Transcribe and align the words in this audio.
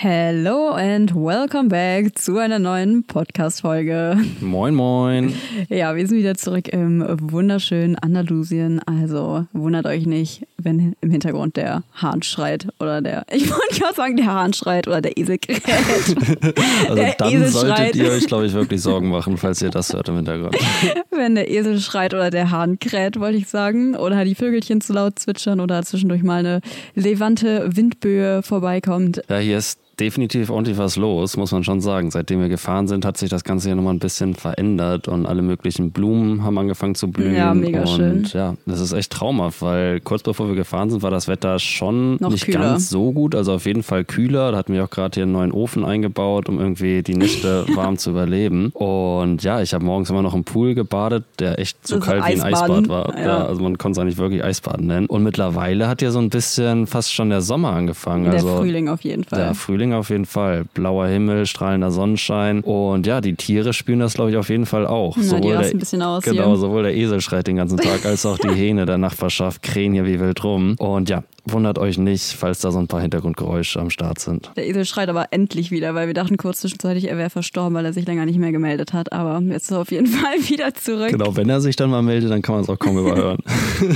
Hello 0.00 0.68
and 0.68 1.12
welcome 1.12 1.70
back 1.70 2.16
zu 2.16 2.38
einer 2.38 2.60
neuen 2.60 3.02
Podcast-Folge. 3.02 4.16
Moin, 4.40 4.72
moin. 4.72 5.34
Ja, 5.68 5.96
wir 5.96 6.06
sind 6.06 6.18
wieder 6.18 6.36
zurück 6.36 6.68
im 6.68 7.04
wunderschönen 7.20 7.98
Andalusien. 7.98 8.78
Also 8.86 9.46
wundert 9.52 9.86
euch 9.86 10.06
nicht, 10.06 10.46
wenn 10.56 10.94
im 11.00 11.10
Hintergrund 11.10 11.56
der 11.56 11.82
Hahn 11.94 12.22
schreit 12.22 12.68
oder 12.78 13.02
der, 13.02 13.24
ich 13.32 13.50
wollte 13.50 13.80
gerade 13.80 13.94
sagen, 13.96 14.16
der 14.16 14.26
Hahn 14.26 14.52
schreit 14.52 14.86
oder 14.86 15.00
der 15.00 15.18
Esel 15.18 15.36
kräht. 15.38 15.64
Also 16.88 16.94
Der 16.94 17.14
dann 17.18 17.32
Esel 17.32 17.48
solltet 17.48 17.76
schreit. 17.76 17.96
ihr 17.96 18.12
euch, 18.12 18.26
glaube 18.28 18.46
ich, 18.46 18.52
wirklich 18.52 18.80
Sorgen 18.80 19.08
machen, 19.08 19.36
falls 19.36 19.60
ihr 19.62 19.70
das 19.70 19.92
hört 19.92 20.08
im 20.10 20.14
Hintergrund. 20.14 20.56
wenn 21.10 21.34
der 21.34 21.50
Esel 21.50 21.80
schreit 21.80 22.14
oder 22.14 22.30
der 22.30 22.52
Hahn 22.52 22.78
kräht, 22.78 23.18
wollte 23.18 23.38
ich 23.38 23.48
sagen. 23.48 23.96
Oder 23.96 24.24
die 24.24 24.36
Vögelchen 24.36 24.80
zu 24.80 24.92
laut 24.92 25.18
zwitschern 25.18 25.58
oder 25.58 25.82
zwischendurch 25.82 26.22
mal 26.22 26.38
eine 26.38 26.60
levante 26.94 27.76
Windböe 27.76 28.44
vorbeikommt. 28.44 29.22
Ja, 29.28 29.38
hier 29.38 29.58
ist 29.58 29.87
definitiv 30.00 30.50
ordentlich 30.50 30.78
was 30.78 30.96
los, 30.96 31.36
muss 31.36 31.52
man 31.52 31.64
schon 31.64 31.80
sagen. 31.80 32.10
Seitdem 32.10 32.40
wir 32.40 32.48
gefahren 32.48 32.88
sind, 32.88 33.04
hat 33.04 33.16
sich 33.16 33.30
das 33.30 33.44
Ganze 33.44 33.68
hier 33.68 33.76
nochmal 33.76 33.94
ein 33.94 33.98
bisschen 33.98 34.34
verändert 34.34 35.08
und 35.08 35.26
alle 35.26 35.42
möglichen 35.42 35.90
Blumen 35.90 36.42
haben 36.44 36.56
angefangen 36.58 36.94
zu 36.94 37.10
blühen. 37.10 37.34
Ja, 37.34 37.54
mega 37.54 37.80
und 37.80 37.88
schön. 37.88 38.28
ja, 38.32 38.54
das 38.66 38.80
ist 38.80 38.92
echt 38.92 39.12
traumhaft, 39.12 39.62
weil 39.62 40.00
kurz 40.00 40.22
bevor 40.22 40.48
wir 40.48 40.54
gefahren 40.54 40.90
sind, 40.90 41.02
war 41.02 41.10
das 41.10 41.28
Wetter 41.28 41.58
schon 41.58 42.16
Noch 42.20 42.30
nicht 42.30 42.44
kühler. 42.46 42.60
ganz 42.60 42.88
so 42.90 43.12
gut, 43.12 43.34
also 43.34 43.52
auf 43.54 43.66
jeden 43.66 43.82
Fall 43.82 44.04
kühler. 44.04 44.52
Da 44.52 44.58
hatten 44.58 44.72
wir 44.72 44.84
auch 44.84 44.90
gerade 44.90 45.14
hier 45.14 45.24
einen 45.24 45.32
neuen 45.32 45.52
Ofen 45.52 45.84
eingebaut, 45.84 46.48
um 46.48 46.58
irgendwie 46.58 47.02
die 47.02 47.14
Nächte 47.14 47.66
warm 47.74 47.98
zu 47.98 48.10
überleben. 48.10 48.70
Und 48.74 49.42
ja, 49.42 49.60
ich 49.62 49.74
habe 49.74 49.84
morgens 49.84 50.10
immer 50.10 50.22
noch 50.22 50.34
im 50.34 50.44
Pool 50.44 50.74
gebadet, 50.74 51.24
der 51.38 51.58
echt 51.58 51.86
so 51.86 51.96
Das 51.96 52.04
ist 52.04 52.10
kalt 52.10 52.24
wie 52.26 52.40
ein. 52.40 52.54
Eisbad 52.54 52.88
war. 52.88 53.16
Ja. 53.18 53.24
Ja, 53.26 53.46
also 53.46 53.62
man 53.62 53.76
konnte 53.78 53.98
es 53.98 54.02
eigentlich 54.02 54.18
wirklich 54.18 54.42
Eisbaden 54.42 54.86
nennen. 54.86 55.06
Und 55.06 55.22
mittlerweile 55.22 55.88
hat 55.88 56.00
ja 56.02 56.10
so 56.10 56.18
ein 56.18 56.30
bisschen 56.30 56.86
fast 56.86 57.12
schon 57.12 57.30
der 57.30 57.40
Sommer 57.42 57.72
angefangen. 57.72 58.24
Der 58.24 58.34
also 58.34 58.56
Frühling 58.56 58.88
auf 58.88 59.02
jeden 59.02 59.24
Fall. 59.24 59.38
der 59.38 59.54
Frühling 59.54 59.87
auf 59.92 60.10
jeden 60.10 60.26
Fall. 60.26 60.64
Blauer 60.74 61.06
Himmel, 61.06 61.46
strahlender 61.46 61.90
Sonnenschein. 61.90 62.60
Und 62.60 63.06
ja, 63.06 63.20
die 63.20 63.34
Tiere 63.34 63.72
spüren 63.72 64.00
das, 64.00 64.14
glaube 64.14 64.30
ich, 64.30 64.36
auf 64.36 64.48
jeden 64.48 64.66
Fall 64.66 64.86
auch. 64.86 65.16
Na, 65.16 65.40
die 65.40 65.50
rasten 65.50 65.70
der, 65.70 65.76
ein 65.76 65.78
bisschen 65.78 66.02
aus 66.02 66.24
Genau, 66.24 66.56
sowohl 66.56 66.84
der 66.84 66.96
Esel 66.96 67.20
schreit 67.20 67.46
den 67.46 67.56
ganzen 67.56 67.78
Tag, 67.78 68.04
als 68.04 68.24
auch 68.26 68.38
die 68.38 68.48
Hähne 68.54 68.86
der 68.86 68.98
Nachbarschaft 68.98 69.62
krähen 69.62 69.92
hier 69.92 70.06
wie 70.06 70.20
wild 70.20 70.42
rum. 70.44 70.76
Und 70.78 71.08
ja, 71.08 71.24
wundert 71.52 71.78
euch 71.78 71.98
nicht, 71.98 72.32
falls 72.32 72.60
da 72.60 72.70
so 72.70 72.78
ein 72.78 72.86
paar 72.88 73.00
Hintergrundgeräusche 73.00 73.80
am 73.80 73.90
Start 73.90 74.18
sind. 74.18 74.50
Der 74.56 74.66
Esel 74.66 74.84
schreit 74.84 75.08
aber 75.08 75.26
endlich 75.32 75.70
wieder, 75.70 75.94
weil 75.94 76.06
wir 76.06 76.14
dachten 76.14 76.36
kurz 76.36 76.60
zwischenzeitlich, 76.60 77.08
er 77.08 77.16
wäre 77.18 77.30
verstorben, 77.30 77.74
weil 77.74 77.84
er 77.84 77.92
sich 77.92 78.06
länger 78.06 78.26
nicht 78.26 78.38
mehr 78.38 78.52
gemeldet 78.52 78.92
hat. 78.92 79.12
Aber 79.12 79.40
jetzt 79.52 79.64
ist 79.64 79.70
er 79.72 79.80
auf 79.80 79.90
jeden 79.90 80.06
Fall 80.08 80.36
wieder 80.48 80.74
zurück. 80.74 81.10
Genau, 81.10 81.36
wenn 81.36 81.48
er 81.48 81.60
sich 81.60 81.76
dann 81.76 81.90
mal 81.90 82.02
meldet, 82.02 82.30
dann 82.30 82.42
kann 82.42 82.54
man 82.54 82.64
es 82.64 82.70
auch 82.70 82.78
kaum 82.78 82.98
überhören. 82.98 83.38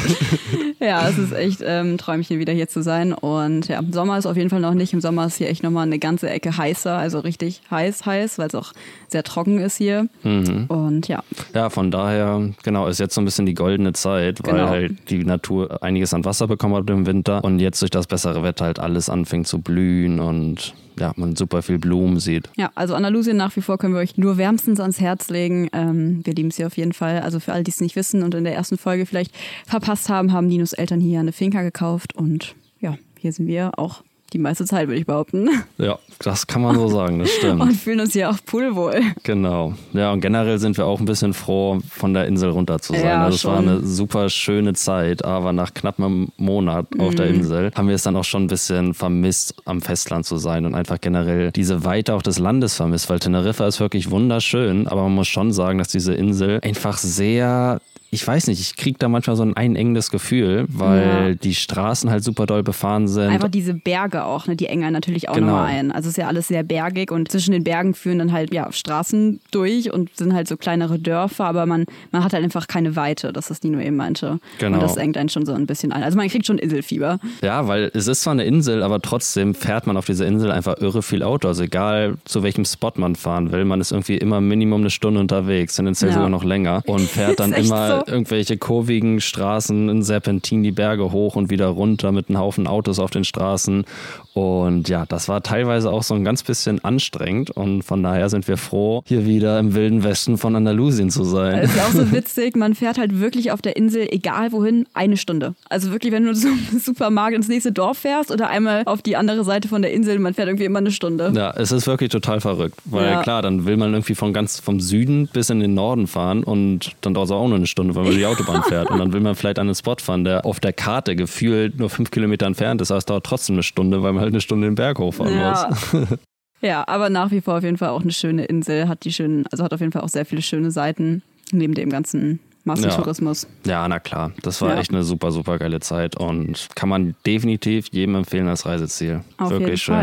Ja, 0.80 1.08
es 1.08 1.16
ist 1.16 1.32
echt 1.32 1.60
ähm, 1.64 1.92
ein 1.94 1.98
Träumchen, 1.98 2.40
wieder 2.40 2.52
hier 2.52 2.66
zu 2.68 2.82
sein. 2.82 3.12
Und 3.12 3.68
ja, 3.68 3.80
Sommer 3.92 4.18
ist 4.18 4.26
auf 4.26 4.36
jeden 4.36 4.50
Fall 4.50 4.58
noch 4.58 4.74
nicht. 4.74 4.92
Im 4.92 5.00
Sommer 5.00 5.26
ist 5.26 5.36
hier 5.36 5.48
echt 5.48 5.62
nochmal 5.62 5.86
eine 5.86 6.00
ganze 6.00 6.28
Ecke 6.28 6.56
heißer, 6.56 6.96
also 6.96 7.20
richtig 7.20 7.62
heiß, 7.70 8.04
heiß, 8.04 8.38
weil 8.38 8.48
es 8.48 8.54
auch 8.56 8.72
sehr 9.06 9.22
trocken 9.22 9.60
ist 9.60 9.76
hier. 9.76 10.08
Mhm. 10.24 10.64
Und 10.66 11.06
ja, 11.06 11.22
Ja, 11.54 11.70
von 11.70 11.92
daher, 11.92 12.50
genau, 12.64 12.88
ist 12.88 12.98
jetzt 12.98 13.14
so 13.14 13.20
ein 13.20 13.24
bisschen 13.24 13.46
die 13.46 13.54
goldene 13.54 13.92
Zeit, 13.92 14.40
weil 14.44 14.54
Genau. 14.54 14.68
halt 14.70 15.08
die 15.10 15.24
Natur 15.24 15.82
einiges 15.84 16.12
an 16.14 16.24
Wasser 16.24 16.48
bekommen 16.48 16.74
hat 16.74 16.90
im 16.90 17.06
Winter 17.06 17.41
und 17.42 17.58
jetzt 17.58 17.82
durch 17.82 17.90
das 17.90 18.06
bessere 18.06 18.42
Wetter 18.42 18.64
halt 18.64 18.78
alles 18.78 19.08
anfängt 19.08 19.46
zu 19.46 19.60
blühen 19.60 20.20
und 20.20 20.74
ja, 20.98 21.12
man 21.16 21.36
super 21.36 21.62
viel 21.62 21.78
Blumen 21.78 22.20
sieht. 22.20 22.50
Ja, 22.56 22.70
also 22.74 22.94
Andalusien 22.94 23.36
nach 23.36 23.56
wie 23.56 23.62
vor 23.62 23.78
können 23.78 23.94
wir 23.94 24.00
euch 24.00 24.16
nur 24.16 24.36
wärmstens 24.36 24.78
ans 24.78 25.00
Herz 25.00 25.30
legen. 25.30 25.68
Ähm, 25.72 26.20
wir 26.24 26.34
lieben 26.34 26.50
sie 26.50 26.64
auf 26.64 26.76
jeden 26.76 26.92
Fall. 26.92 27.20
Also 27.20 27.40
für 27.40 27.52
alle, 27.52 27.64
die 27.64 27.70
es 27.70 27.80
nicht 27.80 27.96
wissen 27.96 28.22
und 28.22 28.34
in 28.34 28.44
der 28.44 28.54
ersten 28.54 28.78
Folge 28.78 29.06
vielleicht 29.06 29.34
verpasst 29.66 30.08
haben, 30.08 30.32
haben 30.32 30.46
Ninos 30.46 30.72
Eltern 30.72 31.00
hier 31.00 31.20
eine 31.20 31.32
Finca 31.32 31.62
gekauft 31.62 32.14
und 32.14 32.54
ja, 32.80 32.96
hier 33.18 33.32
sind 33.32 33.46
wir 33.46 33.78
auch 33.78 34.02
die 34.32 34.38
meiste 34.38 34.64
Zeit, 34.64 34.88
würde 34.88 34.98
ich 34.98 35.06
behaupten. 35.06 35.48
Ja, 35.78 35.98
das 36.20 36.46
kann 36.46 36.62
man 36.62 36.76
so 36.76 36.88
sagen, 36.88 37.18
das 37.18 37.30
stimmt. 37.30 37.60
Und 37.60 37.72
fühlen 37.72 38.00
uns 38.00 38.12
hier 38.12 38.30
auch 38.30 38.36
pudelwohl. 38.44 39.00
Genau. 39.22 39.74
Ja, 39.92 40.12
und 40.12 40.20
generell 40.20 40.58
sind 40.58 40.76
wir 40.76 40.86
auch 40.86 41.00
ein 41.00 41.06
bisschen 41.06 41.34
froh, 41.34 41.78
von 41.88 42.14
der 42.14 42.26
Insel 42.26 42.50
runter 42.50 42.78
zu 42.78 42.92
sein. 42.92 43.04
Ja, 43.04 43.24
also 43.24 43.36
es 43.36 43.44
war 43.44 43.58
eine 43.58 43.80
super 43.84 44.28
schöne 44.28 44.74
Zeit, 44.74 45.24
aber 45.24 45.52
nach 45.52 45.74
knapp 45.74 45.98
einem 45.98 46.28
Monat 46.36 46.86
auf 46.98 47.14
der 47.14 47.26
Mhm. 47.26 47.34
Insel 47.34 47.70
haben 47.74 47.88
wir 47.88 47.94
es 47.94 48.02
dann 48.02 48.16
auch 48.16 48.24
schon 48.24 48.44
ein 48.44 48.48
bisschen 48.48 48.94
vermisst, 48.94 49.54
am 49.64 49.80
Festland 49.80 50.24
zu 50.26 50.36
sein 50.36 50.66
und 50.66 50.74
einfach 50.74 51.00
generell 51.00 51.50
diese 51.52 51.84
Weite 51.84 52.14
auch 52.14 52.22
des 52.22 52.38
Landes 52.38 52.74
vermisst, 52.76 53.10
weil 53.10 53.18
Teneriffa 53.18 53.66
ist 53.66 53.80
wirklich 53.80 54.10
wunderschön, 54.10 54.86
aber 54.88 55.02
man 55.02 55.14
muss 55.14 55.28
schon 55.28 55.52
sagen, 55.52 55.78
dass 55.78 55.88
diese 55.88 56.14
Insel 56.14 56.60
einfach 56.62 56.98
sehr 56.98 57.80
ich 58.14 58.26
weiß 58.26 58.46
nicht, 58.48 58.60
ich 58.60 58.76
kriege 58.76 58.98
da 58.98 59.08
manchmal 59.08 59.36
so 59.36 59.42
ein 59.42 59.56
einengendes 59.56 60.10
Gefühl, 60.10 60.66
weil 60.68 61.30
Ja. 61.30 61.34
die 61.34 61.54
Straßen 61.54 62.10
halt 62.10 62.22
super 62.22 62.44
doll 62.44 62.62
befahren 62.62 63.08
sind. 63.08 63.30
Einfach 63.30 63.48
diese 63.48 63.72
Berge 63.72 64.24
auch, 64.24 64.46
ne, 64.46 64.54
die 64.54 64.66
engen 64.66 64.92
natürlich 64.92 65.30
auch 65.30 65.34
Genau. 65.34 65.46
nochmal 65.48 65.66
ein. 65.68 65.90
Also 65.90 66.08
es 66.08 66.12
ist 66.12 66.18
ja 66.18 66.28
alles 66.28 66.46
sehr 66.48 66.62
bergig 66.62 67.10
und 67.10 67.30
zwischen 67.32 67.52
den 67.52 67.64
Bergen 67.64 67.94
führen 67.94 68.18
dann 68.18 68.30
halt 68.32 68.52
ja 68.52 68.70
Straßen 68.70 69.40
durch 69.50 69.90
und 69.92 70.14
sind 70.14 70.34
halt 70.34 70.46
so 70.46 70.58
kleinere 70.58 70.98
Dörfer, 70.98 71.46
aber 71.46 71.64
man, 71.64 71.86
man 72.10 72.22
hat 72.22 72.34
halt 72.34 72.44
einfach 72.44 72.68
keine 72.68 72.96
Weite, 72.96 73.32
das 73.32 73.50
ist 73.50 73.64
Nino 73.64 73.80
eben 73.80 73.96
meinte. 73.96 74.38
Genau. 74.58 74.76
Und 74.76 74.82
das 74.82 74.96
engt 74.98 75.16
einen 75.16 75.30
schon 75.30 75.46
so 75.46 75.54
ein 75.54 75.66
bisschen 75.66 75.90
ein. 75.90 76.02
Also 76.02 76.18
man 76.18 76.28
kriegt 76.28 76.44
schon 76.46 76.58
Inselfieber. 76.58 77.18
Ja, 77.42 77.66
weil 77.66 77.90
es 77.94 78.08
ist 78.08 78.20
zwar 78.22 78.32
eine 78.34 78.44
Insel, 78.44 78.82
aber 78.82 79.00
trotzdem 79.00 79.54
fährt 79.54 79.86
man 79.86 79.96
auf 79.96 80.04
dieser 80.04 80.26
Insel 80.26 80.50
einfach 80.52 80.76
irre 80.78 81.02
viel 81.02 81.22
Auto. 81.22 81.48
Also 81.48 81.62
egal 81.62 82.16
zu 82.26 82.42
welchem 82.42 82.66
Spot 82.66 82.92
man 82.96 83.16
fahren 83.16 83.52
will, 83.52 83.64
man 83.64 83.80
ist 83.80 83.90
irgendwie 83.90 84.18
immer 84.18 84.42
Minimum 84.42 84.82
eine 84.82 84.90
Stunde 84.90 85.18
unterwegs, 85.18 85.76
tendenziell 85.76 86.10
Ja. 86.10 86.16
sogar 86.16 86.28
noch 86.28 86.44
länger 86.44 86.82
und 86.86 87.00
fährt 87.08 87.40
dann 87.40 87.54
immer 87.54 88.00
so. 88.00 88.01
Irgendwelche 88.06 88.56
kurvigen 88.56 89.20
Straßen 89.20 89.88
in 89.88 90.02
Serpentin 90.02 90.62
die 90.62 90.72
Berge 90.72 91.12
hoch 91.12 91.36
und 91.36 91.50
wieder 91.50 91.66
runter 91.66 92.12
mit 92.12 92.28
einem 92.28 92.38
Haufen 92.38 92.66
Autos 92.66 92.98
auf 92.98 93.10
den 93.10 93.24
Straßen. 93.24 93.84
Und 94.34 94.88
ja, 94.88 95.04
das 95.06 95.28
war 95.28 95.42
teilweise 95.42 95.90
auch 95.90 96.02
so 96.02 96.14
ein 96.14 96.24
ganz 96.24 96.42
bisschen 96.42 96.82
anstrengend 96.84 97.50
und 97.50 97.82
von 97.82 98.02
daher 98.02 98.30
sind 98.30 98.48
wir 98.48 98.56
froh, 98.56 99.02
hier 99.06 99.26
wieder 99.26 99.58
im 99.58 99.74
wilden 99.74 100.04
Westen 100.04 100.38
von 100.38 100.56
Andalusien 100.56 101.10
zu 101.10 101.24
sein. 101.24 101.58
Es 101.58 101.74
ist 101.74 101.82
auch 101.82 101.92
so 101.92 102.12
witzig, 102.12 102.56
man 102.56 102.74
fährt 102.74 102.98
halt 102.98 103.20
wirklich 103.20 103.52
auf 103.52 103.60
der 103.60 103.76
Insel, 103.76 104.08
egal 104.10 104.52
wohin, 104.52 104.86
eine 104.94 105.18
Stunde. 105.18 105.54
Also 105.68 105.92
wirklich, 105.92 106.12
wenn 106.12 106.24
du 106.24 106.32
zum 106.32 106.58
Supermarkt 106.78 107.36
ins 107.36 107.48
nächste 107.48 107.72
Dorf 107.72 107.98
fährst 107.98 108.30
oder 108.30 108.48
einmal 108.48 108.84
auf 108.86 109.02
die 109.02 109.16
andere 109.16 109.44
Seite 109.44 109.68
von 109.68 109.82
der 109.82 109.92
Insel, 109.92 110.18
man 110.18 110.32
fährt 110.32 110.48
irgendwie 110.48 110.64
immer 110.64 110.78
eine 110.78 110.92
Stunde. 110.92 111.32
Ja, 111.34 111.50
es 111.50 111.72
ist 111.72 111.86
wirklich 111.86 112.10
total 112.10 112.40
verrückt. 112.40 112.76
Weil 112.86 113.10
Ja. 113.12 113.22
klar, 113.22 113.42
dann 113.42 113.66
will 113.66 113.76
man 113.76 113.92
irgendwie 113.92 114.14
von 114.14 114.32
ganz 114.32 114.60
vom 114.60 114.80
Süden 114.80 115.28
bis 115.32 115.50
in 115.50 115.60
den 115.60 115.74
Norden 115.74 116.06
fahren 116.06 116.42
und 116.42 116.92
dann 117.02 117.12
dauert 117.12 117.26
es 117.26 117.32
auch 117.32 117.46
nur 117.46 117.56
eine 117.56 117.66
Stunde 117.66 117.82
Stunde, 117.82 117.94
weil 117.94 118.04
man 118.04 118.16
die 118.16 118.26
Autobahn 118.32 118.62
fährt. 118.62 118.90
Und 118.90 118.98
dann 118.98 119.12
will 119.12 119.20
man 119.20 119.34
vielleicht 119.34 119.58
an 119.58 119.66
einen 119.66 119.74
Spot 119.74 119.96
fahren, 119.98 120.24
der 120.24 120.44
auf 120.46 120.60
der 120.60 120.72
Karte 120.72 121.16
gefühlt 121.16 121.78
nur 121.78 121.90
fünf 121.90 122.10
Kilometer 122.10 122.46
entfernt 122.46 122.80
ist, 122.80 122.90
aber 122.90 122.98
es 122.98 123.06
dauert 123.06 123.24
trotzdem 123.24 123.56
eine 123.56 123.62
Stunde, 123.62 124.02
weil 124.02 124.12
man 124.12 124.21
halt 124.22 124.32
eine 124.32 124.40
Stunde 124.40 124.66
den 124.68 124.74
Berg 124.76 124.98
hochfahren 124.98 125.34
Ja. 125.36 125.68
muss. 125.92 126.08
Ja, 126.64 126.84
aber 126.86 127.10
nach 127.10 127.32
wie 127.32 127.40
vor 127.40 127.56
auf 127.58 127.64
jeden 127.64 127.76
Fall 127.76 127.88
auch 127.88 128.02
eine 128.02 128.12
schöne 128.12 128.44
Insel, 128.44 128.86
hat 128.86 129.02
die 129.04 129.12
schönen, 129.12 129.44
also 129.50 129.64
hat 129.64 129.74
auf 129.74 129.80
jeden 129.80 129.90
Fall 129.90 130.02
auch 130.02 130.08
sehr 130.08 130.24
viele 130.24 130.42
schöne 130.42 130.70
Seiten, 130.70 131.22
neben 131.50 131.74
dem 131.74 131.90
ganzen 131.90 132.38
Massentourismus. 132.62 133.48
Ja, 133.66 133.88
na 133.88 133.98
klar. 133.98 134.30
Das 134.44 134.62
war 134.62 134.74
Ja. 134.74 134.78
echt 134.80 134.92
eine 134.92 135.02
super, 135.02 135.32
super 135.32 135.58
geile 135.58 135.80
Zeit 135.80 136.16
und 136.16 136.68
kann 136.76 136.88
man 136.88 137.16
definitiv 137.26 137.88
jedem 137.90 138.14
empfehlen 138.14 138.46
als 138.46 138.64
Reiseziel. 138.64 139.22
Auf 139.38 139.50
Wirklich 139.50 139.66
jeden 139.66 139.76
schön. 139.78 139.94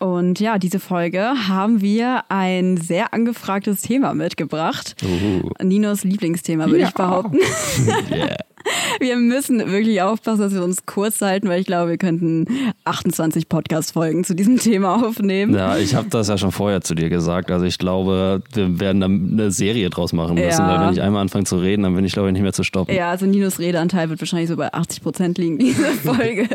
Fall. 0.00 0.08
Und 0.08 0.40
ja, 0.40 0.58
diese 0.58 0.80
Folge 0.80 1.20
haben 1.46 1.80
wir 1.80 2.24
ein 2.30 2.78
sehr 2.78 3.14
angefragtes 3.14 3.82
Thema 3.82 4.12
mitgebracht. 4.14 4.96
Uhu. 5.04 5.50
Ninos 5.62 6.02
Lieblingsthema, 6.02 6.66
würde 6.66 6.82
ich 6.82 6.90
behaupten. 6.94 7.38
Yeah. 8.10 8.36
Wir 9.00 9.16
müssen 9.16 9.58
wirklich 9.70 10.02
aufpassen, 10.02 10.40
dass 10.40 10.52
wir 10.54 10.62
uns 10.64 10.84
kurz 10.86 11.20
halten, 11.20 11.48
weil 11.48 11.60
ich 11.60 11.66
glaube, 11.66 11.90
wir 11.90 11.98
könnten 11.98 12.46
28 12.84 13.48
Podcast-Folgen 13.48 14.24
zu 14.24 14.34
diesem 14.34 14.58
Thema 14.58 15.06
aufnehmen. 15.06 15.54
Ja, 15.54 15.76
ich 15.76 15.94
habe 15.94 16.08
das 16.08 16.28
ja 16.28 16.36
schon 16.38 16.50
vorher 16.52 16.80
zu 16.80 16.94
dir 16.94 17.08
gesagt. 17.08 17.50
Also 17.50 17.64
ich 17.64 17.78
glaube, 17.78 18.42
wir 18.54 18.80
werden 18.80 19.00
da 19.00 19.06
eine 19.06 19.50
Serie 19.50 19.88
draus 19.90 20.12
machen 20.12 20.34
müssen, 20.36 20.60
Ja. 20.62 20.68
weil 20.68 20.86
wenn 20.86 20.92
ich 20.94 21.00
einmal 21.02 21.22
anfange 21.22 21.44
zu 21.44 21.58
reden, 21.58 21.82
dann 21.84 21.94
bin 21.94 22.04
ich 22.04 22.12
glaube 22.12 22.28
ich 22.28 22.32
nicht 22.32 22.42
mehr 22.42 22.52
zu 22.52 22.64
stoppen. 22.64 22.94
Ja, 22.94 23.10
also 23.10 23.26
Ninos 23.26 23.58
Redeanteil 23.58 24.10
wird 24.10 24.20
wahrscheinlich 24.20 24.48
so 24.48 24.56
bei 24.56 24.72
80 24.72 25.02
Prozent 25.02 25.38
liegen, 25.38 25.58
diese 25.58 25.84
Folge. 26.04 26.48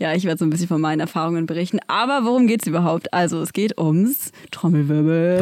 ja, 0.00 0.14
ich 0.14 0.24
werde 0.24 0.38
so 0.38 0.44
ein 0.46 0.50
bisschen 0.50 0.68
von 0.68 0.80
meinen 0.80 1.00
Erfahrungen 1.00 1.46
berichten. 1.46 1.78
Aber 1.88 2.24
worum 2.24 2.46
geht's 2.46 2.66
überhaupt? 2.66 3.12
Also, 3.12 3.40
es 3.40 3.52
geht 3.52 3.78
ums 3.78 4.30
Trommelwirbel. 4.50 5.40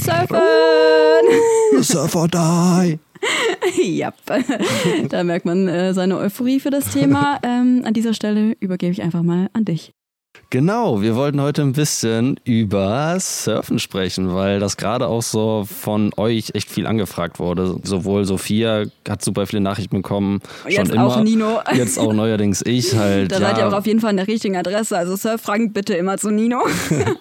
Surfen! 0.00 1.82
Surfer 1.82 2.28
die. 2.28 3.09
ja, 3.82 4.12
da 5.08 5.24
merkt 5.24 5.46
man 5.46 5.68
äh, 5.68 5.94
seine 5.94 6.18
Euphorie 6.18 6.60
für 6.60 6.70
das 6.70 6.92
Thema. 6.92 7.38
Ähm, 7.42 7.82
an 7.84 7.94
dieser 7.94 8.14
Stelle 8.14 8.56
übergebe 8.60 8.92
ich 8.92 9.02
einfach 9.02 9.22
mal 9.22 9.50
an 9.52 9.64
dich. 9.64 9.92
Genau, 10.52 11.00
wir 11.00 11.14
wollten 11.14 11.40
heute 11.40 11.62
ein 11.62 11.74
bisschen 11.74 12.40
über 12.42 13.16
Surfen 13.20 13.78
sprechen, 13.78 14.34
weil 14.34 14.58
das 14.58 14.76
gerade 14.76 15.06
auch 15.06 15.22
so 15.22 15.64
von 15.64 16.10
euch 16.16 16.50
echt 16.54 16.68
viel 16.68 16.88
angefragt 16.88 17.38
wurde. 17.38 17.76
Sowohl 17.84 18.24
Sophia 18.24 18.82
hat 19.08 19.22
super 19.22 19.46
viele 19.46 19.60
Nachrichten 19.62 19.98
bekommen, 19.98 20.40
schon 20.62 20.72
Jetzt 20.72 20.90
immer. 20.92 21.06
auch 21.06 21.22
Nino. 21.22 21.60
Jetzt 21.72 22.00
auch 22.00 22.12
neuerdings 22.12 22.62
ich 22.66 22.96
halt. 22.96 23.30
Da 23.30 23.36
ja, 23.38 23.46
seid 23.46 23.58
ihr 23.58 23.68
auch 23.68 23.72
auf 23.74 23.86
jeden 23.86 24.00
Fall 24.00 24.10
an 24.10 24.16
der 24.16 24.26
richtigen 24.26 24.56
Adresse. 24.56 24.98
Also 24.98 25.14
Surffragen 25.14 25.72
bitte 25.72 25.94
immer 25.94 26.18
zu 26.18 26.30
Nino. 26.30 26.58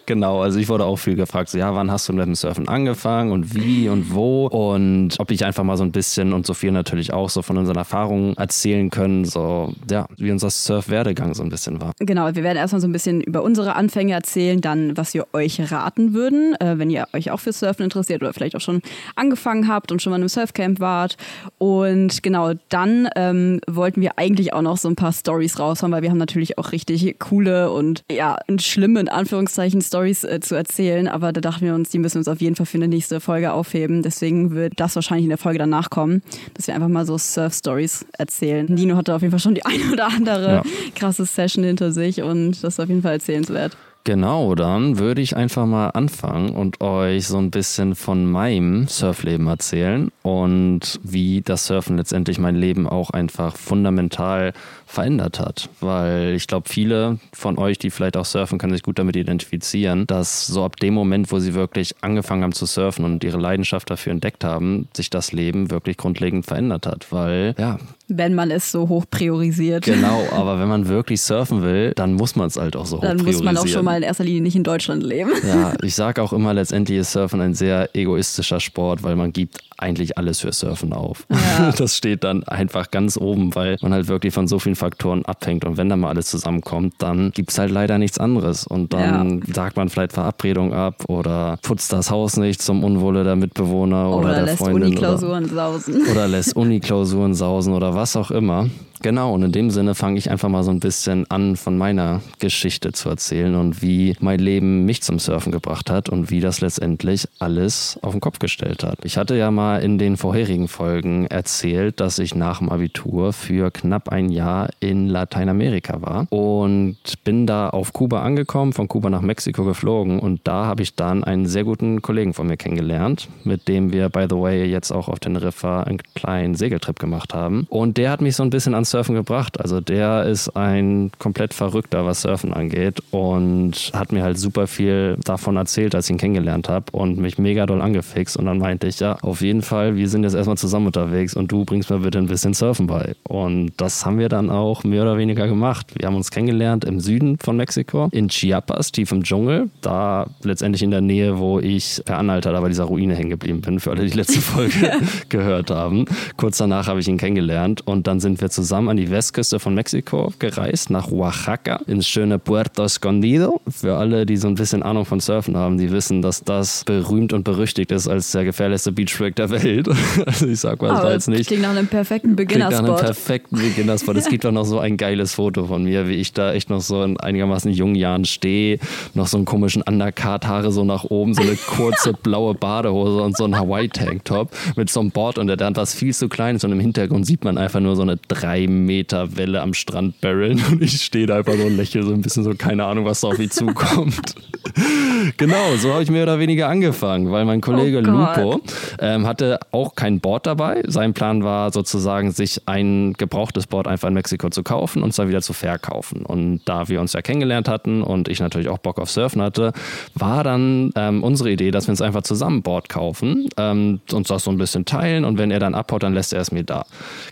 Genau, 0.06 0.42
also 0.42 0.58
ich 0.58 0.68
wurde 0.70 0.86
auch 0.86 0.96
viel 0.96 1.16
gefragt, 1.16 1.50
so 1.50 1.60
ja, 1.60 1.76
wann 1.76 1.92
hast 1.92 2.10
du 2.10 2.14
mit 2.14 2.26
dem 2.26 2.34
Surfen 2.34 2.68
angefangen 2.68 3.32
und 3.32 3.54
wie 3.54 3.90
und 3.90 4.12
wo 4.14 4.48
und 4.48 5.16
ob 5.20 5.30
ich 5.30 5.46
einfach 5.46 5.64
mal 5.64 5.78
so 5.78 5.84
ein 5.84 5.92
bisschen 5.92 6.34
und 6.34 6.48
Sophia 6.48 6.72
natürlich 6.72 7.14
auch 7.14 7.30
so 7.30 7.44
von 7.44 7.58
unseren 7.58 7.76
Erfahrungen 7.76 8.36
erzählen 8.36 8.90
können, 8.90 9.26
so 9.26 9.72
ja, 9.90 10.08
wie 10.18 10.32
unser 10.32 10.50
Surf-Werdegang 10.50 11.36
so 11.36 11.44
ein 11.44 11.50
bisschen 11.50 11.80
war. 11.80 11.92
Genau, 12.00 12.34
wir 12.34 12.44
werden 12.44 12.58
erstmal 12.58 12.82
so 12.82 12.88
ein 12.88 12.92
bisschen 12.92 13.19
über 13.22 13.44
unsere 13.44 13.76
Anfänge 13.76 14.14
erzählen, 14.14 14.62
dann 14.62 14.96
was 14.98 15.14
wir 15.14 15.28
euch 15.34 15.72
raten 15.72 16.14
würden, 16.14 16.56
äh, 16.60 16.78
wenn 16.78 16.90
ihr 16.90 17.08
euch 17.14 17.32
auch 17.32 17.40
für 17.40 17.52
Surfen 17.54 17.84
interessiert 17.84 18.22
oder 18.22 18.34
vielleicht 18.34 18.56
auch 18.56 18.62
schon 18.62 18.82
angefangen 19.16 19.68
habt 19.68 19.92
und 19.92 20.02
schon 20.02 20.12
mal 20.12 20.18
in 20.18 20.22
einem 20.24 20.30
Surfcamp 20.30 20.80
wart. 20.80 21.18
Und 21.58 22.24
genau, 22.24 22.54
dann 22.70 23.08
ähm, 23.16 23.60
wollten 23.68 24.02
wir 24.02 24.18
eigentlich 24.18 24.54
auch 24.54 24.62
noch 24.62 24.78
so 24.78 24.88
ein 24.88 24.96
paar 24.96 25.14
Stories 25.14 25.60
raushauen, 25.60 25.92
weil 25.92 26.02
wir 26.02 26.10
haben 26.10 26.18
natürlich 26.18 26.58
auch 26.58 26.72
richtig 26.72 27.18
coole 27.20 27.72
und 27.72 28.04
ja, 28.12 28.38
schlimme 28.60 29.00
in 29.00 29.10
Anführungszeichen 29.10 29.82
Stories 29.82 30.24
äh, 30.24 30.40
zu 30.40 30.56
erzählen, 30.56 31.08
aber 31.08 31.34
da 31.34 31.42
dachten 31.42 31.66
wir 31.66 31.74
uns, 31.76 31.90
die 31.90 32.00
müssen 32.00 32.16
wir 32.16 32.20
uns 32.20 32.28
auf 32.28 32.42
jeden 32.42 32.56
Fall 32.56 32.66
für 32.66 32.78
eine 32.78 32.88
nächste 32.88 33.20
Folge 33.20 33.52
aufheben. 33.54 34.04
Deswegen 34.04 34.52
wird 34.52 34.74
das 34.78 34.96
wahrscheinlich 34.96 35.26
in 35.26 35.30
der 35.30 35.38
Folge 35.38 35.60
danach 35.60 35.90
kommen, 35.90 36.22
dass 36.54 36.68
wir 36.68 36.76
einfach 36.76 36.88
mal 36.88 37.06
so 37.06 37.18
Surf-Stories 37.18 38.06
erzählen. 38.18 38.66
Nino 38.70 38.96
hatte 38.96 39.14
auf 39.16 39.22
jeden 39.22 39.32
Fall 39.32 39.40
schon 39.40 39.56
die 39.56 39.66
eine 39.66 39.92
oder 39.94 40.08
andere 40.08 40.50
Ja. 40.56 40.64
krasse 40.96 41.26
Session 41.26 41.64
hinter 41.64 41.92
sich 41.92 42.22
und 42.22 42.52
das 42.64 42.76
ist 42.76 42.80
auf 42.80 42.90
jeden 42.90 43.02
Fall 43.02 43.09
erzählenswert. 43.12 43.76
Genau, 44.06 44.56
dann 44.56 44.98
würde 44.98 45.22
ich 45.22 45.36
einfach 45.36 45.66
mal 45.66 45.90
anfangen 45.90 46.52
und 46.52 46.82
euch 46.82 47.28
so 47.28 47.38
ein 47.38 47.52
bisschen 47.52 47.96
von 47.96 48.26
meinem 48.26 48.88
Surfleben 48.88 49.46
erzählen 49.48 50.10
und 50.24 51.00
wie 51.04 51.42
das 51.42 51.68
Surfen 51.68 51.98
letztendlich 51.98 52.40
mein 52.40 52.56
Leben 52.56 52.88
auch 52.88 53.10
einfach 53.10 53.58
fundamental 53.58 54.54
verändert 54.86 55.40
hat. 55.40 55.70
Weil 55.82 56.34
ich 56.36 56.48
glaube, 56.48 56.70
viele 56.70 57.20
von 57.34 57.60
euch, 57.60 57.78
die 57.78 57.92
vielleicht 57.92 58.16
auch 58.16 58.26
surfen, 58.26 58.58
können 58.58 58.74
sich 58.74 58.84
gut 58.84 58.98
damit 58.98 59.18
identifizieren, 59.18 60.08
dass 60.08 60.48
so 60.48 60.64
ab 60.64 60.78
dem 60.78 60.94
Moment, 60.94 61.32
wo 61.32 61.40
sie 61.40 61.54
wirklich 61.54 61.94
angefangen 62.02 62.44
haben 62.44 62.54
zu 62.54 62.66
surfen 62.66 63.04
und 63.04 63.24
ihre 63.24 63.38
Leidenschaft 63.38 63.90
dafür 63.92 64.14
entdeckt 64.14 64.46
haben, 64.46 64.88
sich 64.96 65.10
das 65.10 65.34
Leben 65.34 65.72
wirklich 65.72 65.98
grundlegend 65.98 66.46
verändert 66.46 66.88
hat. 66.88 67.12
Weil, 67.12 67.54
ja, 67.60 67.78
Wenn 68.10 68.34
man 68.36 68.52
es 68.52 68.72
so 68.72 68.90
hoch 68.90 69.06
priorisiert. 69.10 69.86
genau, 69.86 70.24
aber 70.32 70.60
wenn 70.60 70.68
man 70.68 70.88
wirklich 70.88 71.22
surfen 71.22 71.62
will, 71.62 71.94
dann 71.96 72.14
muss 72.14 72.36
man 72.36 72.48
es 72.48 72.58
halt 72.58 72.76
auch 72.76 72.86
so 72.86 72.98
hoch 72.98 73.02
Dann 73.02 73.18
muss 73.18 73.26
man 73.44 73.56
auch 73.56 73.62
priorisieren. 73.62 73.68
schon 73.70 73.86
mal 73.86 73.98
in 73.98 74.04
erster 74.04 74.24
Linie 74.24 74.42
nicht 74.42 74.56
in 74.56 74.64
Deutschland 74.64 75.04
leben. 75.04 75.32
Ja, 75.48 75.74
ich 75.84 75.96
sage 75.96 76.22
auch 76.22 76.34
immer, 76.34 76.54
letztendlich 76.54 76.98
ist 77.00 77.12
Surfen 77.12 77.40
ein 77.42 77.54
sehr 77.54 77.90
egoistischer 77.96 78.60
Sport, 78.60 79.04
weil 79.04 79.16
man 79.16 79.32
gibt 79.32 79.60
eigentlich 79.78 80.18
alles 80.18 80.42
für 80.42 80.52
Surfen 80.52 80.92
auf. 80.94 81.26
Das 81.78 81.96
steht 81.96 82.24
dann 82.24 82.44
einfach 82.44 82.90
ganz 82.92 83.16
oben, 83.18 83.54
weil 83.56 83.78
man 83.82 83.94
halt 83.94 84.08
wirklich 84.08 84.34
von 84.34 84.48
so 84.48 84.60
vielen 84.60 84.76
Faktoren 84.76 85.24
abhängt. 85.26 85.66
Und 85.66 85.78
wenn 85.78 85.88
dann 85.90 86.00
mal 86.00 86.10
alles 86.10 86.28
zusammenkommt, 86.28 86.96
dann 87.00 87.32
gibt 87.32 87.52
es 87.52 87.60
halt 87.60 87.72
leider 87.72 87.98
nichts 87.98 88.18
anderes. 88.18 88.66
Und 88.66 88.94
dann 88.94 89.42
sagt 89.54 89.78
man 89.78 89.90
vielleicht 89.90 90.14
Verabredung 90.14 90.74
ab 90.74 91.04
oder 91.08 91.58
putzt 91.62 91.94
das 91.94 92.10
Haus 92.12 92.38
nicht 92.38 92.62
zum 92.62 92.84
Unwohle 92.84 93.24
der 93.24 93.36
Mitbewohner 93.36 94.10
oder, 94.10 94.18
Oder, 94.26 94.34
der 94.36 94.44
lässt 94.44 94.58
Freundin. 94.58 94.84
Uniklausuren 94.84 95.50
sausen. 95.50 96.02
Oder, 96.02 96.12
oder 96.12 96.28
lässt 96.28 96.56
Uniklausuren 96.56 97.34
sausen 97.36 97.74
oder 97.74 97.94
was 98.00 98.16
auch 98.16 98.32
immer. 98.32 98.70
Genau, 99.02 99.34
und 99.34 99.44
in 99.44 99.52
dem 99.54 99.70
Sinne 99.70 99.96
fange 99.96 100.18
ich 100.18 100.30
einfach 100.30 100.50
mal 100.50 100.64
so 100.64 100.72
ein 100.72 100.82
bisschen 100.82 101.26
an, 101.32 101.56
von 101.56 101.78
meiner 101.78 102.22
Geschichte 102.40 102.92
zu 102.92 103.10
erzählen 103.10 103.56
und 103.56 103.82
wie 103.82 104.16
mein 104.20 104.40
Leben 104.40 104.86
mich 104.86 105.02
zum 105.04 105.20
Surfen 105.20 105.54
gebracht 105.54 105.90
hat 105.90 106.10
und 106.10 106.30
wie 106.30 106.42
das 106.42 106.60
letztendlich 106.60 107.28
alles 107.40 107.98
auf 108.02 108.12
den 108.12 108.20
Kopf 108.20 108.40
gestellt 108.40 108.84
hat. 108.84 109.00
Ich 109.06 109.18
hatte 109.18 109.38
ja 109.38 109.52
mal 109.52 109.82
in 109.82 109.98
den 110.00 110.18
vorherigen 110.18 110.68
Folgen 110.68 111.28
erzählt, 111.28 112.02
dass 112.02 112.20
ich 112.20 112.36
nach 112.36 112.60
dem 112.60 112.70
Abitur 112.70 113.32
für 113.32 113.72
knapp 113.72 114.10
ein 114.10 114.30
Jahr 114.30 114.70
in 114.82 115.08
Lateinamerika 115.08 116.02
war 116.02 116.28
und 116.30 116.98
bin 117.24 117.48
da 117.48 117.70
auf 117.70 117.94
Kuba 117.94 118.22
angekommen, 118.22 118.74
von 118.74 118.90
Kuba 118.90 119.10
nach 119.10 119.22
Mexiko 119.22 119.64
geflogen 119.64 120.20
und 120.20 120.42
da 120.44 120.66
habe 120.66 120.84
ich 120.84 120.96
dann 120.96 121.24
einen 121.24 121.46
sehr 121.46 121.64
guten 121.64 122.02
Kollegen 122.02 122.34
von 122.34 122.48
mir 122.48 122.58
kennengelernt, 122.58 123.30
mit 123.46 123.70
dem 123.70 123.94
wir, 123.94 124.10
by 124.10 124.26
the 124.30 124.36
way, 124.36 124.66
jetzt 124.66 124.92
auch 124.92 125.08
auf 125.08 125.20
Teneriffa 125.20 125.84
einen 125.84 126.00
kleinen 126.16 126.56
Segeltrip 126.56 127.00
gemacht 127.00 127.34
haben. 127.34 127.66
Und 127.70 127.98
der 127.98 128.12
hat 128.12 128.22
mich 128.22 128.36
so 128.36 128.44
ein 128.44 128.50
bisschen 128.50 128.74
ans 128.74 128.89
Surfen 128.90 129.16
gebracht. 129.16 129.60
Also 129.60 129.82
der 129.82 130.26
ist 130.26 130.56
ein 130.56 131.12
komplett 131.20 131.54
Verrückter, 131.54 132.06
was 132.06 132.22
Surfen 132.22 132.54
angeht 132.54 133.02
und 133.12 133.92
hat 133.94 134.12
mir 134.12 134.24
halt 134.24 134.38
super 134.38 134.68
viel 134.68 135.18
davon 135.24 135.58
erzählt, 135.58 135.96
als 135.96 136.06
ich 136.06 136.12
ihn 136.12 136.18
kennengelernt 136.18 136.70
habe 136.70 136.86
und 136.92 137.18
mich 137.18 137.38
mega 137.38 137.66
doll 137.66 137.82
angefixt. 137.82 138.38
Und 138.38 138.46
dann 138.46 138.58
meinte 138.58 138.88
ich, 138.88 139.00
ja, 139.00 139.18
auf 139.22 139.42
jeden 139.42 139.62
Fall, 139.62 139.96
wir 139.96 140.10
sind 140.10 140.24
jetzt 140.24 140.36
erstmal 140.36 140.58
zusammen 140.58 140.88
unterwegs 140.88 141.36
und 141.36 141.52
du 141.52 141.66
bringst 141.66 141.90
mir 141.90 142.00
bitte 142.00 142.18
ein 142.18 142.28
bisschen 142.28 142.54
Surfen 142.54 142.88
bei. 142.88 143.16
Und 143.24 143.72
das 143.78 144.06
haben 144.06 144.20
wir 144.20 144.30
dann 144.30 144.50
auch 144.50 144.84
mehr 144.84 145.04
oder 145.04 145.18
weniger 145.18 145.48
gemacht. 145.48 145.94
Wir 145.98 146.08
haben 146.08 146.16
uns 146.16 146.32
kennengelernt 146.32 146.86
im 146.86 147.00
Süden 147.00 147.38
von 147.40 147.58
Mexiko, 147.58 148.10
in 148.12 148.30
Chiapas, 148.30 148.92
tief 148.92 149.12
im 149.12 149.24
Dschungel. 149.24 149.70
Da 149.82 150.28
letztendlich 150.44 150.84
in 150.84 150.92
der 150.92 151.02
Nähe, 151.02 151.38
wo 151.38 151.60
ich 151.60 152.02
per 152.06 152.18
Anhalter 152.18 152.52
da 152.52 152.62
bei 152.62 152.70
dieser 152.70 152.86
Ruine 152.86 153.16
hängen 153.16 153.30
geblieben 153.30 153.62
bin, 153.62 153.80
für 153.80 153.92
alle, 153.92 154.04
die 154.04 154.12
die 154.12 154.18
letzte 154.18 154.42
Folge 154.42 154.92
gehört 155.30 155.72
haben. 155.72 156.06
Kurz 156.38 156.58
danach 156.58 156.88
habe 156.88 157.00
ich 157.00 157.08
ihn 157.08 157.18
kennengelernt 157.18 157.86
und 157.86 158.08
dann 158.08 158.20
sind 158.20 158.42
wir 158.42 158.50
zusammen 158.50 158.79
an 158.88 158.98
die 158.98 159.10
Westküste 159.10 159.60
von 159.60 159.74
Mexiko 159.74 160.32
gereist, 160.40 160.90
nach 160.90 161.12
Oaxaca, 161.12 161.82
ins 161.88 162.08
schöne 162.08 162.40
Puerto 162.40 162.84
Escondido. 162.84 163.60
Für 163.70 163.98
alle, 163.98 164.26
die 164.26 164.38
so 164.38 164.48
ein 164.48 164.56
bisschen 164.56 164.84
Ahnung 164.84 165.06
von 165.06 165.20
Surfen 165.20 165.58
haben, 165.58 165.78
die 165.78 165.92
wissen, 165.92 166.22
dass 166.22 166.44
das 166.44 166.84
berühmt 166.86 167.34
und 167.34 167.44
berüchtigt 167.44 167.92
ist 167.92 168.08
als 168.08 168.32
der 168.32 168.46
gefährlichste 168.46 168.92
Beachbreak 168.92 169.36
der 169.36 169.50
Welt. 169.50 169.90
Also 170.26 170.48
ich 170.48 170.60
sag 170.60 170.82
mal, 170.82 170.90
das 170.90 171.04
war 171.04 171.12
jetzt 171.12 171.28
nicht 171.28 171.48
klingt 171.48 171.64
nach 171.64 171.70
einem 171.72 171.88
perfekten 171.88 172.36
Klingt 172.36 172.58
nach 172.58 172.68
einem 172.68 172.78
Beginnerspot. 172.78 173.06
perfekten 173.06 173.58
Beginnerspot. 173.58 174.18
Es 174.18 174.30
gibt 174.30 174.46
auch 174.46 174.52
noch 174.52 174.66
so 174.66 174.80
ein 174.80 174.98
geiles 174.98 175.34
Foto 175.34 175.66
von 175.66 175.84
mir, 175.84 176.08
wie 176.08 176.16
ich 176.16 176.34
da 176.34 176.54
echt 176.54 176.70
noch 176.70 176.82
so 176.82 177.04
in 177.04 177.20
einigermaßen 177.20 177.72
jungen 177.72 177.96
Jahren 177.96 178.26
stehe, 178.26 178.80
noch 179.14 179.28
so 179.28 179.38
einen 179.38 179.46
komischen 179.46 179.82
Undercut-Haare 179.82 180.72
so 180.72 180.84
nach 180.84 181.06
oben, 181.06 181.34
so 181.34 181.42
eine 181.42 181.56
kurze 181.56 182.14
blaue 182.24 182.54
Badehose 182.54 183.22
und 183.22 183.36
so 183.36 183.46
ein 183.46 183.58
Hawaii-Tanktop 183.58 184.52
mit 184.76 184.90
so 184.90 185.00
einem 185.00 185.12
Board 185.12 185.38
unter 185.38 185.58
der 185.58 185.68
Hand, 185.68 185.78
was 185.78 185.94
viel 185.94 186.14
zu 186.14 186.30
klein 186.30 186.56
ist 186.58 186.66
und 186.66 186.72
im 186.72 186.80
Hintergrund 186.80 187.26
sieht 187.26 187.44
man 187.44 187.58
einfach 187.58 187.80
nur 187.80 187.96
so 187.96 188.02
eine 188.02 188.18
drei 188.28 188.68
Meter 188.70 189.36
Welle 189.38 189.62
am 189.62 189.74
Strand 189.74 190.22
barreln 190.22 190.64
und 190.72 190.82
ich 190.82 191.02
stehe 191.02 191.26
da 191.26 191.38
einfach 191.38 191.54
so 191.54 191.64
und 191.64 191.78
lächle 191.78 192.04
so 192.04 192.14
ein 192.14 192.22
bisschen 192.22 192.44
so, 192.44 192.54
keine 192.54 192.86
Ahnung, 192.86 193.06
was 193.06 193.22
da 193.22 193.28
auf 193.28 193.38
mich 193.38 193.52
zukommt. 193.52 194.36
genau, 195.38 195.76
so 195.78 195.94
habe 195.94 196.04
ich 196.04 196.12
mehr 196.12 196.24
oder 196.24 196.40
weniger 196.40 196.70
angefangen, 196.70 197.32
weil 197.32 197.46
mein 197.46 197.62
Kollege 197.62 198.00
Oh 198.00 198.02
Lupo 198.02 198.62
ähm, 199.00 199.26
hatte 199.26 199.60
auch 199.72 199.96
kein 199.96 200.20
Board 200.20 200.46
dabei. 200.46 200.84
Sein 200.88 201.14
Plan 201.14 201.44
war 201.44 201.72
sozusagen, 201.72 202.32
sich 202.32 202.68
ein 202.68 203.14
gebrauchtes 203.14 203.68
Board 203.68 203.88
einfach 203.88 204.08
in 204.08 204.14
Mexiko 204.14 204.50
zu 204.50 204.64
kaufen 204.64 205.04
und 205.04 205.10
es 205.10 205.16
dann 205.16 205.28
wieder 205.28 205.42
zu 205.42 205.54
verkaufen. 205.54 206.26
Und 206.26 206.62
da 206.66 206.88
wir 206.88 207.02
uns 207.02 207.14
ja 207.14 207.22
kennengelernt 207.22 207.68
hatten 207.68 208.02
und 208.02 208.28
ich 208.28 208.40
natürlich 208.40 208.70
auch 208.70 208.78
Bock 208.78 209.00
auf 209.00 209.10
Surfen 209.10 209.42
hatte, 209.42 209.74
war 210.16 210.44
dann 210.44 210.92
ähm, 210.96 211.24
unsere 211.24 211.52
Idee, 211.52 211.72
dass 211.72 211.88
wir 211.88 211.92
uns 211.92 212.02
einfach 212.02 212.24
zusammen 212.24 212.62
Board 212.62 212.90
kaufen, 212.90 213.50
ähm, 213.58 214.02
uns 214.12 214.28
das 214.28 214.44
so 214.44 214.52
ein 214.52 214.58
bisschen 214.58 214.86
teilen 214.86 215.26
und 215.26 215.38
wenn 215.38 215.52
er 215.52 215.60
dann 215.60 215.76
abhaut, 215.76 216.04
dann 216.04 216.14
lässt 216.14 216.34
er 216.34 216.42
es 216.42 216.52
mir 216.52 216.64
da. 216.64 216.86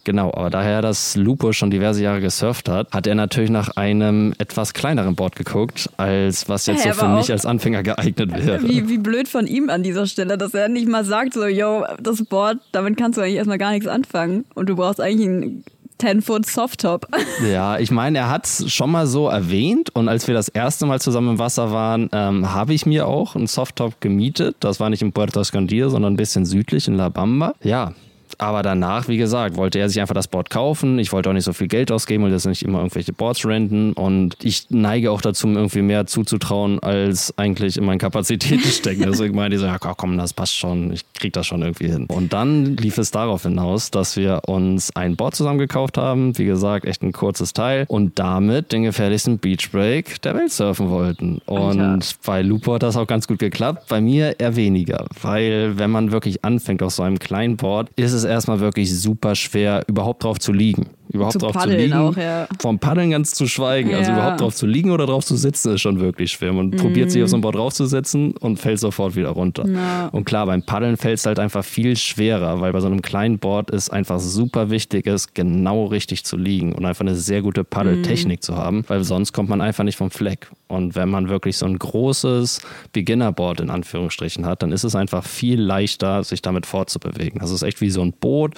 Genau, 0.03 0.33
aber 0.33 0.49
daher, 0.49 0.81
dass 0.81 1.15
Lupo 1.27 1.51
schon 1.51 1.69
diverse 1.69 2.01
Jahre 2.01 2.21
gesurft 2.21 2.69
hat, 2.69 2.93
hat 2.93 3.05
er 3.05 3.13
natürlich 3.13 3.49
nach 3.49 3.75
einem 3.75 4.33
etwas 4.37 4.73
kleineren 4.73 5.15
Board 5.15 5.35
geguckt, 5.35 5.89
als 5.97 6.47
was 6.47 6.65
jetzt 6.67 6.85
Hä, 6.85 6.93
so 6.93 6.99
für 6.99 7.09
mich 7.09 7.29
als 7.31 7.45
Anfänger 7.45 7.83
geeignet 7.83 8.31
wäre. 8.33 8.63
Wie, 8.63 8.87
wie 8.87 8.97
blöd 8.97 9.27
von 9.27 9.45
ihm 9.45 9.69
an 9.69 9.83
dieser 9.83 10.07
Stelle, 10.07 10.37
dass 10.37 10.53
er 10.53 10.69
nicht 10.69 10.87
mal 10.87 11.03
sagt, 11.03 11.33
so, 11.33 11.45
yo, 11.45 11.83
das 12.01 12.23
Board, 12.23 12.59
damit 12.71 12.97
kannst 12.97 13.17
du 13.17 13.21
eigentlich 13.21 13.35
erstmal 13.35 13.57
gar 13.57 13.71
nichts 13.71 13.87
anfangen. 13.87 14.45
Und 14.55 14.69
du 14.69 14.77
brauchst 14.77 15.01
eigentlich 15.01 15.27
einen 15.27 15.63
10-Foot 15.99 16.45
Softtop. 16.45 17.07
Ja, 17.51 17.77
ich 17.77 17.91
meine, 17.91 18.19
er 18.19 18.29
hat 18.29 18.45
es 18.45 18.71
schon 18.73 18.89
mal 18.89 19.05
so 19.05 19.27
erwähnt 19.27 19.89
und 19.93 20.09
als 20.09 20.27
wir 20.27 20.33
das 20.33 20.47
erste 20.47 20.85
Mal 20.85 21.01
zusammen 21.01 21.31
im 21.31 21.39
Wasser 21.39 21.71
waren, 21.71 22.09
ähm, 22.13 22.53
habe 22.53 22.73
ich 22.73 22.85
mir 22.85 23.05
auch 23.05 23.35
einen 23.35 23.47
Softtop 23.47 23.99
gemietet. 24.01 24.55
Das 24.59 24.79
war 24.79 24.89
nicht 24.89 25.01
in 25.01 25.11
Puerto 25.11 25.39
Escondido, 25.39 25.89
sondern 25.89 26.13
ein 26.13 26.17
bisschen 26.17 26.45
südlich 26.45 26.87
in 26.87 26.95
La 26.95 27.09
Bamba. 27.09 27.53
Ja. 27.61 27.93
Aber 28.37 28.61
danach, 28.63 29.07
wie 29.07 29.17
gesagt, 29.17 29.57
wollte 29.57 29.79
er 29.79 29.89
sich 29.89 29.99
einfach 30.01 30.15
das 30.15 30.27
Board 30.27 30.49
kaufen. 30.49 30.99
Ich 30.99 31.11
wollte 31.11 31.29
auch 31.29 31.33
nicht 31.33 31.43
so 31.43 31.53
viel 31.53 31.67
Geld 31.67 31.91
ausgeben 31.91 32.23
und 32.23 32.31
jetzt 32.31 32.45
nicht 32.45 32.63
immer 32.63 32.79
irgendwelche 32.79 33.13
Boards 33.13 33.45
renten. 33.45 33.93
Und 33.93 34.35
ich 34.43 34.67
neige 34.69 35.11
auch 35.11 35.21
dazu, 35.21 35.47
mir 35.47 35.55
irgendwie 35.57 35.81
mehr 35.81 36.05
zuzutrauen, 36.05 36.79
als 36.79 37.33
eigentlich 37.37 37.77
in 37.77 37.85
meinen 37.85 37.99
Kapazitäten 37.99 38.67
stecken. 38.67 39.03
Deswegen 39.03 39.35
meinte 39.35 39.55
ich 39.55 39.61
so, 39.61 39.67
ja 39.67 39.77
komm, 39.77 40.17
das 40.17 40.33
passt 40.33 40.55
schon. 40.55 40.91
Ich 40.93 41.03
krieg 41.13 41.33
das 41.33 41.47
schon 41.47 41.61
irgendwie 41.61 41.87
hin. 41.87 42.05
Und 42.07 42.33
dann 42.33 42.77
lief 42.77 42.97
es 42.97 43.11
darauf 43.11 43.43
hinaus, 43.43 43.91
dass 43.91 44.17
wir 44.17 44.41
uns 44.47 44.95
ein 44.95 45.15
Board 45.15 45.35
zusammen 45.35 45.59
gekauft 45.59 45.97
haben. 45.97 46.37
Wie 46.37 46.45
gesagt, 46.45 46.85
echt 46.85 47.01
ein 47.03 47.11
kurzes 47.11 47.53
Teil. 47.53 47.85
Und 47.87 48.19
damit 48.19 48.71
den 48.71 48.83
gefährlichsten 48.83 49.39
Beachbreak 49.39 50.21
der 50.21 50.35
Welt 50.35 50.51
surfen 50.51 50.89
wollten. 50.89 51.39
Und 51.45 51.81
Alter. 51.81 52.05
bei 52.25 52.41
Lupo 52.41 52.75
hat 52.75 52.83
das 52.83 52.97
auch 52.97 53.07
ganz 53.07 53.27
gut 53.27 53.39
geklappt. 53.39 53.87
Bei 53.87 54.01
mir 54.01 54.39
eher 54.39 54.55
weniger. 54.55 55.05
Weil 55.21 55.77
wenn 55.77 55.91
man 55.91 56.11
wirklich 56.11 56.43
anfängt 56.43 56.83
auf 56.83 56.93
so 56.93 57.03
einem 57.03 57.19
kleinen 57.19 57.57
Board, 57.57 57.89
ist 57.95 58.13
es 58.13 58.16
erstmal 58.23 58.59
wirklich 58.59 58.93
super 58.97 59.35
schwer, 59.35 59.83
überhaupt 59.87 60.23
drauf 60.23 60.39
zu 60.39 60.51
liegen. 60.51 60.87
Überhaupt 61.09 61.41
drauf 61.41 61.57
zu 61.57 61.69
liegen. 61.69 61.93
auch, 61.93 62.15
ja. 62.17 62.47
Vom 62.59 62.79
Paddeln 62.79 63.11
ganz 63.11 63.33
zu 63.33 63.47
schweigen. 63.47 63.93
Also 63.93 64.11
Ja. 64.11 64.17
überhaupt 64.17 64.41
drauf 64.41 64.55
zu 64.55 64.65
liegen 64.65 64.91
oder 64.91 65.05
drauf 65.05 65.25
zu 65.25 65.35
sitzen 65.35 65.73
ist 65.75 65.81
schon 65.81 65.99
wirklich 65.99 66.31
schwer. 66.31 66.53
Man 66.53 66.71
probiert 66.71 67.11
sich 67.11 67.23
auf 67.23 67.29
so 67.29 67.37
ein 67.37 67.41
Board 67.41 67.55
draufzusetzen 67.55 68.31
und 68.37 68.57
fällt 68.59 68.79
sofort 68.79 69.15
wieder 69.15 69.29
runter. 69.29 69.65
Ja. 69.67 70.07
Und 70.07 70.25
klar, 70.25 70.45
beim 70.45 70.63
Paddeln 70.63 70.97
fällt 70.97 71.19
es 71.19 71.25
halt 71.25 71.39
einfach 71.39 71.63
viel 71.63 71.95
schwerer, 71.95 72.61
weil 72.61 72.73
bei 72.73 72.79
so 72.79 72.87
einem 72.87 73.01
kleinen 73.01 73.39
Board 73.39 73.71
ist 73.71 73.89
einfach 73.89 74.19
super 74.19 74.69
wichtig 74.69 75.05
ist, 75.07 75.33
genau 75.35 75.85
richtig 75.85 76.23
zu 76.25 76.37
liegen 76.37 76.73
und 76.73 76.85
einfach 76.85 77.01
eine 77.01 77.15
sehr 77.15 77.41
gute 77.41 77.63
Paddeltechnik 77.63 78.43
zu 78.43 78.55
haben, 78.55 78.83
weil 78.87 79.03
sonst 79.03 79.33
kommt 79.33 79.49
man 79.49 79.61
einfach 79.61 79.83
nicht 79.83 79.97
vom 79.97 80.11
Fleck. 80.11 80.49
Und 80.67 80.95
wenn 80.95 81.09
man 81.09 81.29
wirklich 81.29 81.57
so 81.57 81.65
ein 81.65 81.79
großes 81.79 82.61
Beginnerboard 82.91 83.61
in 83.61 83.69
Anführungsstrichen 83.69 84.45
hat, 84.45 84.63
dann 84.63 84.71
ist 84.71 84.83
es 84.83 84.95
einfach 84.95 85.23
viel 85.23 85.61
leichter, 85.61 86.23
sich 86.23 86.41
damit 86.41 86.65
fortzubewegen. 86.65 87.39
Das 87.39 87.51
ist 87.51 87.61
echt 87.63 87.79
wie 87.79 87.89
so 87.89 88.01
ein 88.01 88.11
Boot. 88.13 88.55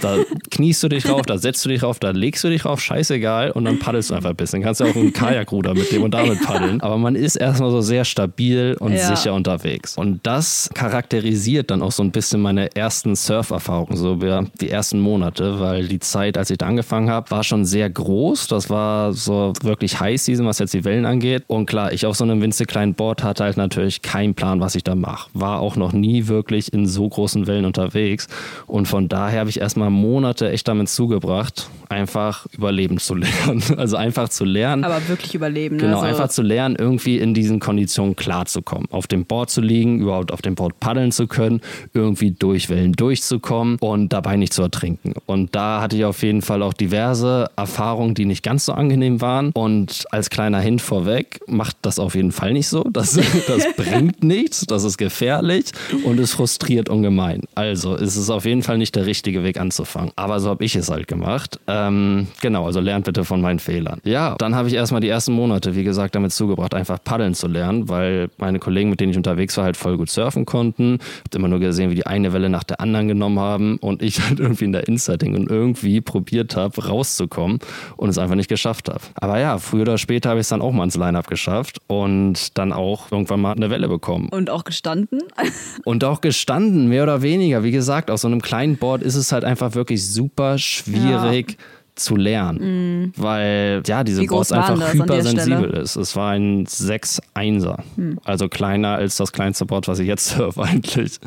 Da 0.00 0.16
kniest 0.50 0.82
du 0.82 0.88
dich 0.88 1.04
drauf, 1.04 1.22
da 1.22 1.36
setzt 1.38 1.64
du 1.64 1.68
dich 1.68 1.81
drauf, 1.82 1.98
da 1.98 2.10
legst 2.10 2.42
du 2.44 2.48
dich 2.48 2.62
drauf, 2.62 2.80
scheißegal, 2.80 3.50
und 3.52 3.64
dann 3.64 3.78
paddelst 3.78 4.10
du 4.10 4.14
einfach 4.14 4.30
ein 4.30 4.36
bisschen. 4.36 4.62
Kannst 4.62 4.80
ja 4.80 4.86
auch 4.86 4.96
einen 4.96 5.12
Kajakruder 5.12 5.74
mitnehmen 5.74 6.04
und 6.04 6.14
damit 6.14 6.40
paddeln. 6.42 6.80
Aber 6.80 6.98
man 6.98 7.14
ist 7.14 7.36
erstmal 7.36 7.70
so 7.70 7.80
sehr 7.80 8.04
stabil 8.04 8.76
und 8.80 8.92
Ja. 8.92 9.14
sicher 9.14 9.34
unterwegs. 9.34 9.96
Und 9.96 10.20
das 10.26 10.70
charakterisiert 10.74 11.70
dann 11.70 11.82
auch 11.82 11.92
so 11.92 12.02
ein 12.02 12.10
bisschen 12.10 12.40
meine 12.40 12.74
ersten 12.76 13.16
Surferfahrungen, 13.16 13.96
so 13.96 14.16
die 14.60 14.70
ersten 14.70 15.00
Monate, 15.00 15.58
weil 15.60 15.88
die 15.88 15.98
Zeit, 16.00 16.38
als 16.38 16.50
ich 16.50 16.58
da 16.58 16.66
angefangen 16.66 17.10
habe, 17.10 17.30
war 17.30 17.42
schon 17.44 17.64
sehr 17.64 17.88
groß. 17.90 18.46
Das 18.48 18.70
war 18.70 19.12
so 19.12 19.52
wirklich 19.62 19.98
High 20.00 20.20
Season, 20.20 20.46
was 20.46 20.58
jetzt 20.58 20.74
die 20.74 20.84
Wellen 20.84 21.06
angeht. 21.06 21.44
Und 21.46 21.66
klar, 21.66 21.92
ich 21.92 22.06
auf 22.06 22.16
so 22.16 22.24
einem 22.24 22.40
winzig 22.40 22.68
kleinen 22.68 22.94
Board 22.94 23.22
hatte 23.24 23.44
halt 23.44 23.56
natürlich 23.56 24.02
keinen 24.02 24.34
Plan, 24.34 24.60
was 24.60 24.74
ich 24.74 24.84
da 24.84 24.94
mache. 24.94 25.30
War 25.34 25.60
auch 25.60 25.76
noch 25.76 25.92
nie 25.92 26.28
wirklich 26.28 26.72
in 26.72 26.86
so 26.86 27.08
großen 27.08 27.46
Wellen 27.46 27.64
unterwegs. 27.64 28.28
Und 28.66 28.86
von 28.86 29.08
daher 29.08 29.40
habe 29.40 29.50
ich 29.50 29.60
erstmal 29.60 29.90
Monate 29.90 30.50
echt 30.50 30.68
damit 30.68 30.88
zugebracht, 30.88 31.68
einfach 31.88 32.46
überleben 32.52 32.98
zu 32.98 33.14
lernen. 33.14 33.62
Also 33.82 33.96
einfach 33.96 34.28
zu 34.28 34.44
lernen. 34.44 34.84
Aber 34.84 35.08
wirklich 35.08 35.34
überleben. 35.34 35.76
Ne? 35.76 35.82
Genau, 35.82 35.96
Also, 36.00 36.08
einfach 36.08 36.28
zu 36.28 36.42
lernen, 36.42 36.76
irgendwie 36.78 37.18
in 37.18 37.34
diesen 37.34 37.58
Konditionen 37.58 38.14
klarzukommen. 38.14 38.86
Auf 38.90 39.06
dem 39.06 39.24
Board 39.24 39.50
zu 39.50 39.60
liegen, 39.60 39.98
überhaupt 39.98 40.32
auf 40.32 40.42
dem 40.42 40.54
Board 40.54 40.78
paddeln 40.78 41.10
zu 41.10 41.26
können, 41.26 41.60
irgendwie 41.94 42.30
durch 42.30 42.68
Wellen 42.68 42.92
durchzukommen 42.92 43.78
und 43.80 44.12
dabei 44.12 44.36
nicht 44.36 44.52
zu 44.52 44.62
ertrinken. 44.62 45.14
Und 45.26 45.54
da 45.54 45.80
hatte 45.80 45.96
ich 45.96 46.04
auf 46.04 46.22
jeden 46.22 46.42
Fall 46.42 46.62
auch 46.62 46.74
diverse 46.74 47.50
Erfahrungen, 47.56 48.14
die 48.14 48.24
nicht 48.24 48.42
ganz 48.42 48.66
so 48.66 48.72
angenehm 48.72 49.20
waren. 49.20 49.50
Und 49.52 50.04
als 50.10 50.30
kleiner 50.30 50.60
Hint 50.60 50.80
vorweg, 50.80 51.40
macht 51.46 51.76
das 51.82 51.98
auf 51.98 52.14
jeden 52.14 52.32
Fall 52.32 52.52
nicht 52.52 52.68
so. 52.68 52.84
Das, 52.84 53.18
das 53.46 53.66
bringt 53.76 54.22
nichts, 54.22 54.64
das 54.66 54.84
ist 54.84 54.98
gefährlich 54.98 55.66
und 56.04 56.20
es 56.20 56.32
frustriert 56.32 56.88
ungemein. 56.88 57.42
Also 57.54 57.96
ist 57.96 58.16
es 58.16 58.30
auf 58.30 58.44
jeden 58.44 58.62
Fall 58.62 58.78
nicht 58.78 58.94
der 58.94 59.06
richtige 59.06 59.42
Weg 59.44 59.58
anzufangen. 59.58 60.12
Aber 60.16 60.40
so 60.40 60.50
habe 60.50 60.64
ich 60.64 60.76
es 60.76 60.90
halt 60.90 61.08
gemacht. 61.08 61.58
Ähm, 61.66 62.26
genau, 62.40 62.66
also 62.66 62.80
lernt 62.80 63.04
bitte 63.04 63.24
von 63.24 63.40
meinen 63.40 63.58
Fehlern. 63.58 64.00
Ja, 64.04 64.34
dann 64.38 64.54
habe 64.54 64.68
ich 64.68 64.74
erstmal 64.74 65.00
die 65.00 65.08
ersten 65.08 65.32
Monate, 65.32 65.74
wie 65.76 65.84
gesagt, 65.84 66.14
damit 66.14 66.32
zugebracht, 66.32 66.74
einfach 66.74 66.98
paddeln 67.02 67.34
zu 67.34 67.46
lernen, 67.46 67.88
weil 67.88 68.30
meine 68.38 68.58
Kollegen, 68.58 68.90
mit 68.90 69.00
denen 69.00 69.12
ich 69.12 69.16
unterwegs 69.16 69.56
war, 69.56 69.64
halt 69.64 69.76
voll 69.76 69.96
gut 69.96 70.10
surfen 70.10 70.44
konnten. 70.44 70.98
Hab 71.24 71.34
immer 71.34 71.48
nur 71.48 71.60
gesehen, 71.60 71.90
wie 71.90 71.94
die 71.94 72.06
eine 72.06 72.32
Welle 72.32 72.48
nach 72.48 72.64
der 72.64 72.80
anderen 72.80 73.08
genommen 73.08 73.38
haben 73.38 73.76
und 73.78 74.02
ich 74.02 74.20
halt 74.28 74.40
irgendwie 74.40 74.64
in 74.64 74.72
der 74.72 74.88
Insetting 74.88 75.34
und 75.34 75.50
irgendwie 75.50 76.00
probiert 76.00 76.56
habe, 76.56 76.86
rauszukommen 76.86 77.58
und 77.96 78.08
es 78.08 78.18
einfach 78.18 78.36
nicht 78.36 78.48
geschafft 78.48 78.88
habe. 78.88 79.00
Aber 79.14 79.38
ja, 79.38 79.58
früher 79.58 79.82
oder 79.82 79.98
später 79.98 80.30
habe 80.30 80.40
ich 80.40 80.44
es 80.44 80.48
dann 80.48 80.62
auch 80.62 80.72
mal 80.72 80.84
ins 80.84 80.96
Line-Up 80.96 81.26
geschafft 81.26 81.80
und 81.86 82.58
dann 82.58 82.72
auch 82.72 83.10
irgendwann 83.10 83.40
mal 83.40 83.52
eine 83.52 83.70
Welle 83.70 83.88
bekommen. 83.88 84.28
Und 84.30 84.50
auch 84.50 84.64
gestanden. 84.64 85.20
Und 85.84 86.04
auch 86.04 86.20
gestanden, 86.20 86.88
mehr 86.88 87.02
oder 87.02 87.22
weniger. 87.22 87.64
Wie 87.64 87.70
gesagt, 87.70 88.10
auf 88.10 88.20
so 88.20 88.28
einem 88.28 88.40
kleinen 88.40 88.76
Board 88.76 89.02
ist 89.02 89.14
es 89.14 89.32
halt 89.32 89.44
einfach 89.44 89.74
wirklich 89.74 90.06
super 90.06 90.58
schwierig 90.58 91.56
zu 91.94 92.16
lernen. 92.16 93.12
Weil, 93.16 93.82
ja, 93.86 94.02
diese 94.02 94.24
Boards 94.24 94.52
einfach 94.52 94.94
hypersensibel 94.94 95.70
ist. 95.70 95.96
Es 95.96 96.16
war 96.16 96.32
ein 96.32 96.66
6-1er. 96.66 97.78
Also 98.24 98.48
kleiner 98.48 98.94
als 98.94 99.16
das 99.16 99.32
kleinste 99.32 99.66
Board, 99.66 99.88
was 99.88 99.98
ich 99.98 100.06
jetzt 100.06 100.28
surfe 100.36 100.62
eigentlich. 100.62 101.18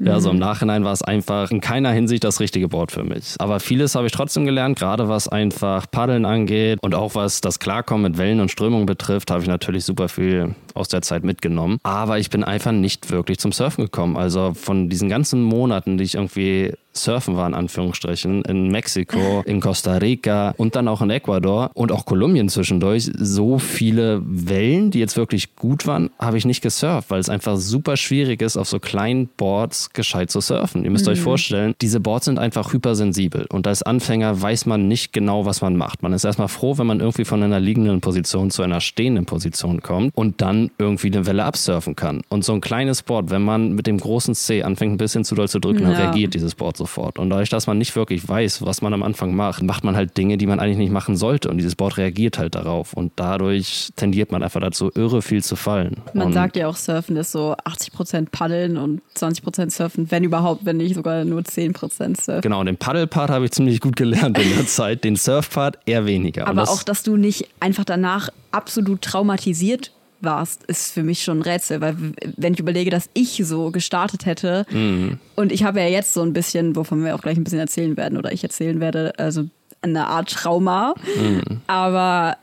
Ja, 0.00 0.18
so 0.20 0.30
im 0.30 0.38
Nachhinein 0.38 0.84
war 0.84 0.92
es 0.92 1.02
einfach 1.02 1.50
in 1.50 1.60
keiner 1.60 1.92
Hinsicht 1.92 2.24
das 2.24 2.40
richtige 2.40 2.68
Board 2.68 2.90
für 2.92 3.04
mich. 3.04 3.34
Aber 3.38 3.60
vieles 3.60 3.94
habe 3.94 4.06
ich 4.06 4.12
trotzdem 4.12 4.44
gelernt, 4.44 4.78
gerade 4.78 5.08
was 5.08 5.28
einfach 5.28 5.86
Paddeln 5.90 6.24
angeht 6.24 6.78
und 6.82 6.94
auch 6.94 7.14
was 7.14 7.40
das 7.40 7.58
Klarkommen 7.58 8.10
mit 8.10 8.18
Wellen 8.18 8.40
und 8.40 8.50
Strömungen 8.50 8.86
betrifft, 8.86 9.30
habe 9.30 9.42
ich 9.42 9.48
natürlich 9.48 9.84
super 9.84 10.08
viel 10.08 10.54
aus 10.74 10.88
der 10.88 11.02
Zeit 11.02 11.24
mitgenommen. 11.24 11.78
Aber 11.82 12.18
ich 12.18 12.30
bin 12.30 12.44
einfach 12.44 12.72
nicht 12.72 13.10
wirklich 13.10 13.38
zum 13.38 13.52
Surfen 13.52 13.84
gekommen. 13.84 14.16
Also 14.16 14.52
von 14.54 14.88
diesen 14.88 15.08
ganzen 15.08 15.42
Monaten, 15.42 15.98
die 15.98 16.04
ich 16.04 16.14
irgendwie 16.14 16.72
surfen 16.92 17.36
war, 17.36 17.46
in 17.46 17.54
Anführungsstrichen, 17.54 18.42
in 18.42 18.68
Mexiko, 18.68 19.42
in 19.46 19.60
Costa 19.60 19.96
Rica 19.96 20.54
und 20.56 20.74
dann 20.76 20.88
auch 20.88 21.02
in 21.02 21.10
Ecuador 21.10 21.70
und 21.74 21.92
auch 21.92 22.04
Kolumbien 22.04 22.48
zwischendurch, 22.48 23.10
so 23.16 23.58
viele 23.58 24.20
Wellen, 24.24 24.90
die 24.90 24.98
jetzt 24.98 25.16
wirklich 25.16 25.56
gut 25.56 25.86
waren, 25.86 26.10
habe 26.18 26.38
ich 26.38 26.44
nicht 26.44 26.62
gesurft, 26.62 27.10
weil 27.10 27.20
es 27.20 27.28
einfach 27.28 27.56
super 27.56 27.96
schwierig 27.96 28.42
ist, 28.42 28.56
auf 28.56 28.68
so 28.68 28.80
kleinen 28.80 29.28
Boards 29.28 29.90
gescheit 29.92 30.30
zu 30.30 30.40
surfen. 30.40 30.84
Ihr 30.84 30.90
müsst 30.90 31.08
euch 31.08 31.20
vorstellen, 31.20 31.74
diese 31.80 32.00
Boards 32.00 32.24
sind 32.26 32.38
einfach 32.38 32.72
hypersensibel 32.72 33.46
und 33.50 33.66
als 33.66 33.82
Anfänger 33.82 34.40
weiß 34.40 34.66
man 34.66 34.88
nicht 34.88 35.12
genau, 35.12 35.46
was 35.46 35.62
man 35.62 35.76
macht. 35.76 36.02
Man 36.02 36.12
ist 36.12 36.24
erstmal 36.24 36.48
froh, 36.48 36.78
wenn 36.78 36.86
man 36.86 37.00
irgendwie 37.00 37.24
von 37.24 37.42
einer 37.42 37.60
liegenden 37.60 38.00
Position 38.00 38.50
zu 38.50 38.62
einer 38.62 38.80
stehenden 38.80 39.26
Position 39.26 39.80
kommt 39.80 40.16
und 40.16 40.40
dann 40.40 40.59
irgendwie 40.78 41.06
eine 41.08 41.26
Welle 41.26 41.44
absurfen 41.44 41.96
kann. 41.96 42.22
Und 42.28 42.44
so 42.44 42.52
ein 42.52 42.60
kleines 42.60 43.02
Board, 43.02 43.30
wenn 43.30 43.42
man 43.42 43.72
mit 43.72 43.86
dem 43.86 43.98
großen 43.98 44.34
C 44.34 44.62
anfängt, 44.62 44.92
ein 44.92 44.96
bisschen 44.98 45.24
zu 45.24 45.34
doll 45.34 45.48
zu 45.48 45.58
drücken, 45.60 45.84
dann 45.84 45.92
Ja. 45.92 45.98
reagiert 45.98 46.34
dieses 46.34 46.54
Board 46.54 46.76
sofort. 46.76 47.18
Und 47.18 47.30
dadurch, 47.30 47.48
dass 47.48 47.66
man 47.66 47.78
nicht 47.78 47.94
wirklich 47.96 48.28
weiß, 48.28 48.62
was 48.66 48.82
man 48.82 48.92
am 48.92 49.02
Anfang 49.02 49.34
macht, 49.34 49.62
macht 49.62 49.84
man 49.84 49.96
halt 49.96 50.16
Dinge, 50.16 50.36
die 50.36 50.46
man 50.46 50.60
eigentlich 50.60 50.78
nicht 50.78 50.92
machen 50.92 51.16
sollte. 51.16 51.48
Und 51.48 51.56
dieses 51.58 51.74
Board 51.76 51.96
reagiert 51.96 52.38
halt 52.38 52.54
darauf. 52.54 52.92
Und 52.92 53.12
dadurch 53.16 53.90
tendiert 53.96 54.32
man 54.32 54.42
einfach 54.42 54.60
dazu, 54.60 54.90
irre 54.94 55.22
viel 55.22 55.42
zu 55.42 55.56
fallen. 55.56 55.96
Man 56.14 56.28
und 56.28 56.32
sagt 56.32 56.56
ja 56.56 56.66
auch, 56.68 56.76
Surfen 56.76 57.16
ist 57.16 57.32
so 57.32 57.54
80% 57.64 58.30
Paddeln 58.32 58.76
und 58.76 59.00
20% 59.16 59.70
Surfen, 59.70 60.10
wenn 60.10 60.24
überhaupt, 60.24 60.64
wenn 60.64 60.76
nicht 60.78 60.94
sogar 60.94 61.24
nur 61.24 61.40
10% 61.42 62.20
Surfen. 62.20 62.40
Genau, 62.42 62.60
und 62.60 62.66
den 62.66 62.76
Paddle-Part 62.76 63.30
habe 63.30 63.44
ich 63.46 63.52
ziemlich 63.52 63.80
gut 63.80 63.96
gelernt 63.96 64.38
in 64.38 64.48
der 64.56 64.66
Zeit, 64.66 65.04
den 65.04 65.16
Surf-Part 65.16 65.78
eher 65.86 66.06
weniger. 66.06 66.46
Aber 66.46 66.60
das, 66.62 66.68
auch, 66.70 66.82
dass 66.82 67.02
du 67.02 67.16
nicht 67.16 67.46
einfach 67.60 67.84
danach 67.84 68.28
absolut 68.50 69.02
traumatisiert 69.02 69.92
warst, 70.22 70.64
ist 70.64 70.92
für 70.92 71.02
mich 71.02 71.22
schon 71.22 71.38
ein 71.38 71.42
Rätsel, 71.42 71.80
weil 71.80 71.96
wenn 72.36 72.52
ich 72.54 72.60
überlege, 72.60 72.90
dass 72.90 73.08
ich 73.14 73.40
so 73.44 73.70
gestartet 73.70 74.26
hätte 74.26 74.66
Mhm. 74.70 75.18
und 75.36 75.52
ich 75.52 75.64
habe 75.64 75.80
ja 75.80 75.86
jetzt 75.86 76.12
so 76.14 76.22
ein 76.22 76.32
bisschen, 76.32 76.76
wovon 76.76 77.04
wir 77.04 77.14
auch 77.14 77.22
gleich 77.22 77.36
ein 77.36 77.44
bisschen 77.44 77.58
erzählen 77.60 77.96
werden 77.96 78.18
oder 78.18 78.32
ich 78.32 78.42
erzählen 78.42 78.80
werde, 78.80 79.12
also 79.18 79.44
eine 79.82 80.06
Art 80.08 80.30
Trauma, 80.30 80.94
Mhm. 81.18 81.60
aber 81.66 82.36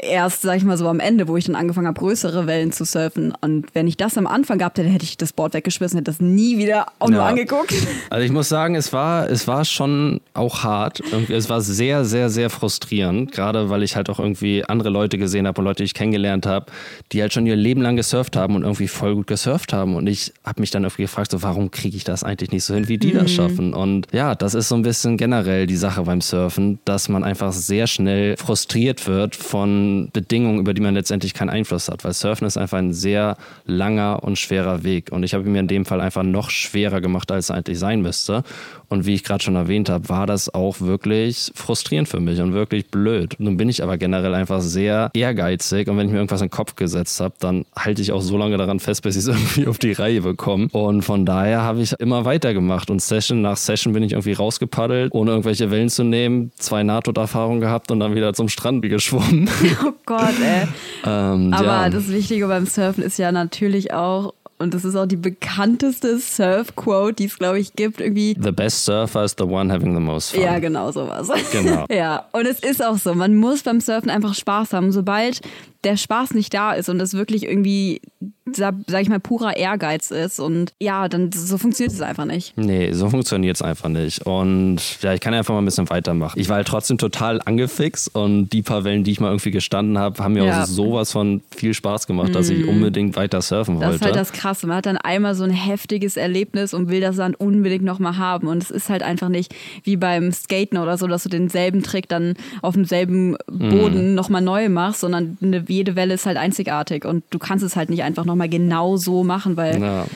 erst, 0.00 0.42
sag 0.42 0.56
ich 0.56 0.64
mal 0.64 0.76
so, 0.76 0.88
am 0.88 1.00
Ende, 1.00 1.28
wo 1.28 1.36
ich 1.36 1.44
dann 1.44 1.54
angefangen 1.54 1.86
habe, 1.86 1.98
größere 1.98 2.46
Wellen 2.46 2.72
zu 2.72 2.84
surfen. 2.84 3.32
Und 3.40 3.66
wenn 3.74 3.86
ich 3.86 3.96
das 3.96 4.18
am 4.18 4.26
Anfang 4.26 4.58
gehabt 4.58 4.78
hätte, 4.78 4.88
hätte 4.88 5.04
ich 5.04 5.16
das 5.16 5.32
Board 5.32 5.54
weggeschmissen, 5.54 5.98
hätte 5.98 6.10
das 6.10 6.20
nie 6.20 6.58
wieder 6.58 6.86
auch 6.98 7.08
nur 7.08 7.20
Ja. 7.20 7.26
angeguckt. 7.26 7.72
Also 8.10 8.24
ich 8.26 8.32
muss 8.32 8.48
sagen, 8.48 8.74
es 8.76 8.92
war, 8.92 9.28
es 9.28 9.48
war 9.48 9.64
schon 9.64 10.20
auch 10.34 10.62
hart. 10.62 11.00
Irgendwie, 11.10 11.32
es 11.32 11.48
war 11.48 11.60
sehr, 11.60 12.04
sehr, 12.04 12.28
sehr 12.30 12.48
frustrierend. 12.50 13.32
Gerade 13.32 13.70
weil 13.70 13.82
ich 13.82 13.96
halt 13.96 14.08
auch 14.10 14.18
irgendwie 14.20 14.64
andere 14.64 14.88
Leute 14.90 15.18
gesehen 15.18 15.46
habe 15.46 15.60
und 15.60 15.64
Leute, 15.64 15.78
die 15.78 15.84
ich 15.84 15.94
kennengelernt 15.94 16.46
habe, 16.46 16.66
die 17.12 17.20
halt 17.22 17.32
schon 17.32 17.46
ihr 17.46 17.56
Leben 17.56 17.82
lang 17.82 17.96
gesurft 17.96 18.36
haben 18.36 18.54
und 18.56 18.62
irgendwie 18.62 18.88
voll 18.88 19.14
gut 19.14 19.26
gesurft 19.26 19.72
haben. 19.72 19.96
Und 19.96 20.06
ich 20.06 20.32
habe 20.44 20.60
mich 20.60 20.70
dann 20.70 20.84
irgendwie 20.84 21.02
gefragt, 21.02 21.30
so, 21.32 21.42
warum 21.42 21.70
kriege 21.70 21.96
ich 21.96 22.04
das 22.04 22.22
eigentlich 22.22 22.52
nicht 22.52 22.64
so 22.64 22.74
hin, 22.74 22.88
wie 22.88 22.98
die 22.98 23.12
das 23.12 23.30
schaffen? 23.32 23.74
Und 23.74 24.06
ja, 24.12 24.34
das 24.34 24.54
ist 24.54 24.68
so 24.68 24.74
ein 24.76 24.82
bisschen 24.82 25.16
generell 25.16 25.66
die 25.66 25.76
Sache 25.76 26.02
beim 26.02 26.20
Surfen, 26.20 26.78
dass 26.84 27.08
man 27.08 27.24
einfach 27.24 27.52
sehr 27.52 27.86
schnell 27.86 28.36
frustriert 28.36 29.06
wird 29.08 29.34
von 29.34 29.83
Bedingungen, 30.12 30.58
über 30.58 30.74
die 30.74 30.80
man 30.80 30.94
letztendlich 30.94 31.34
keinen 31.34 31.50
Einfluss 31.50 31.88
hat. 31.88 32.04
Weil 32.04 32.12
Surfen 32.12 32.46
ist 32.46 32.56
einfach 32.56 32.78
ein 32.78 32.92
sehr 32.92 33.36
langer 33.64 34.22
und 34.22 34.38
schwerer 34.38 34.84
Weg. 34.84 35.10
Und 35.12 35.22
ich 35.22 35.34
habe 35.34 35.44
ihn 35.44 35.52
mir 35.52 35.60
in 35.60 35.68
dem 35.68 35.84
Fall 35.84 36.00
einfach 36.00 36.22
noch 36.22 36.50
schwerer 36.50 37.00
gemacht, 37.00 37.30
als 37.30 37.46
es 37.46 37.50
eigentlich 37.50 37.78
sein 37.78 38.02
müsste. 38.02 38.44
Und 38.94 39.06
wie 39.06 39.14
ich 39.14 39.24
gerade 39.24 39.42
schon 39.42 39.56
erwähnt 39.56 39.88
habe, 39.88 40.08
war 40.08 40.24
das 40.24 40.54
auch 40.54 40.80
wirklich 40.80 41.50
frustrierend 41.56 42.08
für 42.08 42.20
mich 42.20 42.40
und 42.40 42.52
wirklich 42.52 42.86
blöd. 42.92 43.34
Nun 43.38 43.56
bin 43.56 43.68
ich 43.68 43.82
aber 43.82 43.98
generell 43.98 44.32
einfach 44.34 44.60
sehr 44.60 45.10
ehrgeizig 45.14 45.88
und 45.88 45.98
wenn 45.98 46.06
ich 46.06 46.12
mir 46.12 46.18
irgendwas 46.18 46.40
in 46.42 46.46
den 46.46 46.52
Kopf 46.52 46.76
gesetzt 46.76 47.18
habe, 47.18 47.34
dann 47.40 47.64
halte 47.76 48.02
ich 48.02 48.12
auch 48.12 48.20
so 48.20 48.38
lange 48.38 48.56
daran 48.56 48.78
fest, 48.78 49.02
bis 49.02 49.16
ich 49.16 49.22
es 49.22 49.28
irgendwie 49.34 49.66
auf 49.66 49.78
die 49.78 49.90
Reihe 49.90 50.20
bekomme. 50.20 50.68
Und 50.70 51.02
von 51.02 51.26
daher 51.26 51.62
habe 51.62 51.82
ich 51.82 51.92
immer 51.98 52.24
weitergemacht 52.24 52.88
und 52.88 53.02
Session 53.02 53.42
nach 53.42 53.56
Session 53.56 53.92
bin 53.92 54.04
ich 54.04 54.12
irgendwie 54.12 54.34
rausgepaddelt, 54.34 55.12
ohne 55.12 55.32
irgendwelche 55.32 55.72
Wellen 55.72 55.88
zu 55.88 56.04
nehmen, 56.04 56.52
zwei 56.56 56.84
Nahtoderfahrungen 56.84 57.60
gehabt 57.60 57.90
und 57.90 57.98
dann 57.98 58.14
wieder 58.14 58.32
zum 58.32 58.48
Strand 58.48 58.82
geschwommen. 58.82 59.50
Oh 59.84 59.92
Gott, 60.06 60.34
ey. 60.40 60.68
ähm, 61.04 61.52
Aber 61.52 61.64
ja. 61.64 61.90
das 61.90 62.08
Wichtige 62.08 62.46
beim 62.46 62.66
Surfen 62.66 63.02
ist 63.02 63.18
ja 63.18 63.32
natürlich 63.32 63.92
auch, 63.92 64.34
und 64.58 64.72
das 64.72 64.84
ist 64.84 64.94
auch 64.94 65.06
die 65.06 65.16
bekannteste 65.16 66.18
Surf-Quote, 66.18 67.14
die 67.14 67.24
es, 67.24 67.38
glaube 67.38 67.58
ich, 67.58 67.74
gibt, 67.74 68.00
irgendwie. 68.00 68.36
The 68.40 68.52
best 68.52 68.84
surfer 68.84 69.24
is 69.24 69.34
the 69.36 69.44
one 69.44 69.72
having 69.72 69.94
the 69.94 70.00
most 70.00 70.32
fun. 70.32 70.42
Ja, 70.42 70.58
genau 70.58 70.90
sowas. 70.92 71.28
Genau. 71.50 71.86
ja, 71.90 72.26
und 72.32 72.46
es 72.46 72.60
ist 72.60 72.84
auch 72.84 72.96
so, 72.96 73.14
man 73.14 73.34
muss 73.34 73.62
beim 73.62 73.80
Surfen 73.80 74.10
einfach 74.10 74.34
Spaß 74.34 74.72
haben. 74.72 74.92
Sobald 74.92 75.40
der 75.84 75.96
Spaß 75.96 76.34
nicht 76.34 76.52
da 76.54 76.72
ist 76.72 76.88
und 76.88 77.00
es 77.00 77.14
wirklich 77.14 77.44
irgendwie, 77.44 78.00
sag, 78.52 78.74
sag 78.86 79.02
ich 79.02 79.08
mal, 79.08 79.20
purer 79.20 79.56
Ehrgeiz 79.56 80.10
ist 80.10 80.40
und 80.40 80.72
ja, 80.80 81.08
dann 81.08 81.30
so 81.32 81.58
funktioniert 81.58 81.92
es 81.94 82.00
einfach 82.00 82.24
nicht. 82.24 82.54
Nee, 82.56 82.92
so 82.92 83.08
funktioniert 83.10 83.56
es 83.56 83.62
einfach 83.62 83.88
nicht. 83.88 84.26
Und 84.26 84.78
ja, 85.02 85.14
ich 85.14 85.20
kann 85.20 85.34
einfach 85.34 85.54
mal 85.54 85.60
ein 85.60 85.64
bisschen 85.64 85.88
weitermachen. 85.90 86.38
Ich 86.38 86.48
war 86.48 86.56
halt 86.56 86.68
trotzdem 86.68 86.98
total 86.98 87.40
angefixt 87.44 88.14
und 88.14 88.48
die 88.50 88.62
paar 88.62 88.84
Wellen, 88.84 89.04
die 89.04 89.10
ich 89.12 89.20
mal 89.20 89.28
irgendwie 89.28 89.50
gestanden 89.50 89.98
habe, 89.98 90.22
haben 90.22 90.34
mir 90.34 90.44
Ja. 90.44 90.56
Mhm. 90.56 90.62
auch 90.62 90.66
sowas 90.66 91.12
von 91.12 91.42
viel 91.54 91.74
Spaß 91.74 92.06
gemacht, 92.06 92.34
dass 92.34 92.48
ich 92.48 92.66
unbedingt 92.66 93.16
weiter 93.16 93.40
surfen 93.42 93.74
Das 93.80 93.84
wollte. 93.84 93.96
ist 93.96 94.02
halt 94.04 94.16
das 94.16 94.32
Krasse. 94.32 94.66
Man 94.66 94.76
hat 94.78 94.86
dann 94.86 94.96
einmal 94.96 95.34
so 95.34 95.44
ein 95.44 95.50
heftiges 95.50 96.16
Erlebnis 96.16 96.74
und 96.74 96.88
will 96.88 97.00
das 97.00 97.16
dann 97.16 97.34
unbedingt 97.34 97.84
nochmal 97.84 98.16
haben. 98.18 98.46
Und 98.48 98.62
es 98.62 98.70
ist 98.70 98.88
halt 98.88 99.02
einfach 99.02 99.28
nicht 99.28 99.54
wie 99.82 99.96
beim 99.96 100.32
Skaten 100.32 100.78
oder 100.78 100.96
so, 100.98 101.06
dass 101.06 101.22
du 101.24 101.28
denselben 101.28 101.82
Trick 101.82 102.08
dann 102.08 102.34
auf 102.62 102.74
demselben 102.74 103.36
Boden 103.46 104.10
Mhm. 104.10 104.14
nochmal 104.14 104.42
neu 104.42 104.68
machst, 104.68 105.00
sondern 105.00 105.36
eine, 105.42 105.68
jede 105.74 105.96
Welle 105.96 106.14
ist 106.14 106.26
halt 106.26 106.36
einzigartig. 106.36 107.04
Und 107.04 107.24
du 107.30 107.38
kannst 107.38 107.64
es 107.64 107.76
halt 107.76 107.90
nicht 107.90 108.02
einfach 108.02 108.24
nochmal 108.24 108.48
genau 108.48 108.96
so 108.96 109.24
machen, 109.24 109.56
weil 109.56 109.80
ja. 109.80 110.06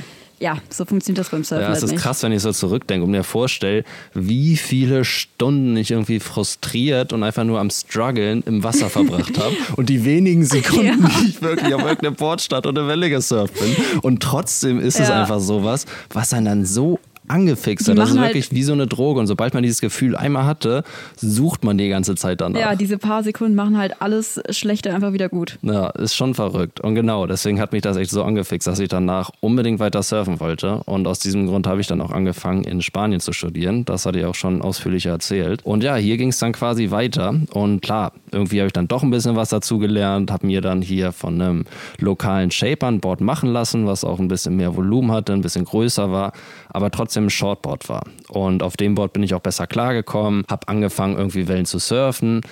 ja. 0.41 0.59
so 0.71 0.85
funktioniert 0.85 1.19
das 1.19 1.31
beim 1.31 1.45
Surfen 1.45 1.63
Ja, 1.65 1.69
es 1.73 1.75
halt 1.77 1.85
ist 1.85 1.91
nicht. 1.93 2.03
krass, 2.03 2.23
wenn 2.23 2.33
ich 2.33 2.43
so 2.43 2.53
zurückdenke 2.53 3.05
und 3.05 3.11
mir 3.11 3.25
vorstelle, 3.25 3.85
wie 4.15 4.57
viele 4.57 5.05
Stunden 5.05 5.77
ich 5.77 5.91
irgendwie 5.91 6.21
frustriert 6.21 7.13
und 7.13 7.23
einfach 7.23 7.45
nur 7.45 7.61
am 7.61 7.71
Struggeln 7.71 8.43
im 8.47 8.63
Wasser 8.63 8.89
verbracht 8.89 9.37
habe. 9.43 9.55
Und 9.77 9.89
die 9.89 10.05
wenigen 10.05 10.45
Sekunden, 10.45 10.85
Ja. 11.03 11.11
die 11.21 11.29
ich 11.29 11.43
wirklich 11.43 11.75
auf 11.75 12.41
stand 12.41 12.67
und 12.67 12.79
eine 12.79 12.89
Welle 12.89 13.11
gesurft 13.11 13.55
bin. 13.59 13.77
Und 14.03 14.23
trotzdem 14.23 14.79
ist 14.81 14.99
es 15.01 15.09
Ja. 15.09 15.21
einfach 15.23 15.41
sowas, 15.41 15.87
was 16.13 16.33
einen 16.33 16.47
dann 16.47 16.65
so 16.65 16.99
angefixt 17.31 17.87
Die 17.87 17.91
hat. 17.93 17.99
Das 17.99 18.11
ist 18.11 18.19
halt- 18.19 18.29
wirklich 18.31 18.53
wie 18.53 18.63
so 18.63 18.73
eine 18.73 18.87
Droge. 18.87 19.21
Und 19.21 19.27
sobald 19.27 19.55
man 19.55 19.63
dieses 19.63 19.81
Gefühl 19.81 20.17
einmal 20.17 20.45
hatte, 20.45 20.85
sucht 21.17 21.65
man 21.65 21.79
die 21.79 21.89
ganze 21.89 22.15
Zeit 22.15 22.41
danach. 22.41 22.61
Ja, 22.61 22.75
diese 22.75 22.99
paar 22.99 23.23
Sekunden 23.23 23.55
machen 23.55 23.79
halt 23.79 24.01
alles 24.01 24.41
Schlechte 24.51 24.93
einfach 24.95 25.13
wieder 25.13 25.29
gut. 25.29 25.59
Ja, 25.63 25.89
ist 25.91 26.15
schon 26.15 26.35
verrückt. 26.35 26.81
Und 26.81 26.95
genau, 26.95 27.27
deswegen 27.27 27.61
hat 27.61 27.73
mich 27.73 27.83
das 27.83 27.97
echt 27.97 28.11
so 28.11 28.23
angefixt, 28.25 28.67
dass 28.67 28.79
ich 28.79 28.89
danach 28.89 29.31
unbedingt 29.41 29.81
weiter 29.81 30.03
surfen 30.03 30.41
wollte. 30.41 30.83
Und 30.85 31.07
aus 31.07 31.19
diesem 31.19 31.47
Grund 31.47 31.67
habe 31.67 31.81
ich 31.81 31.87
dann 31.87 32.01
auch 32.01 32.11
angefangen, 32.13 32.65
in 32.65 32.83
Spanien 32.83 33.21
zu 33.21 33.33
studieren. 33.33 33.85
Das 33.85 34.07
hatte 34.07 34.19
ich 34.21 34.25
auch 34.25 34.35
schon 34.35 34.63
ausführlicher 34.63 35.11
erzählt. 35.11 35.65
Und 35.65 35.83
ja, 35.83 35.97
hier 35.97 36.17
ging 36.17 36.29
es 36.29 36.39
dann 36.39 36.53
quasi 36.53 36.91
weiter. 36.91 37.35
Und 37.53 37.83
klar, 37.83 38.13
irgendwie 38.33 38.59
habe 38.61 38.67
ich 38.67 38.73
dann 38.73 38.89
doch 38.89 39.03
ein 39.03 39.11
bisschen 39.11 39.37
was 39.37 39.49
dazu 39.51 39.79
gelernt, 39.79 40.31
habe 40.31 40.47
mir 40.47 40.61
dann 40.61 40.83
hier 40.83 41.13
von 41.13 41.41
einem 41.41 41.65
lokalen 41.99 42.51
Shaper 42.51 42.87
ein 42.89 43.01
Board 43.01 43.21
machen 43.21 43.51
lassen, 43.53 43.87
was 43.87 44.05
auch 44.05 44.19
ein 44.19 44.29
bisschen 44.29 44.57
mehr 44.57 44.77
Volumen 44.77 45.13
hatte, 45.13 45.33
ein 45.33 45.41
bisschen 45.41 45.65
größer 45.65 46.11
war, 46.13 46.33
aber 46.69 46.91
trotzdem 46.91 47.18
ein 47.25 47.31
Shortboard 47.31 47.89
war. 47.89 48.05
Und 48.29 48.63
auf 48.63 48.77
dem 48.77 48.95
Board 48.95 49.13
bin 49.13 49.23
ich 49.23 49.35
auch 49.35 49.41
besser 49.41 49.67
klargekommen, 49.67 50.45
habe 50.49 50.69
angefangen, 50.69 51.17
irgendwie 51.17 51.49
Wellen 51.49 51.67
zu 51.67 51.79
surfen. 51.79 52.43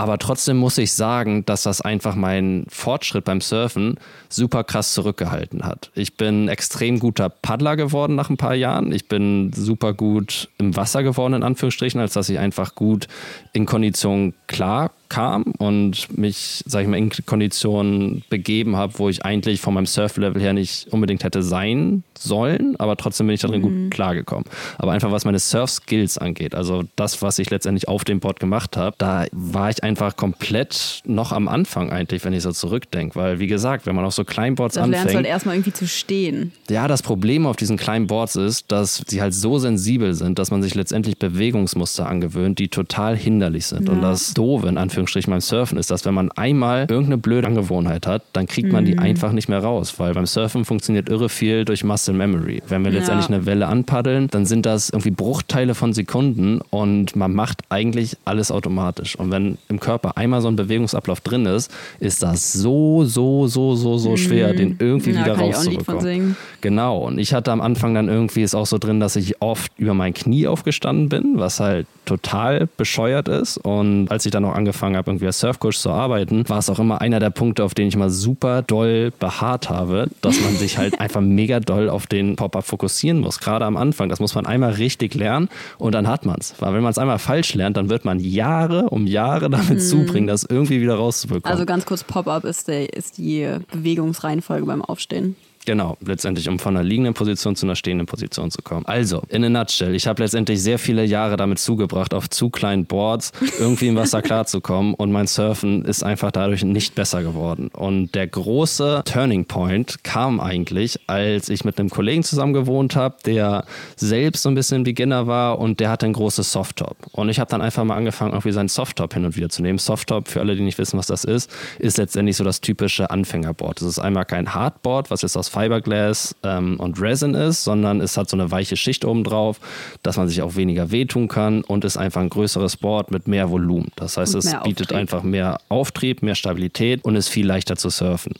Aber 0.00 0.16
trotzdem 0.18 0.58
muss 0.58 0.78
ich 0.78 0.92
sagen, 0.92 1.44
dass 1.44 1.64
das 1.64 1.80
einfach 1.80 2.14
meinen 2.14 2.66
Fortschritt 2.68 3.24
beim 3.24 3.40
Surfen 3.40 3.98
super 4.28 4.62
krass 4.62 4.94
zurückgehalten 4.94 5.64
hat. 5.64 5.90
Ich 5.94 6.16
bin 6.16 6.48
extrem 6.48 7.00
guter 7.00 7.28
Paddler 7.28 7.74
geworden 7.74 8.14
nach 8.14 8.30
ein 8.30 8.36
paar 8.36 8.54
Jahren. 8.54 8.92
Ich 8.92 9.08
bin 9.08 9.52
super 9.52 9.94
gut 9.94 10.50
im 10.58 10.76
Wasser 10.76 11.02
geworden, 11.02 11.34
in 11.34 11.42
Anführungsstrichen, 11.42 12.00
als 12.00 12.12
dass 12.12 12.28
ich 12.28 12.38
einfach 12.38 12.76
gut 12.76 13.08
in 13.52 13.66
Kondition 13.66 14.34
klar 14.46 14.92
kam 15.08 15.44
und 15.58 16.16
mich, 16.16 16.62
sag 16.66 16.82
ich 16.82 16.88
mal, 16.88 16.96
in 16.96 17.10
Konditionen 17.26 18.22
begeben 18.28 18.76
habe, 18.76 18.98
wo 18.98 19.08
ich 19.08 19.24
eigentlich 19.24 19.60
von 19.60 19.74
meinem 19.74 19.86
Surf-Level 19.86 20.40
her 20.40 20.52
nicht 20.52 20.88
unbedingt 20.90 21.24
hätte 21.24 21.42
sein 21.42 22.02
sollen, 22.18 22.76
aber 22.78 22.96
trotzdem 22.96 23.26
bin 23.26 23.34
ich 23.34 23.40
darin 23.40 23.62
gut 23.62 23.90
klargekommen. 23.90 24.44
Aber 24.76 24.92
einfach 24.92 25.10
was 25.10 25.24
meine 25.24 25.38
Surf-Skills 25.38 26.18
angeht, 26.18 26.54
also 26.54 26.84
das, 26.96 27.22
was 27.22 27.38
ich 27.38 27.50
letztendlich 27.50 27.88
auf 27.88 28.04
dem 28.04 28.20
Board 28.20 28.40
gemacht 28.40 28.76
habe, 28.76 28.94
da 28.98 29.26
war 29.32 29.70
ich 29.70 29.82
einfach 29.82 30.16
komplett 30.16 31.02
noch 31.04 31.32
am 31.32 31.48
Anfang 31.48 31.90
eigentlich, 31.90 32.24
wenn 32.24 32.32
ich 32.32 32.42
so 32.42 32.52
zurückdenke, 32.52 33.16
weil 33.16 33.38
wie 33.38 33.46
gesagt, 33.46 33.86
wenn 33.86 33.94
man 33.94 34.04
auf 34.04 34.14
so 34.14 34.24
Kleinboards 34.24 34.74
Da 34.74 34.84
lernst 34.84 34.94
du 34.94 34.98
halt 34.98 35.08
anfängt, 35.10 35.26
erstmal 35.26 35.54
irgendwie 35.54 35.72
zu 35.72 35.86
stehen. 35.86 36.52
ja, 36.68 36.88
das 36.88 37.02
Problem 37.02 37.46
auf 37.46 37.56
diesen 37.56 37.76
kleinen 37.76 38.06
Boards 38.06 38.36
ist, 38.36 38.70
dass 38.70 39.02
sie 39.06 39.20
halt 39.22 39.34
so 39.34 39.58
sensibel 39.58 40.14
sind, 40.14 40.38
dass 40.38 40.50
man 40.50 40.62
sich 40.62 40.74
letztendlich 40.74 41.18
Bewegungsmuster 41.18 42.08
angewöhnt, 42.08 42.58
die 42.58 42.68
total 42.68 43.16
hinderlich 43.16 43.66
sind. 43.66 43.88
Und 43.88 44.02
das 44.02 44.34
Doofe 44.34 44.68
in 44.68 44.78
Anführungsstrichen 44.98 45.30
beim 45.30 45.40
Surfen 45.40 45.78
ist, 45.78 45.90
dass 45.90 46.04
wenn 46.04 46.14
man 46.14 46.30
einmal 46.32 46.86
irgendeine 46.88 47.18
blöde 47.18 47.46
Angewohnheit 47.46 48.06
hat, 48.06 48.22
dann 48.32 48.46
kriegt 48.46 48.72
man 48.72 48.84
die 48.84 48.98
einfach 48.98 49.30
nicht 49.32 49.48
mehr 49.48 49.60
raus, 49.62 49.94
weil 49.98 50.12
beim 50.12 50.26
Surfen 50.26 50.64
funktioniert 50.64 51.08
irre 51.08 51.28
viel 51.28 51.64
durch 51.64 51.84
Muscle 51.84 52.14
Memory. 52.14 52.62
Wenn 52.68 52.84
wir 52.84 52.90
letztendlich 52.90 53.28
Ja. 53.28 53.36
eine 53.36 53.46
Welle 53.46 53.66
anpaddeln, 53.68 54.26
dann 54.28 54.44
sind 54.44 54.66
das 54.66 54.90
irgendwie 54.90 55.12
Bruchteile 55.12 55.74
von 55.76 55.92
Sekunden 55.92 56.60
und 56.70 57.14
man 57.14 57.32
macht 57.32 57.60
eigentlich 57.68 58.16
alles 58.24 58.50
automatisch. 58.50 59.14
Und 59.16 59.30
wenn 59.30 59.56
im 59.68 59.78
Körper 59.78 60.16
einmal 60.16 60.40
so 60.40 60.48
ein 60.48 60.56
Bewegungsablauf 60.56 61.20
drin 61.20 61.46
ist, 61.46 61.70
ist 62.00 62.22
das 62.22 62.52
so, 62.52 63.04
so, 63.04 63.46
so, 63.46 63.76
so, 63.76 63.98
so 63.98 64.16
schwer, 64.16 64.52
den 64.54 64.76
irgendwie 64.80 65.10
Mhm. 65.10 65.16
Ja, 65.18 65.24
wieder 65.24 65.38
rauszubekommen. 65.38 66.36
Genau, 66.60 66.98
und 67.06 67.18
ich 67.18 67.32
hatte 67.34 67.52
am 67.52 67.60
Anfang 67.60 67.94
dann 67.94 68.08
irgendwie 68.08 68.42
ist 68.42 68.54
auch 68.56 68.66
so 68.66 68.78
drin, 68.78 68.98
dass 68.98 69.14
ich 69.16 69.40
oft 69.40 69.70
über 69.78 69.94
mein 69.94 70.12
Knie 70.12 70.48
aufgestanden 70.48 71.08
bin, 71.08 71.34
was 71.38 71.60
halt 71.60 71.86
total 72.04 72.68
bescheuert 72.76 73.28
ist. 73.28 73.58
Und 73.58 74.08
als 74.10 74.24
ich 74.26 74.32
dann 74.32 74.44
auch 74.44 74.54
angefangen 74.54 74.87
habe, 74.96 75.10
irgendwie 75.10 75.26
als 75.26 75.40
Surfcoach 75.40 75.78
zu 75.78 75.90
arbeiten, 75.90 76.48
war 76.48 76.58
es 76.58 76.70
auch 76.70 76.78
immer 76.78 77.00
einer 77.00 77.20
der 77.20 77.30
Punkte, 77.30 77.64
auf 77.64 77.74
den 77.74 77.88
ich 77.88 77.96
mal 77.96 78.10
super 78.10 78.62
doll 78.62 79.12
beharrt 79.18 79.70
habe, 79.70 80.08
dass 80.20 80.40
man 80.40 80.56
sich 80.56 80.78
halt 80.78 81.00
einfach 81.00 81.20
mega 81.20 81.60
doll 81.60 81.88
auf 81.88 82.06
den 82.06 82.36
Pop-Up 82.36 82.64
fokussieren 82.64 83.20
muss. 83.20 83.40
Gerade 83.40 83.64
am 83.64 83.76
Anfang. 83.76 84.08
Das 84.08 84.20
muss 84.20 84.34
man 84.34 84.46
einmal 84.46 84.72
richtig 84.72 85.14
lernen 85.14 85.48
und 85.78 85.94
dann 85.94 86.08
hat 86.08 86.26
man 86.26 86.36
es. 86.40 86.54
Weil 86.58 86.74
wenn 86.74 86.82
man 86.82 86.90
es 86.90 86.98
einmal 86.98 87.18
falsch 87.18 87.54
lernt, 87.54 87.76
dann 87.76 87.90
wird 87.90 88.04
man 88.04 88.20
Jahre 88.20 88.90
um 88.90 89.06
Jahre 89.06 89.50
damit 89.50 89.82
zubringen, 89.82 90.26
das 90.26 90.44
irgendwie 90.44 90.80
wieder 90.80 90.94
rauszubekommen. 90.94 91.52
Also 91.52 91.66
ganz 91.66 91.86
kurz, 91.86 92.04
Pop-Up 92.04 92.44
ist, 92.44 92.68
der, 92.68 92.92
ist 92.94 93.18
die 93.18 93.48
Bewegungsreihenfolge 93.72 94.66
beim 94.66 94.82
Aufstehen. 94.82 95.36
Genau, 95.68 95.98
letztendlich, 96.00 96.48
um 96.48 96.58
von 96.58 96.74
einer 96.74 96.82
liegenden 96.82 97.12
Position 97.12 97.54
zu 97.54 97.66
einer 97.66 97.76
stehenden 97.76 98.06
Position 98.06 98.50
zu 98.50 98.62
kommen. 98.62 98.86
Also, 98.86 99.22
in 99.28 99.44
a 99.44 99.50
nutshell, 99.50 99.94
ich 99.94 100.06
habe 100.06 100.22
letztendlich 100.22 100.62
sehr 100.62 100.78
viele 100.78 101.04
Jahre 101.04 101.36
damit 101.36 101.58
zugebracht, 101.58 102.14
auf 102.14 102.30
zu 102.30 102.48
kleinen 102.48 102.86
Boards 102.86 103.32
irgendwie 103.58 103.88
im 103.88 103.96
Wasser 103.96 104.22
klarzukommen 104.28 104.94
und 104.94 105.12
mein 105.12 105.26
Surfen 105.26 105.84
ist 105.84 106.02
einfach 106.02 106.30
dadurch 106.30 106.64
nicht 106.64 106.94
besser 106.94 107.22
geworden. 107.22 107.68
Und 107.68 108.14
der 108.14 108.26
große 108.28 109.02
Turning 109.04 109.44
Point 109.44 110.02
kam 110.04 110.40
eigentlich, 110.40 111.00
als 111.06 111.50
ich 111.50 111.66
mit 111.66 111.78
einem 111.78 111.90
Kollegen 111.90 112.22
zusammen 112.22 112.54
gewohnt 112.54 112.96
habe, 112.96 113.16
der 113.26 113.66
selbst 113.94 114.44
so 114.44 114.48
ein 114.48 114.54
bisschen 114.54 114.84
Beginner 114.84 115.26
war 115.26 115.58
und 115.58 115.80
der 115.80 115.90
hatte 115.90 116.06
ein 116.06 116.14
großes 116.14 116.50
Softtop. 116.50 116.96
Und 117.12 117.28
ich 117.28 117.40
habe 117.40 117.50
dann 117.50 117.60
einfach 117.60 117.84
mal 117.84 117.96
angefangen, 117.98 118.32
irgendwie 118.32 118.52
seinen 118.52 118.70
Softtop 118.70 119.12
hin 119.12 119.26
und 119.26 119.36
wieder 119.36 119.50
zu 119.50 119.60
nehmen. 119.60 119.76
Softtop, 119.76 120.28
für 120.28 120.40
alle, 120.40 120.56
die 120.56 120.62
nicht 120.62 120.78
wissen, 120.78 120.98
was 120.98 121.08
das 121.08 121.24
ist, 121.24 121.50
ist 121.78 121.98
letztendlich 121.98 122.38
so 122.38 122.44
das 122.44 122.62
typische 122.62 123.10
Anfängerboard. 123.10 123.82
Das 123.82 123.86
ist 123.86 123.98
einmal 123.98 124.24
kein 124.24 124.54
Hardboard, 124.54 125.10
was 125.10 125.20
jetzt 125.20 125.36
aus 125.36 125.50
Fiberglass 125.58 126.36
ähm, 126.42 126.78
und 126.78 127.00
Resin 127.00 127.34
ist, 127.34 127.64
sondern 127.64 128.00
es 128.00 128.16
hat 128.16 128.28
so 128.28 128.36
eine 128.36 128.50
weiche 128.50 128.76
Schicht 128.76 129.04
oben 129.04 129.24
drauf, 129.24 129.60
dass 130.02 130.16
man 130.16 130.28
sich 130.28 130.42
auch 130.42 130.56
weniger 130.56 130.90
wehtun 130.90 131.28
kann 131.28 131.62
und 131.62 131.84
ist 131.84 131.96
einfach 131.96 132.20
ein 132.20 132.30
größeres 132.30 132.76
Board 132.76 133.10
mit 133.10 133.26
mehr 133.26 133.50
Volumen. 133.50 133.90
Das 133.96 134.16
heißt, 134.16 134.34
es 134.34 134.44
bietet 134.62 134.86
Auftrieb. 134.86 134.98
einfach 134.98 135.22
mehr 135.22 135.60
Auftrieb, 135.68 136.22
mehr 136.22 136.34
Stabilität 136.34 137.04
und 137.04 137.16
ist 137.16 137.28
viel 137.28 137.46
leichter 137.46 137.76
zu 137.76 137.90
surfen. 137.90 138.34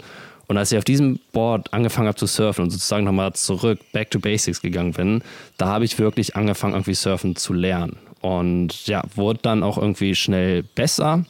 Und 0.47 0.57
als 0.57 0.73
ich 0.73 0.79
auf 0.79 0.85
diesem 0.85 1.21
Board 1.33 1.75
angefangen 1.75 2.09
habe 2.09 2.17
zu 2.17 2.27
surfen 2.27 2.65
und 2.65 2.71
sozusagen 2.71 3.05
nochmal 3.05 3.35
zurück, 3.35 3.81
back 3.93 4.11
to 4.11 4.19
basics 4.19 4.63
gegangen 4.63 4.93
bin, 4.93 5.23
da 5.59 5.67
habe 5.67 5.85
ich 5.85 5.99
wirklich 5.99 6.37
angefangen, 6.37 6.73
irgendwie 6.73 6.95
surfen 6.95 7.37
zu 7.37 7.53
lernen. 7.53 7.97
Und 8.21 8.87
ja, 8.87 9.03
wurde 9.15 9.41
dann 9.43 9.63
auch 9.63 9.77
irgendwie 9.77 10.15
schnell 10.15 10.63
besser. 10.63 11.25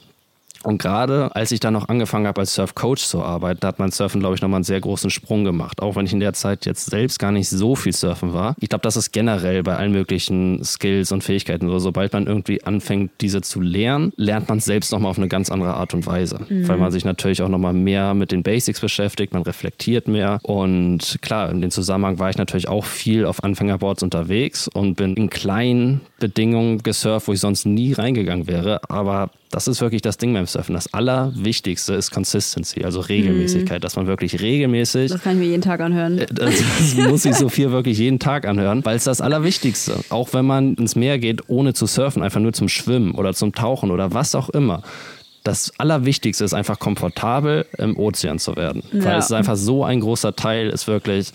Und 0.63 0.81
gerade 0.81 1.35
als 1.35 1.51
ich 1.51 1.59
dann 1.59 1.73
noch 1.73 1.87
angefangen 1.89 2.27
habe, 2.27 2.41
als 2.41 2.53
Surfcoach 2.53 2.97
zu 2.97 3.23
arbeiten, 3.23 3.59
da 3.61 3.69
hat 3.69 3.79
mein 3.79 3.91
Surfen, 3.91 4.19
glaube 4.19 4.35
ich, 4.35 4.41
nochmal 4.41 4.57
einen 4.57 4.63
sehr 4.63 4.81
großen 4.81 5.09
Sprung 5.09 5.43
gemacht. 5.43 5.81
Auch 5.81 5.95
wenn 5.95 6.05
ich 6.05 6.13
in 6.13 6.19
der 6.19 6.33
Zeit 6.33 6.65
jetzt 6.65 6.89
selbst 6.89 7.19
gar 7.19 7.31
nicht 7.31 7.49
so 7.49 7.75
viel 7.75 7.93
surfen 7.93 8.33
war. 8.33 8.55
Ich 8.59 8.69
glaube, 8.69 8.81
das 8.81 8.97
ist 8.97 9.11
generell 9.11 9.63
bei 9.63 9.75
allen 9.75 9.91
möglichen 9.91 10.63
Skills 10.63 11.11
und 11.11 11.23
Fähigkeiten 11.23 11.69
so. 11.69 11.79
Sobald 11.79 12.13
man 12.13 12.27
irgendwie 12.27 12.63
anfängt, 12.63 13.11
diese 13.21 13.41
zu 13.41 13.61
lernen, 13.61 14.11
lernt 14.17 14.49
man 14.49 14.57
es 14.57 14.65
selbst 14.65 14.91
nochmal 14.91 15.11
auf 15.11 15.17
eine 15.17 15.29
ganz 15.29 15.49
andere 15.49 15.73
Art 15.75 15.93
und 15.93 16.05
Weise. 16.05 16.39
Weil 16.49 16.77
man 16.77 16.91
sich 16.91 17.05
natürlich 17.05 17.41
auch 17.41 17.49
nochmal 17.49 17.73
mehr 17.73 18.13
mit 18.13 18.31
den 18.31 18.43
Basics 18.43 18.81
beschäftigt, 18.81 19.33
man 19.33 19.43
reflektiert 19.43 20.07
mehr. 20.07 20.39
Und 20.43 21.19
klar, 21.21 21.49
in 21.51 21.61
dem 21.61 21.71
Zusammenhang 21.71 22.19
war 22.19 22.29
ich 22.29 22.37
natürlich 22.37 22.67
auch 22.67 22.85
viel 22.85 23.25
auf 23.25 23.43
Anfängerboards 23.43 24.03
unterwegs 24.03 24.67
und 24.67 24.95
bin 24.95 25.15
in 25.15 25.29
kleinen 25.29 26.01
Bedingungen 26.19 26.83
gesurft, 26.83 27.27
wo 27.27 27.33
ich 27.33 27.39
sonst 27.39 27.65
nie 27.65 27.93
reingegangen 27.93 28.47
wäre. 28.47 28.81
Aber 28.89 29.31
das 29.51 29.67
ist 29.67 29.81
wirklich 29.81 30.01
das 30.01 30.17
Ding 30.17 30.33
beim 30.33 30.45
Surfen. 30.45 30.75
Das 30.75 30.93
Allerwichtigste 30.93 31.93
ist 31.93 32.11
Consistency, 32.11 32.83
also 32.83 32.99
Regelmäßigkeit, 32.99 33.83
dass 33.83 33.95
man 33.95 34.07
wirklich 34.07 34.41
regelmäßig 34.41 35.11
Das 35.11 35.21
kann 35.23 35.33
ich 35.33 35.39
mir 35.39 35.49
jeden 35.49 35.61
Tag 35.61 35.79
anhören. 35.81 36.19
äh, 36.19 36.27
das, 36.31 36.55
das 36.95 37.07
muss 37.07 37.25
ich 37.25 37.35
so 37.35 37.49
viel 37.49 37.71
wirklich 37.71 37.97
jeden 37.97 38.19
Tag 38.19 38.47
anhören, 38.47 38.83
weil 38.85 38.95
es 38.95 39.05
das 39.05 39.21
Allerwichtigste. 39.21 39.95
Auch 40.09 40.33
wenn 40.33 40.45
man 40.45 40.75
ins 40.75 40.95
Meer 40.95 41.17
geht, 41.19 41.49
ohne 41.49 41.73
zu 41.73 41.85
surfen, 41.87 42.21
einfach 42.21 42.39
nur 42.39 42.53
zum 42.53 42.69
Schwimmen 42.69 43.11
oder 43.11 43.33
zum 43.33 43.53
Tauchen 43.53 43.91
oder 43.91 44.13
was 44.13 44.35
auch 44.35 44.49
immer. 44.49 44.83
Das 45.43 45.71
Allerwichtigste 45.77 46.43
ist 46.43 46.53
einfach 46.53 46.79
komfortabel 46.79 47.65
im 47.77 47.97
Ozean 47.97 48.39
zu 48.39 48.55
werden. 48.55 48.83
Ja. 48.91 49.05
Weil 49.05 49.17
es 49.19 49.25
ist 49.25 49.31
einfach 49.31 49.55
so 49.55 49.83
ein 49.83 50.01
großer 50.01 50.35
Teil, 50.35 50.69
ist 50.69 50.87
wirklich 50.87 51.31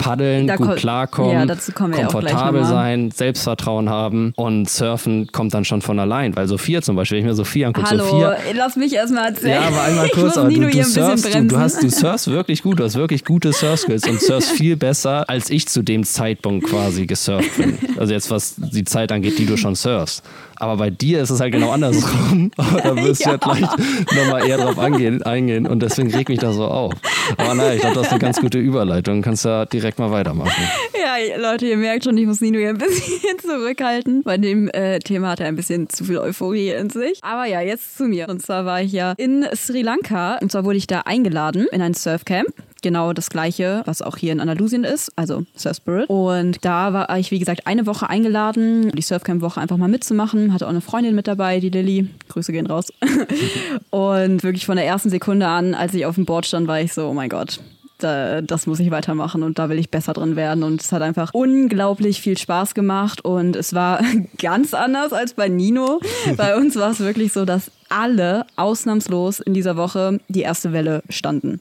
paddeln, 0.00 0.46
Da 0.46 0.56
gut 0.56 0.68
ko- 0.68 0.74
klarkommen, 0.74 1.48
ja, 1.48 2.06
komfortabel 2.06 2.64
sein, 2.64 3.10
Selbstvertrauen 3.10 3.88
haben 3.90 4.32
und 4.36 4.68
surfen 4.68 5.28
kommt 5.30 5.54
dann 5.54 5.64
schon 5.64 5.82
von 5.82 5.98
allein. 6.00 6.34
Weil 6.34 6.48
Sophia 6.48 6.80
zum 6.82 6.96
Beispiel, 6.96 7.18
wenn 7.18 7.24
ich 7.24 7.30
mir 7.30 7.34
Sophia 7.36 7.68
angucke, 7.68 7.88
Hallo, 7.90 8.04
Sophia, 8.04 8.36
lass 8.56 8.76
mich 8.76 8.94
erstmal 8.94 9.28
erzählen. 9.28 9.52
ja, 9.62 9.68
aber 9.68 9.82
einmal 9.82 10.08
kurz, 10.08 10.36
aber 10.38 10.48
du, 10.48 10.60
du, 10.68 10.82
surfst, 10.84 11.34
du, 11.34 11.44
du, 11.46 11.58
hast, 11.58 11.82
du 11.82 11.90
surfst 11.90 12.28
wirklich 12.30 12.62
gut, 12.62 12.80
du 12.80 12.84
hast 12.84 12.96
wirklich 12.96 13.24
gute 13.24 13.52
Surfskills 13.52 14.08
und 14.08 14.20
surfst 14.20 14.50
viel 14.52 14.76
besser, 14.76 15.28
als 15.28 15.50
ich 15.50 15.68
zu 15.68 15.82
dem 15.82 16.04
Zeitpunkt 16.04 16.66
quasi 16.66 17.06
gesurft 17.06 17.56
bin. 17.58 17.78
Also 17.98 18.12
jetzt, 18.14 18.30
was 18.30 18.54
die 18.56 18.84
Zeit 18.84 19.12
angeht, 19.12 19.38
die 19.38 19.46
du 19.46 19.56
schon 19.56 19.74
surfst. 19.74 20.22
Aber 20.60 20.76
bei 20.76 20.90
dir 20.90 21.22
ist 21.22 21.30
es 21.30 21.40
halt 21.40 21.52
genau 21.52 21.70
andersrum. 21.70 22.50
Da 22.82 22.96
wirst 22.96 23.24
du 23.24 23.30
ja 23.30 23.36
gleich 23.36 23.60
nochmal 23.60 24.46
eher 24.46 24.58
drauf 24.58 24.78
angehen, 24.78 25.22
eingehen 25.22 25.66
und 25.66 25.82
deswegen 25.82 26.12
regt 26.14 26.28
mich 26.28 26.38
das 26.38 26.56
so 26.56 26.66
auf. 26.66 26.94
Aber 27.36 27.54
naja, 27.54 27.74
ich 27.74 27.80
glaube, 27.80 27.96
das 27.96 28.06
ist 28.06 28.12
eine 28.12 28.20
ganz 28.20 28.40
gute 28.40 28.58
Überleitung. 28.58 29.22
Kannst 29.22 29.44
ja 29.44 29.66
direkt 29.66 29.98
mal 29.98 30.10
weitermachen. 30.10 30.64
Ja, 30.98 31.36
Leute, 31.38 31.66
ihr 31.66 31.76
merkt 31.76 32.04
schon, 32.04 32.16
ich 32.18 32.26
muss 32.26 32.40
Nino 32.40 32.58
hier 32.58 32.70
ein 32.70 32.78
bisschen 32.78 33.38
zurückhalten. 33.42 34.22
Bei 34.22 34.36
dem 34.36 34.68
äh, 34.68 34.98
Thema 34.98 35.30
hat 35.30 35.40
er 35.40 35.46
ein 35.46 35.56
bisschen 35.56 35.88
zu 35.88 36.04
viel 36.04 36.18
Euphorie 36.18 36.70
in 36.70 36.90
sich. 36.90 37.18
Aber 37.22 37.46
ja, 37.46 37.60
jetzt 37.60 37.96
zu 37.96 38.04
mir. 38.04 38.28
Und 38.28 38.42
zwar 38.42 38.64
war 38.64 38.82
ich 38.82 38.92
ja 38.92 39.14
in 39.16 39.46
Sri 39.54 39.82
Lanka. 39.82 40.38
Und 40.40 40.52
zwar 40.52 40.64
wurde 40.64 40.76
ich 40.76 40.86
da 40.86 41.00
eingeladen 41.00 41.66
in 41.72 41.82
ein 41.82 41.94
Surfcamp. 41.94 42.48
Genau 42.82 43.12
das 43.12 43.30
gleiche, 43.30 43.82
was 43.84 44.02
auch 44.02 44.16
hier 44.16 44.32
in 44.32 44.40
Andalusien 44.40 44.84
ist, 44.84 45.12
also 45.16 45.44
Surf 45.54 45.76
Spirit. 45.76 46.08
Und 46.08 46.64
da 46.64 46.92
war 46.92 47.18
ich, 47.18 47.30
wie 47.30 47.38
gesagt, 47.38 47.66
eine 47.66 47.86
Woche 47.86 48.08
eingeladen, 48.08 48.90
die 48.92 49.02
Surfcamp-Woche 49.02 49.60
einfach 49.60 49.76
mal 49.76 49.88
mitzumachen. 49.88 50.52
Hatte 50.52 50.66
auch 50.66 50.70
eine 50.70 50.80
Freundin 50.80 51.14
mit 51.14 51.26
dabei, 51.26 51.60
die 51.60 51.70
Lilly. 51.70 52.08
Grüße 52.28 52.52
gehen 52.52 52.66
raus. 52.66 52.92
Und 53.90 54.42
wirklich 54.42 54.66
von 54.66 54.76
der 54.76 54.86
ersten 54.86 55.10
Sekunde 55.10 55.46
an, 55.46 55.74
als 55.74 55.94
ich 55.94 56.06
auf 56.06 56.14
dem 56.14 56.24
Board 56.24 56.46
stand, 56.46 56.68
war 56.68 56.80
ich 56.80 56.92
so, 56.92 57.08
oh 57.08 57.14
mein 57.14 57.28
Gott, 57.28 57.60
da, 58.02 58.40
das 58.40 58.66
muss 58.66 58.80
ich 58.80 58.90
weitermachen 58.90 59.42
und 59.42 59.58
da 59.58 59.68
will 59.68 59.78
ich 59.78 59.90
besser 59.90 60.12
drin 60.12 60.36
werden. 60.36 60.62
Und 60.62 60.80
es 60.80 60.92
hat 60.92 61.02
einfach 61.02 61.30
unglaublich 61.32 62.20
viel 62.20 62.36
Spaß 62.36 62.74
gemacht 62.74 63.24
und 63.24 63.56
es 63.56 63.74
war 63.74 64.00
ganz 64.38 64.74
anders 64.74 65.12
als 65.12 65.34
bei 65.34 65.48
Nino. 65.48 66.00
Bei 66.36 66.56
uns 66.56 66.76
war 66.76 66.90
es 66.90 67.00
wirklich 67.00 67.32
so, 67.32 67.44
dass 67.44 67.70
alle 67.88 68.46
ausnahmslos 68.56 69.40
in 69.40 69.54
dieser 69.54 69.76
Woche 69.76 70.20
die 70.28 70.40
erste 70.40 70.72
Welle 70.72 71.02
standen. 71.08 71.60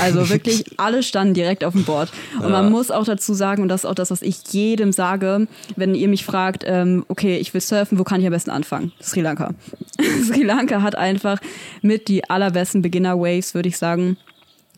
Also 0.00 0.28
wirklich 0.30 0.64
alle 0.76 1.02
standen 1.02 1.34
direkt 1.34 1.64
auf 1.64 1.72
dem 1.72 1.84
Board. 1.84 2.10
Und 2.40 2.50
man 2.50 2.70
muss 2.70 2.90
auch 2.90 3.04
dazu 3.04 3.34
sagen, 3.34 3.62
und 3.62 3.68
das 3.68 3.84
ist 3.84 3.90
auch 3.90 3.94
das, 3.94 4.10
was 4.10 4.22
ich 4.22 4.38
jedem 4.50 4.92
sage, 4.92 5.46
wenn 5.76 5.94
ihr 5.94 6.08
mich 6.08 6.24
fragt, 6.24 6.64
ähm, 6.66 7.04
okay, 7.08 7.38
ich 7.38 7.54
will 7.54 7.60
surfen, 7.60 7.98
wo 7.98 8.04
kann 8.04 8.20
ich 8.20 8.26
am 8.26 8.32
besten 8.32 8.50
anfangen? 8.50 8.92
Sri 9.00 9.20
Lanka. 9.20 9.54
Sri 10.26 10.42
Lanka 10.42 10.82
hat 10.82 10.94
einfach 10.94 11.38
mit 11.82 12.08
die 12.08 12.28
allerbesten 12.28 12.82
Beginner-Waves, 12.82 13.54
würde 13.54 13.68
ich 13.68 13.78
sagen. 13.78 14.16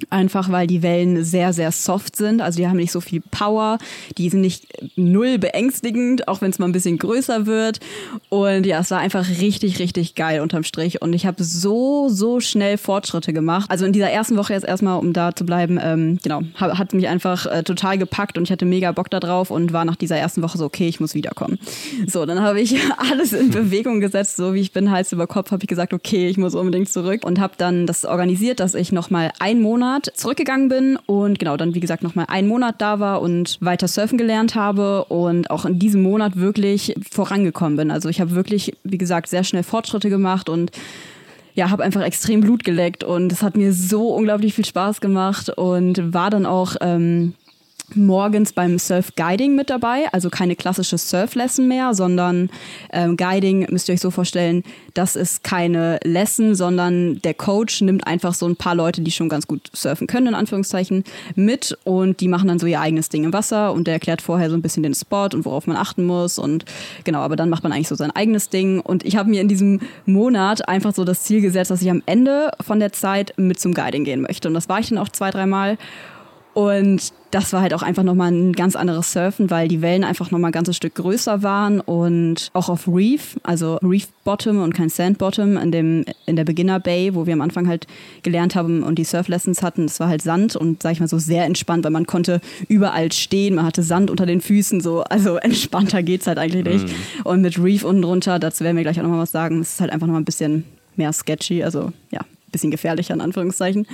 Einfach 0.09 0.51
weil 0.51 0.67
die 0.67 0.83
Wellen 0.83 1.25
sehr, 1.25 1.53
sehr 1.53 1.73
soft 1.73 2.17
sind. 2.17 2.41
Also 2.41 2.57
die 2.59 2.67
haben 2.67 2.77
nicht 2.77 2.93
so 2.93 3.01
viel 3.01 3.21
Power. 3.31 3.79
Die 4.19 4.29
sind 4.31 4.41
nicht 4.41 4.67
null 4.97 5.39
beängstigend, 5.39 6.29
auch 6.29 6.41
wenn 6.41 6.51
es 6.51 6.59
mal 6.59 6.67
ein 6.67 6.73
bisschen 6.73 6.99
größer 6.99 7.47
wird. 7.47 7.81
Und 8.29 8.65
ja, 8.67 8.81
es 8.81 8.91
war 8.91 8.99
einfach 8.99 9.29
richtig, 9.41 9.79
richtig 9.79 10.15
geil 10.15 10.41
unterm 10.41 10.65
Strich. 10.65 11.03
Und 11.03 11.13
ich 11.13 11.27
habe 11.27 11.43
so, 11.45 12.09
so 12.09 12.41
schnell 12.41 12.79
Fortschritte 12.79 13.33
gemacht. 13.33 13.71
Also 13.71 13.85
in 13.85 13.93
dieser 13.93 14.11
ersten 14.11 14.37
Woche 14.37 14.53
jetzt 14.53 14.67
erstmal, 14.67 14.99
um 14.99 15.13
da 15.13 15.35
zu 15.35 15.45
bleiben, 15.45 15.79
ähm, 15.83 16.19
genau, 16.23 16.43
ha- 16.59 16.79
hat 16.79 16.95
mich 16.95 17.09
einfach 17.09 17.47
äh, 17.47 17.63
total 17.63 17.99
gepackt 17.99 18.39
und 18.39 18.45
ich 18.45 18.53
hatte 18.53 18.65
mega 18.65 18.93
Bock 18.93 19.11
da 19.11 19.21
drauf 19.21 19.51
und 19.51 19.73
war 19.73 19.85
nach 19.85 19.97
dieser 19.97 20.17
ersten 20.17 20.43
Woche 20.43 20.59
so, 20.59 20.65
okay, 20.65 20.89
ich 20.89 21.01
muss 21.01 21.15
wiederkommen. 21.15 21.59
So, 22.07 22.27
dann 22.27 22.41
habe 22.41 22.61
ich 22.61 22.77
alles 23.11 23.33
in 23.33 23.51
Bewegung 23.51 24.01
gesetzt, 24.01 24.37
so 24.37 24.55
wie 24.55 24.61
ich 24.61 24.73
bin, 24.73 24.91
Hals 24.91 25.13
über 25.13 25.27
Kopf, 25.27 25.51
habe 25.51 25.63
ich 25.63 25.69
gesagt, 25.69 25.93
okay, 25.93 26.29
ich 26.29 26.37
muss 26.39 26.55
unbedingt 26.55 26.89
zurück 26.89 27.25
und 27.25 27.39
habe 27.41 27.55
dann 27.59 27.87
das 27.87 28.05
organisiert, 28.05 28.61
dass 28.61 28.75
ich 28.75 28.93
nochmal 28.93 29.33
einen 29.39 29.61
Monat 29.61 29.90
zurückgegangen 30.01 30.69
bin 30.69 30.99
und 31.07 31.39
genau 31.39 31.57
dann, 31.57 31.75
wie 31.75 31.81
gesagt, 31.81 32.03
nochmal 32.03 32.27
einen 32.29 32.49
Monat 32.49 32.77
da 32.79 33.01
war 33.01 33.21
und 33.21 33.59
weiter 33.61 33.89
surfen 33.89 34.19
gelernt 34.19 34.55
habe 34.55 35.05
und 35.05 35.51
auch 35.51 35.65
in 35.65 35.79
diesem 35.79 36.03
Monat 36.03 36.37
wirklich 36.37 36.95
vorangekommen 37.11 37.77
bin. 37.77 37.91
Also 37.91 38.09
ich 38.09 38.21
habe 38.21 38.33
wirklich, 38.33 38.77
wie 38.85 38.99
gesagt, 38.99 39.29
sehr 39.29 39.45
schnell 39.45 39.63
Fortschritte 39.63 40.11
gemacht 40.11 40.49
und 40.49 40.71
ja, 41.55 41.71
habe 41.71 41.83
einfach 41.83 42.03
extrem 42.03 42.41
Blut 42.41 42.65
geleckt 42.65 43.05
und 43.05 43.33
es 43.33 43.43
hat 43.43 43.57
mir 43.57 43.73
so 43.73 44.15
unglaublich 44.15 44.55
viel 44.55 44.65
Spaß 44.65 45.01
gemacht 45.01 45.51
und 45.51 46.15
war 46.15 46.31
dann 46.31 46.47
auch 46.47 46.77
ähm, 46.81 47.35
morgens 47.97 48.53
beim 48.53 48.79
Surf 48.79 49.13
Guiding 49.17 49.55
mit 49.55 49.71
dabei, 49.71 50.07
also 50.13 50.31
keine 50.31 50.57
klassische 50.57 50.99
Surf-Lesson 50.99 51.69
mehr, 51.69 51.95
sondern 51.95 52.51
ähm, 52.93 53.17
Guiding 53.17 53.67
müsst 53.71 53.89
ihr 53.89 53.95
euch 53.95 54.01
so 54.01 54.11
vorstellen, 54.11 54.65
das 54.95 55.17
ist 55.17 55.45
keine 55.45 55.99
Lesson, 56.05 56.55
sondern 56.55 57.21
der 57.23 57.35
Coach 57.35 57.81
nimmt 57.83 58.07
einfach 58.07 58.35
so 58.35 58.47
ein 58.47 58.57
paar 58.57 58.75
Leute, 58.75 59.01
die 59.01 59.11
schon 59.11 59.29
ganz 59.29 59.47
gut 59.47 59.71
surfen 59.73 60.07
können, 60.07 60.29
in 60.29 60.35
Anführungszeichen, 60.35 61.05
mit 61.35 61.77
und 61.85 62.21
die 62.21 62.29
machen 62.29 62.49
dann 62.49 62.59
so 62.59 62.67
ihr 62.67 62.81
eigenes 62.81 63.09
Ding 63.09 63.25
im 63.25 63.33
Wasser 63.33 63.73
und 63.73 63.87
der 63.87 63.95
erklärt 63.95 64.23
vorher 64.23 64.51
so 64.51 64.57
ein 64.57 64.63
bisschen 64.63 64.83
den 64.83 64.95
Spot 64.95 65.29
und 65.33 65.45
worauf 65.45 65.67
man 65.67 65.77
achten 65.77 66.05
muss 66.05 66.39
und 66.39 66.65
genau, 67.05 67.21
aber 67.21 67.37
dann 67.37 67.51
macht 67.51 67.63
man 67.63 67.73
eigentlich 67.73 67.89
so 67.89 67.95
sein 67.95 68.11
eigenes 68.11 68.49
Ding. 68.49 68.81
Und 68.81 69.05
ich 69.05 69.17
habe 69.17 69.31
mir 69.31 69.41
in 69.41 69.49
diesem 69.49 69.81
Monat 70.07 70.69
einfach 70.69 70.95
so 70.95 71.05
das 71.05 71.23
Ziel 71.23 71.41
gesetzt, 71.41 71.71
dass 71.71 71.83
ich 71.83 71.91
am 71.91 72.03
Ende 72.07 72.51
von 72.61 72.81
der 72.81 72.93
Zeit 72.93 73.35
mit 73.37 73.61
zum 73.61 73.75
Guiding 73.75 74.05
gehen 74.05 74.23
möchte. 74.23 74.49
Und 74.49 74.55
das 74.55 74.69
war 74.69 74.81
ich 74.81 74.89
dann 74.89 74.99
auch 74.99 75.09
zwei, 75.09 75.31
dreimal 75.31 75.79
und 76.53 77.13
das 77.31 77.53
war 77.53 77.63
halt 77.63 77.75
auch 77.75 77.83
einfach 77.83 78.03
nochmal 78.03 78.33
ein 78.33 78.53
ganz 78.53 78.75
anderes 78.75 79.13
Surfen, 79.13 79.51
weil 79.51 79.69
die 79.69 79.83
Wellen 79.83 80.03
einfach 80.03 80.33
nochmal 80.33 80.51
ein 80.51 80.53
ganzes 80.53 80.77
Stück 80.77 80.97
größer 80.97 81.45
waren 81.45 81.81
und 81.81 82.51
auch 82.55 82.69
auf 82.69 82.89
Reef, 82.89 83.39
also 83.45 83.77
Reef 83.77 84.09
Bottom 84.25 84.61
und 84.61 84.75
kein 84.75 84.89
Sand 84.89 85.19
Bottom 85.19 85.57
in, 85.57 85.71
dem, 85.71 86.05
in 86.27 86.35
der 86.35 86.45
Beginner 86.45 86.81
Bay, 86.81 87.15
wo 87.15 87.27
wir 87.27 87.35
am 87.35 87.41
Anfang 87.41 87.69
halt 87.69 87.87
gelernt 88.25 88.57
haben 88.57 88.83
und 88.83 88.97
die 88.97 89.05
Surf 89.05 89.29
Lessons 89.29 89.63
hatten, 89.63 89.87
das 89.87 90.01
war 90.01 90.09
halt 90.09 90.23
Sand 90.23 90.57
und 90.57 90.83
sag 90.83 90.93
ich 90.93 91.01
mal 91.01 91.07
so 91.07 91.19
sehr 91.19 91.45
entspannt, 91.45 91.85
weil 91.85 91.93
man 91.93 92.07
konnte 92.07 92.41
überall 92.69 93.13
stehen, 93.13 93.55
man 93.55 93.65
hatte 93.65 93.85
Sand 93.85 94.11
unter 94.11 94.27
den 94.27 94.41
Füßen, 94.41 94.81
so, 94.81 95.03
also 95.03 95.37
entspannter 95.37 96.03
geht's 96.03 96.27
halt 96.27 96.39
eigentlich 96.39 96.65
nicht. 96.65 96.95
Und 97.23 97.43
mit 97.43 97.63
Reef 97.63 97.85
unten 97.85 98.03
drunter, 98.03 98.41
dazu 98.41 98.65
werden 98.65 98.77
wir 98.77 98.83
gleich 98.83 98.99
auch 98.99 99.05
nochmal 99.05 99.21
was 99.21 99.31
sagen, 99.31 99.61
es 99.61 99.75
ist 99.75 99.81
halt 99.81 99.93
einfach 99.93 100.09
nochmal 100.09 100.23
ein 100.23 100.27
bisschen 100.27 100.65
mehr 100.97 101.13
sketchy, 101.13 101.63
also 101.63 101.93
ja, 102.11 102.21
bisschen 102.51 102.71
gefährlicher 102.71 103.15
in 103.15 103.21
Anführungszeichen. 103.21 103.87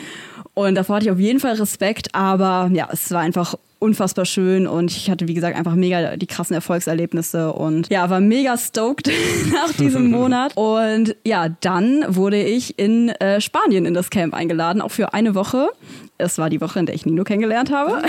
Und 0.58 0.74
davor 0.74 0.96
hatte 0.96 1.04
ich 1.04 1.12
auf 1.12 1.18
jeden 1.18 1.38
Fall 1.38 1.56
Respekt, 1.56 2.14
aber 2.14 2.70
ja, 2.72 2.88
es 2.90 3.10
war 3.10 3.20
einfach 3.20 3.56
unfassbar 3.78 4.24
schön 4.24 4.66
und 4.66 4.90
ich 4.90 5.10
hatte, 5.10 5.28
wie 5.28 5.34
gesagt, 5.34 5.54
einfach 5.54 5.74
mega 5.74 6.16
die 6.16 6.26
krassen 6.26 6.54
Erfolgserlebnisse 6.54 7.52
und 7.52 7.90
ja, 7.90 8.08
war 8.08 8.20
mega 8.20 8.56
stoked 8.56 9.10
nach 9.52 9.70
diesem 9.74 10.10
Monat. 10.10 10.56
Und 10.56 11.14
ja, 11.26 11.50
dann 11.60 12.06
wurde 12.08 12.42
ich 12.42 12.78
in 12.78 13.10
äh, 13.10 13.42
Spanien 13.42 13.84
in 13.84 13.92
das 13.92 14.08
Camp 14.08 14.32
eingeladen, 14.32 14.80
auch 14.80 14.92
für 14.92 15.12
eine 15.12 15.34
Woche. 15.34 15.68
Es 16.16 16.38
war 16.38 16.48
die 16.48 16.62
Woche, 16.62 16.78
in 16.78 16.86
der 16.86 16.94
ich 16.94 17.04
Nino 17.04 17.24
kennengelernt 17.24 17.70
habe. 17.70 18.00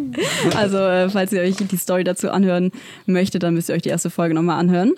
also, 0.56 0.78
äh, 0.78 1.10
falls 1.10 1.32
ihr 1.32 1.40
euch 1.40 1.56
die 1.56 1.76
Story 1.76 2.04
dazu 2.04 2.30
anhören 2.30 2.70
möchtet, 3.06 3.42
dann 3.42 3.54
müsst 3.54 3.70
ihr 3.70 3.74
euch 3.74 3.82
die 3.82 3.88
erste 3.88 4.08
Folge 4.08 4.36
nochmal 4.36 4.60
anhören. 4.60 4.94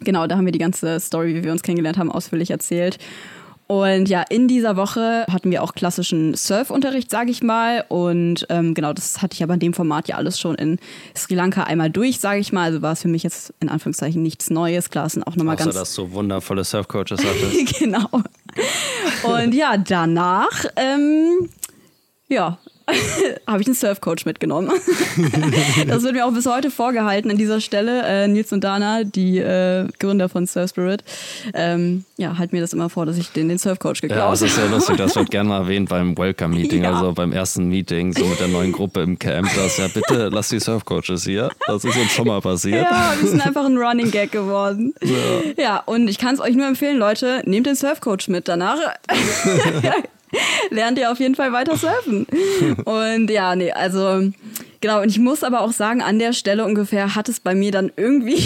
Genau, 0.00 0.26
da 0.26 0.36
haben 0.36 0.44
wir 0.44 0.52
die 0.52 0.58
ganze 0.58 1.00
Story, 1.00 1.34
wie 1.34 1.44
wir 1.44 1.52
uns 1.52 1.62
kennengelernt 1.62 1.96
haben, 1.96 2.12
ausführlich 2.12 2.50
erzählt. 2.50 2.98
Und 3.68 4.08
ja, 4.08 4.22
in 4.28 4.46
dieser 4.46 4.76
Woche 4.76 5.26
hatten 5.30 5.50
wir 5.50 5.62
auch 5.62 5.74
klassischen 5.74 6.34
Surfunterricht, 6.34 7.10
sage 7.10 7.30
ich 7.32 7.42
mal. 7.42 7.84
Und 7.88 8.46
ähm, 8.48 8.74
genau, 8.74 8.92
das 8.92 9.22
hatte 9.22 9.34
ich 9.34 9.42
aber 9.42 9.54
in 9.54 9.60
dem 9.60 9.74
Format 9.74 10.06
ja 10.06 10.16
alles 10.16 10.38
schon 10.38 10.54
in 10.54 10.78
Sri 11.16 11.34
Lanka 11.34 11.64
einmal 11.64 11.90
durch, 11.90 12.20
sage 12.20 12.38
ich 12.38 12.52
mal. 12.52 12.64
Also 12.64 12.82
war 12.82 12.92
es 12.92 13.02
für 13.02 13.08
mich 13.08 13.24
jetzt 13.24 13.52
in 13.58 13.68
Anführungszeichen 13.68 14.22
nichts 14.22 14.50
Neues. 14.50 14.90
Klar, 14.90 15.08
sind 15.08 15.26
auch 15.26 15.34
nochmal 15.34 15.56
ganz. 15.56 15.74
dass 15.74 15.94
du 15.94 16.12
wundervolle 16.12 16.62
Surfcoaches 16.62 17.18
hattest. 17.24 17.78
genau. 17.78 18.08
Und 19.24 19.52
ja, 19.52 19.76
danach, 19.76 20.64
ähm, 20.76 21.48
ja, 22.28 22.58
habe 23.46 23.62
ich 23.62 23.66
einen 23.66 23.74
Surfcoach 23.74 24.24
mitgenommen. 24.26 24.70
das 25.88 26.02
wird 26.04 26.12
mir 26.12 26.24
auch 26.24 26.32
bis 26.32 26.46
heute 26.46 26.70
vorgehalten 26.70 27.30
an 27.30 27.36
dieser 27.36 27.60
Stelle. 27.60 28.02
Äh, 28.04 28.28
Nils 28.28 28.52
und 28.52 28.62
Dana, 28.62 29.02
die 29.02 29.38
äh, 29.38 29.88
Gründer 29.98 30.28
von 30.28 30.46
Surf 30.46 30.70
Spirit, 30.70 31.02
ähm, 31.54 32.04
ja, 32.16 32.38
halten 32.38 32.54
mir 32.54 32.62
das 32.62 32.72
immer 32.72 32.88
vor, 32.88 33.04
dass 33.04 33.16
ich 33.16 33.30
den, 33.30 33.48
den 33.48 33.58
Surfcoach 33.58 34.00
geklaut 34.02 34.18
habe. 34.18 34.26
Ja, 34.26 34.30
das 34.30 34.42
ist 34.42 34.54
sehr 34.54 34.68
lustig. 34.68 34.96
Das 34.98 35.16
wird 35.16 35.30
gerne 35.32 35.48
mal 35.48 35.62
erwähnt 35.62 35.88
beim 35.88 36.16
Welcome-Meeting, 36.16 36.84
ja. 36.84 36.92
also 36.92 37.12
beim 37.12 37.32
ersten 37.32 37.68
Meeting, 37.68 38.12
so 38.12 38.24
mit 38.24 38.38
der 38.38 38.48
neuen 38.48 38.70
Gruppe 38.70 39.00
im 39.00 39.18
Camp. 39.18 39.48
Das 39.56 39.78
ja, 39.78 39.88
bitte 39.88 40.28
lass 40.28 40.48
die 40.48 40.60
Surfcoaches 40.60 41.24
hier. 41.24 41.50
Das 41.66 41.84
ist 41.84 41.96
uns 41.96 42.12
schon 42.12 42.28
mal 42.28 42.40
passiert. 42.40 42.84
Ja, 42.84 43.14
wir 43.20 43.28
sind 43.28 43.44
einfach 43.44 43.64
ein 43.64 43.76
Running 43.76 44.10
Gag 44.12 44.30
geworden. 44.30 44.94
Ja, 45.02 45.62
ja 45.62 45.82
und 45.86 46.06
ich 46.06 46.18
kann 46.18 46.34
es 46.34 46.40
euch 46.40 46.54
nur 46.54 46.66
empfehlen, 46.66 46.98
Leute, 46.98 47.42
nehmt 47.46 47.66
den 47.66 47.74
Surfcoach 47.74 48.28
mit. 48.28 48.46
Danach 48.46 48.78
lernt 50.70 50.98
ihr 50.98 51.10
auf 51.10 51.18
jeden 51.18 51.34
Fall 51.34 51.52
weiter 51.52 51.76
surfen. 51.76 52.26
Und 52.84 53.30
ja, 53.30 53.56
nee, 53.56 53.72
also 53.72 54.30
genau. 54.80 55.02
Und 55.02 55.08
ich 55.08 55.18
muss 55.18 55.44
aber 55.44 55.60
auch 55.60 55.72
sagen, 55.72 56.02
an 56.02 56.18
der 56.18 56.32
Stelle 56.32 56.64
ungefähr 56.64 57.14
hat 57.14 57.28
es 57.28 57.40
bei 57.40 57.54
mir 57.54 57.72
dann 57.72 57.92
irgendwie 57.96 58.42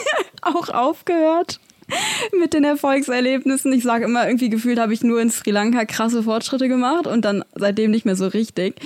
auch 0.42 0.68
aufgehört. 0.68 1.60
mit 2.40 2.54
den 2.54 2.64
Erfolgserlebnissen. 2.64 3.72
Ich 3.72 3.82
sage 3.82 4.04
immer, 4.04 4.26
irgendwie 4.26 4.48
gefühlt 4.48 4.78
habe 4.78 4.92
ich 4.92 5.02
nur 5.02 5.20
in 5.20 5.30
Sri 5.30 5.50
Lanka 5.50 5.84
krasse 5.84 6.22
Fortschritte 6.22 6.68
gemacht 6.68 7.06
und 7.06 7.24
dann 7.24 7.44
seitdem 7.54 7.90
nicht 7.90 8.04
mehr 8.04 8.16
so 8.16 8.26
richtig. 8.26 8.76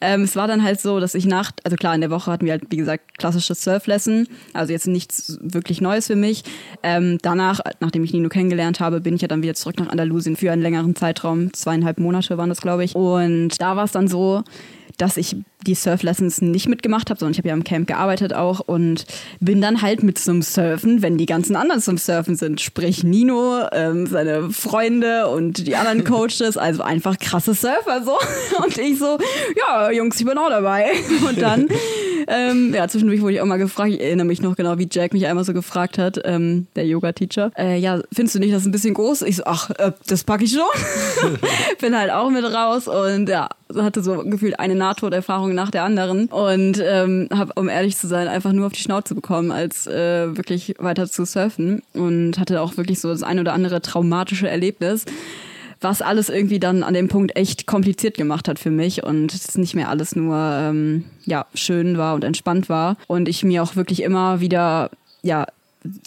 Ähm, 0.00 0.22
es 0.22 0.36
war 0.36 0.48
dann 0.48 0.62
halt 0.62 0.80
so, 0.80 1.00
dass 1.00 1.14
ich 1.14 1.26
nach, 1.26 1.52
also 1.64 1.76
klar, 1.76 1.94
in 1.94 2.00
der 2.00 2.10
Woche 2.10 2.30
hatten 2.30 2.44
wir 2.44 2.52
halt, 2.52 2.64
wie 2.70 2.76
gesagt, 2.76 3.18
klassisches 3.18 3.62
Surflesson, 3.62 4.26
also 4.52 4.72
jetzt 4.72 4.86
nichts 4.86 5.38
wirklich 5.40 5.80
Neues 5.80 6.06
für 6.06 6.16
mich. 6.16 6.44
Ähm, 6.82 7.18
danach, 7.22 7.60
nachdem 7.80 8.04
ich 8.04 8.12
Nino 8.12 8.28
kennengelernt 8.28 8.80
habe, 8.80 9.00
bin 9.00 9.14
ich 9.14 9.22
ja 9.22 9.28
dann 9.28 9.42
wieder 9.42 9.54
zurück 9.54 9.78
nach 9.78 9.88
Andalusien 9.88 10.36
für 10.36 10.52
einen 10.52 10.62
längeren 10.62 10.96
Zeitraum, 10.96 11.52
zweieinhalb 11.52 11.98
Monate 11.98 12.38
waren 12.38 12.48
das, 12.48 12.60
glaube 12.60 12.84
ich. 12.84 12.94
Und 12.94 13.60
da 13.60 13.76
war 13.76 13.84
es 13.84 13.92
dann 13.92 14.08
so, 14.08 14.44
dass 15.00 15.16
ich 15.16 15.36
die 15.66 15.74
Surf-Lessons 15.74 16.42
nicht 16.42 16.68
mitgemacht 16.68 17.10
habe, 17.10 17.18
sondern 17.18 17.32
ich 17.32 17.38
habe 17.38 17.48
ja 17.48 17.54
im 17.54 17.64
Camp 17.64 17.86
gearbeitet 17.86 18.32
auch 18.32 18.60
und 18.60 19.04
bin 19.40 19.60
dann 19.60 19.82
halt 19.82 20.02
mit 20.02 20.18
zum 20.18 20.42
Surfen, 20.42 21.02
wenn 21.02 21.16
die 21.16 21.26
ganzen 21.26 21.56
anderen 21.56 21.80
zum 21.80 21.98
Surfen 21.98 22.36
sind. 22.36 22.60
Sprich 22.60 23.04
Nino, 23.04 23.66
ähm, 23.72 24.06
seine 24.06 24.50
Freunde 24.50 25.28
und 25.28 25.66
die 25.66 25.76
anderen 25.76 26.04
Coaches, 26.10 26.56
also 26.56 26.82
einfach 26.82 27.18
krasse 27.18 27.54
Surfer 27.54 28.02
so. 28.04 28.16
Und 28.62 28.76
ich 28.78 28.98
so, 28.98 29.18
ja, 29.56 29.90
Jungs, 29.90 30.18
ich 30.18 30.26
bin 30.26 30.36
auch 30.36 30.48
dabei. 30.48 30.90
Und 31.28 31.40
dann, 31.40 31.68
ähm, 32.26 32.74
ja, 32.74 32.88
zwischendurch 32.88 33.20
wurde 33.20 33.34
ich 33.34 33.40
auch 33.40 33.46
mal 33.46 33.58
gefragt, 33.58 33.92
ich 33.92 34.00
erinnere 34.00 34.26
mich 34.26 34.42
noch 34.42 34.56
genau, 34.56 34.78
wie 34.78 34.88
Jack 34.90 35.12
mich 35.12 35.26
einmal 35.26 35.44
so 35.44 35.52
gefragt 35.52 35.98
hat, 35.98 36.20
ähm, 36.24 36.66
der 36.76 36.86
Yoga-Teacher, 36.86 37.52
äh, 37.56 37.78
ja, 37.78 38.00
findest 38.12 38.34
du 38.34 38.38
nicht, 38.38 38.54
das 38.54 38.66
ein 38.66 38.72
bisschen 38.72 38.94
groß? 38.94 39.22
Ich 39.22 39.36
so, 39.36 39.44
ach, 39.46 39.70
äh, 39.70 39.92
das 40.06 40.24
packe 40.24 40.44
ich 40.44 40.52
schon. 40.52 41.38
bin 41.80 41.96
halt 41.96 42.10
auch 42.10 42.30
mit 42.30 42.44
raus 42.44 42.88
und 42.88 43.28
ja, 43.28 43.48
hatte 43.76 44.02
so 44.02 44.18
gefühlt 44.24 44.58
eine 44.58 44.74
Nahtoderfahrung 44.74 45.54
nach 45.54 45.70
der 45.70 45.84
anderen 45.84 46.26
und 46.26 46.82
ähm, 46.84 47.28
habe, 47.34 47.52
um 47.56 47.68
ehrlich 47.68 47.96
zu 47.96 48.06
sein, 48.08 48.28
einfach 48.28 48.52
nur 48.52 48.66
auf 48.66 48.72
die 48.72 48.80
Schnauze 48.80 49.14
bekommen, 49.14 49.50
als 49.50 49.86
äh, 49.86 50.36
wirklich 50.36 50.74
weiter 50.78 51.08
zu 51.08 51.24
surfen 51.24 51.82
und 51.94 52.38
hatte 52.38 52.60
auch 52.60 52.76
wirklich 52.76 53.00
so 53.00 53.08
das 53.08 53.22
ein 53.22 53.38
oder 53.38 53.52
andere 53.52 53.80
traumatische 53.80 54.48
Erlebnis 54.48 55.04
was 55.80 56.02
alles 56.02 56.28
irgendwie 56.28 56.60
dann 56.60 56.82
an 56.82 56.94
dem 56.94 57.08
Punkt 57.08 57.36
echt 57.36 57.66
kompliziert 57.66 58.16
gemacht 58.16 58.48
hat 58.48 58.58
für 58.58 58.70
mich 58.70 59.02
und 59.02 59.32
es 59.32 59.56
nicht 59.56 59.74
mehr 59.74 59.88
alles 59.88 60.14
nur 60.14 60.36
ähm, 60.36 61.04
ja 61.24 61.46
schön 61.54 61.96
war 61.96 62.14
und 62.14 62.24
entspannt 62.24 62.68
war 62.68 62.96
und 63.06 63.28
ich 63.28 63.42
mir 63.44 63.62
auch 63.62 63.76
wirklich 63.76 64.02
immer 64.02 64.40
wieder 64.40 64.90
ja 65.22 65.46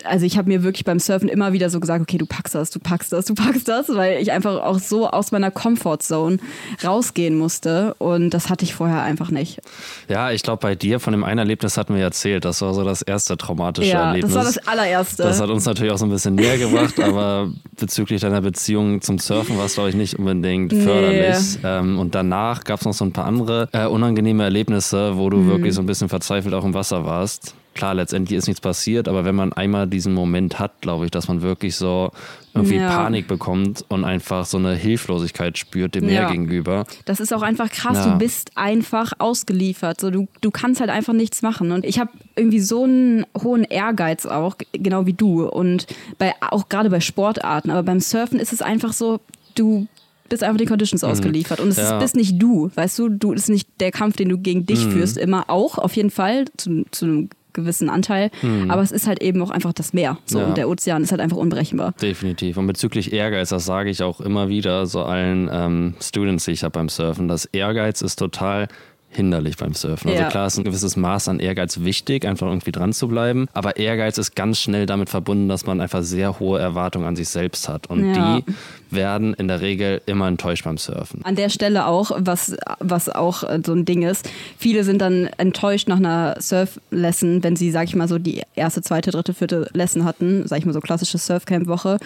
also 0.03 0.25
ich 0.25 0.37
habe 0.37 0.49
mir 0.49 0.61
wirklich 0.61 0.85
beim 0.85 0.99
Surfen 0.99 1.29
immer 1.29 1.51
wieder 1.51 1.69
so 1.69 1.79
gesagt, 1.79 2.01
okay, 2.01 2.19
du 2.19 2.27
packst 2.27 2.53
das, 2.53 2.69
du 2.69 2.79
packst 2.79 3.11
das, 3.11 3.25
du 3.25 3.33
packst 3.33 3.67
das, 3.67 3.89
weil 3.89 4.21
ich 4.21 4.31
einfach 4.31 4.61
auch 4.61 4.77
so 4.77 5.09
aus 5.09 5.31
meiner 5.31 5.49
Comfortzone 5.49 6.37
rausgehen 6.83 7.37
musste 7.37 7.95
und 7.95 8.29
das 8.29 8.49
hatte 8.49 8.65
ich 8.65 8.75
vorher 8.75 9.01
einfach 9.01 9.31
nicht. 9.31 9.61
Ja, 10.07 10.31
ich 10.31 10.43
glaube 10.43 10.59
bei 10.59 10.75
dir 10.75 10.99
von 10.99 11.11
dem 11.11 11.23
einen 11.23 11.39
Erlebnis 11.39 11.77
hatten 11.77 11.95
wir 11.95 12.03
erzählt, 12.03 12.45
das 12.45 12.61
war 12.61 12.73
so 12.75 12.83
das 12.83 13.01
erste 13.01 13.35
traumatische 13.35 13.89
ja, 13.89 14.09
Erlebnis. 14.09 14.33
das 14.33 14.37
war 14.37 14.45
das 14.45 14.67
allererste. 14.67 15.23
Das 15.23 15.41
hat 15.41 15.49
uns 15.49 15.65
natürlich 15.65 15.91
auch 15.91 15.97
so 15.97 16.05
ein 16.05 16.11
bisschen 16.11 16.35
näher 16.35 16.59
gebracht, 16.59 16.99
aber 17.01 17.49
bezüglich 17.79 18.21
deiner 18.21 18.41
Beziehung 18.41 19.01
zum 19.01 19.17
Surfen 19.17 19.57
war 19.57 19.65
es 19.65 19.73
glaube 19.73 19.89
ich 19.89 19.95
nicht 19.95 20.19
unbedingt 20.19 20.71
förderlich. 20.71 21.57
Nee. 21.63 21.67
Ähm, 21.67 21.97
und 21.97 22.13
danach 22.13 22.63
gab 22.63 22.79
es 22.79 22.85
noch 22.85 22.93
so 22.93 23.05
ein 23.05 23.11
paar 23.11 23.25
andere 23.25 23.69
äh, 23.71 23.87
unangenehme 23.87 24.43
Erlebnisse, 24.43 25.17
wo 25.17 25.31
du 25.31 25.37
mhm. 25.37 25.49
wirklich 25.49 25.73
so 25.73 25.81
ein 25.81 25.87
bisschen 25.87 26.09
verzweifelt 26.09 26.53
auch 26.53 26.63
im 26.63 26.75
Wasser 26.75 27.05
warst 27.05 27.55
klar, 27.73 27.95
letztendlich 27.95 28.37
ist 28.37 28.47
nichts 28.47 28.61
passiert, 28.61 29.07
aber 29.07 29.25
wenn 29.25 29.35
man 29.35 29.53
einmal 29.53 29.87
diesen 29.87 30.13
Moment 30.13 30.59
hat, 30.59 30.81
glaube 30.81 31.05
ich, 31.05 31.11
dass 31.11 31.27
man 31.27 31.41
wirklich 31.41 31.75
so 31.75 32.11
irgendwie 32.53 32.75
ja. 32.75 32.87
Panik 32.89 33.27
bekommt 33.27 33.83
und 33.89 34.03
einfach 34.03 34.45
so 34.45 34.57
eine 34.57 34.75
Hilflosigkeit 34.75 35.57
spürt 35.57 35.95
dem 35.95 36.05
Meer 36.05 36.29
gegenüber. 36.29 36.85
Das 37.05 37.19
ist 37.19 37.33
auch 37.33 37.41
einfach 37.41 37.69
krass. 37.69 37.97
Ja. 38.05 38.11
Du 38.11 38.19
bist 38.19 38.51
einfach 38.55 39.13
ausgeliefert. 39.17 39.99
So, 39.99 40.11
du, 40.11 40.27
du 40.41 40.51
kannst 40.51 40.79
halt 40.79 40.91
einfach 40.91 41.13
nichts 41.13 41.41
machen. 41.41 41.71
Und 41.71 41.83
ich 41.83 41.99
habe 41.99 42.11
irgendwie 42.35 42.59
so 42.59 42.83
einen 42.83 43.25
hohen 43.41 43.63
Ehrgeiz 43.63 44.27
auch, 44.27 44.55
genau 44.71 45.07
wie 45.07 45.13
du. 45.13 45.47
Und 45.47 45.87
bei, 46.19 46.33
auch 46.41 46.69
gerade 46.69 46.91
bei 46.91 46.99
Sportarten. 46.99 47.71
Aber 47.71 47.81
beim 47.81 47.99
Surfen 47.99 48.39
ist 48.39 48.53
es 48.53 48.61
einfach 48.61 48.93
so, 48.93 49.19
du 49.55 49.87
bist 50.29 50.43
einfach 50.43 50.57
den 50.57 50.67
Conditions 50.67 51.01
mhm. 51.01 51.09
ausgeliefert. 51.09 51.59
Und 51.59 51.69
es 51.69 51.77
ja. 51.77 51.97
bist 51.97 52.15
nicht 52.15 52.41
du, 52.41 52.69
weißt 52.75 52.99
du, 52.99 53.09
du 53.09 53.33
ist 53.33 53.49
nicht 53.49 53.67
der 53.79 53.91
Kampf, 53.91 54.15
den 54.15 54.29
du 54.29 54.37
gegen 54.37 54.65
dich 54.65 54.85
mhm. 54.85 54.91
führst, 54.91 55.17
immer 55.17 55.49
auch, 55.49 55.79
auf 55.79 55.95
jeden 55.95 56.11
Fall, 56.11 56.45
zu, 56.57 56.85
zu 56.91 57.05
einem 57.05 57.29
gewissen 57.53 57.89
Anteil. 57.89 58.29
Hm. 58.41 58.69
Aber 58.69 58.81
es 58.81 58.91
ist 58.91 59.07
halt 59.07 59.21
eben 59.21 59.41
auch 59.41 59.51
einfach 59.51 59.73
das 59.73 59.93
Meer. 59.93 60.17
So, 60.25 60.39
ja. 60.39 60.45
Und 60.45 60.57
der 60.57 60.69
Ozean 60.69 61.03
ist 61.03 61.11
halt 61.11 61.21
einfach 61.21 61.37
unberechenbar. 61.37 61.93
Definitiv. 62.01 62.57
Und 62.57 62.67
bezüglich 62.67 63.13
Ehrgeiz, 63.13 63.49
das 63.49 63.65
sage 63.65 63.89
ich 63.89 64.03
auch 64.03 64.19
immer 64.21 64.49
wieder 64.49 64.85
so 64.85 65.03
allen 65.03 65.49
ähm, 65.51 65.95
Students, 66.01 66.45
die 66.45 66.51
ich 66.51 66.63
habe 66.63 66.71
beim 66.71 66.89
Surfen, 66.89 67.27
dass 67.27 67.45
Ehrgeiz 67.45 68.01
ist 68.01 68.17
total 68.17 68.67
hinderlich 69.13 69.57
beim 69.57 69.73
Surfen. 69.73 70.09
Also 70.09 70.19
ja. 70.19 70.25
Also 70.25 70.31
klar 70.31 70.47
ist 70.47 70.57
ein 70.57 70.63
gewisses 70.63 70.95
Maß 70.95 71.27
an 71.27 71.39
Ehrgeiz 71.39 71.79
wichtig, 71.81 72.25
einfach 72.25 72.47
irgendwie 72.47 72.71
dran 72.71 72.93
zu 72.93 73.07
bleiben. 73.07 73.47
Aber 73.53 73.77
Ehrgeiz 73.77 74.17
ist 74.17 74.35
ganz 74.35 74.59
schnell 74.59 74.85
damit 74.85 75.09
verbunden, 75.09 75.47
dass 75.49 75.65
man 75.65 75.81
einfach 75.81 76.03
sehr 76.03 76.39
hohe 76.39 76.59
Erwartungen 76.59 77.05
an 77.05 77.15
sich 77.15 77.29
selbst 77.29 77.69
hat. 77.69 77.87
Und 77.87 78.13
ja. 78.13 78.39
die 78.39 78.43
werden 78.89 79.33
in 79.33 79.47
der 79.47 79.61
Regel 79.61 80.01
immer 80.05 80.27
enttäuscht 80.27 80.65
beim 80.65 80.77
Surfen. 80.77 81.23
An 81.23 81.35
der 81.35 81.49
Stelle 81.49 81.87
auch, 81.87 82.11
was, 82.17 82.55
was 82.79 83.09
auch 83.09 83.43
äh, 83.43 83.59
so 83.65 83.73
ein 83.73 83.85
Ding 83.85 84.03
ist, 84.03 84.29
viele 84.57 84.83
sind 84.83 85.01
dann 85.01 85.29
enttäuscht 85.37 85.87
nach 85.87 85.97
einer 85.97 86.35
Surf-Lesson, 86.39 87.43
wenn 87.43 87.55
sie, 87.55 87.71
sag 87.71 87.85
ich 87.85 87.95
mal, 87.95 88.07
so 88.07 88.19
die 88.19 88.41
erste, 88.55 88.81
zweite, 88.81 89.11
dritte, 89.11 89.33
vierte 89.33 89.67
Lesson 89.73 90.05
hatten, 90.05 90.47
sag 90.47 90.59
ich 90.59 90.65
mal 90.65 90.73
so 90.73 90.79
klassische 90.79 91.17
Surfcamp-Woche 91.17 91.97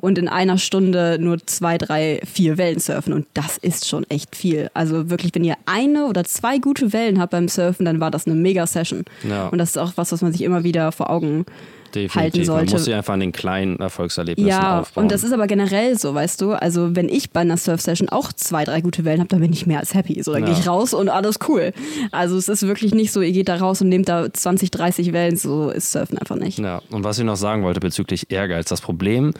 und 0.00 0.18
in 0.18 0.28
einer 0.28 0.58
Stunde 0.58 1.18
nur 1.20 1.38
zwei, 1.46 1.78
drei, 1.78 2.20
vier 2.24 2.58
Wellen 2.58 2.78
surfen 2.78 3.12
und 3.12 3.26
das 3.34 3.58
ist 3.58 3.88
schon 3.88 4.04
echt 4.10 4.36
viel. 4.36 4.70
Also 4.74 5.10
wirklich, 5.10 5.34
wenn 5.34 5.44
ihr 5.44 5.56
eine 5.66 6.06
oder 6.06 6.24
zwei 6.24 6.53
gute 6.58 6.92
Wellen 6.92 7.20
habt 7.20 7.32
beim 7.32 7.48
Surfen, 7.48 7.84
dann 7.84 8.00
war 8.00 8.10
das 8.10 8.26
eine 8.26 8.34
Mega-Session. 8.34 9.04
Ja. 9.28 9.48
Und 9.48 9.58
das 9.58 9.70
ist 9.70 9.78
auch 9.78 9.92
was, 9.96 10.12
was 10.12 10.22
man 10.22 10.32
sich 10.32 10.42
immer 10.42 10.64
wieder 10.64 10.92
vor 10.92 11.10
Augen 11.10 11.44
Definitiv. 11.94 12.14
halten 12.16 12.44
sollte. 12.44 12.64
Man 12.66 12.72
muss 12.74 12.84
sich 12.84 12.94
einfach 12.94 13.14
an 13.14 13.20
den 13.20 13.32
kleinen 13.32 13.78
Erfolgserlebnissen 13.78 14.48
ja, 14.48 14.80
aufbauen. 14.80 15.04
Und 15.04 15.12
das 15.12 15.22
ist 15.22 15.32
aber 15.32 15.46
generell 15.46 15.98
so, 15.98 16.14
weißt 16.14 16.40
du. 16.40 16.52
Also 16.52 16.96
wenn 16.96 17.08
ich 17.08 17.30
bei 17.30 17.40
einer 17.40 17.56
Surf-Session 17.56 18.08
auch 18.08 18.32
zwei, 18.32 18.64
drei 18.64 18.80
gute 18.80 19.04
Wellen 19.04 19.20
habe, 19.20 19.28
dann 19.28 19.40
bin 19.40 19.52
ich 19.52 19.66
mehr 19.66 19.80
als 19.80 19.94
happy. 19.94 20.22
So, 20.22 20.32
dann 20.32 20.42
ja. 20.42 20.50
gehe 20.50 20.58
ich 20.58 20.66
raus 20.66 20.94
und 20.94 21.08
alles 21.08 21.38
cool. 21.48 21.72
Also 22.10 22.36
es 22.36 22.48
ist 22.48 22.66
wirklich 22.66 22.94
nicht 22.94 23.12
so, 23.12 23.20
ihr 23.20 23.32
geht 23.32 23.48
da 23.48 23.56
raus 23.56 23.80
und 23.80 23.88
nehmt 23.88 24.08
da 24.08 24.32
20, 24.32 24.70
30 24.70 25.12
Wellen. 25.12 25.36
So 25.36 25.70
ist 25.70 25.92
Surfen 25.92 26.18
einfach 26.18 26.36
nicht. 26.36 26.58
Ja, 26.58 26.82
und 26.90 27.04
was 27.04 27.18
ich 27.18 27.24
noch 27.24 27.36
sagen 27.36 27.62
wollte 27.62 27.80
bezüglich 27.80 28.30
Ehrgeiz. 28.30 28.68
Das 28.68 28.80
Problem 28.80 29.32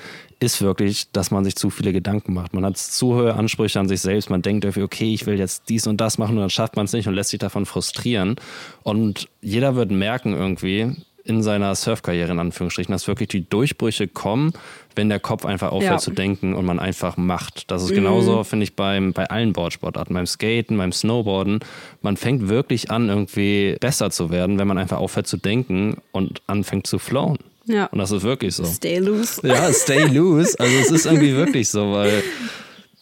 ist 0.45 0.63
wirklich, 0.63 1.11
dass 1.11 1.31
man 1.31 1.45
sich 1.45 1.57
zu 1.57 1.71
viele 1.71 1.93
Gedanken 1.93 2.35
macht. 2.35 2.55
Man 2.55 2.65
hat 2.65 2.77
zu 2.77 3.15
hohe 3.15 3.35
Ansprüche 3.35 3.81
an 3.81 3.89
sich 3.89 4.01
selbst. 4.01 4.31
Man 4.31 4.43
denkt 4.43 4.65
irgendwie, 4.65 4.83
okay, 4.83 5.13
ich 5.13 5.27
will 5.27 5.39
jetzt 5.39 5.69
dies 5.69 5.87
und 5.87 6.01
das 6.01 6.19
machen 6.19 6.37
und 6.37 6.41
dann 6.41 6.51
schafft 6.51 6.77
man 6.77 6.85
es 6.85 6.93
nicht 6.93 7.09
und 7.09 7.15
lässt 7.15 7.31
sich 7.31 7.41
davon 7.41 7.67
frustrieren. 7.67 8.37
Und 8.83 9.29
jeder 9.41 9.75
wird 9.75 9.91
merken 9.91 10.35
irgendwie, 10.35 10.93
in 11.25 11.43
seiner 11.43 11.75
Surfkarriere 11.75 12.33
in 12.33 12.39
Anführungsstrichen, 12.39 12.93
dass 12.93 13.09
wirklich 13.09 13.31
die 13.31 13.49
Durchbrüche 13.49 14.07
kommen, 14.07 14.53
wenn 14.95 15.09
der 15.09 15.21
Kopf 15.21 15.47
einfach 15.47 15.73
aufhört 15.73 15.93
ja. 15.93 15.99
zu 15.99 16.11
denken 16.11 16.55
und 16.55 16.67
man 16.67 16.79
einfach 16.79 17.17
macht. 17.17 17.71
Das 17.71 17.83
ist 17.83 17.91
mhm. 17.91 17.97
genauso, 17.97 18.45
finde 18.45 18.65
ich, 18.65 18.77
beim, 18.77 19.15
bei 19.15 19.29
allen 19.31 19.55
Boardsportarten, 19.55 20.15
beim 20.15 20.27
Skaten, 20.27 20.77
beim 20.77 20.93
Snowboarden. 20.93 21.61
Man 22.03 22.19
fängt 22.19 22.49
wirklich 22.49 22.91
an, 22.91 23.09
irgendwie 23.09 23.77
besser 23.81 24.11
zu 24.11 24.31
werden, 24.31 24.59
wenn 24.59 24.69
man 24.69 24.77
einfach 24.77 24.99
aufhört 24.99 25.27
zu 25.27 25.39
denken 25.39 25.97
und 26.13 26.43
anfängt 26.47 26.87
zu 26.87 26.99
flowen. 26.99 27.39
Ja. 27.67 27.87
Und 27.87 27.99
das 27.99 28.11
ist 28.11 28.23
wirklich 28.23 28.55
so. 28.55 28.65
Stay 28.65 28.99
loose. 28.99 29.41
Ja, 29.47 29.73
stay 29.73 30.05
loose. 30.05 30.59
Also 30.59 30.75
es 30.77 30.91
ist 30.91 31.07
irgendwie 31.07 31.35
wirklich 31.35 31.69
so, 31.71 31.93
weil 31.93 32.23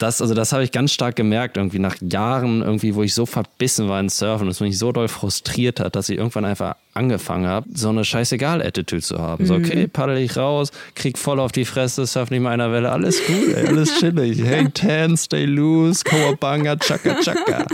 das, 0.02 0.20
also 0.20 0.34
das 0.34 0.52
habe 0.52 0.64
ich 0.64 0.72
ganz 0.72 0.92
stark 0.92 1.14
gemerkt, 1.16 1.56
irgendwie 1.56 1.78
nach 1.78 1.96
Jahren, 2.00 2.62
irgendwie, 2.62 2.94
wo 2.94 3.02
ich 3.02 3.14
so 3.14 3.24
verbissen 3.24 3.88
war 3.88 4.00
in 4.00 4.08
Surfen 4.08 4.46
und 4.46 4.50
es 4.50 4.60
mich 4.60 4.76
so 4.76 4.90
doll 4.90 5.06
frustriert 5.06 5.78
hat, 5.78 5.94
dass 5.94 6.08
ich 6.08 6.18
irgendwann 6.18 6.44
einfach 6.44 6.74
angefangen 6.92 7.46
habe, 7.46 7.68
so 7.72 7.88
eine 7.88 8.04
scheißegal-Attitude 8.04 9.02
zu 9.02 9.18
haben. 9.18 9.46
So, 9.46 9.54
okay, 9.54 9.86
paddel 9.86 10.18
ich 10.18 10.36
raus, 10.36 10.72
krieg 10.94 11.18
voll 11.18 11.38
auf 11.38 11.52
die 11.52 11.64
Fresse, 11.64 12.06
surf 12.06 12.30
nicht 12.30 12.40
mal 12.40 12.50
einer 12.50 12.72
Welle, 12.72 12.90
alles 12.90 13.24
gut, 13.24 13.54
ey, 13.54 13.68
alles 13.68 13.98
chillig. 13.98 14.42
Hey, 14.42 14.68
ten, 14.70 15.16
stay 15.16 15.44
loose, 15.44 16.02
Kowabanga, 16.04 16.76
chaka, 16.76 17.20
chaka. 17.22 17.66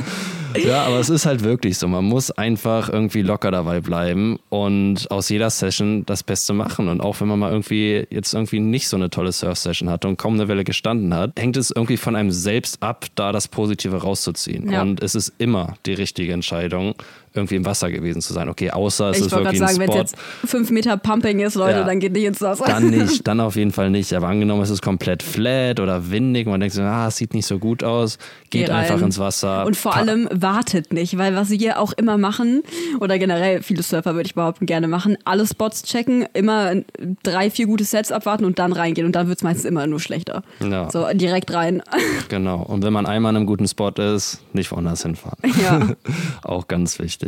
Ja, 0.56 0.84
aber 0.84 0.98
es 0.98 1.10
ist 1.10 1.26
halt 1.26 1.42
wirklich 1.42 1.78
so. 1.78 1.88
Man 1.88 2.04
muss 2.04 2.30
einfach 2.30 2.88
irgendwie 2.88 3.22
locker 3.22 3.50
dabei 3.50 3.80
bleiben 3.80 4.38
und 4.48 5.10
aus 5.10 5.28
jeder 5.28 5.50
Session 5.50 6.04
das 6.06 6.22
Beste 6.22 6.52
machen. 6.52 6.88
Und 6.88 7.00
auch 7.00 7.20
wenn 7.20 7.28
man 7.28 7.38
mal 7.38 7.50
irgendwie 7.50 8.06
jetzt 8.10 8.34
irgendwie 8.34 8.60
nicht 8.60 8.88
so 8.88 8.96
eine 8.96 9.10
tolle 9.10 9.32
Surf-Session 9.32 9.90
hatte 9.90 10.08
und 10.08 10.16
kaum 10.16 10.34
eine 10.34 10.48
Welle 10.48 10.64
gestanden 10.64 11.14
hat, 11.14 11.38
hängt 11.38 11.56
es 11.56 11.70
irgendwie 11.70 11.96
von 11.96 12.16
einem 12.16 12.30
selbst 12.30 12.82
ab, 12.82 13.06
da 13.14 13.32
das 13.32 13.48
Positive 13.48 13.96
rauszuziehen. 13.96 14.70
Ja. 14.70 14.82
Und 14.82 15.02
es 15.02 15.14
ist 15.14 15.32
immer 15.38 15.74
die 15.86 15.94
richtige 15.94 16.32
Entscheidung, 16.32 16.94
irgendwie 17.38 17.56
im 17.56 17.64
Wasser 17.64 17.90
gewesen 17.90 18.20
zu 18.20 18.32
sein. 18.32 18.48
Okay, 18.48 18.70
außer 18.70 19.10
es 19.10 19.18
ich 19.18 19.26
ist 19.26 19.32
wirklich 19.32 19.58
sagen, 19.58 19.74
ein 19.74 19.80
wenn 19.80 19.90
es 19.90 19.96
jetzt 19.96 20.16
fünf 20.44 20.70
Meter 20.70 20.96
Pumping 20.96 21.40
ist, 21.40 21.54
Leute, 21.54 21.78
Ja. 21.78 21.84
dann 21.84 22.00
geht 22.00 22.12
nicht 22.12 22.24
ins 22.24 22.40
Wasser. 22.40 22.64
Dann 22.66 22.90
nicht, 22.90 23.24
dann 23.26 23.40
auf 23.40 23.56
jeden 23.56 23.72
Fall 23.72 23.90
nicht. 23.90 24.12
Aber 24.14 24.28
angenommen, 24.28 24.62
es 24.62 24.70
ist 24.70 24.82
komplett 24.82 25.22
flat 25.22 25.80
oder 25.80 26.10
windig 26.10 26.46
und 26.46 26.52
man 26.52 26.60
denkt 26.60 26.74
so, 26.74 26.82
ah, 26.82 27.08
es 27.08 27.16
sieht 27.16 27.34
nicht 27.34 27.46
so 27.46 27.58
gut 27.58 27.82
aus, 27.84 28.18
geht 28.50 28.66
Geh 28.66 28.72
einfach 28.72 29.00
ins 29.00 29.18
Wasser. 29.18 29.64
Und 29.66 29.76
vor 29.76 29.96
allem 29.96 30.28
wartet 30.32 30.92
nicht, 30.92 31.18
weil 31.18 31.34
was 31.34 31.50
wir 31.50 31.78
auch 31.80 31.92
immer 31.92 32.18
machen, 32.18 32.62
oder 33.00 33.18
generell 33.18 33.62
viele 33.62 33.82
Surfer 33.82 34.14
würde 34.14 34.26
ich 34.26 34.34
behaupten 34.34 34.66
gerne 34.66 34.88
machen, 34.88 35.16
alle 35.24 35.46
Spots 35.46 35.82
checken, 35.82 36.26
immer 36.34 36.72
drei, 37.22 37.50
vier 37.50 37.66
gute 37.66 37.84
Sets 37.84 38.12
abwarten 38.12 38.44
und 38.44 38.58
dann 38.58 38.72
reingehen. 38.72 39.06
Und 39.06 39.12
dann 39.14 39.28
wird 39.28 39.38
es 39.38 39.42
meistens 39.42 39.64
immer 39.64 39.86
nur 39.86 40.00
schlechter. 40.00 40.42
Ja. 40.60 40.90
So, 40.90 41.06
direkt 41.14 41.52
rein. 41.52 41.82
Genau. 42.28 42.62
Und 42.62 42.82
wenn 42.82 42.92
man 42.92 43.06
einmal 43.06 43.32
in 43.32 43.36
einem 43.36 43.46
guten 43.46 43.66
Spot 43.68 43.90
ist, 43.90 44.40
nicht 44.52 44.70
woanders 44.72 45.02
hinfahren. 45.02 45.38
Ja. 45.62 45.88
Auch 46.42 46.68
ganz 46.68 46.98
wichtig. 46.98 47.27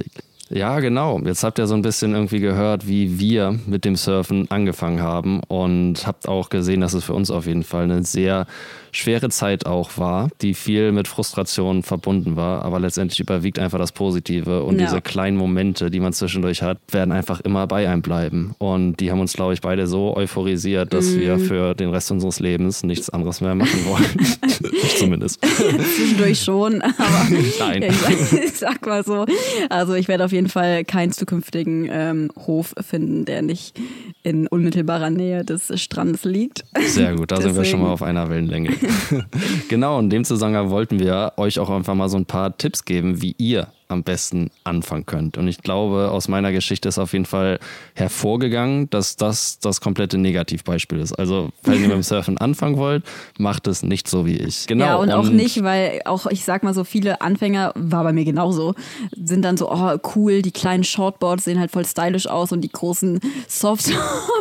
Ja, 0.50 0.80
genau. 0.80 1.20
Jetzt 1.20 1.44
habt 1.44 1.60
ihr 1.60 1.68
so 1.68 1.74
ein 1.74 1.82
bisschen 1.82 2.12
irgendwie 2.12 2.40
gehört, 2.40 2.88
wie 2.88 3.20
wir 3.20 3.56
mit 3.66 3.84
dem 3.84 3.94
Surfen 3.94 4.50
angefangen 4.50 5.00
haben 5.00 5.40
und 5.46 6.04
habt 6.06 6.26
auch 6.26 6.48
gesehen, 6.48 6.80
dass 6.80 6.92
es 6.92 7.04
für 7.04 7.14
uns 7.14 7.30
auf 7.30 7.46
jeden 7.46 7.62
Fall 7.62 7.84
eine 7.84 8.02
sehr 8.02 8.46
schwere 8.92 9.29
Zeit 9.31 9.66
auch 9.66 9.98
war, 9.98 10.29
die 10.42 10.55
viel 10.55 10.92
mit 10.92 11.09
Frustration 11.09 11.83
verbunden 11.83 12.37
war, 12.37 12.62
aber 12.64 12.81
letztendlich 12.81 13.20
überwiegt 13.20 13.59
einfach 13.59 13.79
das 13.79 13.92
Positive 13.92 14.62
und 14.64 14.79
Ja. 14.79 14.87
diese 14.87 15.00
kleinen 15.00 15.37
Momente, 15.37 15.90
die 15.90 16.00
man 16.00 16.12
zwischendurch 16.12 16.62
hat, 16.62 16.79
werden 16.90 17.12
einfach 17.12 17.40
immer 17.40 17.66
bei 17.66 17.88
einem 17.88 18.03
bleiben. 18.03 18.55
Und 18.59 18.96
die 19.00 19.11
haben 19.11 19.20
uns, 19.20 19.33
glaube 19.35 19.55
ich, 19.55 19.61
beide 19.61 19.87
so 19.87 20.16
euphorisiert, 20.16 20.92
dass 20.92 21.14
wir 21.16 21.37
Mhm. 21.37 21.40
für 21.40 21.74
den 21.74 21.90
Rest 21.90 22.11
unseres 22.11 22.40
Lebens 22.40 22.83
nichts 22.83 23.11
anderes 23.11 23.40
mehr 23.40 23.55
machen 23.55 23.85
wollen. 23.87 24.05
ich 24.83 24.96
zumindest. 24.96 25.40
Zwischendurch 25.96 26.40
schon, 26.42 26.83
aber 26.83 27.26
Nein. 27.61 27.83
ich, 27.85 27.96
sag, 27.96 28.33
ich 28.44 28.53
sag 28.53 28.87
mal 28.87 29.05
so. 29.05 29.26
Also 29.68 29.94
ich 29.94 30.09
werde 30.09 30.24
auf 30.24 30.33
jeden 30.33 30.48
Fall 30.48 30.85
keinen 30.85 31.12
zukünftigen 31.12 31.88
ähm, 31.90 32.31
Hof 32.46 32.74
finden, 32.81 33.24
der 33.24 33.42
nicht 33.42 33.79
in 34.22 34.46
unmittelbarer 34.46 35.11
Nähe 35.11 35.44
des 35.44 35.72
Strandes 35.80 36.24
liegt. 36.24 36.64
Sehr 36.78 37.14
gut, 37.14 37.30
da 37.30 37.40
sind 37.40 37.56
wir 37.56 37.64
schon 37.64 37.80
mal 37.80 37.90
auf 37.90 38.02
einer 38.02 38.28
Wellenlänge. 38.28 38.70
genau, 39.68 39.98
in 39.98 40.11
dem 40.11 40.24
Zusammenhang 40.24 40.70
wollten 40.70 40.98
wir 40.98 41.33
euch 41.37 41.59
auch 41.59 41.70
einfach 41.70 41.94
mal 41.94 42.09
so 42.09 42.16
ein 42.16 42.26
paar 42.26 42.56
Tipps 42.56 42.85
geben, 42.85 43.22
wie 43.22 43.35
ihr 43.38 43.68
am 43.90 44.03
besten 44.05 44.50
anfangen 44.64 45.05
könnt. 45.05 45.37
Und 45.37 45.48
ich 45.48 45.59
glaube, 45.59 46.11
aus 46.11 46.29
meiner 46.29 46.53
Geschichte 46.53 46.88
ist 46.88 46.98
auf 46.98 47.12
jeden 47.12 47.24
Fall 47.24 47.59
hervorgegangen, 47.94 48.88
dass 48.90 49.16
das 49.16 49.59
das 49.59 49.81
komplette 49.81 50.16
Negativbeispiel 50.16 51.00
ist. 51.00 51.12
Also, 51.12 51.50
wenn 51.62 51.74
ihr 51.74 51.88
mit 51.88 51.92
dem 51.92 52.03
Surfen 52.03 52.38
anfangen 52.38 52.76
wollt, 52.76 53.05
macht 53.38 53.66
es 53.66 53.83
nicht 53.83 54.09
so 54.09 54.26
wie 54.26 54.37
ich. 54.37 54.66
Genau. 54.66 54.85
Ja, 54.85 54.96
und, 54.96 55.11
auch 55.11 55.29
nicht, 55.29 55.62
weil 55.64 56.00
auch, 56.05 56.26
ich 56.26 56.44
sag 56.44 56.62
mal 56.62 56.72
so, 56.72 56.85
viele 56.85 57.20
Anfänger, 57.20 57.72
war 57.74 58.05
bei 58.05 58.12
mir 58.12 58.24
genauso, 58.24 58.74
sind 59.22 59.42
dann 59.42 59.57
so, 59.57 59.70
oh 59.70 59.96
cool, 60.14 60.42
die 60.42 60.53
kleinen 60.53 60.85
Shortboards 60.85 61.44
sehen 61.44 61.59
halt 61.59 61.70
voll 61.70 61.85
stylisch 61.85 62.29
aus 62.29 62.53
und 62.53 62.61
die 62.61 62.70
großen 62.70 63.20
Softtops 63.48 63.96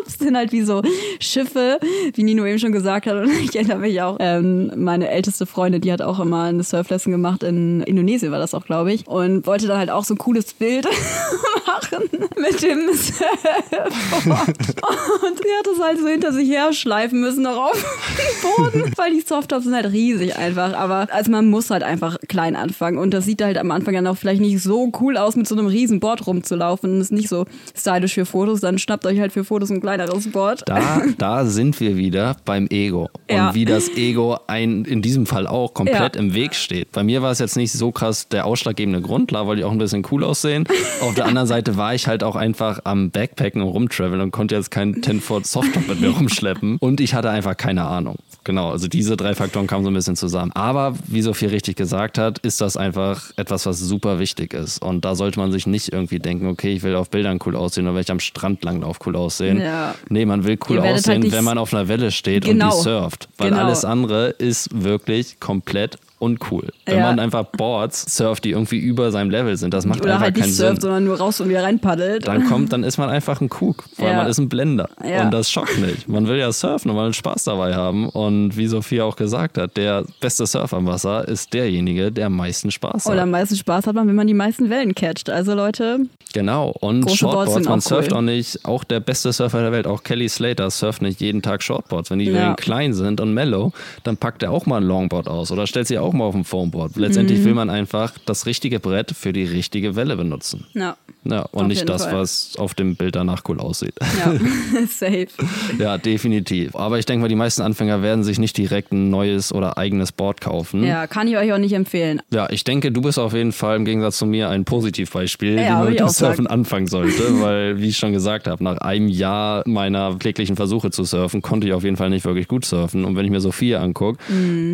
sind 0.20 0.38
halt 0.38 0.52
wie 0.52 0.62
so 0.62 0.82
Schiffe, 1.20 1.80
wie 2.14 2.24
Nino 2.24 2.46
eben 2.46 2.60
schon 2.60 2.72
gesagt 2.72 3.08
hat. 3.08 3.16
Und 3.16 3.32
ich 3.32 3.56
erinnere 3.56 3.80
mich 3.80 4.02
auch, 4.02 4.18
ähm, 4.20 4.72
meine 4.76 5.10
älteste 5.10 5.46
Freundin, 5.46 5.82
die 5.82 5.92
hat 5.92 6.02
auch 6.02 6.20
immer 6.20 6.44
eine 6.44 6.64
Surflesson 6.64 7.12
gemacht 7.12 7.44
in 7.44 7.82
Indonesien, 7.82 8.32
war 8.32 8.40
das 8.40 8.54
auch, 8.54 8.66
glaube 8.66 8.94
ich. 8.94 9.08
Und 9.08 9.39
wollte 9.46 9.68
dann 9.68 9.78
halt 9.78 9.90
auch 9.90 10.04
so 10.04 10.14
ein 10.14 10.18
cooles 10.18 10.54
Bild 10.54 10.86
machen 11.66 12.10
mit 12.38 12.62
dem 12.62 12.80
Surfboard. 12.94 14.48
Und 14.50 15.38
sie 15.38 15.50
hat 15.58 15.68
es 15.74 15.82
halt 15.82 16.00
so 16.00 16.08
hinter 16.08 16.32
sich 16.34 16.50
her 16.50 16.74
schleifen 16.74 17.20
müssen, 17.22 17.44
noch 17.44 17.58
auf 17.58 17.74
dem 17.74 18.72
Boden, 18.82 18.94
weil 18.96 19.12
die 19.14 19.22
Softtops 19.22 19.66
sind 19.66 19.76
halt 19.76 19.92
riesig 19.92 20.36
einfach. 20.38 20.74
Aber 20.74 21.08
also 21.12 21.32
man 21.32 21.50
muss 21.50 21.70
halt 21.70 21.84
einfach 21.84 22.18
klein 22.28 22.56
anfangen. 22.56 22.98
Und 22.98 23.14
das 23.14 23.26
sieht 23.26 23.42
halt 23.42 23.58
am 23.58 23.72
Anfang 23.72 23.94
dann 23.94 24.08
auch 24.08 24.18
vielleicht 24.18 24.42
nicht 24.42 24.62
so 24.62 24.92
cool 25.00 25.18
aus, 25.18 25.36
mit 25.36 25.48
so 25.48 25.56
einem 25.56 25.68
riesen 25.68 26.00
Board 26.00 26.26
rumzulaufen. 26.28 26.94
Und 26.94 27.02
ist 27.02 27.12
nicht 27.12 27.30
so 27.30 27.46
stylisch 27.76 28.14
für 28.16 28.26
Fotos. 28.26 28.62
Dann 28.62 28.78
schnappt 28.80 29.06
euch 29.06 29.20
halt 29.20 29.32
für 29.32 29.44
Fotos 29.44 29.70
ein 29.70 29.82
kleineres 29.82 30.30
Board. 30.32 30.64
Da, 30.66 31.02
da 31.18 31.46
sind 31.46 31.80
wir 31.80 31.98
wieder 31.98 32.36
beim 32.46 32.68
Ego. 32.70 33.10
Und 33.30 33.36
Ja. 33.36 33.54
wie 33.56 33.66
das 33.66 33.90
Ego 33.90 34.38
ein, 34.48 34.86
in 34.86 35.02
diesem 35.02 35.26
Fall 35.26 35.48
auch 35.48 35.74
komplett 35.74 36.16
Ja. 36.16 36.22
im 36.22 36.34
Weg 36.34 36.56
steht. 36.56 36.92
Bei 36.92 37.04
mir 37.04 37.22
war 37.22 37.32
es 37.32 37.40
jetzt 37.40 37.56
nicht 37.56 37.72
so 37.72 37.92
krass 37.92 38.28
der 38.30 38.46
ausschlaggebende 38.46 39.02
Grund, 39.02 39.29
klar 39.30 39.46
wollte 39.48 39.62
ich 39.62 39.66
auch 39.66 39.72
ein 39.72 39.78
bisschen 39.78 40.06
cool 40.12 40.24
aussehen. 40.24 40.66
Auf 41.02 41.14
der 41.16 41.26
anderen 41.26 41.48
Seite 41.48 41.78
war 41.78 41.94
ich 41.94 42.08
halt 42.08 42.24
auch 42.24 42.36
einfach 42.36 42.80
am 42.84 43.12
Backpacken 43.12 43.62
und 43.62 43.70
rumtraveln 43.70 44.20
und 44.22 44.32
konnte 44.32 44.56
jetzt 44.56 44.72
keinen 44.72 45.02
10 45.02 45.22
Foot 45.22 45.46
Softtop 45.46 45.88
mit 45.88 46.02
mir 46.02 46.10
rumschleppen. 46.10 46.78
Und 46.80 47.00
ich 47.00 47.14
hatte 47.14 47.30
einfach 47.30 47.56
keine 47.56 47.86
Ahnung. 47.86 48.18
Genau, 48.44 48.72
also 48.72 48.88
diese 48.88 49.16
drei 49.16 49.36
Faktoren 49.36 49.68
kamen 49.68 49.84
so 49.84 49.92
ein 49.92 49.94
bisschen 49.94 50.16
zusammen. 50.16 50.52
Aber 50.54 50.96
wie 51.06 51.22
Sophie 51.22 51.46
richtig 51.46 51.76
gesagt 51.76 52.18
hat, 52.18 52.40
ist 52.40 52.60
das 52.62 52.76
einfach 52.78 53.32
etwas, 53.36 53.66
was 53.68 53.80
super 53.80 54.18
wichtig 54.18 54.54
ist. 54.54 54.82
Und 54.82 55.06
da 55.06 55.14
sollte 55.14 55.40
man 55.40 55.52
sich 55.52 55.68
nicht 55.68 55.94
irgendwie 55.94 56.20
denken, 56.20 56.48
okay, 56.48 56.74
ich 56.74 56.82
will 56.84 56.96
auf 56.96 57.10
Bildern 57.10 57.40
cool 57.46 57.56
aussehen 57.56 57.86
oder 57.86 57.96
wenn 57.96 58.02
ich 58.02 58.12
am 58.12 58.20
Strand 58.20 58.64
langlaufe, 58.64 59.00
cool 59.06 59.16
aussehen. 59.16 59.62
Ja. 59.62 59.94
Nee, 60.10 60.26
man 60.26 60.46
will 60.46 60.58
cool 60.70 60.78
werdet 60.78 61.00
aussehen, 61.00 61.22
halt 61.22 61.32
wenn 61.32 61.44
man 61.44 61.58
auf 61.60 61.74
einer 61.74 61.88
Welle 61.88 62.12
steht 62.12 62.46
und 62.46 62.54
Genau. 62.54 62.76
die 62.76 62.82
surft. 62.82 63.30
Weil 63.38 63.52
Genau. 63.52 63.62
alles 63.64 63.86
andere 63.86 64.30
ist 64.30 64.70
wirklich 64.84 65.40
komplett 65.40 65.98
uncool. 66.20 66.70
Wenn 66.86 66.98
Ja. 66.98 67.04
man 67.08 67.20
einfach 67.20 67.46
Boards 67.46 68.16
surft, 68.16 68.44
die 68.44 68.52
irgendwie 68.52 68.78
über 68.78 69.12
seinem 69.12 69.30
Level 69.30 69.56
sind, 69.58 69.74
das 69.74 69.86
macht 69.86 70.02
Oder 70.02 70.12
einfach 70.14 70.26
halt 70.26 70.36
keinen 70.36 70.46
nicht 70.48 70.56
surft, 70.58 70.76
Sinn. 70.76 70.82
sondern 70.82 71.06
nur 71.06 71.18
raus 71.18 71.40
und 71.42 71.50
wieder 71.50 71.64
reinpaddelt. 71.64 72.28
Dann 72.28 72.46
kommt, 72.46 72.74
dann 72.74 72.84
ist 72.84 72.98
man 72.98 73.10
einfach 73.10 73.42
ein 73.42 73.50
Kug, 73.50 73.86
weil 73.98 74.10
Ja. 74.12 74.18
man 74.18 74.28
ist 74.28 74.38
ein 74.38 74.50
Blender. 74.50 74.90
Ja. 75.04 75.24
Und 75.24 75.32
das 75.32 75.50
schockt 75.50 75.80
nicht. 75.80 76.08
Man 76.08 76.28
will 76.28 76.38
ja 76.38 76.52
surfen 76.52 76.92
und 76.92 76.98
man 76.98 77.06
will 77.08 77.14
Spaß 77.14 77.46
dabei 77.46 77.74
haben. 77.76 78.10
Und 78.10 78.58
wie 78.58 78.68
Sophia 78.68 79.04
auch 79.06 79.16
gesagt 79.16 79.58
hat, 79.58 79.78
der 79.78 80.04
beste 80.20 80.46
Surfer 80.46 80.78
am 80.78 80.86
Wasser 80.88 81.28
ist 81.28 81.54
derjenige, 81.54 82.12
der 82.12 82.28
am 82.28 82.36
meisten 82.36 82.70
Spaß 82.72 83.06
hat. 83.06 83.12
Oder 83.14 83.24
am 83.24 83.32
meisten 83.32 83.56
Spaß 83.56 83.88
hat 83.88 83.96
man, 83.96 84.08
wenn 84.08 84.16
man 84.16 84.28
die 84.28 84.34
meisten 84.34 84.70
Wellen 84.70 84.94
catcht. 84.96 85.30
Also 85.30 85.54
Leute, 85.56 86.00
Genau, 86.32 86.76
und 86.80 87.10
Shortboards, 87.10 87.68
man 87.68 87.82
surft 87.82 88.12
cool. 88.12 88.18
auch 88.18 88.22
nicht, 88.22 88.64
auch 88.64 88.84
der 88.84 89.00
beste 89.00 89.34
Surfer 89.34 89.62
der 89.62 89.72
Welt, 89.72 89.88
auch 89.88 90.04
Kelly 90.04 90.30
Slater, 90.30 90.70
surft 90.70 91.02
nicht 91.02 91.20
jeden 91.22 91.42
Tag 91.42 91.64
Shortboards. 91.64 92.12
Wenn 92.12 92.20
die. 92.20 92.30
Wellen 92.32 92.56
klein 92.58 92.94
sind 92.94 93.20
und 93.20 93.34
mellow, 93.34 93.72
dann 94.04 94.16
packt 94.18 94.44
er 94.44 94.52
auch 94.52 94.68
mal 94.68 94.78
ein 94.78 94.84
Longboard 94.84 95.28
aus 95.28 95.52
oder 95.52 95.66
stellt 95.66 95.88
sie 95.88 95.98
auch 95.98 96.09
mal 96.14 96.26
auf 96.26 96.36
ein 96.36 96.44
Foamboard. 96.44 96.96
Letztendlich 96.98 97.40
Mhm. 97.40 97.46
will 97.46 97.54
man 97.56 97.70
einfach 97.70 98.14
das 98.26 98.46
richtige 98.46 98.80
Brett 98.80 99.12
für 99.12 99.34
die 99.34 99.44
richtige 99.44 99.96
Welle 99.96 100.16
benutzen. 100.16 100.66
ja. 100.74 100.96
Ja, 101.26 101.42
und 101.52 101.64
Auf 101.64 101.68
nicht 101.68 101.88
das, 101.90 102.06
Fall. 102.06 102.14
was 102.14 102.54
auf 102.58 102.74
dem 102.76 102.96
Bild 102.96 103.14
danach 103.18 103.42
cool 103.50 103.60
aussieht. 103.60 103.94
Ja, 104.00 104.34
safe. 104.88 105.28
ja, 105.78 105.98
definitiv. 105.98 106.78
Aber 106.78 106.98
ich 106.98 107.06
denke 107.06 107.24
mal, 107.24 107.28
die 107.28 107.36
meisten 107.36 107.62
Anfänger 107.62 108.02
werden 108.02 108.24
sich 108.24 108.40
nicht 108.40 108.58
direkt 108.58 108.94
ein 108.94 109.10
neues 109.10 109.54
oder 109.54 109.78
eigenes 109.78 110.14
Board 110.14 110.40
kaufen. 110.40 110.82
Ja, 110.82 111.08
kann 111.08 111.28
ich 111.28 111.36
euch 111.36 111.52
auch 111.52 111.58
nicht 111.58 111.74
empfehlen. 111.74 112.22
Ja, 112.32 112.50
ich 112.50 112.64
denke, 112.64 112.94
du 112.94 113.02
bist 113.02 113.20
auf 113.20 113.34
jeden 113.34 113.52
Fall 113.52 113.76
im 113.76 113.84
Gegensatz 113.84 114.18
zu 114.18 114.26
mir 114.26 114.50
ein 114.50 114.64
Positivbeispiel, 114.64 115.56
Ja, 115.58 115.62
wie 115.62 115.72
man 115.74 115.90
mit 115.90 116.00
dem 116.00 116.06
auch. 116.08 116.10
Surfen 116.10 116.48
anfangen 116.48 116.88
sollte, 116.88 117.22
weil, 117.42 117.82
wie 117.82 117.90
ich 117.90 117.98
schon 117.98 118.14
gesagt 118.14 118.48
habe, 118.48 118.64
nach 118.64 118.78
einem 118.78 119.10
Jahr 119.10 119.64
meiner 119.68 120.16
kläglichen 120.18 120.56
Versuche 120.56 120.90
zu 120.90 121.04
surfen, 121.04 121.42
konnte 121.42 121.68
ich 121.68 121.74
auf 121.74 121.84
jeden 121.84 121.98
Fall 121.98 122.10
nicht 122.10 122.26
wirklich 122.26 122.48
gut 122.48 122.64
surfen. 122.64 123.04
Und 123.04 123.18
wenn 123.18 123.26
ich 123.26 123.32
mir 123.32 123.42
Sophia 123.42 123.82
angucke, 123.82 124.20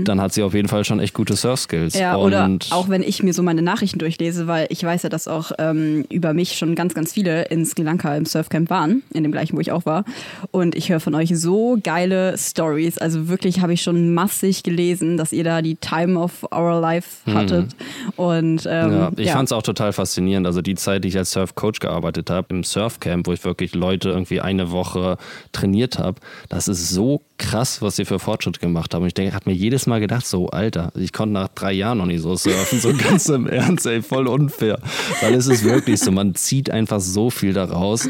dann 0.03 0.21
hat 0.21 0.31
sie 0.31 0.43
auf 0.43 0.53
jeden 0.53 0.67
Fall 0.67 0.85
schon 0.85 0.99
echt 0.99 1.15
gute 1.25 1.35
Surf-Skills. 1.35 1.95
Mhm. 1.95 1.99
Ja, 2.01 2.15
oder 2.15 2.49
auch 2.69 2.89
wenn 2.89 3.01
ich 3.03 3.23
mir 3.23 3.33
so 3.33 3.43
meine 3.43 3.61
Nachrichten 3.61 3.99
durchlese, 3.99 4.47
weil 4.47 4.67
ich 4.69 4.83
weiß 4.83 5.03
ja, 5.03 5.09
dass 5.09 5.27
auch 5.27 5.51
ähm, 5.57 6.05
über 6.09 6.33
mich 6.33 6.57
schon 6.57 6.75
ganz, 6.75 6.93
ganz 6.93 7.13
viele 7.13 7.43
in 7.45 7.65
Sri 7.65 7.81
Lanka 7.81 8.15
im 8.15 8.25
Surfcamp 8.25 8.69
waren, 8.69 9.03
in 9.13 9.23
dem 9.23 9.31
gleichen, 9.31 9.55
wo 9.57 9.59
ich 9.59 9.71
auch 9.71 9.85
war. 9.85 10.05
Und 10.51 10.75
ich 10.75 10.89
höre 10.89 10.99
von 10.99 11.15
euch 11.15 11.37
so 11.37 11.77
geile 11.83 12.37
Stories. 12.37 12.97
Also 12.97 13.27
wirklich 13.27 13.61
habe 13.61 13.73
ich 13.73 13.81
schon 13.81 14.13
massig 14.13 14.63
gelesen, 14.63 15.17
dass 15.17 15.33
ihr 15.33 15.43
da 15.43 15.61
die 15.61 15.75
Time 15.75 16.19
of 16.19 16.43
Our 16.53 16.79
Life 16.79 17.29
hattet. 17.31 17.75
Und 18.15 18.65
ähm, 18.69 18.85
Mhm. 18.85 18.91
Ja, 18.91 19.11
ich 19.17 19.27
ja. 19.27 19.33
fand 19.33 19.47
es 19.47 19.51
auch 19.51 19.63
total 19.63 19.93
faszinierend. 19.93 20.45
Also 20.45 20.61
die 20.61 20.75
Zeit, 20.75 21.03
die 21.03 21.07
ich 21.07 21.17
als 21.17 21.31
Surfcoach 21.31 21.79
gearbeitet 21.79 22.29
habe, 22.29 22.47
im 22.49 22.63
Surfcamp, 22.63 23.27
wo 23.27 23.33
ich 23.33 23.43
wirklich 23.43 23.73
Leute 23.73 24.09
irgendwie 24.09 24.41
eine 24.41 24.71
Woche 24.71 25.17
trainiert 25.51 25.97
habe, 25.97 26.19
das 26.49 26.67
ist 26.67 26.89
so 26.89 27.21
krass, 27.37 27.81
was 27.81 27.95
sie 27.95 28.05
für 28.05 28.19
Fortschritte 28.19 28.59
gemacht 28.59 28.93
haben. 28.93 29.01
Und 29.01 29.07
ich 29.07 29.13
denke, 29.13 29.33
hat 29.33 29.45
mir 29.45 29.53
jedes 29.53 29.87
Mal 29.87 29.99
gedacht, 29.99 30.25
so, 30.25 30.49
Alter, 30.49 30.91
ich 30.95 31.13
konnte 31.13 31.33
nach 31.33 31.49
drei 31.49 31.73
Jahren 31.73 31.97
noch 31.97 32.05
nicht 32.05 32.21
so 32.21 32.35
surfen, 32.35 32.79
so 32.79 32.93
ganz 32.97 33.27
im 33.29 33.47
Ernst, 33.47 33.85
ey, 33.85 34.01
voll 34.01 34.27
unfair. 34.27 34.79
Weil 35.21 35.33
es 35.33 35.47
ist 35.47 35.63
wirklich 35.63 35.99
so, 35.99 36.11
man 36.11 36.35
zieht 36.35 36.69
einfach 36.69 36.99
so 36.99 37.29
viel 37.29 37.53
daraus, 37.53 38.07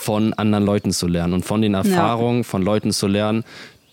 von 0.00 0.32
anderen 0.32 0.64
Leuten 0.64 0.92
zu 0.92 1.06
lernen 1.06 1.34
und 1.34 1.44
von 1.44 1.60
den 1.60 1.74
Erfahrungen 1.74 2.42
von 2.42 2.62
Leuten 2.62 2.90
zu 2.90 3.06
lernen, 3.06 3.44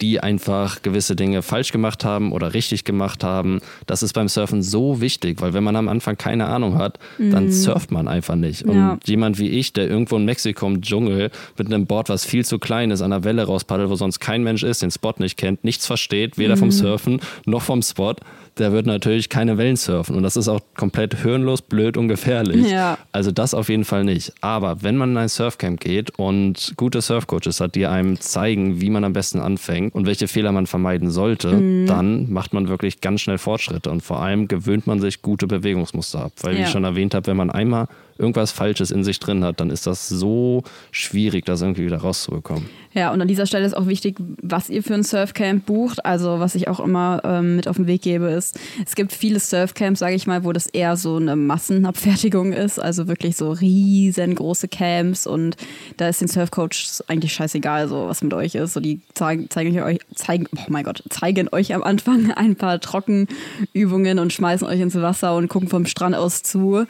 die 0.02 0.20
einfach 0.20 0.82
gewisse 0.82 1.16
Dinge 1.16 1.42
falsch 1.42 1.72
gemacht 1.72 2.06
haben 2.06 2.32
oder 2.32 2.54
richtig 2.54 2.84
gemacht 2.84 3.24
haben. 3.24 3.60
Das 3.86 4.04
ist 4.04 4.14
beim 4.14 4.28
Surfen 4.28 4.62
so 4.62 5.02
wichtig, 5.02 5.42
weil 5.42 5.54
wenn 5.54 5.64
man 5.64 5.76
am 5.76 5.88
Anfang 5.88 6.18
keine 6.18 6.46
Ahnung 6.48 6.78
hat, 6.78 7.00
dann 7.18 7.52
surft 7.52 7.92
man 7.92 8.08
einfach 8.08 8.36
nicht. 8.36 8.64
Und 8.64 8.76
Ja. 8.76 9.00
jemand 9.06 9.40
wie 9.40 9.50
ich, 9.50 9.74
der 9.74 9.88
irgendwo 9.90 10.18
in 10.18 10.26
Mexiko 10.26 10.68
im 10.68 10.82
Dschungel 10.82 11.32
mit 11.58 11.68
einem 11.68 11.86
Board, 11.86 12.10
was 12.10 12.26
viel 12.26 12.46
zu 12.46 12.60
klein 12.60 12.92
ist, 12.92 13.02
an 13.02 13.12
der 13.12 13.24
Welle 13.24 13.44
rauspaddelt, 13.44 13.90
wo 13.90 13.96
sonst 13.96 14.20
kein 14.20 14.44
Mensch 14.44 14.64
ist, 14.64 14.82
den 14.82 14.92
Spot 14.92 15.14
nicht 15.18 15.38
kennt, 15.38 15.64
nichts 15.64 15.86
versteht, 15.88 16.38
weder 16.38 16.56
Mhm. 16.56 16.60
vom 16.60 16.72
Surfen 16.72 17.20
noch 17.46 17.62
vom 17.62 17.82
Spot, 17.82 18.16
der 18.60 18.72
wird 18.72 18.86
natürlich 18.86 19.30
keine 19.30 19.58
Wellen 19.58 19.76
surfen. 19.76 20.16
Und 20.16 20.24
das 20.24 20.36
ist 20.36 20.48
auch 20.48 20.62
komplett 20.76 21.16
hirnlos, 21.22 21.62
blöd 21.62 21.98
und 21.98 22.08
gefährlich. 22.08 22.70
Ja. 22.70 22.98
Also 23.12 23.32
das 23.32 23.54
auf 23.54 23.70
jeden 23.70 23.86
Fall 23.86 24.04
nicht. 24.04 24.34
Aber 24.42 24.82
wenn 24.84 24.98
man 24.98 25.12
in 25.12 25.18
ein 25.18 25.30
Surfcamp 25.30 25.80
geht 25.80 26.12
und 26.18 26.74
gute 26.78 27.02
Surfcoaches 27.02 27.60
hat, 27.60 27.76
die 27.76 27.86
einem 27.88 28.20
zeigen, 28.20 28.82
wie 28.82 28.90
man 28.90 29.04
am 29.04 29.14
besten 29.14 29.40
anfängt 29.40 29.94
und 29.96 30.06
welche 30.06 30.28
Fehler 30.28 30.52
man 30.52 30.68
vermeiden 30.68 31.10
sollte, 31.12 31.54
Mhm. 31.54 31.86
dann 31.88 32.32
macht 32.32 32.54
man 32.54 32.68
wirklich 32.68 33.02
ganz 33.02 33.22
schnell 33.22 33.38
Fortschritte 33.38 33.90
und 33.90 34.02
vor 34.02 34.22
allem 34.22 34.48
gewöhnt 34.48 34.88
man 34.88 35.00
sich 35.00 35.22
gute 35.22 35.48
Bewegungsmuster 35.48 36.26
ab. 36.26 36.32
Weil, 36.42 36.54
wie 36.56 36.60
Ja. 36.60 36.66
ich 36.66 36.72
schon 36.72 36.84
erwähnt 36.84 37.14
habe, 37.14 37.28
wenn 37.28 37.38
man 37.38 37.50
einmal 37.52 37.88
irgendwas 38.18 38.52
Falsches 38.52 38.92
in 38.92 39.04
sich 39.04 39.20
drin 39.20 39.44
hat, 39.44 39.60
dann 39.60 39.70
ist 39.70 39.88
das 39.88 40.08
so 40.08 40.64
schwierig, 40.92 41.46
das 41.46 41.62
irgendwie 41.62 41.86
wieder 41.86 41.98
rauszubekommen. 41.98 42.70
Ja, 42.94 43.12
und 43.12 43.22
an 43.22 43.28
dieser 43.28 43.46
Stelle 43.46 43.64
ist 43.64 43.78
auch 43.78 43.86
wichtig, 43.86 44.18
was 44.42 44.70
ihr 44.70 44.82
für 44.82 44.96
ein 44.96 45.04
Surfcamp 45.04 45.68
bucht. 45.68 46.04
Also 46.04 46.40
was 46.40 46.56
ich 46.56 46.68
auch 46.68 46.80
immer 46.80 47.22
ähm, 47.24 47.56
mit 47.56 47.68
auf 47.68 47.76
den 47.76 47.86
Weg 47.86 48.02
gebe, 48.02 48.26
ist, 48.26 48.60
es 48.84 48.96
gibt 48.96 49.12
viele 49.12 49.40
Surfcamps, 49.40 50.00
sage 50.00 50.16
ich 50.16 50.26
mal, 50.26 50.44
wo 50.44 50.52
das 50.52 50.66
eher 50.66 50.98
so 50.98 51.18
eine 51.18 51.36
Massenabfertigung 51.36 52.54
ist. 52.54 52.80
Also 52.80 53.08
wirklich 53.08 53.38
so 53.38 53.52
riesengroße 53.52 54.68
Camps 54.68 55.28
und 55.28 55.58
da 55.98 56.10
ist 56.10 56.22
den 56.22 56.28
Surfcoaches 56.28 57.04
eigentlich 57.08 57.34
scheißegal, 57.34 57.88
so 57.88 58.08
was 58.08 58.24
mit 58.24 58.34
euch 58.34 58.56
ist. 58.56 58.74
So 58.74 58.80
die 58.80 59.02
zeigen, 59.14 59.48
zeigen 59.52 59.80
euch, 59.80 60.00
zeigen, 60.16 60.48
oh 60.56 60.66
mein 60.70 60.84
Gott, 60.84 61.04
zeigen 61.10 61.50
euch 61.52 61.76
am 61.76 61.84
Anfang 61.84 62.32
ein 62.36 62.56
paar 62.56 62.80
Trockenübungen 62.80 64.18
und 64.18 64.34
schmeißen 64.34 64.68
euch 64.68 64.80
ins 64.80 64.96
Wasser 64.96 65.36
und 65.36 65.50
gucken 65.50 65.70
vom 65.70 65.86
Strand 65.86 66.16
aus 66.16 66.42
zu. 66.42 66.88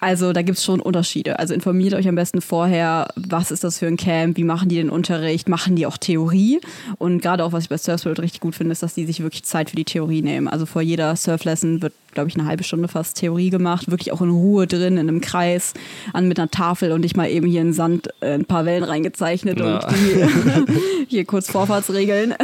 Also 0.00 0.32
da 0.32 0.42
gibt 0.42 0.58
es 0.58 0.64
schon 0.64 0.80
Unterschiede. 0.80 1.38
Also 1.38 1.54
informiert 1.54 1.94
euch 1.94 2.06
am 2.06 2.14
besten 2.14 2.40
vorher, 2.40 3.08
was 3.16 3.50
ist 3.50 3.64
das 3.64 3.78
für 3.78 3.86
ein 3.86 3.96
Camp, 3.96 4.36
wie 4.36 4.44
machen 4.44 4.68
die 4.68 4.76
den 4.76 4.90
Unterricht, 4.90 5.48
machen 5.48 5.74
die 5.74 5.86
auch 5.86 5.96
Theorie. 5.96 6.60
Und 6.98 7.20
gerade 7.20 7.44
auch, 7.44 7.52
was 7.52 7.64
ich 7.64 7.68
bei 7.68 7.78
Surfspirit 7.78 8.20
richtig 8.20 8.40
gut 8.40 8.54
finde, 8.54 8.72
ist, 8.72 8.82
dass 8.82 8.94
die 8.94 9.06
sich 9.06 9.22
wirklich 9.22 9.42
Zeit 9.44 9.70
für 9.70 9.76
die 9.76 9.84
Theorie 9.84 10.22
nehmen. 10.22 10.46
Also 10.46 10.66
vor 10.66 10.82
jeder 10.82 11.16
Surflesson 11.16 11.82
wird, 11.82 11.94
glaube 12.14 12.28
ich, 12.28 12.36
eine 12.36 12.46
halbe 12.46 12.64
Stunde 12.64 12.88
fast 12.88 13.16
Theorie 13.18 13.50
gemacht, 13.50 13.90
wirklich 13.90 14.12
auch 14.12 14.20
in 14.20 14.30
Ruhe 14.30 14.66
drin, 14.66 14.94
in 14.98 15.08
einem 15.08 15.20
Kreis, 15.20 15.74
an 16.12 16.26
mit 16.28 16.38
einer 16.38 16.50
Tafel 16.50 16.92
und 16.92 17.00
nicht 17.02 17.16
mal 17.16 17.28
eben 17.30 17.46
hier 17.46 17.60
in 17.60 17.72
Sand 17.72 18.08
äh, 18.20 18.32
ein 18.34 18.44
paar 18.44 18.64
Wellen 18.64 18.82
reingezeichnet 18.84 19.58
Ja. 19.60 19.76
und 19.78 19.84
die 19.92 21.06
hier 21.08 21.24
kurz 21.24 21.50
Vorfahrtsregeln. 21.50 22.34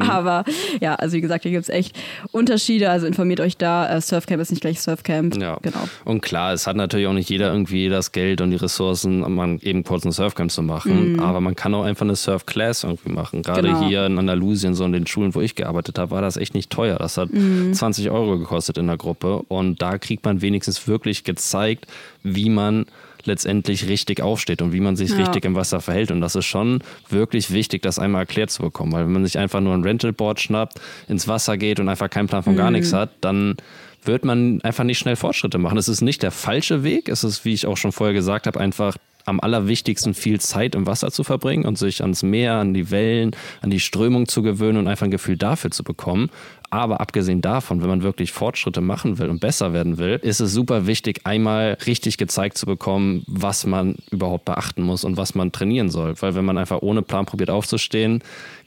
Aber 0.00 0.44
ja, 0.80 0.94
also 0.94 1.16
wie 1.16 1.20
gesagt, 1.20 1.42
hier 1.42 1.52
gibt 1.52 1.64
es 1.64 1.68
echt 1.68 1.96
Unterschiede. 2.30 2.90
Also 2.90 3.06
informiert 3.06 3.40
euch 3.40 3.56
da. 3.56 3.88
Äh, 3.96 4.00
Surfcamp 4.00 4.40
ist 4.42 4.50
nicht 4.50 4.60
gleich 4.60 4.80
Surfcamp. 4.80 5.36
Ja, 5.40 5.58
Genau. 5.62 5.88
Und 6.04 6.20
klar, 6.22 6.52
es 6.52 6.66
hat 6.66 6.76
natürlich 6.76 7.06
auch 7.06 7.12
nicht 7.12 7.30
jeder 7.30 7.52
irgendwie 7.52 7.88
das 7.88 8.12
Geld 8.12 8.40
und 8.40 8.50
die 8.50 8.56
Ressourcen, 8.56 9.22
um 9.22 9.34
mal 9.34 9.58
eben 9.62 9.84
kurz 9.84 10.04
ein 10.04 10.12
Surfcamp 10.12 10.50
zu 10.50 10.62
machen. 10.62 11.20
Aber 11.20 11.40
man 11.40 11.54
kann 11.56 11.74
auch 11.74 11.84
einfach 11.84 12.04
eine 12.04 12.16
Surf-Class 12.16 12.84
irgendwie 12.84 13.12
machen. 13.12 13.42
Gerade 13.42 13.62
Mhm. 13.68 13.72
Genau. 13.74 13.86
hier 13.88 14.06
in 14.06 14.18
Andalusien, 14.18 14.74
so 14.74 14.84
in 14.84 14.92
den 14.92 15.06
Schulen, 15.06 15.34
wo 15.34 15.40
ich 15.40 15.54
gearbeitet 15.54 15.98
habe, 15.98 16.10
war 16.10 16.20
das 16.22 16.36
echt 16.36 16.54
nicht 16.54 16.70
teuer. 16.70 16.96
Das 16.98 17.16
hat 17.16 17.32
Mhm. 17.32 17.72
20 17.72 18.10
Euro 18.10 18.38
gekostet 18.38 18.76
in 18.78 18.86
der 18.88 18.96
Gruppe. 18.96 19.11
Und 19.48 19.80
da 19.82 19.98
kriegt 19.98 20.24
man 20.24 20.40
wenigstens 20.42 20.86
wirklich 20.88 21.24
gezeigt, 21.24 21.86
wie 22.22 22.48
man 22.50 22.86
letztendlich 23.24 23.88
richtig 23.88 24.20
aufsteht 24.20 24.62
und 24.62 24.72
wie 24.72 24.80
man 24.80 24.96
sich 24.96 25.10
Ja. 25.10 25.18
richtig 25.18 25.44
im 25.44 25.54
Wasser 25.54 25.80
verhält. 25.80 26.10
Und 26.10 26.20
das 26.20 26.34
ist 26.34 26.46
schon 26.46 26.82
wirklich 27.08 27.52
wichtig, 27.52 27.82
das 27.82 27.98
einmal 27.98 28.22
erklärt 28.22 28.50
zu 28.50 28.62
bekommen. 28.62 28.92
Weil 28.92 29.04
wenn 29.04 29.12
man 29.12 29.24
sich 29.24 29.38
einfach 29.38 29.60
nur 29.60 29.74
ein 29.74 29.84
Rentalboard 29.84 30.40
schnappt, 30.40 30.80
ins 31.08 31.28
Wasser 31.28 31.56
geht 31.56 31.78
und 31.78 31.88
einfach 31.88 32.10
keinen 32.10 32.26
Plan 32.28 32.42
von 32.42 32.56
gar 32.56 32.70
Mhm. 32.70 32.76
nichts 32.78 32.92
hat, 32.92 33.10
dann 33.20 33.56
wird 34.04 34.24
man 34.24 34.60
einfach 34.62 34.82
nicht 34.82 34.98
schnell 34.98 35.14
Fortschritte 35.14 35.58
machen. 35.58 35.78
Es 35.78 35.86
ist 35.88 36.00
nicht 36.00 36.24
der 36.24 36.32
falsche 36.32 36.82
Weg. 36.82 37.08
Es 37.08 37.22
ist, 37.22 37.44
wie 37.44 37.52
ich 37.52 37.66
auch 37.68 37.76
schon 37.76 37.92
vorher 37.92 38.14
gesagt 38.14 38.48
habe, 38.48 38.58
einfach 38.58 38.96
am 39.24 39.40
allerwichtigsten 39.40 40.14
viel 40.14 40.40
Zeit 40.40 40.74
im 40.74 40.86
Wasser 40.86 41.10
zu 41.10 41.24
verbringen 41.24 41.64
und 41.64 41.78
sich 41.78 42.02
ans 42.02 42.22
Meer, 42.22 42.54
an 42.54 42.74
die 42.74 42.90
Wellen, 42.90 43.32
an 43.60 43.70
die 43.70 43.80
Strömung 43.80 44.26
zu 44.26 44.42
gewöhnen 44.42 44.78
und 44.78 44.88
einfach 44.88 45.06
ein 45.06 45.10
Gefühl 45.10 45.36
dafür 45.36 45.70
zu 45.70 45.84
bekommen. 45.84 46.30
Aber 46.72 47.02
abgesehen 47.02 47.42
davon, 47.42 47.82
wenn 47.82 47.88
man 47.90 48.02
wirklich 48.02 48.32
Fortschritte 48.32 48.80
machen 48.80 49.18
will 49.18 49.28
und 49.28 49.40
besser 49.40 49.74
werden 49.74 49.98
will, 49.98 50.18
ist 50.22 50.40
es 50.40 50.54
super 50.54 50.86
wichtig, 50.86 51.20
einmal 51.24 51.76
richtig 51.86 52.16
gezeigt 52.16 52.56
zu 52.56 52.64
bekommen, 52.64 53.24
was 53.26 53.66
man 53.66 53.96
überhaupt 54.10 54.46
beachten 54.46 54.80
muss 54.80 55.04
und 55.04 55.18
was 55.18 55.34
man 55.34 55.52
trainieren 55.52 55.90
soll. 55.90 56.14
Weil 56.20 56.34
wenn 56.34 56.46
man 56.46 56.56
einfach 56.56 56.80
ohne 56.80 57.02
Plan 57.02 57.26
probiert 57.26 57.50
aufzustehen, 57.50 58.22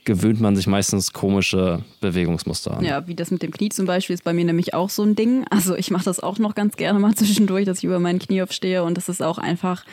gewöhnt 0.05 0.39
man 0.39 0.55
sich 0.55 0.67
meistens 0.67 1.13
komische 1.13 1.83
Bewegungsmuster 1.99 2.77
an. 2.77 2.85
Ja, 2.85 3.07
wie 3.07 3.15
das 3.15 3.31
mit 3.31 3.41
dem 3.41 3.49
Knie 3.49 3.69
zum 3.69 3.87
Beispiel 3.87 4.13
ist 4.13 4.23
bei 4.23 4.33
mir 4.33 4.45
nämlich 4.45 4.75
auch 4.75 4.91
so 4.91 5.01
ein 5.01 5.15
Ding. 5.15 5.43
Also 5.49 5.75
ich 5.75 5.89
mache 5.89 6.05
das 6.05 6.19
auch 6.19 6.37
noch 6.37 6.53
ganz 6.53 6.77
gerne 6.77 6.99
mal 6.99 7.15
zwischendurch, 7.15 7.65
dass 7.65 7.79
ich 7.79 7.85
über 7.85 7.97
mein 7.97 8.19
Knie 8.19 8.43
aufstehe 8.43 8.83
und 8.83 8.97
das 8.97 9.09
ist 9.09 9.23
auch 9.23 9.39
einfach, 9.39 9.83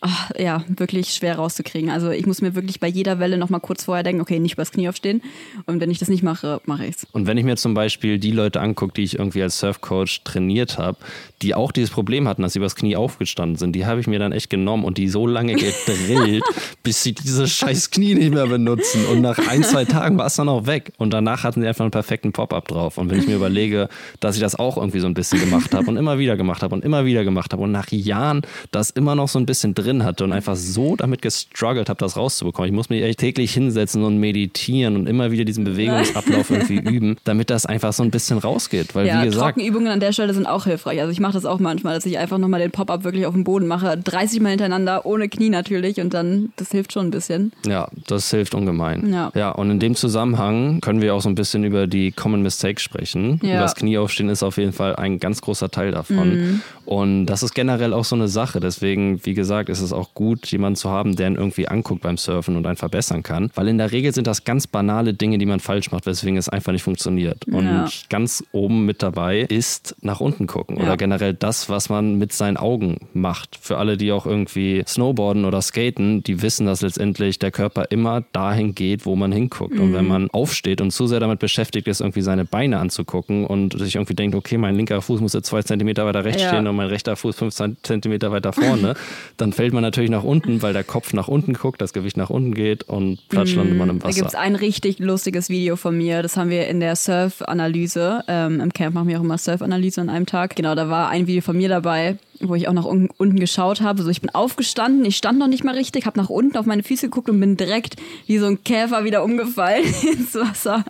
ach, 0.00 0.30
ja, 0.38 0.64
wirklich 0.68 1.12
schwer 1.12 1.36
rauszukriegen. 1.36 1.90
Also 1.90 2.10
ich 2.10 2.26
muss 2.26 2.40
mir 2.40 2.54
wirklich 2.54 2.80
bei 2.80 2.88
jeder 2.88 3.18
Welle 3.18 3.36
noch 3.36 3.50
mal 3.50 3.60
kurz 3.60 3.84
vorher 3.84 4.02
denken, 4.02 4.22
okay, 4.22 4.38
nicht 4.38 4.54
übers 4.54 4.72
Knie 4.72 4.88
aufstehen. 4.88 5.22
Und 5.66 5.80
wenn 5.80 5.90
ich 5.90 5.98
das 5.98 6.08
nicht 6.08 6.22
mache, 6.22 6.60
mache 6.64 6.86
ich's. 6.86 7.06
Und 7.12 7.26
wenn 7.26 7.36
ich 7.36 7.44
mir 7.44 7.56
zum 7.56 7.74
Beispiel 7.74 8.18
die 8.18 8.30
Leute 8.30 8.60
angucke, 8.60 8.94
die 8.94 9.02
ich 9.02 9.18
irgendwie 9.18 9.42
als 9.42 9.58
Surfcoach 9.58 10.22
trainiert 10.24 10.78
habe, 10.78 10.96
die 11.42 11.54
auch 11.54 11.70
dieses 11.70 11.90
Problem 11.90 12.26
hatten, 12.28 12.42
dass 12.42 12.54
sie 12.54 12.60
übers 12.60 12.76
Knie 12.76 12.96
aufgestanden 12.96 13.56
sind, 13.56 13.72
die 13.72 13.84
habe 13.84 14.00
ich 14.00 14.06
mir 14.06 14.18
dann 14.18 14.32
echt 14.32 14.48
genommen 14.48 14.84
und 14.84 14.96
die 14.96 15.08
so 15.08 15.26
lange 15.26 15.54
gedrillt, 15.54 16.44
bis 16.82 17.02
sie 17.02 17.12
dieses 17.12 17.52
scheiß 17.52 17.90
Knie 17.90 18.14
nicht 18.14 18.32
mehr 18.32 18.46
benutzen. 18.46 19.04
Und 19.06 19.20
nach 19.20 19.38
ein, 19.48 19.62
zwei 19.64 19.84
Tagen 19.84 20.16
war 20.16 20.26
es 20.26 20.36
dann 20.36 20.48
auch 20.48 20.66
weg. 20.66 20.92
Und 20.96 21.12
danach 21.12 21.44
hatten 21.44 21.60
sie 21.60 21.68
einfach 21.68 21.84
einen 21.84 21.90
perfekten 21.90 22.32
Pop-up 22.32 22.68
drauf. 22.68 22.96
Und 22.96 23.10
wenn 23.10 23.18
ich 23.18 23.26
mir 23.26 23.36
überlege, 23.36 23.88
dass 24.20 24.36
ich 24.36 24.40
das 24.40 24.56
auch 24.56 24.78
irgendwie 24.78 25.00
so 25.00 25.06
ein 25.06 25.14
bisschen 25.14 25.40
gemacht 25.40 25.74
habe 25.74 25.88
und 25.88 25.98
immer 25.98 26.18
wieder 26.18 26.38
gemacht 26.38 26.62
habe 26.62 26.74
und 26.74 26.84
immer 26.84 27.04
wieder 27.04 27.22
gemacht 27.24 27.52
habe 27.52 27.62
und 27.62 27.72
nach 27.72 27.90
Jahren 27.90 28.42
das 28.70 28.90
immer 28.90 29.14
noch 29.14 29.28
so 29.28 29.38
ein 29.38 29.46
bisschen 29.46 29.74
drin 29.74 29.89
hatte 29.98 30.24
und 30.24 30.32
einfach 30.32 30.56
so 30.56 30.96
damit 30.96 31.22
gestruggelt 31.22 31.88
habe, 31.88 31.98
das 31.98 32.16
rauszubekommen. 32.16 32.70
Ich 32.70 32.74
muss 32.74 32.88
mich 32.88 33.02
echt 33.02 33.18
täglich 33.18 33.52
hinsetzen 33.52 34.02
und 34.04 34.18
meditieren 34.18 34.96
und 34.96 35.06
immer 35.06 35.30
wieder 35.30 35.44
diesen 35.44 35.64
Bewegungsablauf 35.64 36.50
irgendwie 36.50 36.78
üben, 36.90 37.16
damit 37.24 37.50
das 37.50 37.66
einfach 37.66 37.92
so 37.92 38.02
ein 38.02 38.10
bisschen 38.10 38.38
rausgeht. 38.38 38.94
Weil 38.94 39.06
Ja, 39.06 39.22
wie 39.22 39.26
gesagt, 39.26 39.56
Trockenübungen 39.56 39.88
an 39.88 40.00
der 40.00 40.12
Stelle 40.12 40.32
sind 40.34 40.46
auch 40.46 40.64
hilfreich. 40.64 41.00
Also 41.00 41.12
ich 41.12 41.20
mache 41.20 41.32
das 41.32 41.44
auch 41.44 41.58
manchmal, 41.58 41.94
dass 41.94 42.06
ich 42.06 42.18
einfach 42.18 42.38
nochmal 42.38 42.60
den 42.60 42.70
Pop-Up 42.70 43.04
wirklich 43.04 43.26
auf 43.26 43.34
dem 43.34 43.44
Boden 43.44 43.66
mache. 43.66 43.96
30 43.96 44.40
Mal 44.40 44.50
hintereinander, 44.50 45.04
ohne 45.06 45.28
Knie 45.28 45.50
natürlich. 45.50 46.00
Und 46.00 46.14
dann, 46.14 46.52
das 46.56 46.70
hilft 46.70 46.92
schon 46.92 47.08
ein 47.08 47.10
bisschen. 47.10 47.52
Ja, 47.66 47.88
das 48.06 48.30
hilft 48.30 48.54
ungemein. 48.54 49.12
Ja. 49.12 49.32
ja, 49.34 49.50
und 49.50 49.70
in 49.70 49.80
dem 49.80 49.94
Zusammenhang 49.94 50.80
können 50.80 51.00
wir 51.00 51.14
auch 51.14 51.20
so 51.20 51.28
ein 51.28 51.34
bisschen 51.34 51.64
über 51.64 51.86
die 51.86 52.12
Common 52.12 52.42
Mistakes 52.42 52.82
sprechen. 52.82 53.40
Ja. 53.42 53.60
Das 53.60 53.74
Knieaufstehen 53.74 54.28
ist 54.28 54.42
auf 54.42 54.56
jeden 54.56 54.72
Fall 54.72 54.96
ein 54.96 55.18
ganz 55.18 55.40
großer 55.40 55.70
Teil 55.70 55.90
davon. 55.90 56.30
Mhm. 56.30 56.60
Und 56.84 57.26
das 57.26 57.42
ist 57.42 57.54
generell 57.54 57.92
auch 57.92 58.04
so 58.04 58.16
eine 58.16 58.28
Sache. 58.28 58.60
Deswegen, 58.60 59.24
wie 59.24 59.34
gesagt, 59.34 59.68
ist 59.68 59.79
es 59.80 59.92
auch 59.92 60.14
gut, 60.14 60.46
jemanden 60.52 60.76
zu 60.76 60.90
haben, 60.90 61.16
der 61.16 61.28
ihn 61.28 61.36
irgendwie 61.36 61.68
anguckt 61.68 62.02
beim 62.02 62.16
Surfen 62.16 62.56
und 62.56 62.66
einen 62.66 62.76
verbessern 62.76 63.22
kann. 63.22 63.50
Weil 63.54 63.68
in 63.68 63.78
der 63.78 63.92
Regel 63.92 64.12
sind 64.14 64.26
das 64.26 64.44
ganz 64.44 64.66
banale 64.66 65.14
Dinge, 65.14 65.38
die 65.38 65.46
man 65.46 65.60
falsch 65.60 65.90
macht, 65.92 66.06
weswegen 66.06 66.36
es 66.36 66.48
einfach 66.48 66.72
nicht 66.72 66.82
funktioniert. 66.82 67.44
Und 67.46 67.68
Ja. 67.68 67.86
ganz 68.08 68.44
oben 68.52 68.86
mit 68.86 69.02
dabei 69.02 69.40
ist 69.42 69.96
nach 70.02 70.20
unten 70.20 70.46
gucken 70.46 70.76
Ja. 70.76 70.82
oder 70.84 70.96
generell 70.96 71.34
das, 71.34 71.68
was 71.68 71.88
man 71.88 72.16
mit 72.16 72.32
seinen 72.32 72.56
Augen 72.56 72.98
macht. 73.12 73.56
Für 73.60 73.78
alle, 73.78 73.96
die 73.96 74.12
auch 74.12 74.26
irgendwie 74.26 74.82
Snowboarden 74.86 75.44
oder 75.44 75.60
skaten, 75.62 76.22
die 76.22 76.42
wissen, 76.42 76.66
dass 76.66 76.82
letztendlich 76.82 77.38
der 77.38 77.50
Körper 77.50 77.84
immer 77.90 78.22
dahin 78.32 78.74
geht, 78.74 79.06
wo 79.06 79.16
man 79.16 79.32
hinguckt. 79.32 79.78
Und 79.78 79.90
Mhm. 79.90 79.94
wenn 79.94 80.06
man 80.06 80.30
aufsteht 80.30 80.80
und 80.80 80.90
zu 80.90 81.06
sehr 81.06 81.20
damit 81.20 81.38
beschäftigt 81.38 81.88
ist, 81.88 82.00
irgendwie 82.00 82.22
seine 82.22 82.44
Beine 82.44 82.78
anzugucken 82.78 83.44
und 83.46 83.78
sich 83.78 83.94
irgendwie 83.96 84.14
denkt, 84.14 84.34
okay, 84.34 84.58
mein 84.58 84.74
linker 84.76 85.00
Fuß 85.02 85.20
muss 85.20 85.32
jetzt 85.32 85.46
zwei 85.46 85.62
Zentimeter 85.62 86.06
weiter 86.06 86.24
rechts 86.24 86.42
Ja. 86.42 86.48
stehen 86.48 86.66
und 86.66 86.76
mein 86.76 86.88
rechter 86.88 87.16
Fuß 87.16 87.36
fünf 87.36 87.54
Zentimeter 87.82 88.30
weiter 88.32 88.52
vorne, 88.52 88.94
dann 89.36 89.52
fällt 89.52 89.69
man 89.72 89.82
natürlich 89.82 90.10
nach 90.10 90.22
unten, 90.24 90.62
weil 90.62 90.72
der 90.72 90.84
Kopf 90.84 91.12
nach 91.12 91.28
unten 91.28 91.54
guckt, 91.54 91.80
das 91.80 91.92
Gewicht 91.92 92.16
nach 92.16 92.30
unten 92.30 92.54
geht 92.54 92.84
und 92.84 93.18
platsch 93.28 93.54
landet 93.54 93.76
man 93.76 93.88
im 93.88 93.96
Mhm. 93.96 94.00
Da 94.00 94.08
gibt 94.08 94.18
es 94.20 94.24
Wasser. 94.34 94.40
ein 94.40 94.54
richtig 94.56 94.98
lustiges 94.98 95.48
Video 95.48 95.76
von 95.76 95.96
mir. 95.96 96.22
Das 96.22 96.36
haben 96.36 96.50
wir 96.50 96.66
in 96.68 96.80
der 96.80 96.96
Surf-Analyse. 96.96 98.24
Ähm, 98.28 98.60
Im 98.60 98.72
Camp 98.72 98.94
machen 98.94 99.08
wir 99.08 99.18
auch 99.18 99.22
immer 99.24 99.38
Surf-Analyse 99.38 100.00
an 100.00 100.08
einem 100.08 100.26
Tag. 100.26 100.56
Genau, 100.56 100.74
da 100.74 100.88
war 100.88 101.08
ein 101.08 101.26
Video 101.26 101.42
von 101.42 101.56
mir 101.56 101.68
dabei, 101.68 102.16
wo 102.40 102.54
ich 102.54 102.68
auch 102.68 102.72
nach 102.72 102.84
un 102.84 103.08
unten 103.18 103.38
geschaut 103.38 103.80
habe. 103.80 104.02
So, 104.02 104.08
ich 104.10 104.20
bin 104.20 104.30
aufgestanden, 104.30 105.04
ich 105.04 105.16
stand 105.16 105.38
noch 105.38 105.46
nicht 105.48 105.64
mal 105.64 105.74
richtig, 105.74 106.06
habe 106.06 106.18
nach 106.18 106.30
unten 106.30 106.56
auf 106.56 106.66
meine 106.66 106.82
Füße 106.82 107.06
geguckt 107.06 107.28
und 107.28 107.38
bin 107.40 107.56
direkt 107.56 107.96
wie 108.26 108.38
so 108.38 108.46
ein 108.46 108.62
Käfer 108.64 109.04
wieder 109.04 109.22
umgefallen 109.24 109.84
ins 110.12 110.34
Wasser. 110.34 110.84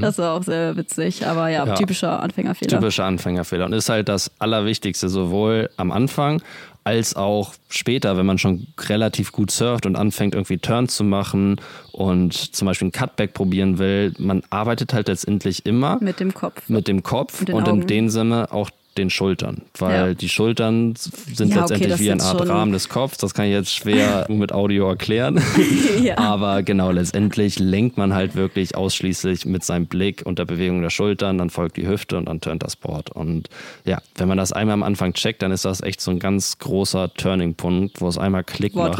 Das 0.00 0.18
war 0.18 0.34
auch 0.34 0.42
sehr 0.42 0.76
witzig. 0.76 1.26
Aber 1.26 1.48
ja. 1.48 1.66
Ja. 1.66 1.74
typischer 1.74 2.22
Anfängerfehler. 2.22 2.78
Typischer 2.78 3.04
Anfängerfehler. 3.04 3.66
Und 3.66 3.72
ist 3.72 3.88
halt 3.88 4.08
das 4.08 4.30
Allerwichtigste, 4.38 5.08
sowohl 5.08 5.70
am 5.76 5.92
Anfang 5.92 6.42
als 6.84 7.16
auch 7.16 7.54
später, 7.68 8.16
wenn 8.16 8.26
man 8.26 8.38
schon 8.38 8.66
relativ 8.78 9.32
gut 9.32 9.50
surft 9.50 9.86
und 9.86 9.96
anfängt, 9.96 10.34
irgendwie 10.34 10.58
Turns 10.58 10.94
zu 10.94 11.04
machen 11.04 11.60
und 11.92 12.54
zum 12.54 12.66
Beispiel 12.66 12.88
ein 12.88 12.92
Cutback 12.92 13.32
probieren 13.32 13.78
will. 13.78 14.12
Man 14.18 14.42
arbeitet 14.50 14.92
halt 14.92 15.08
letztendlich 15.08 15.64
immer 15.64 15.98
Mit 16.00 16.20
dem 16.20 16.34
Kopf. 16.34 16.68
mit 16.68 16.86
dem 16.86 17.02
Kopf 17.02 17.40
Und 17.40 17.52
und 17.52 17.66
in 17.68 17.86
dem 17.86 18.08
Sinne 18.10 18.52
auch 18.52 18.70
den 18.96 19.10
Schultern, 19.10 19.62
weil 19.78 20.08
Ja. 20.08 20.14
die 20.14 20.28
Schultern 20.28 20.94
sind 20.96 21.50
Ja, 21.50 21.62
okay, 21.64 21.74
letztendlich 21.74 21.90
das 21.90 22.00
wie 22.00 22.10
eine 22.10 22.20
ist 22.20 22.26
Art 22.26 22.48
Rahmen 22.48 22.72
des 22.72 22.88
Kopfs. 22.88 23.18
Das 23.18 23.34
kann 23.34 23.46
ich 23.46 23.52
jetzt 23.52 23.74
schwer 23.74 24.26
mit 24.28 24.52
Audio 24.52 24.88
erklären. 24.88 25.40
Ja. 26.02 26.18
Aber 26.18 26.62
genau, 26.62 26.90
letztendlich 26.90 27.58
lenkt 27.58 27.96
man 27.96 28.12
halt 28.12 28.34
wirklich 28.34 28.76
ausschließlich 28.76 29.46
mit 29.46 29.64
seinem 29.64 29.86
Blick 29.86 30.22
und 30.26 30.38
der 30.38 30.44
Bewegung 30.44 30.82
der 30.82 30.90
Schultern, 30.90 31.38
dann 31.38 31.48
folgt 31.50 31.76
die 31.76 31.86
Hüfte 31.86 32.18
und 32.18 32.26
dann 32.26 32.40
turnt 32.40 32.62
das 32.62 32.76
Board. 32.76 33.10
Und 33.10 33.48
ja, 33.84 34.02
wenn 34.16 34.28
man 34.28 34.36
das 34.36 34.52
einmal 34.52 34.74
am 34.74 34.82
Anfang 34.82 35.14
checkt, 35.14 35.40
dann 35.42 35.50
ist 35.52 35.64
das 35.64 35.80
echt 35.80 36.00
so 36.00 36.10
ein 36.10 36.18
ganz 36.18 36.58
großer 36.58 37.12
Turning-Punkt, 37.14 38.00
wo 38.00 38.08
es 38.08 38.18
einmal 38.18 38.44
Klick 38.44 38.74
macht 38.74 38.98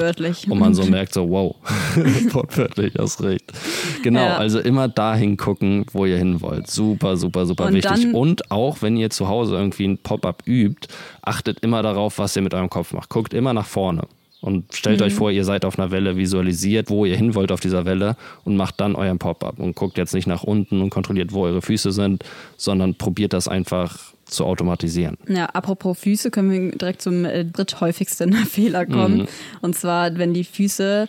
und 0.49 0.59
man 0.59 0.74
so 0.74 0.84
merkt 0.86 1.12
so, 1.12 1.28
wow, 1.28 1.57
wortwörtlich, 2.32 2.95
hast 2.99 3.22
recht. 3.22 3.53
Genau, 4.03 4.20
Ja. 4.20 4.37
also 4.37 4.59
immer 4.61 4.89
dahin 4.89 5.37
gucken, 5.37 5.85
wo 5.93 6.05
ihr 6.07 6.18
hin 6.18 6.41
wollt. 6.41 6.68
Super, 6.68 7.16
super, 7.16 7.47
super 7.47 7.66
Und 7.66 7.74
wichtig. 7.74 8.12
Und 8.14 8.51
auch 8.51 8.82
wenn 8.82 8.97
ihr 8.97 9.11
zu 9.11 9.28
Hause 9.28 9.55
irgendwie 9.57 9.87
ein 9.87 9.99
Pop-up 9.99 10.43
übt, 10.47 10.89
achtet 11.22 11.61
immer 11.61 11.82
darauf, 11.82 12.18
was 12.18 12.37
ihr 12.37 12.43
mit 12.43 12.55
eurem 12.55 12.70
Kopf 12.70 12.93
macht. 12.93 13.09
Guckt 13.09 13.35
immer 13.35 13.53
nach 13.53 13.66
vorne. 13.66 14.03
Und 14.41 14.74
stellt 14.74 15.01
Mhm. 15.01 15.07
euch 15.07 15.14
vor, 15.14 15.30
ihr 15.30 15.45
seid 15.45 15.64
auf 15.64 15.78
einer 15.78 15.91
Welle, 15.91 16.18
visualisiert, 16.18 16.91
wo 16.91 17.07
ihr 17.07 17.16
hin 17.16 17.35
wollt 17.35 17.51
auf 17.51 17.61
dieser 17.61 17.87
Welle 17.87 18.14
und 18.45 18.57
macht 18.57 18.78
dann 18.78 18.95
euren 18.95 19.18
Pop-up. 19.18 19.59
Und 19.59 19.74
guckt 19.74 19.97
jetzt 19.97 20.12
nicht 20.12 20.26
nach 20.26 20.43
unten 20.43 20.82
und 20.82 20.91
kontrolliert, 20.91 21.32
wo 21.32 21.45
eure 21.45 21.62
Füße 21.62 21.93
sind, 21.93 22.24
sondern 22.59 22.95
probiert 22.95 23.32
das 23.32 23.49
einfach 23.49 23.99
zu 24.26 24.45
automatisieren. 24.45 25.16
Ja, 25.28 25.47
apropos 25.47 25.99
Füße, 25.99 26.30
können 26.30 26.51
wir 26.51 26.72
direkt 26.78 27.01
zum 27.01 27.24
äh, 27.24 27.45
dritthäufigsten 27.47 28.32
Fehler 28.47 28.85
kommen. 28.85 29.18
Mhm. 29.20 29.26
Und 29.62 29.76
zwar, 29.76 30.14
wenn 30.18 30.35
die 30.35 30.45
Füße 30.45 31.09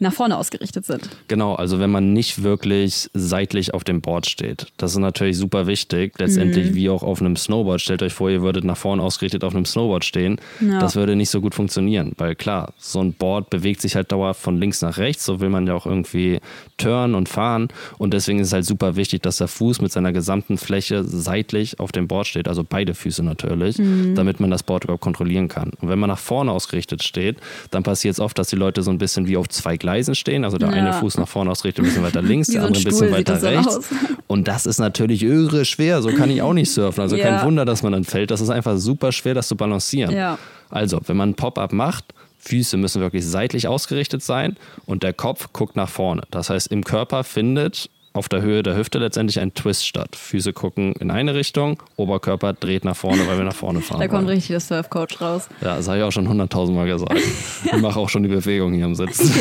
nach 0.00 0.12
vorne 0.12 0.36
ausgerichtet 0.36 0.86
sind. 0.86 1.08
Genau, 1.26 1.54
also 1.54 1.80
wenn 1.80 1.90
man 1.90 2.12
nicht 2.12 2.42
wirklich 2.42 3.10
seitlich 3.14 3.74
auf 3.74 3.82
dem 3.82 4.00
Board 4.00 4.26
steht. 4.26 4.66
Das 4.76 4.92
ist 4.92 4.98
natürlich 4.98 5.36
super 5.36 5.66
wichtig. 5.66 6.18
Letztendlich 6.18 6.74
wie 6.74 6.88
auch 6.88 7.02
auf 7.02 7.20
einem 7.20 7.36
Snowboard. 7.36 7.80
Stellt 7.80 8.02
euch 8.02 8.12
vor, 8.12 8.30
ihr 8.30 8.42
würdet 8.42 8.64
nach 8.64 8.76
vorne 8.76 9.02
ausgerichtet 9.02 9.42
auf 9.42 9.54
einem 9.54 9.64
Snowboard 9.64 10.04
stehen. 10.04 10.40
Ja. 10.60 10.78
Das 10.78 10.94
würde 10.94 11.16
nicht 11.16 11.30
so 11.30 11.40
gut 11.40 11.54
funktionieren, 11.54 12.12
weil 12.16 12.36
klar, 12.36 12.72
so 12.78 13.00
ein 13.00 13.12
Board 13.12 13.50
bewegt 13.50 13.80
sich 13.80 13.96
halt 13.96 14.12
dauerhaft 14.12 14.40
von 14.40 14.58
links 14.58 14.82
nach 14.82 14.98
rechts. 14.98 15.24
So 15.24 15.40
will 15.40 15.48
man 15.48 15.66
ja 15.66 15.74
auch 15.74 15.86
irgendwie 15.86 16.38
turnen 16.76 17.16
und 17.16 17.28
fahren. 17.28 17.68
Und 17.98 18.14
deswegen 18.14 18.38
ist 18.38 18.48
es 18.48 18.52
halt 18.52 18.66
super 18.66 18.94
wichtig, 18.94 19.22
dass 19.22 19.38
der 19.38 19.48
Fuß 19.48 19.80
mit 19.80 19.90
seiner 19.90 20.12
gesamten 20.12 20.58
Fläche 20.58 21.02
seitlich 21.02 21.80
auf 21.80 21.90
dem 21.90 22.06
Board 22.06 22.28
steht. 22.28 22.46
Also 22.46 22.64
beide 22.68 22.94
Füße 22.94 23.24
natürlich, 23.24 23.80
damit 24.14 24.38
man 24.38 24.50
das 24.50 24.62
Board 24.62 24.84
überhaupt 24.84 25.02
kontrollieren 25.02 25.48
kann. 25.48 25.72
Und 25.80 25.88
wenn 25.88 25.98
man 25.98 26.08
nach 26.08 26.18
vorne 26.18 26.52
ausgerichtet 26.52 27.02
steht, 27.02 27.38
dann 27.72 27.82
passiert 27.82 28.12
es 28.12 28.20
oft, 28.20 28.38
dass 28.38 28.48
die 28.48 28.56
Leute 28.56 28.82
so 28.82 28.92
ein 28.92 28.98
bisschen 28.98 29.26
wie 29.26 29.36
auf 29.36 29.48
zwei 29.48 29.76
Gleisen 29.76 29.87
stehen. 30.14 30.44
Also 30.44 30.58
der 30.58 30.68
Ja. 30.68 30.74
eine 30.74 30.92
Fuß 30.92 31.18
nach 31.18 31.28
vorne 31.28 31.50
ausgerichtet, 31.50 31.84
ein 31.84 31.88
bisschen 31.88 32.02
weiter 32.04 32.22
links, 32.22 32.48
der 32.48 32.60
so 32.62 32.66
andere 32.66 32.82
ein 32.82 32.84
bisschen 32.84 33.10
weiter 33.12 33.42
rechts. 33.42 33.76
aus. 33.76 33.84
Und 34.26 34.46
das 34.48 34.66
ist 34.66 34.78
natürlich 34.78 35.22
irre 35.22 35.64
schwer. 35.64 36.02
So 36.02 36.10
kann 36.10 36.30
ich 36.30 36.42
auch 36.42 36.52
nicht 36.52 36.70
surfen. 36.70 37.00
Also 37.02 37.16
Ja. 37.16 37.28
kein 37.28 37.46
Wunder, 37.46 37.64
dass 37.64 37.82
man 37.82 37.92
dann 37.92 38.04
fällt. 38.04 38.30
Das 38.30 38.40
ist 38.40 38.50
einfach 38.50 38.76
super 38.78 39.12
schwer, 39.12 39.34
das 39.34 39.48
zu 39.48 39.56
balancieren. 39.56 40.14
Ja. 40.14 40.38
Also, 40.70 41.00
wenn 41.06 41.16
man 41.16 41.30
ein 41.30 41.34
Pop-up 41.34 41.72
macht, 41.72 42.04
Füße 42.40 42.76
müssen 42.76 43.00
wirklich 43.02 43.26
seitlich 43.26 43.66
ausgerichtet 43.68 44.22
sein 44.22 44.56
und 44.86 45.02
der 45.02 45.12
Kopf 45.12 45.48
guckt 45.52 45.74
nach 45.76 45.88
vorne. 45.88 46.22
Das 46.30 46.50
heißt, 46.50 46.68
im 46.68 46.84
Körper 46.84 47.24
findet 47.24 47.90
auf 48.12 48.28
der 48.28 48.42
Höhe 48.42 48.62
der 48.62 48.76
Hüfte 48.76 48.98
letztendlich 48.98 49.40
ein 49.40 49.54
Twist 49.54 49.86
statt. 49.86 50.16
Füße 50.16 50.52
gucken 50.52 50.92
in 50.94 51.10
eine 51.10 51.34
Richtung, 51.34 51.82
Oberkörper 51.96 52.52
dreht 52.52 52.84
nach 52.84 52.96
vorne, 52.96 53.26
weil 53.28 53.38
wir 53.38 53.44
nach 53.44 53.54
vorne 53.54 53.80
fahren. 53.80 54.00
Da 54.00 54.08
kommt 54.08 54.26
wollen. 54.26 54.36
richtig 54.36 54.48
der 54.48 54.60
Surfcoach 54.60 55.20
raus. 55.20 55.48
Ja, 55.60 55.76
das 55.76 55.88
habe 55.88 55.98
ich 55.98 56.04
auch 56.04 56.12
schon 56.12 56.28
hunderttausendmal 56.28 56.86
gesagt. 56.86 57.14
Ich 57.64 57.82
mache 57.82 57.98
auch 57.98 58.08
schon 58.08 58.22
die 58.22 58.28
Bewegung 58.28 58.72
hier 58.72 58.86
am 58.86 58.94
Sitz. 58.94 59.30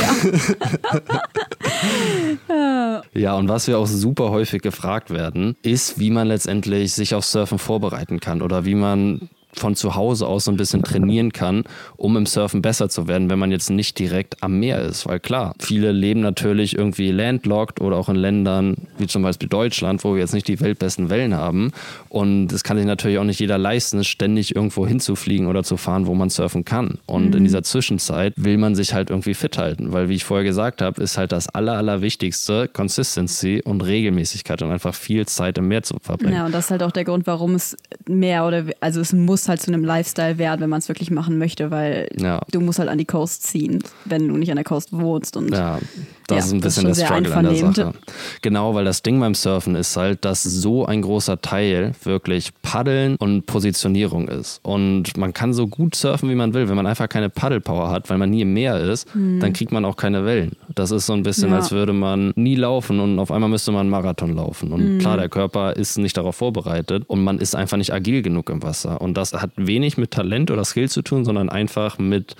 Ja, 3.14 3.36
und 3.36 3.50
was 3.50 3.68
wir 3.68 3.78
auch 3.78 3.88
super 3.88 4.30
häufig 4.32 4.62
gefragt 4.62 5.10
werden, 5.12 5.56
ist, 5.62 6.00
wie 6.00 6.10
man 6.10 6.28
letztendlich 6.28 6.94
sich 6.94 7.16
auf 7.16 7.26
Surfen 7.26 7.60
vorbereiten 7.60 8.20
kann 8.20 8.42
oder 8.42 8.66
wie 8.66 8.76
man 8.76 9.30
von 9.54 9.76
zu 9.76 9.96
Hause 9.96 10.28
aus 10.28 10.46
so 10.46 10.52
ein 10.52 10.58
bisschen 10.58 10.84
trainieren 10.84 11.32
kann, 11.34 11.64
um 11.96 12.16
im 12.18 12.26
Surfen 12.26 12.62
besser 12.62 12.90
zu 12.90 13.08
werden, 13.08 13.30
wenn 13.30 13.40
man 13.40 13.52
jetzt 13.52 13.70
nicht 13.70 13.98
direkt 14.00 14.44
am 14.44 14.60
Meer 14.60 14.82
ist. 14.82 15.08
Weil 15.08 15.20
klar, 15.20 15.56
viele 15.60 15.92
leben 15.92 16.22
natürlich 16.22 16.78
irgendwie 16.78 17.12
landlocked 17.12 17.82
oder 17.82 17.98
auch 17.98 18.10
in 18.10 18.16
Ländern 18.16 18.76
wie 18.98 19.08
zum 19.08 19.24
Beispiel 19.24 19.50
Deutschland, 19.50 20.04
wo 20.04 20.14
wir 20.14 20.20
jetzt 20.20 20.34
nicht 20.34 20.48
die 20.48 20.60
weltbesten 20.60 21.10
Wellen 21.10 21.36
haben. 21.36 21.72
Und 22.10 22.52
es 22.52 22.64
kann 22.64 22.78
sich 22.78 22.86
natürlich 22.86 23.18
auch 23.18 23.24
nicht 23.24 23.40
jeder 23.40 23.58
leisten, 23.58 24.04
ständig 24.04 24.56
irgendwo 24.56 24.86
hinzufliegen 24.86 25.48
oder 25.48 25.64
zu 25.64 25.78
fahren, 25.78 26.08
wo 26.08 26.14
man 26.14 26.30
surfen 26.30 26.66
kann. 26.66 27.00
Und 27.06 27.36
in 27.36 27.44
dieser 27.44 27.64
Zwischenzeit 27.64 28.34
will 28.36 28.58
man 28.58 28.76
sich 28.76 28.94
halt 28.94 29.10
irgendwie 29.10 29.34
fit 29.34 29.58
halten, 29.58 29.92
weil 29.92 30.10
wie 30.10 30.16
ich 30.16 30.24
vorher 30.24 30.44
gesagt 30.44 30.82
habe, 30.82 31.02
ist 31.02 31.18
halt 31.18 31.32
das 31.32 31.50
aller, 31.50 31.78
allerwichtigste 31.78 32.68
Consistency 32.68 33.62
und 33.64 33.82
Regelmäßigkeit 33.82 34.62
und 34.62 34.72
einfach 34.72 34.94
viel 34.94 35.26
Zeit 35.26 35.58
im 35.58 35.68
Meer 35.68 35.84
zu 35.84 35.96
verbringen. 36.02 36.34
Ja, 36.34 36.46
und 36.46 36.54
das 36.54 36.66
ist 36.66 36.72
halt 36.72 36.84
auch 36.84 36.92
der 36.92 37.06
Grund, 37.06 37.28
warum 37.28 37.56
es 37.56 37.78
mehr 38.08 38.46
oder 38.46 38.66
also 38.80 39.02
es 39.02 39.14
muss 39.14 39.37
halt 39.48 39.62
zu 39.62 39.72
einem 39.72 39.84
Lifestyle 39.84 40.38
werden, 40.38 40.62
wenn 40.62 40.70
man 40.70 40.80
es 40.80 40.88
wirklich 40.88 41.12
machen 41.12 41.38
möchte, 41.38 41.70
weil 41.72 42.08
Ja. 42.20 42.42
du 42.52 42.60
musst 42.62 42.80
halt 42.80 42.90
an 42.90 42.98
die 42.98 43.06
Coast 43.06 43.44
ziehen, 43.44 43.84
wenn 44.06 44.28
du 44.28 44.36
nicht 44.38 44.50
an 44.50 44.56
der 44.58 44.66
Coast 44.66 44.92
wohnst. 44.92 45.38
Und 45.38 45.52
Ja, 45.54 45.80
das 46.28 46.38
Ja, 46.38 46.46
ist 46.46 46.52
ein 46.54 46.60
bisschen 46.62 46.86
der 46.86 46.94
Struggle 46.96 47.36
an 47.36 47.46
der. 47.46 47.56
Sache. 47.56 47.94
Genau, 48.42 48.76
weil 48.76 48.86
das 48.86 49.02
Ding 49.02 49.20
beim 49.20 49.34
Surfen 49.34 49.76
ist 49.76 49.96
halt, 49.98 50.26
dass 50.26 50.44
so 50.44 50.86
ein 50.86 51.02
großer 51.02 51.42
Teil 51.42 51.94
wirklich 52.04 52.52
Paddeln 52.62 53.16
und 53.16 53.46
Positionierung 53.46 54.28
ist. 54.28 54.60
Und 54.64 55.16
man 55.18 55.34
kann 55.34 55.54
so 55.54 55.68
gut 55.68 55.96
surfen, 55.96 56.30
wie 56.30 56.36
man 56.36 56.54
will. 56.54 56.68
Wenn 56.70 56.76
man 56.76 56.86
einfach 56.86 57.08
keine 57.10 57.30
Paddelpower 57.30 57.90
hat, 57.90 58.10
weil 58.10 58.18
man 58.18 58.30
nie 58.30 58.42
im 58.42 58.54
Meer 58.54 58.80
ist, 58.80 59.08
dann 59.14 59.54
kriegt 59.54 59.72
man 59.72 59.86
auch 59.86 59.96
keine 59.96 60.26
Wellen. 60.26 60.52
Das 60.76 60.92
ist 60.92 61.06
so 61.06 61.14
ein 61.14 61.24
bisschen, 61.24 61.48
Mhm. 61.48 61.54
Ja. 61.54 61.58
als 61.60 61.72
würde 61.72 61.94
man 61.94 62.34
nie 62.36 62.56
laufen 62.56 63.00
und 63.00 63.20
auf 63.20 63.32
einmal 63.32 63.50
müsste 63.50 63.72
man 63.72 63.82
einen 63.82 63.90
Marathon 63.90 64.36
laufen. 64.36 64.74
Und 64.74 65.00
klar, 65.00 65.18
der 65.18 65.30
Körper 65.30 65.74
ist 65.78 65.98
nicht 65.98 66.18
darauf 66.18 66.36
vorbereitet 66.36 67.04
und 67.08 67.24
man 67.24 67.38
ist 67.40 67.56
einfach 67.56 67.78
nicht 67.78 67.94
agil 67.94 68.22
genug 68.22 68.50
im 68.50 68.62
Wasser. 68.64 69.00
Und 69.02 69.16
das 69.16 69.34
hat 69.34 69.52
wenig 69.56 69.98
mit 69.98 70.12
Talent 70.12 70.52
oder 70.52 70.66
Skill 70.66 70.90
zu 70.90 71.02
tun, 71.02 71.24
sondern 71.26 71.50
einfach 71.50 71.98
mit 72.00 72.36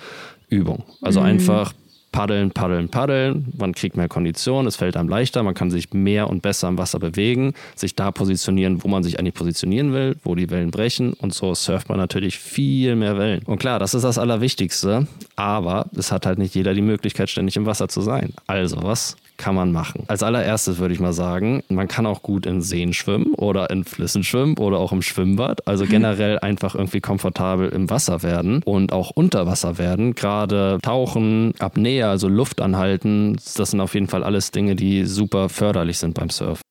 Übung. 0.48 0.84
Also 1.02 1.20
einfach 1.20 1.72
paddeln, 2.12 2.50
paddeln, 2.50 2.88
paddeln. 2.88 3.52
Man 3.58 3.72
kriegt 3.74 3.96
mehr 3.96 4.08
Kondition, 4.08 4.66
es 4.66 4.76
fällt 4.76 4.96
einem 4.96 5.08
leichter, 5.08 5.42
man 5.42 5.54
kann 5.54 5.70
sich 5.70 5.92
mehr 5.92 6.28
und 6.28 6.42
besser 6.42 6.68
im 6.68 6.78
Wasser 6.78 6.98
bewegen, 6.98 7.54
sich 7.74 7.94
da 7.94 8.10
positionieren, 8.10 8.82
wo 8.82 8.88
man 8.88 9.02
sich 9.02 9.18
eigentlich 9.18 9.34
positionieren 9.34 9.92
will, 9.92 10.16
wo 10.22 10.34
die 10.34 10.50
Wellen 10.50 10.70
brechen 10.70 11.12
und 11.14 11.34
so 11.34 11.54
surft 11.54 11.88
man 11.88 11.98
natürlich 11.98 12.38
viel 12.38 12.96
mehr 12.96 13.18
Wellen. 13.18 13.42
Und 13.44 13.58
klar, 13.58 13.78
das 13.78 13.94
ist 13.94 14.02
das 14.02 14.18
Allerwichtigste, 14.18 15.06
aber 15.36 15.86
es 15.96 16.12
hat 16.12 16.26
halt 16.26 16.38
nicht 16.38 16.54
jeder 16.54 16.74
die 16.74 16.82
Möglichkeit, 16.82 17.30
ständig 17.30 17.56
im 17.56 17.66
Wasser 17.66 17.88
zu 17.88 18.00
sein. 18.00 18.32
Also, 18.46 18.82
was 18.82 19.16
kann 19.38 19.54
man 19.54 19.72
machen? 19.72 20.04
Als 20.08 20.22
allererstes 20.22 20.78
würde 20.78 20.92
ich 20.92 21.00
mal 21.00 21.14
sagen, 21.14 21.62
man 21.68 21.88
kann 21.88 22.04
auch 22.04 22.22
gut 22.22 22.44
in 22.44 22.60
Seen 22.60 22.92
schwimmen 22.92 23.34
oder 23.34 23.70
in 23.70 23.84
Flüssen 23.84 24.24
schwimmen 24.24 24.58
oder 24.58 24.78
auch 24.78 24.92
im 24.92 25.00
Schwimmbad. 25.00 25.66
Also 25.66 25.86
generell 25.86 26.38
einfach 26.40 26.74
irgendwie 26.74 27.00
komfortabel 27.00 27.70
im 27.70 27.88
Wasser 27.88 28.22
werden 28.22 28.62
und 28.64 28.92
auch 28.92 29.10
unter 29.14 29.46
Wasser 29.46 29.78
werden. 29.78 30.14
Gerade 30.14 30.78
Tauchen, 30.82 31.54
Apnoe, 31.58 32.04
also 32.04 32.28
Luft 32.28 32.60
anhalten, 32.60 33.36
das 33.56 33.70
sind 33.70 33.80
auf 33.80 33.94
jeden 33.94 34.08
Fall 34.08 34.24
alles 34.24 34.50
Dinge, 34.50 34.76
die 34.76 35.06
super 35.06 35.48
förderlich 35.48 35.98
sind 35.98 36.14
beim 36.14 36.28
Surfen. 36.28 36.62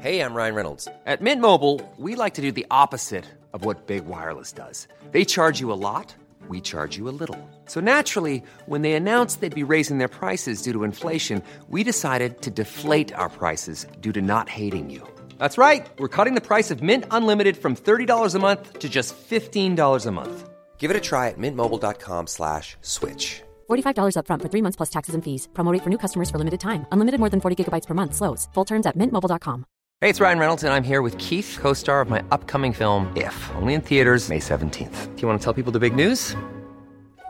Hey, 0.00 0.20
I'm 0.20 0.32
Ryan 0.32 0.54
Reynolds. 0.54 0.88
At 1.06 1.20
Mint 1.20 1.40
Mobile, 1.42 1.80
we 1.98 2.14
like 2.14 2.34
to 2.34 2.42
do 2.42 2.52
the 2.52 2.66
opposite 2.70 3.24
of 3.52 3.64
what 3.64 3.86
Big 3.86 4.06
Wireless 4.06 4.52
does. 4.52 4.86
They 5.10 5.24
charge 5.24 5.60
you 5.60 5.72
a 5.72 5.74
lot, 5.74 6.14
we 6.48 6.60
charge 6.60 6.96
you 6.96 7.08
a 7.08 7.10
little. 7.10 7.36
So 7.68 7.80
naturally, 7.80 8.42
when 8.66 8.82
they 8.82 8.92
announced 8.92 9.40
they'd 9.40 9.54
be 9.66 9.72
raising 9.72 9.98
their 9.98 10.08
prices 10.08 10.62
due 10.62 10.72
to 10.72 10.84
inflation, 10.84 11.42
we 11.68 11.82
decided 11.82 12.40
to 12.42 12.50
deflate 12.50 13.12
our 13.12 13.28
prices 13.28 13.86
due 14.00 14.12
to 14.12 14.22
not 14.22 14.48
hating 14.48 14.90
you. 14.90 15.02
That's 15.38 15.58
right. 15.58 15.88
We're 15.98 16.14
cutting 16.16 16.34
the 16.34 16.40
price 16.40 16.70
of 16.70 16.80
Mint 16.82 17.04
Unlimited 17.10 17.56
from 17.56 17.74
$30 17.74 18.34
a 18.34 18.38
month 18.38 18.78
to 18.78 18.88
just 18.88 19.16
$15 19.30 20.06
a 20.06 20.10
month. 20.12 20.48
Give 20.78 20.92
it 20.92 20.96
a 20.96 21.00
try 21.00 21.28
at 21.28 21.38
mintmobile.com 21.38 22.26
slash 22.28 22.76
switch. 22.82 23.42
$45 23.68 24.14
upfront 24.16 24.42
for 24.42 24.48
three 24.48 24.62
months 24.62 24.76
plus 24.76 24.90
taxes 24.90 25.14
and 25.16 25.24
fees. 25.24 25.48
Promo 25.52 25.72
rate 25.72 25.82
for 25.82 25.90
new 25.90 25.98
customers 25.98 26.30
for 26.30 26.38
limited 26.38 26.60
time. 26.60 26.86
Unlimited 26.92 27.18
more 27.18 27.30
than 27.30 27.40
40 27.40 27.56
gigabytes 27.64 27.86
per 27.86 27.94
month. 27.94 28.14
Slows. 28.14 28.48
Full 28.54 28.64
terms 28.64 28.86
at 28.86 28.96
mintmobile.com. 28.96 29.64
Hey, 30.00 30.08
it's 30.08 30.20
Ryan 30.20 30.38
Reynolds, 30.38 30.62
and 30.62 30.72
I'm 30.72 30.84
here 30.84 31.02
with 31.02 31.18
Keith, 31.18 31.58
co 31.60 31.74
star 31.74 32.00
of 32.00 32.08
my 32.08 32.22
upcoming 32.30 32.72
film, 32.72 33.12
If, 33.16 33.50
only 33.56 33.74
in 33.74 33.80
theaters, 33.80 34.28
May 34.28 34.38
17th. 34.38 35.16
Do 35.16 35.22
you 35.22 35.28
want 35.28 35.40
to 35.40 35.44
tell 35.44 35.52
people 35.52 35.72
the 35.72 35.80
big 35.80 35.96
news? 35.96 36.36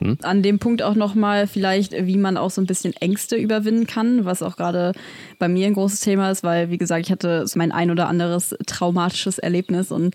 Hm? 0.00 0.16
An 0.22 0.42
dem 0.42 0.58
Punkt 0.58 0.82
auch 0.82 0.94
nochmal 0.94 1.46
vielleicht, 1.46 1.92
wie 1.92 2.18
man 2.18 2.36
auch 2.36 2.50
so 2.50 2.60
ein 2.60 2.66
bisschen 2.66 2.92
Ängste 2.94 3.36
überwinden 3.36 3.86
kann, 3.86 4.24
was 4.24 4.42
auch 4.42 4.56
gerade 4.56 4.92
bei 5.38 5.48
mir 5.48 5.66
ein 5.66 5.74
großes 5.74 6.00
Thema 6.00 6.30
ist, 6.30 6.44
weil, 6.44 6.70
wie 6.70 6.78
gesagt, 6.78 7.06
ich 7.06 7.10
hatte 7.10 7.44
mein 7.56 7.72
ein 7.72 7.90
oder 7.90 8.08
anderes 8.08 8.54
traumatisches 8.66 9.38
Erlebnis 9.38 9.90
und 9.90 10.14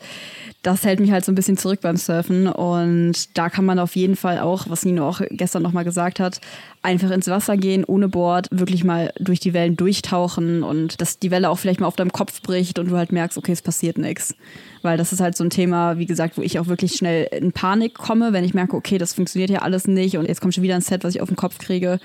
das 0.61 0.86
hält 0.86 1.01
mich 1.01 1.11
halt 1.11 1.25
so 1.25 1.31
ein 1.31 1.36
bisschen 1.36 1.57
zurück 1.57 1.81
beim 1.81 1.97
Surfen. 1.97 2.47
Und 2.47 3.38
da 3.38 3.49
kann 3.49 3.65
man 3.65 3.79
auf 3.79 3.95
jeden 3.95 4.15
Fall 4.15 4.39
auch, 4.39 4.69
was 4.69 4.86
Nino 4.86 5.07
auch 5.07 5.21
gestern 5.29 5.61
nochmal 5.61 5.84
gesagt 5.84 6.21
hat, 6.21 6.39
einfach 6.84 7.11
ins 7.11 7.27
Wasser 7.27 7.57
gehen, 7.57 7.86
ohne 7.86 8.09
Board, 8.09 8.47
wirklich 8.51 8.84
mal 8.84 9.11
durch 9.17 9.39
die 9.39 9.53
Wellen 9.53 9.77
durchtauchen 9.77 10.63
und 10.63 11.01
dass 11.01 11.17
die 11.17 11.31
Welle 11.31 11.49
auch 11.49 11.57
vielleicht 11.57 11.79
mal 11.79 11.88
auf 11.88 11.95
deinem 11.95 12.11
Kopf 12.11 12.41
bricht 12.41 12.77
und 12.77 12.89
du 12.89 12.97
halt 12.97 13.11
merkst, 13.11 13.38
okay, 13.38 13.53
es 13.53 13.61
passiert 13.61 13.97
nichts. 13.97 14.36
Weil 14.81 14.97
das 14.97 15.13
ist 15.13 15.21
halt 15.21 15.38
so 15.38 15.43
ein 15.43 15.49
Thema, 15.49 15.97
wie 15.97 16.05
gesagt, 16.05 16.38
wo 16.38 16.41
ich 16.41 16.59
auch 16.59 16.67
wirklich 16.67 16.93
schnell 16.93 17.27
in 17.31 17.53
Panik 17.53 17.93
komme, 17.93 18.34
wenn 18.34 18.43
ich 18.43 18.53
merke, 18.53 18.75
okay, 18.75 18.97
das 18.97 19.13
funktioniert 19.13 19.49
ja 19.49 19.59
alles 19.59 19.88
nicht 19.88 20.17
und 20.17 20.27
jetzt 20.27 20.41
kommt 20.41 20.53
schon 20.53 20.63
wieder 20.63 20.75
ein 20.75 20.81
Set, 20.81 21.03
was 21.03 21.15
ich 21.15 21.21
auf 21.21 21.29
den 21.29 21.38
Kopf 21.38 21.57
kriege 21.57 21.99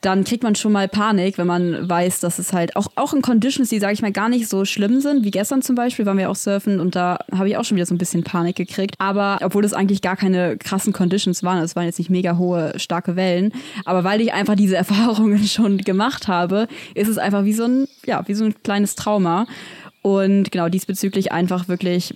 dann 0.00 0.24
kriegt 0.24 0.42
man 0.42 0.54
schon 0.54 0.72
mal 0.72 0.88
Panik, 0.88 1.38
wenn 1.38 1.46
man 1.46 1.88
weiß, 1.88 2.20
dass 2.20 2.38
es 2.38 2.52
halt 2.52 2.76
auch, 2.76 2.88
auch 2.96 3.12
in 3.14 3.22
Conditions, 3.22 3.70
die, 3.70 3.78
sage 3.78 3.94
ich 3.94 4.02
mal, 4.02 4.12
gar 4.12 4.28
nicht 4.28 4.48
so 4.48 4.64
schlimm 4.64 5.00
sind, 5.00 5.24
wie 5.24 5.30
gestern 5.30 5.62
zum 5.62 5.74
Beispiel, 5.74 6.06
waren 6.06 6.18
wir 6.18 6.30
auch 6.30 6.36
surfen 6.36 6.80
und 6.80 6.94
da 6.94 7.18
habe 7.32 7.48
ich 7.48 7.56
auch 7.56 7.64
schon 7.64 7.76
wieder 7.76 7.86
so 7.86 7.94
ein 7.94 7.98
bisschen 7.98 8.22
Panik 8.22 8.56
gekriegt. 8.56 8.94
Aber 8.98 9.38
obwohl 9.42 9.64
es 9.64 9.72
eigentlich 9.72 10.02
gar 10.02 10.16
keine 10.16 10.56
krassen 10.58 10.92
Conditions 10.92 11.42
waren, 11.42 11.58
es 11.58 11.76
waren 11.76 11.86
jetzt 11.86 11.98
nicht 11.98 12.10
mega 12.10 12.36
hohe, 12.36 12.78
starke 12.78 13.16
Wellen, 13.16 13.52
aber 13.84 14.04
weil 14.04 14.20
ich 14.20 14.32
einfach 14.32 14.54
diese 14.54 14.76
Erfahrungen 14.86 15.44
schon 15.44 15.78
gemacht 15.78 16.28
habe, 16.28 16.68
ist 16.94 17.08
es 17.08 17.18
einfach 17.18 17.44
wie 17.44 17.52
so 17.52 17.64
ein, 17.64 17.88
ja, 18.04 18.26
wie 18.26 18.34
so 18.34 18.44
ein 18.44 18.54
kleines 18.62 18.94
Trauma. 18.94 19.46
Und 20.02 20.52
genau 20.52 20.68
diesbezüglich 20.68 21.32
einfach 21.32 21.66
wirklich 21.66 22.14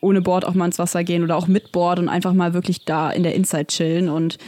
ohne 0.00 0.20
Board 0.20 0.44
auch 0.44 0.54
mal 0.54 0.66
ins 0.66 0.78
Wasser 0.78 1.04
gehen 1.04 1.22
oder 1.22 1.36
auch 1.36 1.46
mit 1.46 1.72
Board 1.72 1.98
und 1.98 2.08
einfach 2.08 2.32
mal 2.32 2.54
wirklich 2.54 2.84
da 2.84 3.10
in 3.10 3.22
der 3.22 3.34
Inside 3.34 3.66
chillen 3.66 4.08
und 4.08 4.38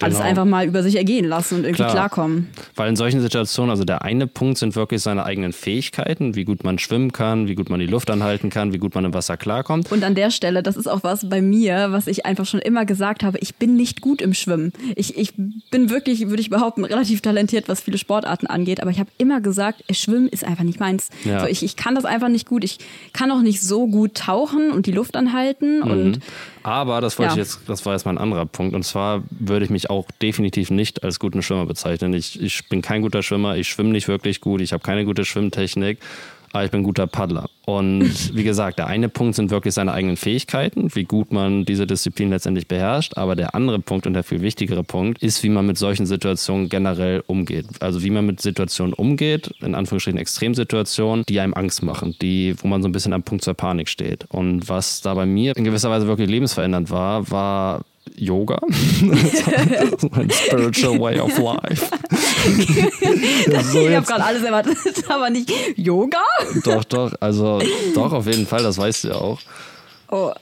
alles 0.00 0.16
Genau. 0.18 0.28
einfach 0.28 0.44
mal 0.44 0.66
über 0.66 0.82
sich 0.82 0.96
ergehen 0.96 1.24
lassen 1.26 1.56
und 1.56 1.60
irgendwie 1.64 1.82
Klar. 1.82 1.92
klarkommen. 1.92 2.48
Weil 2.74 2.88
in 2.90 2.96
solchen 2.96 3.20
Situationen, 3.20 3.70
also 3.70 3.84
der 3.84 4.02
eine 4.02 4.26
Punkt 4.26 4.58
sind 4.58 4.76
wirklich 4.76 5.00
seine 5.02 5.24
eigenen 5.24 5.52
Fähigkeiten, 5.52 6.34
wie 6.34 6.44
gut 6.44 6.64
man 6.64 6.78
schwimmen 6.78 7.12
kann, 7.12 7.48
wie 7.48 7.54
gut 7.54 7.70
man 7.70 7.80
die 7.80 7.86
Luft 7.86 8.10
anhalten 8.10 8.50
kann, 8.50 8.72
wie 8.72 8.78
gut 8.78 8.94
man 8.94 9.04
im 9.04 9.14
Wasser 9.14 9.36
klarkommt. 9.36 9.90
Und 9.90 10.04
an 10.04 10.14
der 10.14 10.30
Stelle, 10.30 10.62
das 10.62 10.76
ist 10.76 10.86
auch 10.86 11.02
was 11.02 11.28
bei 11.28 11.40
mir, 11.40 11.92
was 11.92 12.06
ich 12.06 12.26
einfach 12.26 12.44
schon 12.46 12.60
immer 12.60 12.84
gesagt 12.84 13.22
habe, 13.22 13.38
ich 13.38 13.56
bin 13.56 13.76
nicht 13.76 14.00
gut 14.00 14.20
im 14.20 14.34
Schwimmen. 14.34 14.72
Ich, 14.96 15.16
ich 15.16 15.32
bin 15.70 15.88
wirklich, 15.90 16.28
würde 16.28 16.40
ich 16.40 16.50
behaupten, 16.50 16.84
relativ 16.84 17.20
talentiert, 17.22 17.68
was 17.68 17.80
viele 17.80 17.98
Sportarten 17.98 18.46
angeht, 18.46 18.82
aber 18.82 18.90
ich 18.90 19.00
habe 19.00 19.10
immer 19.18 19.40
gesagt, 19.40 19.82
Schwimmen 19.94 20.28
ist 20.28 20.44
einfach 20.44 20.64
nicht 20.64 20.78
meins. 20.80 21.08
Ja. 21.24 21.40
So, 21.40 21.46
ich, 21.46 21.62
ich 21.62 21.76
kann 21.76 21.94
das 21.94 22.04
einfach 22.04 22.28
nicht 22.28 22.46
gut. 22.46 22.64
Ich 22.64 22.78
kann 23.12 23.30
auch 23.30 23.40
nicht 23.42 23.62
so 23.62 23.86
gut 23.86 24.14
tauchen 24.14 24.70
und 24.70 24.86
die 24.86 24.92
Luft 24.92 25.16
anhalten 25.16 25.82
und 25.82 26.20
Aber 26.66 27.00
das 27.00 27.16
wollte 27.16 27.36
Ja. 27.36 27.42
ich 27.42 27.46
jetzt, 27.46 27.60
das 27.68 27.86
war 27.86 27.92
jetzt 27.92 28.06
mal 28.06 28.12
ein 28.12 28.18
anderer 28.18 28.44
Punkt. 28.44 28.74
Und 28.74 28.82
zwar 28.82 29.22
würde 29.30 29.64
ich 29.64 29.70
mich 29.70 29.88
auch 29.88 30.04
definitiv 30.20 30.70
nicht 30.70 31.04
als 31.04 31.20
guten 31.20 31.40
Schwimmer 31.40 31.64
bezeichnen. 31.64 32.12
Ich, 32.12 32.40
ich 32.42 32.68
bin 32.68 32.82
kein 32.82 33.02
guter 33.02 33.22
Schwimmer, 33.22 33.56
ich 33.56 33.68
schwimme 33.68 33.90
nicht 33.90 34.08
wirklich 34.08 34.40
gut, 34.40 34.60
ich 34.60 34.72
habe 34.72 34.82
keine 34.82 35.04
gute 35.04 35.24
Schwimmtechnik, 35.24 35.98
aber 36.56 36.64
ich 36.64 36.70
bin 36.70 36.80
ein 36.80 36.84
guter 36.84 37.06
Paddler. 37.06 37.48
Und 37.66 38.02
wie 38.34 38.44
gesagt, 38.44 38.78
der 38.78 38.86
eine 38.86 39.08
Punkt 39.08 39.34
sind 39.34 39.50
wirklich 39.50 39.74
seine 39.74 39.92
eigenen 39.92 40.16
Fähigkeiten, 40.16 40.94
wie 40.94 41.04
gut 41.04 41.32
man 41.32 41.64
diese 41.64 41.86
Disziplin 41.86 42.30
letztendlich 42.30 42.66
beherrscht. 42.66 43.16
Aber 43.16 43.36
der 43.36 43.54
andere 43.54 43.78
Punkt 43.78 44.06
und 44.06 44.14
der 44.14 44.22
viel 44.22 44.40
wichtigere 44.40 44.84
Punkt 44.84 45.22
ist, 45.22 45.42
wie 45.42 45.48
man 45.48 45.66
mit 45.66 45.78
solchen 45.78 46.06
Situationen 46.06 46.68
generell 46.68 47.22
umgeht. 47.26 47.66
Also 47.80 48.02
wie 48.02 48.10
man 48.10 48.26
mit 48.26 48.40
Situationen 48.40 48.92
umgeht, 48.94 49.50
in 49.60 49.74
Anführungsstrichen 49.74 50.18
Extremsituationen, 50.18 51.24
die 51.28 51.40
einem 51.40 51.54
Angst 51.54 51.82
machen, 51.82 52.16
die, 52.20 52.54
wo 52.58 52.68
man 52.68 52.82
so 52.82 52.88
ein 52.88 52.92
bisschen 52.92 53.12
am 53.12 53.22
Punkt 53.22 53.44
zur 53.44 53.54
Panik 53.54 53.88
steht. 53.88 54.24
Und 54.30 54.68
was 54.68 55.00
da 55.00 55.14
bei 55.14 55.26
mir 55.26 55.56
in 55.56 55.64
gewisser 55.64 55.90
Weise 55.90 56.06
wirklich 56.06 56.30
lebensverändernd 56.30 56.90
war, 56.90 57.30
war 57.30 57.84
Yoga. 58.14 58.58
mein 60.10 60.30
spiritual 60.30 61.00
way 61.00 61.18
of 61.18 61.36
life. 61.38 61.90
So 63.72 63.86
ich 63.86 63.96
habe 63.96 64.06
gerade 64.06 64.24
alles 64.24 64.42
erwartet, 64.42 64.76
aber 65.08 65.30
nicht 65.30 65.50
Yoga. 65.76 66.22
Doch, 66.64 66.84
doch, 66.84 67.12
also 67.20 67.60
doch, 67.94 68.12
auf 68.12 68.26
jeden 68.26 68.46
Fall, 68.46 68.62
das 68.62 68.78
weißt 68.78 69.04
du 69.04 69.08
ja 69.08 69.14
auch. 69.16 69.38
Oh. 70.10 70.32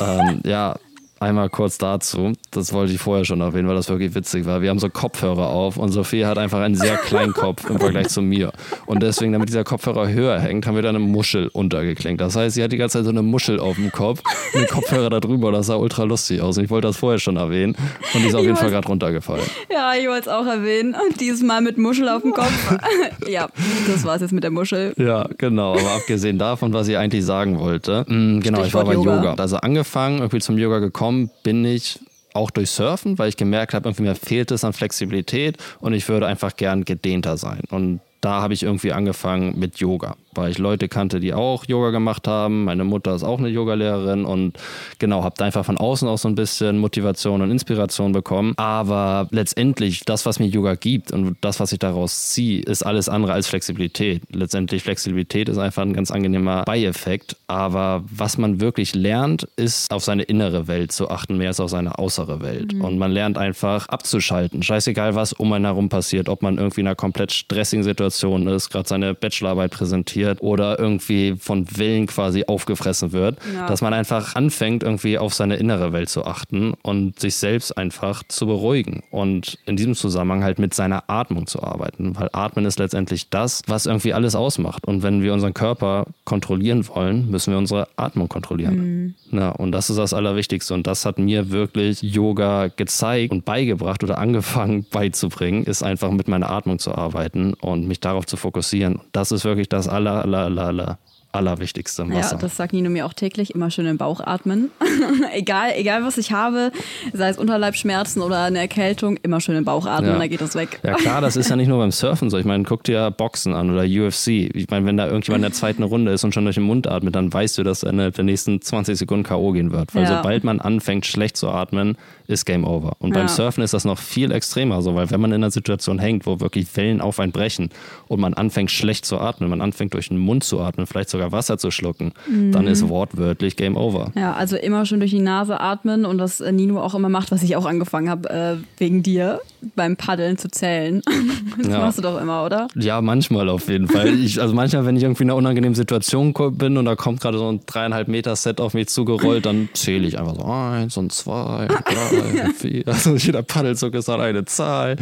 Ähm, 0.00 0.40
ja, 0.44 0.76
einmal 1.20 1.48
kurz 1.48 1.78
dazu. 1.78 2.32
Das 2.50 2.72
wollte 2.72 2.92
ich 2.92 3.00
vorher 3.00 3.24
schon 3.24 3.40
erwähnen, 3.40 3.68
weil 3.68 3.74
das 3.74 3.88
wirklich 3.88 4.14
witzig 4.14 4.44
war. 4.44 4.60
Wir 4.60 4.70
haben 4.70 4.78
so 4.78 4.90
Kopfhörer 4.90 5.48
auf 5.48 5.76
und 5.76 5.90
Sophie 5.90 6.26
hat 6.26 6.38
einfach 6.38 6.60
einen 6.60 6.74
sehr 6.74 6.96
kleinen 6.96 7.32
Kopf 7.32 7.68
im 7.70 7.78
Vergleich 7.78 8.08
zu 8.08 8.20
mir. 8.22 8.52
Und 8.84 9.02
deswegen, 9.02 9.32
damit 9.32 9.48
dieser 9.48 9.64
Kopfhörer 9.64 10.08
höher 10.08 10.38
hängt, 10.38 10.66
haben 10.66 10.74
wir 10.74 10.82
da 10.82 10.90
eine 10.90 10.98
Muschel 10.98 11.48
untergeklinkt. 11.48 12.20
Das 12.20 12.36
heißt, 12.36 12.54
sie 12.54 12.62
hat 12.62 12.72
die 12.72 12.76
ganze 12.76 12.98
Zeit 12.98 13.04
so 13.04 13.10
eine 13.10 13.22
Muschel 13.22 13.58
auf 13.60 13.76
dem 13.76 13.90
Kopf 13.90 14.22
und 14.52 14.60
den 14.60 14.68
Kopfhörer 14.68 15.08
da 15.08 15.20
drüber. 15.20 15.52
Das 15.52 15.66
sah 15.66 15.76
ultra 15.76 16.04
lustig 16.04 16.42
aus. 16.42 16.58
Und 16.58 16.64
ich 16.64 16.70
wollte 16.70 16.88
das 16.88 16.96
vorher 16.98 17.18
schon 17.18 17.36
erwähnen. 17.36 17.76
Und 18.14 18.22
die 18.22 18.28
ist 18.28 18.34
auf 18.34 18.44
jeden 18.44 18.56
Fall 18.56 18.70
gerade 18.70 18.86
runtergefallen. 18.86 19.44
Ja, 19.72 19.94
ich 19.94 20.06
wollte 20.06 20.22
es 20.22 20.28
auch 20.28 20.46
erwähnen. 20.46 20.94
Und 20.94 21.20
dieses 21.20 21.42
Mal 21.42 21.62
mit 21.62 21.78
Muschel 21.78 22.08
auf 22.08 22.22
dem 22.22 22.32
Kopf. 22.32 22.76
ja, 23.28 23.48
das 23.86 24.04
war's 24.04 24.20
jetzt 24.20 24.32
mit 24.32 24.44
der 24.44 24.50
Muschel. 24.50 24.92
Ja, 24.98 25.26
genau. 25.38 25.72
Aber 25.72 25.92
abgesehen 25.92 26.38
davon, 26.38 26.72
was 26.72 26.88
ich 26.88 26.96
eigentlich 26.98 27.24
sagen 27.24 27.58
wollte, 27.58 28.04
mh, 28.06 28.40
genau, 28.40 28.64
ich 28.64 28.74
war 28.74 28.84
bei 28.84 28.92
Stichwort 28.92 29.16
Yoga. 29.16 29.30
Yoga. 29.30 29.42
Also 29.42 29.56
angefangen, 29.56 30.18
irgendwie 30.18 30.40
zum 30.40 30.58
Yoga 30.58 30.78
gekommen 30.78 31.05
bin 31.42 31.64
ich 31.64 32.00
auch 32.34 32.50
durch 32.50 32.70
Surfen, 32.70 33.18
weil 33.18 33.28
ich 33.28 33.36
gemerkt 33.36 33.74
habe, 33.74 33.88
irgendwie 33.88 34.02
mir 34.02 34.14
fehlt 34.14 34.50
es 34.50 34.62
an 34.62 34.72
Flexibilität 34.72 35.56
und 35.80 35.94
ich 35.94 36.08
würde 36.08 36.26
einfach 36.26 36.56
gern 36.56 36.84
gedehnter 36.84 37.36
sein. 37.36 37.62
Und 37.70 38.00
da 38.20 38.42
habe 38.42 38.54
ich 38.54 38.62
irgendwie 38.62 38.92
angefangen 38.92 39.58
mit 39.58 39.78
Yoga, 39.78 40.16
weil 40.36 40.50
ich 40.50 40.58
Leute 40.58 40.88
kannte, 40.88 41.20
die 41.20 41.34
auch 41.34 41.64
Yoga 41.66 41.90
gemacht 41.90 42.28
haben. 42.28 42.64
Meine 42.64 42.84
Mutter 42.84 43.14
ist 43.14 43.24
auch 43.24 43.38
eine 43.38 43.48
Yogalehrerin 43.48 44.24
und 44.24 44.54
genau, 44.98 45.22
habe 45.24 45.34
da 45.38 45.44
einfach 45.44 45.64
von 45.64 45.76
außen 45.76 46.08
auch 46.08 46.18
so 46.18 46.28
ein 46.28 46.34
bisschen 46.34 46.78
Motivation 46.78 47.42
und 47.42 47.50
Inspiration 47.50 48.12
bekommen. 48.12 48.54
Aber 48.56 49.28
letztendlich, 49.30 50.00
das, 50.04 50.26
was 50.26 50.38
mir 50.38 50.46
Yoga 50.46 50.74
gibt 50.74 51.12
und 51.12 51.36
das, 51.40 51.60
was 51.60 51.72
ich 51.72 51.78
daraus 51.78 52.28
ziehe, 52.28 52.62
ist 52.62 52.84
alles 52.84 53.08
andere 53.08 53.32
als 53.32 53.48
Flexibilität. 53.48 54.22
Letztendlich 54.30 54.82
Flexibilität 54.82 55.48
ist 55.48 55.58
einfach 55.58 55.82
ein 55.82 55.94
ganz 55.94 56.10
angenehmer 56.10 56.64
Beieffekt. 56.64 57.36
Aber 57.46 58.04
was 58.10 58.38
man 58.38 58.60
wirklich 58.60 58.94
lernt, 58.94 59.48
ist 59.56 59.90
auf 59.92 60.04
seine 60.04 60.22
innere 60.22 60.68
Welt 60.68 60.92
zu 60.92 61.10
achten, 61.10 61.36
mehr 61.36 61.48
als 61.48 61.60
auf 61.60 61.70
seine 61.70 61.98
äußere 61.98 62.40
Welt. 62.42 62.74
Und 62.74 62.98
man 62.98 63.12
lernt 63.12 63.38
einfach 63.38 63.88
abzuschalten. 63.88 64.62
Scheißegal, 64.62 65.14
was 65.14 65.32
um 65.32 65.52
einen 65.52 65.64
herum 65.64 65.88
passiert, 65.88 66.28
ob 66.28 66.42
man 66.42 66.58
irgendwie 66.58 66.80
in 66.80 66.86
einer 66.86 66.96
komplett 66.96 67.32
stressigen 67.32 67.84
Situation 67.84 68.46
ist, 68.48 68.70
gerade 68.70 68.88
seine 68.88 69.14
Bachelorarbeit 69.14 69.70
präsentiert 69.70 70.25
oder 70.40 70.78
irgendwie 70.78 71.36
von 71.38 71.66
Willen 71.76 72.06
quasi 72.06 72.44
aufgefressen 72.46 73.12
wird, 73.12 73.38
Ja. 73.54 73.66
dass 73.66 73.80
man 73.82 73.92
einfach 73.94 74.34
anfängt, 74.34 74.82
irgendwie 74.82 75.18
auf 75.18 75.34
seine 75.34 75.56
innere 75.56 75.92
Welt 75.92 76.08
zu 76.08 76.24
achten 76.24 76.74
und 76.82 77.18
sich 77.20 77.36
selbst 77.36 77.76
einfach 77.78 78.22
zu 78.28 78.46
beruhigen 78.46 79.02
und 79.10 79.58
in 79.66 79.76
diesem 79.76 79.94
Zusammenhang 79.94 80.42
halt 80.44 80.58
mit 80.58 80.74
seiner 80.74 81.04
Atmung 81.08 81.46
zu 81.46 81.62
arbeiten, 81.62 82.14
weil 82.18 82.28
Atmen 82.32 82.64
ist 82.66 82.78
letztendlich 82.78 83.30
das, 83.30 83.62
was 83.66 83.86
irgendwie 83.86 84.12
alles 84.12 84.34
ausmacht. 84.34 84.86
Und 84.86 85.02
wenn 85.02 85.22
wir 85.22 85.32
unseren 85.32 85.54
Körper 85.54 86.06
kontrollieren 86.24 86.86
wollen, 86.88 87.30
müssen 87.30 87.52
wir 87.52 87.58
unsere 87.58 87.88
Atmung 87.96 88.28
kontrollieren. 88.28 89.14
Ja, 89.32 89.50
und 89.50 89.72
das 89.72 89.90
ist 89.90 89.96
das 89.98 90.12
Allerwichtigste. 90.14 90.74
Und 90.74 90.86
das 90.86 91.04
hat 91.04 91.18
mir 91.18 91.50
wirklich 91.50 92.02
Yoga 92.02 92.68
gezeigt 92.68 93.32
und 93.32 93.44
beigebracht 93.44 94.02
oder 94.04 94.18
angefangen 94.18 94.84
beizubringen, 94.90 95.64
ist 95.64 95.82
einfach 95.82 96.10
mit 96.10 96.28
meiner 96.28 96.50
Atmung 96.50 96.78
zu 96.78 96.94
arbeiten 96.94 97.54
und 97.54 97.86
mich 97.86 98.00
darauf 98.00 98.26
zu 98.26 98.36
fokussieren. 98.36 99.00
Das 99.12 99.32
ist 99.32 99.44
wirklich 99.44 99.68
das 99.68 99.88
aller, 99.88 100.15
aller, 100.22 100.38
aller, 100.38 100.62
aller, 100.66 100.98
Allerwichtigste 101.32 102.00
im 102.02 102.14
Wasser. 102.14 102.36
Ja, 102.36 102.40
das 102.40 102.56
sagt 102.56 102.72
Nino 102.72 102.88
mir 102.88 103.04
auch 103.04 103.12
täglich, 103.12 103.54
immer 103.54 103.70
schön 103.70 103.84
im 103.84 103.98
Bauch 103.98 104.20
atmen. 104.20 104.70
egal, 105.34 105.72
egal 105.76 106.02
was 106.02 106.16
ich 106.16 106.32
habe, 106.32 106.72
sei 107.12 107.28
es 107.28 107.36
Unterleibschmerzen 107.36 108.22
oder 108.22 108.44
eine 108.44 108.58
Erkältung, 108.58 109.18
immer 109.18 109.40
schön 109.42 109.54
im 109.56 109.64
Bauch 109.64 109.84
atmen, 109.84 110.12
Ja. 110.12 110.18
dann 110.18 110.28
geht 110.30 110.40
das 110.40 110.54
weg. 110.54 110.80
Ja 110.82 110.94
klar, 110.94 111.20
das 111.20 111.36
ist 111.36 111.50
ja 111.50 111.56
nicht 111.56 111.68
nur 111.68 111.76
beim 111.78 111.90
Surfen 111.90 112.30
so. 112.30 112.38
Ich 112.38 112.46
meine, 112.46 112.64
guck 112.64 112.84
dir 112.84 113.10
Boxen 113.10 113.52
an 113.52 113.70
oder 113.70 113.82
UFC. 113.82 114.28
Ich 114.54 114.70
meine, 114.70 114.86
wenn 114.86 114.96
da 114.96 115.06
irgendjemand 115.06 115.44
in 115.44 115.50
der 115.50 115.52
zweiten 115.52 115.82
Runde 115.82 116.12
ist 116.12 116.24
und 116.24 116.32
schon 116.32 116.44
durch 116.44 116.56
den 116.56 116.64
Mund 116.64 116.86
atmet, 116.86 117.14
dann 117.14 117.30
weißt 117.30 117.58
du, 117.58 117.64
dass 117.64 117.82
er 117.82 117.90
innerhalb 117.90 118.14
der 118.14 118.24
nächsten 118.24 118.62
20 118.62 118.96
Sekunden 118.96 119.24
K.O. 119.24 119.52
gehen 119.52 119.72
wird. 119.72 119.94
Weil 119.94 120.04
Ja. 120.04 120.16
sobald 120.16 120.42
man 120.42 120.60
anfängt, 120.62 121.04
schlecht 121.04 121.36
zu 121.36 121.50
atmen, 121.50 121.98
ist 122.28 122.44
Game 122.46 122.64
Over. 122.64 122.92
Und 122.98 123.12
beim 123.12 123.22
Ja. 123.22 123.28
Surfen 123.28 123.62
ist 123.62 123.74
das 123.74 123.84
noch 123.84 123.98
viel 123.98 124.32
extremer 124.32 124.82
so, 124.82 124.94
weil 124.94 125.10
wenn 125.10 125.20
man 125.20 125.30
in 125.32 125.36
einer 125.42 125.50
Situation 125.50 125.98
hängt, 125.98 126.26
wo 126.26 126.40
wirklich 126.40 126.74
Wellen 126.76 127.00
auf 127.00 127.20
einen 127.20 127.32
brechen 127.32 127.70
und 128.08 128.20
man 128.20 128.34
anfängt, 128.34 128.70
schlecht 128.70 129.04
zu 129.04 129.18
atmen, 129.18 129.48
man 129.50 129.60
anfängt, 129.60 129.94
durch 129.94 130.08
den 130.08 130.18
Mund 130.18 130.44
zu 130.44 130.60
atmen, 130.60 130.86
vielleicht 130.86 131.10
sogar 131.10 131.32
Wasser 131.32 131.58
zu 131.58 131.70
schlucken, 131.70 132.12
dann 132.52 132.64
Mhm. 132.64 132.70
ist 132.70 132.88
wortwörtlich 132.88 133.56
Game 133.56 133.76
Over. 133.76 134.12
Ja, 134.16 134.32
also 134.34 134.56
immer 134.56 134.86
schön 134.86 135.00
durch 135.00 135.10
die 135.12 135.20
Nase 135.20 135.60
atmen 135.60 136.04
und 136.04 136.18
was 136.18 136.40
äh, 136.40 136.52
Nino 136.52 136.80
auch 136.80 136.94
immer 136.94 137.08
macht, 137.08 137.30
was 137.30 137.42
ich 137.42 137.56
auch 137.56 137.66
angefangen 137.66 138.08
habe, 138.10 138.30
äh, 138.30 138.56
wegen 138.78 139.02
dir, 139.02 139.40
beim 139.74 139.96
Paddeln 139.96 140.38
zu 140.38 140.48
zählen. 140.50 141.02
Das 141.58 141.68
Ja. 141.68 141.78
machst 141.80 141.96
du 141.98 142.02
doch 142.02 142.20
immer, 142.20 142.44
oder? 142.44 142.68
Ja, 142.74 143.00
manchmal 143.00 143.48
auf 143.48 143.68
jeden 143.68 143.88
Fall. 143.88 144.08
Ich, 144.18 144.40
also 144.40 144.54
manchmal, 144.54 144.84
wenn 144.84 144.94
ich 144.96 145.02
irgendwie 145.02 145.22
in 145.22 145.30
einer 145.30 145.36
unangenehmen 145.36 145.74
Situation 145.74 146.34
bin 146.34 146.76
und 146.76 146.84
da 146.84 146.96
kommt 146.96 147.20
gerade 147.20 147.38
so 147.38 147.48
ein 147.50 147.60
dreieinhalb 147.66 148.08
Meter 148.08 148.36
Set 148.36 148.60
auf 148.60 148.74
mich 148.74 148.88
zugerollt, 148.88 149.46
dann 149.46 149.68
zähle 149.72 150.06
ich 150.06 150.18
einfach 150.18 150.34
so 150.34 150.44
eins 150.44 150.96
und 150.98 151.12
zwei, 151.12 151.66
und 151.68 152.15
vier. 152.58 152.82
Also 152.86 153.14
jeder 153.16 153.42
Paddelzug 153.42 153.94
ist 153.94 154.08
halt 154.08 154.20
eine 154.20 154.44
Zahl. 154.44 154.96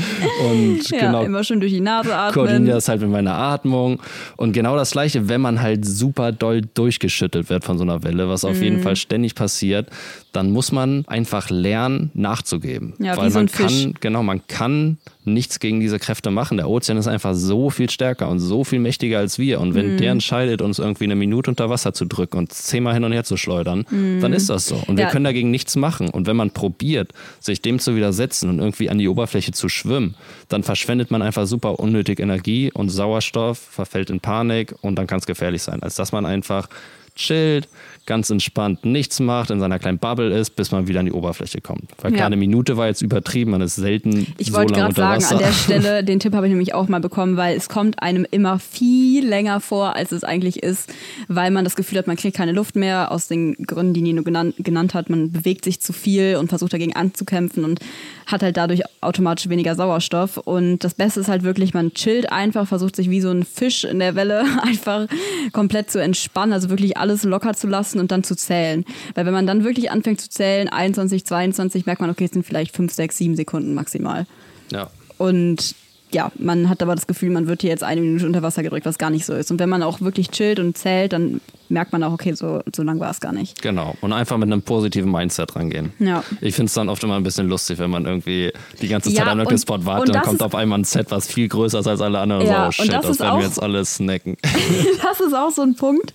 Und 0.49 0.89
Ja, 0.91 1.07
genau, 1.07 1.23
immer 1.25 1.45
schön 1.45 1.61
durch 1.61 1.73
die 1.73 1.81
Nase 1.81 2.15
atmen. 2.15 2.35
koordiniere 2.35 2.75
das 2.77 2.89
halt 2.89 3.01
mit 3.01 3.11
meiner 3.11 3.35
Atmung. 3.35 4.01
Und 4.37 4.53
genau 4.53 4.77
das 4.77 4.91
Gleiche, 4.93 5.29
wenn 5.29 5.41
man 5.41 5.61
halt 5.63 5.85
super 5.85 6.33
doll 6.33 6.63
durchgeschüttelt 6.75 7.49
wird 7.51 7.65
von 7.65 7.79
so 7.79 7.85
einer 7.85 8.03
Welle, 8.03 8.29
was 8.29 8.45
auf 8.45 8.57
Mhm. 8.57 8.63
jeden 8.63 8.81
Fall 8.83 8.97
ständig 8.97 9.35
passiert, 9.35 9.89
dann 10.35 10.51
muss 10.51 10.73
man 10.73 11.05
einfach 11.07 11.49
lernen, 11.49 12.11
nachzugeben. 12.15 12.95
Ja, 12.99 13.17
Weil 13.17 13.27
wie 13.27 13.31
so 13.31 13.39
man 13.39 13.47
ein 13.47 13.49
Fisch. 13.49 13.83
kann, 13.85 13.95
genau, 14.01 14.23
man 14.23 14.47
kann 14.49 14.99
nichts 15.25 15.61
gegen 15.61 15.81
diese 15.81 15.99
Kräfte 15.99 16.31
machen. 16.31 16.57
Der 16.59 16.69
Ozean 16.69 16.99
ist 16.99 17.07
einfach 17.07 17.35
so 17.35 17.71
viel 17.71 17.89
stärker 17.89 18.29
und 18.29 18.41
so 18.41 18.63
viel 18.65 18.79
mächtiger 18.79 19.19
als 19.19 19.39
wir. 19.39 19.61
Und 19.61 19.75
wenn 19.75 19.95
Mhm. 19.95 19.97
der 19.99 20.13
entscheidet, 20.13 20.61
uns 20.61 20.79
irgendwie 20.79 21.05
eine 21.05 21.15
Minute 21.17 21.51
unter 21.51 21.71
Wasser 21.71 21.95
zu 21.95 22.05
drücken 22.05 22.37
und 22.37 22.53
zehnmal 22.53 22.95
hin 22.95 23.05
und 23.05 23.13
her 23.13 23.25
zu 23.25 23.37
schleudern, 23.37 23.87
dann 24.21 24.33
ist 24.33 24.51
das 24.51 24.67
so. 24.67 24.75
Und 24.87 24.97
wir. 24.99 25.05
Ja. 25.05 25.11
können 25.11 25.25
dagegen 25.25 25.51
nichts 25.51 25.77
machen. 25.77 26.09
Und 26.11 26.27
wenn 26.27 26.37
man 26.37 26.51
probiert, 26.51 27.13
sich 27.41 27.63
dem 27.63 27.79
zu 27.79 27.95
widersetzen 27.97 28.51
und 28.51 28.59
irgendwie 28.59 28.91
an 28.91 28.99
die 28.99 29.09
Oberfläche 29.09 29.53
zu 29.53 29.69
schwimmen, 29.69 30.15
dann 30.49 30.63
verschwendet 30.63 31.11
man 31.11 31.23
einfach 31.23 31.47
super 31.47 31.79
unnötig 31.79 32.21
Energie 32.21 32.71
und 32.73 32.89
Sauerstoff, 32.91 33.59
verfällt 33.59 34.11
in 34.11 34.21
Panik 34.21 34.75
und 34.83 34.97
dann 34.97 35.07
kann 35.07 35.19
es 35.21 35.27
gefährlich 35.27 35.63
sein. 35.63 35.83
Als 35.83 35.95
dass 35.95 36.11
man 36.13 36.27
einfach 36.27 36.69
chillt, 37.17 37.69
ganz 38.07 38.31
entspannt 38.31 38.85
nichts 38.85 39.21
macht, 39.21 39.51
in 39.51 39.61
seiner 39.61 39.79
kleinen 39.79 39.99
Bubble 39.99 40.37
ist, 40.37 40.57
bis 40.57 40.71
man 40.73 40.89
wieder 40.89 41.01
an 41.01 41.07
die 41.07 41.13
Oberfläche 41.13 41.61
kommt. 41.61 41.91
Weil 42.03 42.11
Ja. 42.13 42.17
klar, 42.17 42.27
eine 42.27 42.37
Minute 42.37 42.77
war 42.77 42.87
jetzt 42.87 43.03
übertrieben, 43.03 43.53
man 43.53 43.61
ist 43.63 43.77
selten 43.77 44.27
Ich 44.39 44.49
so 44.49 44.55
wollte 44.55 44.75
lange 44.75 44.93
gerade 44.93 45.19
unter 45.19 45.23
sagen, 45.23 45.23
Wasser. 45.23 45.35
an 45.37 45.39
der 45.39 45.53
Stelle, 45.83 46.05
den 46.05 46.21
Tipp 46.21 46.35
habe 46.35 46.47
ich 46.47 46.51
nämlich 46.51 46.75
auch 46.75 46.89
mal 46.89 47.01
bekommen, 47.01 47.37
weil 47.37 47.57
es 47.57 47.69
kommt 47.69 48.03
einem 48.03 48.27
immer 48.31 48.59
viel 48.59 49.27
länger 49.27 49.61
vor, 49.61 49.97
als 49.97 50.13
es 50.13 50.25
eigentlich 50.25 50.63
ist, 50.63 50.93
weil 51.29 51.51
man 51.51 51.65
das 51.65 51.77
Gefühl 51.77 51.99
hat, 51.99 52.07
man 52.07 52.17
kriegt 52.17 52.37
keine 52.37 52.53
Luft 52.53 52.77
mehr, 52.77 53.11
aus 53.11 53.29
den 53.29 53.55
Gründen, 53.55 53.95
die 53.95 54.03
Nino 54.03 54.23
genannt, 54.23 54.55
genannt 54.59 54.95
hat. 54.95 55.09
Man 55.11 55.33
bewegt 55.33 55.65
sich 55.65 55.81
zu 55.81 55.93
viel 55.93 56.37
und 56.37 56.49
versucht 56.49 56.73
dagegen 56.73 56.95
anzukämpfen 56.95 57.65
und 57.65 57.81
hat 58.27 58.43
halt 58.43 58.57
dadurch 58.57 58.83
automatisch 59.01 59.49
weniger 59.49 59.75
Sauerstoff. 59.75 60.37
Und 60.39 60.85
das 60.85 60.95
Beste 60.95 61.21
ist 61.21 61.29
halt 61.29 61.43
wirklich, 61.43 61.75
man 61.75 61.93
chillt 61.95 62.31
einfach, 62.33 62.67
versucht 62.67 62.97
sich 62.97 63.11
wie 63.11 63.21
so 63.21 63.31
ein 63.31 63.45
Fisch 63.45 63.85
in 63.85 63.99
der 63.99 64.15
Welle 64.15 64.45
einfach 64.63 65.07
komplett 65.53 65.91
zu 65.91 66.01
entspannen, 66.01 66.53
also 66.53 66.71
wirklich 66.71 66.97
alles 66.97 67.25
locker 67.25 67.55
zu 67.55 67.67
lassen 67.67 67.94
und 68.01 68.13
dann 68.13 68.25
zu 68.25 68.37
zählen. 68.37 68.85
Weil 69.15 69.27
wenn 69.27 69.33
man 69.33 69.47
dann 69.47 69.65
wirklich 69.65 69.91
anfängt 69.91 70.21
zu 70.21 70.31
zählen, 70.31 70.69
21, 70.69 71.25
22, 71.25 71.87
merkt 71.87 72.01
man, 72.01 72.11
okay, 72.11 72.25
es 72.25 72.33
sind 72.33 72.45
vielleicht 72.47 72.75
5, 72.75 72.93
6, 72.93 73.17
7 73.17 73.37
Sekunden 73.37 73.75
maximal. 73.75 74.27
ja. 74.71 74.91
Und 75.17 75.77
ja, 76.13 76.31
man 76.37 76.69
hat 76.69 76.81
aber 76.83 76.95
das 76.95 77.07
Gefühl, 77.09 77.31
man 77.31 77.49
wird 77.49 77.63
hier 77.63 77.71
jetzt 77.71 77.83
eine 77.83 78.01
Minute 78.01 78.25
unter 78.27 78.41
Wasser 78.43 78.63
gedrückt, 78.63 78.87
was 78.87 78.99
gar 78.99 79.11
nicht 79.11 79.25
so 79.27 79.35
ist. 79.35 79.51
Und 79.51 79.59
wenn 79.59 79.69
man 79.69 79.83
auch 79.83 80.01
wirklich 80.01 80.31
chillt 80.31 80.61
und 80.61 80.79
zählt, 80.79 81.13
dann 81.13 81.41
merkt 81.69 81.93
man 81.93 82.05
auch, 82.05 82.13
okay, 82.13 82.35
so, 82.35 82.61
so 82.75 82.83
lang 82.85 83.01
war 83.01 83.11
es 83.11 83.19
gar 83.21 83.33
nicht. 83.33 83.61
Genau. 83.63 83.97
Und 84.01 84.13
einfach 84.13 84.37
mit 84.37 84.47
einem 84.53 84.63
positiven 84.63 85.11
Mindset 85.11 85.57
rangehen. 85.57 85.93
Ja. 85.99 86.23
Ich 86.41 86.55
finde 86.55 86.69
es 86.69 86.75
dann 86.75 86.89
oft 86.89 87.03
immer 87.03 87.17
ein 87.17 87.25
bisschen 87.25 87.49
lustig, 87.49 87.79
wenn 87.81 87.91
man 87.91 88.05
irgendwie 88.05 88.53
die 88.81 88.87
ganze 88.87 89.09
Zeit 89.13 89.27
Ja, 89.27 89.33
am 89.33 89.41
und- 89.41 89.59
Spot 89.59 89.75
und 89.75 89.87
wartet 89.87 90.09
und 90.11 90.15
dann 90.15 90.23
das 90.23 90.29
kommt 90.29 90.43
auf 90.43 90.55
einmal 90.55 90.79
ein 90.79 90.85
Set, 90.85 91.11
was 91.11 91.27
viel 91.27 91.49
größer 91.49 91.81
ist 91.81 91.87
als 91.89 92.01
alle 92.01 92.21
anderen. 92.21 92.47
Ja, 92.47 92.53
so, 92.53 92.63
oh 92.63 92.67
und 92.67 92.73
shit, 92.75 92.93
das 92.93 93.03
das, 93.03 93.11
ist 93.11 93.21
werden 93.21 93.31
auch- 93.33 93.39
wir 93.39 93.47
jetzt 93.47 93.63
alles 93.63 93.95
snacken. 93.97 94.37
Das 95.03 95.21
ist 95.21 95.35
auch 95.35 95.51
so 95.51 95.63
ein 95.63 95.75
Punkt, 95.75 96.13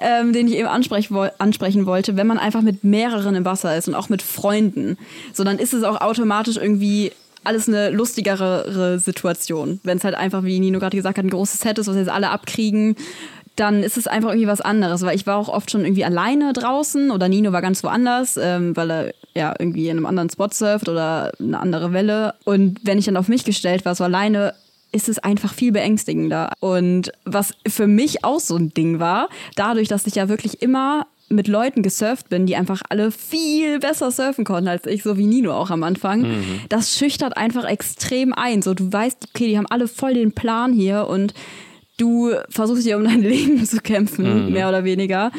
ähm, 0.00 0.32
den 0.32 0.48
ich 0.48 0.54
eben 0.54 0.68
ansprech, 0.68 1.10
woll- 1.10 1.32
ansprechen 1.38 1.86
wollte. 1.86 2.16
Wenn 2.16 2.26
man 2.26 2.38
einfach 2.38 2.62
mit 2.62 2.82
mehreren 2.84 3.34
im 3.34 3.44
Wasser 3.44 3.76
ist 3.76 3.88
und 3.88 3.94
auch 3.94 4.08
mit 4.08 4.22
Freunden, 4.22 4.96
so 5.32 5.44
dann 5.44 5.58
ist 5.58 5.72
es 5.74 5.82
auch 5.82 6.00
automatisch 6.00 6.56
irgendwie 6.56 7.12
alles 7.44 7.68
eine 7.68 7.90
lustigere 7.90 8.98
Situation. 8.98 9.80
Wenn 9.82 9.98
es 9.98 10.04
halt 10.04 10.14
einfach, 10.14 10.44
wie 10.44 10.60
Nino 10.60 10.78
gerade 10.78 10.96
gesagt 10.96 11.18
hat, 11.18 11.24
ein 11.24 11.30
großes 11.30 11.60
Set 11.60 11.78
ist, 11.78 11.86
was 11.86 11.96
jetzt 11.96 12.10
alle 12.10 12.30
abkriegen, 12.30 12.96
dann 13.56 13.82
ist 13.82 13.96
es 13.96 14.06
einfach 14.06 14.30
irgendwie 14.30 14.48
was 14.48 14.60
anderes. 14.60 15.02
Weil 15.02 15.16
ich 15.16 15.26
war 15.26 15.36
auch 15.36 15.48
oft 15.48 15.70
schon 15.70 15.84
irgendwie 15.84 16.04
alleine 16.04 16.52
draußen 16.52 17.10
oder 17.10 17.28
Nino 17.28 17.52
war 17.52 17.62
ganz 17.62 17.84
woanders, 17.84 18.36
ähm, 18.36 18.76
weil 18.76 18.90
er 18.90 19.14
ja 19.34 19.54
irgendwie 19.58 19.88
in 19.88 19.96
einem 19.96 20.06
anderen 20.06 20.30
Spot 20.30 20.48
surft 20.50 20.88
oder 20.88 21.32
eine 21.38 21.60
andere 21.60 21.92
Welle. 21.92 22.34
Und 22.44 22.80
wenn 22.82 22.98
ich 22.98 23.04
dann 23.04 23.16
auf 23.16 23.28
mich 23.28 23.44
gestellt 23.44 23.84
war, 23.84 23.94
so 23.94 24.04
alleine, 24.04 24.54
ist 24.92 25.08
es 25.08 25.18
einfach 25.18 25.52
viel 25.52 25.72
beängstigender. 25.72 26.52
Und 26.60 27.12
was 27.24 27.54
für 27.66 27.88
mich 27.88 28.24
auch 28.24 28.38
so 28.38 28.56
ein 28.56 28.72
Ding 28.74 29.00
war, 29.00 29.28
dadurch, 29.56 29.88
dass 29.88 30.06
ich 30.06 30.14
ja 30.14 30.28
wirklich 30.28 30.62
immer 30.62 31.06
mit 31.34 31.48
Leuten 31.48 31.82
gesurft 31.82 32.28
bin, 32.28 32.46
die 32.46 32.56
einfach 32.56 32.82
alle 32.88 33.10
viel 33.10 33.78
besser 33.78 34.10
surfen 34.10 34.44
konnten 34.44 34.68
als 34.68 34.86
ich, 34.86 35.02
so 35.02 35.18
wie 35.18 35.26
Nino 35.26 35.52
auch 35.52 35.70
am 35.70 35.82
Anfang. 35.82 36.26
Das 36.68 36.96
schüchtert 36.96 37.36
einfach 37.36 37.64
extrem 37.64 38.32
ein. 38.32 38.62
So, 38.62 38.74
du 38.74 38.92
weißt, 38.92 39.28
okay, 39.34 39.48
die 39.48 39.58
haben 39.58 39.66
alle 39.68 39.88
voll 39.88 40.14
den 40.14 40.32
Plan 40.32 40.72
hier 40.72 41.06
und 41.06 41.34
du 41.96 42.32
versuchst 42.48 42.84
hier 42.84 42.96
um 42.96 43.04
dein 43.04 43.22
Leben 43.22 43.64
zu 43.64 43.78
kämpfen, 43.78 44.52
mehr 44.52 44.68
oder 44.68 44.84
weniger. 44.84 45.30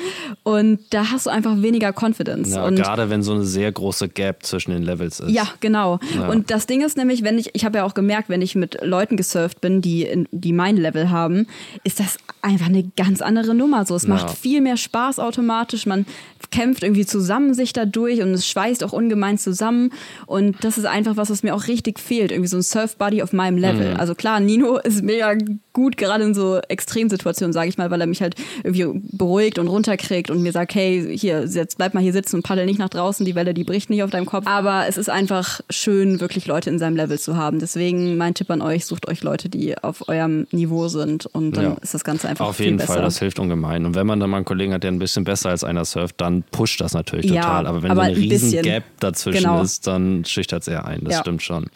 Und 0.44 0.80
da 0.92 1.12
hast 1.12 1.26
du 1.26 1.30
einfach 1.30 1.62
weniger 1.62 1.94
Confidence. 1.94 2.52
Ja, 2.54 2.66
und 2.66 2.76
gerade 2.76 3.10
wenn 3.10 3.24
so 3.24 3.34
eine 3.34 3.44
sehr 3.44 3.72
große 3.72 4.10
Gap 4.10 4.44
zwischen 4.44 4.72
den 4.72 4.84
Levels 4.84 5.20
ist. 5.20 5.32
ja, 5.32 5.48
genau. 5.60 6.00
Ja. 6.16 6.30
Und 6.30 6.52
das 6.52 6.66
Ding 6.68 6.84
ist 6.84 6.98
nämlich, 6.98 7.24
wenn 7.24 7.38
ich, 7.38 7.52
ich 7.54 7.66
habe 7.66 7.80
ja 7.80 7.84
auch 7.84 7.94
gemerkt, 7.94 8.30
wenn 8.30 8.42
ich 8.42 8.56
mit 8.56 8.78
Leuten 8.82 9.18
gesurft 9.18 9.62
bin, 9.62 9.82
die, 9.82 10.28
die 10.32 10.54
mein 10.54 10.78
Level 10.78 11.10
haben, 11.10 11.48
ist 11.84 12.00
das 12.00 12.18
einfach 12.46 12.68
eine 12.68 12.84
ganz 12.96 13.22
andere 13.22 13.54
Nummer. 13.56 13.86
So, 13.86 13.96
es 13.96 14.04
Ja. 14.04 14.10
macht 14.10 14.38
viel 14.38 14.62
mehr 14.62 14.78
Spaß 14.78 15.20
automatisch. 15.20 15.86
Man 15.86 16.06
kämpft 16.52 16.84
irgendwie 16.84 17.06
zusammen 17.06 17.54
sich 17.54 17.74
dadurch 17.74 18.22
und 18.22 18.30
es 18.34 18.48
schweißt 18.48 18.84
auch 18.84 18.94
ungemein 18.94 19.38
zusammen. 19.38 19.92
Und 20.28 20.64
das 20.64 20.78
ist 20.78 20.86
einfach 20.86 21.18
was, 21.18 21.30
was 21.30 21.42
mir 21.44 21.56
auch 21.56 21.68
richtig 21.68 22.00
fehlt. 22.00 22.32
Irgendwie 22.32 22.48
so 22.48 22.58
ein 22.58 22.62
Surf-Buddy 22.64 23.24
auf 23.24 23.34
meinem 23.34 23.58
Level. 23.58 23.94
Mhm. 23.96 24.00
Also 24.00 24.14
klar, 24.16 24.40
Nino 24.40 24.78
ist 24.84 25.02
mega 25.04 25.34
gut, 25.74 25.98
gerade 25.98 26.24
in 26.24 26.34
so 26.34 26.60
Extremsituationen, 26.70 27.52
sage 27.52 27.68
ich 27.68 27.78
mal, 27.78 27.90
weil 27.92 28.00
er 28.00 28.08
mich 28.08 28.22
halt 28.22 28.36
irgendwie 28.64 29.02
beruhigt 29.12 29.60
und 29.60 29.68
runterkriegt 29.68 30.30
und 30.30 30.42
mir 30.42 30.52
sagt, 30.52 30.76
hey, 30.76 31.18
hier, 31.18 31.46
jetzt 31.46 31.78
bleib 31.78 31.94
mal 31.94 32.02
hier 32.04 32.14
sitzen 32.14 32.38
und 32.38 32.44
paddel 32.44 32.66
nicht 32.66 32.80
nach 32.80 32.90
draußen, 32.90 33.26
die 33.26 33.36
Welle, 33.36 33.54
die 33.54 33.64
bricht 33.64 33.90
nicht 33.90 34.04
auf 34.04 34.12
deinem 34.12 34.26
Kopf. 34.26 34.46
Aber 34.48 34.86
es 34.88 34.98
ist 34.98 35.10
einfach 35.10 35.62
schön, 35.70 36.20
wirklich 36.22 36.46
Leute 36.48 36.70
in 36.70 36.80
seinem 36.80 36.96
Level 36.96 37.18
zu 37.20 37.36
haben. 37.36 37.60
Deswegen 37.60 38.18
mein 38.18 38.34
Tipp 38.36 38.50
an 38.52 38.62
euch, 38.62 38.86
sucht 38.86 39.08
euch 39.10 39.24
Leute, 39.24 39.50
die 39.50 39.78
auf 39.78 40.08
eurem 40.08 40.48
Niveau 40.52 40.88
sind 40.88 41.26
und 41.26 41.58
dann 41.58 41.64
Ja. 41.66 41.78
ist 41.82 41.94
das 41.94 42.04
Ganze 42.04 42.30
einfach 42.30 42.35
Auf 42.40 42.58
viel 42.58 42.66
jeden. 42.68 42.80
Fall, 42.80 43.02
das 43.02 43.20
hilft 43.20 43.40
ungemein. 43.40 43.86
Und 43.86 43.96
wenn 43.96 44.08
man 44.08 44.20
dann 44.20 44.30
mal 44.30 44.38
einen 44.38 44.46
Kollegen 44.46 44.74
hat, 44.74 44.84
der 44.84 44.92
ein 44.92 45.00
bisschen 45.00 45.24
besser 45.24 45.50
als 45.50 45.64
einer 45.64 45.86
surft, 45.86 46.20
dann 46.22 46.44
pusht 46.44 46.82
das 46.82 46.94
natürlich 46.94 47.30
Ja, 47.32 47.42
total. 47.42 47.68
Aber 47.68 47.84
wenn 47.84 47.92
aber 47.92 48.02
so 48.02 48.06
eine 48.08 48.16
ein 48.16 48.22
riesen 48.22 48.50
bisschen. 48.52 48.64
Gap 48.64 48.84
dazwischen 49.00 49.44
Genau. 49.44 49.62
ist, 49.62 49.88
dann 49.88 50.26
schüchtert 50.26 50.62
es 50.64 50.68
eher 50.68 50.86
ein. 50.86 51.02
Das 51.04 51.14
Ja. 51.16 51.20
stimmt 51.22 51.42
schon. 51.44 51.68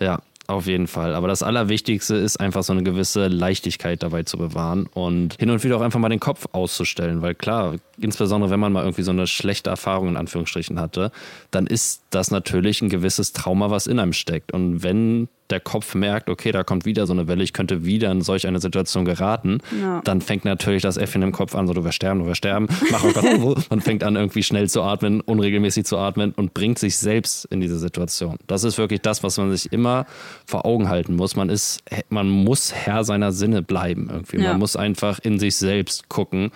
Ja. 0.00 0.20
Auf 0.48 0.66
jeden 0.66 0.88
Fall. 0.88 1.14
Aber 1.14 1.28
das 1.28 1.42
Allerwichtigste 1.44 2.16
ist 2.16 2.38
einfach 2.40 2.64
so 2.64 2.72
eine 2.72 2.82
gewisse 2.82 3.28
Leichtigkeit 3.28 4.02
dabei 4.02 4.24
zu 4.24 4.36
bewahren 4.36 4.86
und 4.92 5.36
hin 5.38 5.48
und 5.50 5.62
wieder 5.62 5.76
auch 5.76 5.80
einfach 5.82 6.00
mal 6.00 6.08
den 6.08 6.18
Kopf 6.20 6.46
auszustellen. 6.50 7.22
Weil 7.22 7.36
klar, 7.36 7.76
insbesondere 8.02 8.50
wenn 8.50 8.60
man 8.60 8.72
mal 8.72 8.82
irgendwie 8.82 9.02
so 9.02 9.10
eine 9.12 9.26
schlechte 9.26 9.70
Erfahrung 9.70 10.08
in 10.08 10.16
Anführungsstrichen 10.16 10.78
hatte, 10.80 11.10
dann 11.50 11.66
ist 11.66 12.02
das 12.10 12.30
natürlich 12.30 12.82
ein 12.82 12.88
gewisses 12.88 13.32
Trauma, 13.32 13.70
was 13.70 13.86
in 13.86 13.98
einem 13.98 14.12
steckt. 14.12 14.52
Und 14.52 14.82
wenn 14.82 15.28
der 15.50 15.60
Kopf 15.60 15.94
merkt, 15.94 16.30
okay, 16.30 16.50
da 16.50 16.64
kommt 16.64 16.86
wieder 16.86 17.06
so 17.06 17.12
eine 17.12 17.28
Welle, 17.28 17.44
ich 17.44 17.52
könnte 17.52 17.84
wieder 17.84 18.10
in 18.10 18.22
solch 18.22 18.46
eine 18.46 18.58
Situation 18.58 19.04
geraten, 19.04 19.58
Ja. 19.78 20.00
dann 20.02 20.22
fängt 20.22 20.46
natürlich 20.46 20.82
das 20.82 20.96
Äffchen 20.96 21.20
im 21.20 21.32
Kopf 21.32 21.54
an, 21.54 21.66
so 21.66 21.74
du 21.74 21.84
wirst 21.84 21.96
sterben, 21.96 22.20
du 22.20 22.26
wirst 22.26 22.38
sterben, 22.38 22.68
mach 22.90 23.04
irgendwas, 23.04 23.68
man 23.68 23.82
fängt 23.82 24.02
an 24.02 24.16
irgendwie 24.16 24.42
schnell 24.42 24.70
zu 24.70 24.82
atmen, 24.82 25.20
unregelmäßig 25.20 25.84
zu 25.84 25.98
atmen 25.98 26.32
und 26.32 26.54
bringt 26.54 26.78
sich 26.78 26.96
selbst 26.96 27.44
in 27.46 27.60
diese 27.60 27.78
Situation. 27.78 28.36
Das 28.46 28.64
ist 28.64 28.78
wirklich 28.78 29.02
das, 29.02 29.22
was 29.22 29.36
man 29.36 29.50
sich 29.50 29.70
immer 29.72 30.06
vor 30.46 30.64
Augen 30.64 30.88
halten 30.88 31.16
muss. 31.16 31.36
Man 31.36 31.50
ist, 31.50 31.82
man 32.08 32.30
muss 32.30 32.72
Herr 32.72 33.04
seiner 33.04 33.32
Sinne 33.32 33.60
bleiben 33.62 34.08
irgendwie. 34.10 34.38
Ja. 34.40 34.50
Man 34.52 34.58
muss 34.58 34.74
einfach 34.76 35.18
in 35.18 35.38
sich 35.38 35.56
selbst 35.56 36.08
gucken 36.08 36.50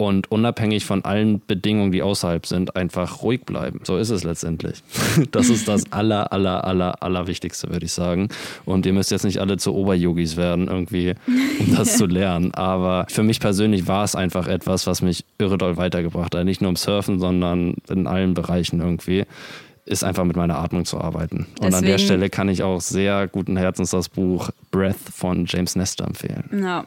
und 0.00 0.30
unabhängig 0.32 0.86
von 0.86 1.04
allen 1.04 1.42
Bedingungen, 1.46 1.92
die 1.92 2.02
außerhalb 2.02 2.46
sind, 2.46 2.74
einfach 2.74 3.22
ruhig 3.22 3.44
bleiben. 3.44 3.80
So 3.84 3.98
ist 3.98 4.08
es 4.08 4.24
letztendlich. 4.24 4.82
Das 5.32 5.48
ist 5.48 5.68
das 5.68 5.92
aller, 5.92 6.32
aller, 6.32 6.64
aller, 6.64 7.02
aller 7.02 7.26
Wichtigste, 7.26 7.68
würde 7.70 7.84
ich 7.84 7.92
sagen. 7.92 8.28
Und 8.64 8.86
ihr 8.86 8.92
müsst 8.92 9.10
jetzt 9.10 9.24
nicht 9.24 9.38
alle 9.38 9.58
zu 9.58 9.74
Oberyogis 9.74 10.36
werden, 10.36 10.68
irgendwie, 10.68 11.14
um 11.58 11.76
das 11.76 11.96
zu 11.98 12.06
lernen. 12.06 12.54
Aber 12.54 13.06
für 13.08 13.22
mich 13.22 13.38
persönlich 13.38 13.86
war 13.86 14.04
es 14.04 14.14
einfach 14.14 14.46
etwas, 14.48 14.86
was 14.86 15.02
mich 15.02 15.24
irre 15.38 15.58
doll 15.58 15.76
weitergebracht 15.76 16.34
hat. 16.34 16.44
Nicht 16.44 16.62
nur 16.62 16.70
im 16.70 16.76
Surfen, 16.76 17.20
sondern 17.20 17.74
in 17.88 18.06
allen 18.06 18.34
Bereichen 18.34 18.80
irgendwie 18.80 19.24
ist 19.84 20.04
einfach 20.04 20.24
mit 20.24 20.36
meiner 20.36 20.58
Atmung 20.58 20.84
zu 20.84 21.00
arbeiten. 21.00 21.46
Und 21.60 21.74
an 21.74 21.84
der 21.84 21.98
Stelle 21.98 22.30
kann 22.30 22.48
ich 22.48 22.62
auch 22.62 22.80
sehr 22.80 23.28
guten 23.28 23.56
Herzens 23.56 23.90
das 23.90 24.08
Buch 24.08 24.50
Breath 24.70 24.96
von 24.96 25.46
James 25.46 25.76
Nestor 25.76 26.06
empfehlen. 26.06 26.44
Ja. 26.62 26.86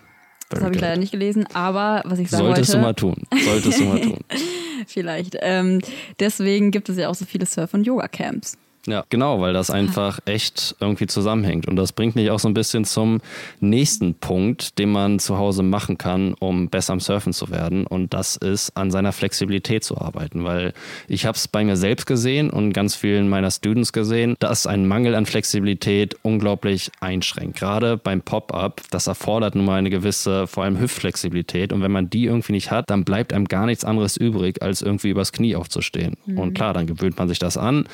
Das 0.55 0.63
habe 0.63 0.75
ich 0.75 0.81
leider 0.81 0.99
nicht 0.99 1.11
gelesen, 1.11 1.45
aber 1.53 2.01
was 2.05 2.19
ich 2.19 2.29
sagen 2.29 2.45
Solltest 2.45 2.73
wollte, 2.73 2.79
du 2.79 2.85
mal 2.85 2.93
tun. 2.93 3.15
Solltest 3.43 3.79
du 3.79 3.83
mal 3.85 4.01
tun. 4.01 4.19
vielleicht. 4.87 5.37
Ähm, 5.41 5.79
deswegen 6.19 6.71
gibt 6.71 6.89
es 6.89 6.97
ja 6.97 7.09
auch 7.09 7.15
so 7.15 7.25
viele 7.25 7.45
Surf- 7.45 7.73
und 7.73 7.85
Yoga-Camps. 7.85 8.57
Ja, 8.85 9.05
genau, 9.07 9.39
weil 9.39 9.53
das 9.53 9.69
einfach 9.69 10.19
echt 10.25 10.75
irgendwie 10.81 11.07
zusammenhängt. 11.07 11.69
Und 11.69 11.77
das 11.77 11.93
bringt 11.93 12.15
mich 12.15 12.29
auch 12.31 12.39
so 12.39 12.49
ein 12.49 12.53
bisschen 12.53 12.83
zum 12.83 13.21
nächsten 13.61 14.13
Punkt, 14.15 14.77
den 14.77 14.91
man 14.91 15.19
zu 15.19 15.37
Hause 15.37 15.63
machen 15.63 15.97
kann, 15.97 16.33
um 16.33 16.67
besser 16.67 16.91
am 16.91 16.99
Surfen 16.99 17.31
zu 17.31 17.49
werden. 17.49 17.87
Und 17.87 18.13
das 18.13 18.35
ist, 18.35 18.75
an 18.75 18.91
seiner 18.91 19.13
Flexibilität 19.13 19.85
zu 19.85 19.97
arbeiten. 19.97 20.43
Weil 20.43 20.73
ich 21.07 21.25
habe 21.25 21.37
es 21.37 21.47
bei 21.47 21.63
mir 21.63 21.77
selbst 21.77 22.05
gesehen 22.07 22.49
und 22.49 22.73
ganz 22.73 22.93
vielen 22.93 23.29
meiner 23.29 23.51
Students 23.51 23.93
gesehen, 23.93 24.35
dass 24.39 24.67
ein 24.67 24.85
Mangel 24.85 25.15
an 25.15 25.25
Flexibilität 25.25 26.17
unglaublich 26.21 26.91
einschränkt. 26.99 27.57
Gerade 27.57 27.95
beim 27.95 28.21
Pop-up, 28.21 28.81
das 28.91 29.07
erfordert 29.07 29.55
nun 29.55 29.63
mal 29.63 29.77
eine 29.77 29.91
gewisse, 29.91 30.45
vor 30.45 30.65
allem 30.65 30.77
Hüftflexibilität. 30.77 31.71
Und 31.71 31.81
wenn 31.81 31.91
man 31.91 32.09
die 32.09 32.25
irgendwie 32.25 32.51
nicht 32.51 32.69
hat, 32.69 32.89
dann 32.89 33.05
bleibt 33.05 33.31
einem 33.31 33.47
gar 33.47 33.65
nichts 33.65 33.85
anderes 33.85 34.17
übrig, 34.17 34.61
als 34.61 34.81
irgendwie 34.81 35.09
übers 35.09 35.31
Knie 35.31 35.55
aufzustehen. 35.55 36.17
Und 36.35 36.53
klar, 36.53 36.73
dann 36.73 36.85
gewöhnt 36.85 37.17
man 37.17 37.29
sich 37.29 37.39
das 37.39 37.55
an 37.55 37.85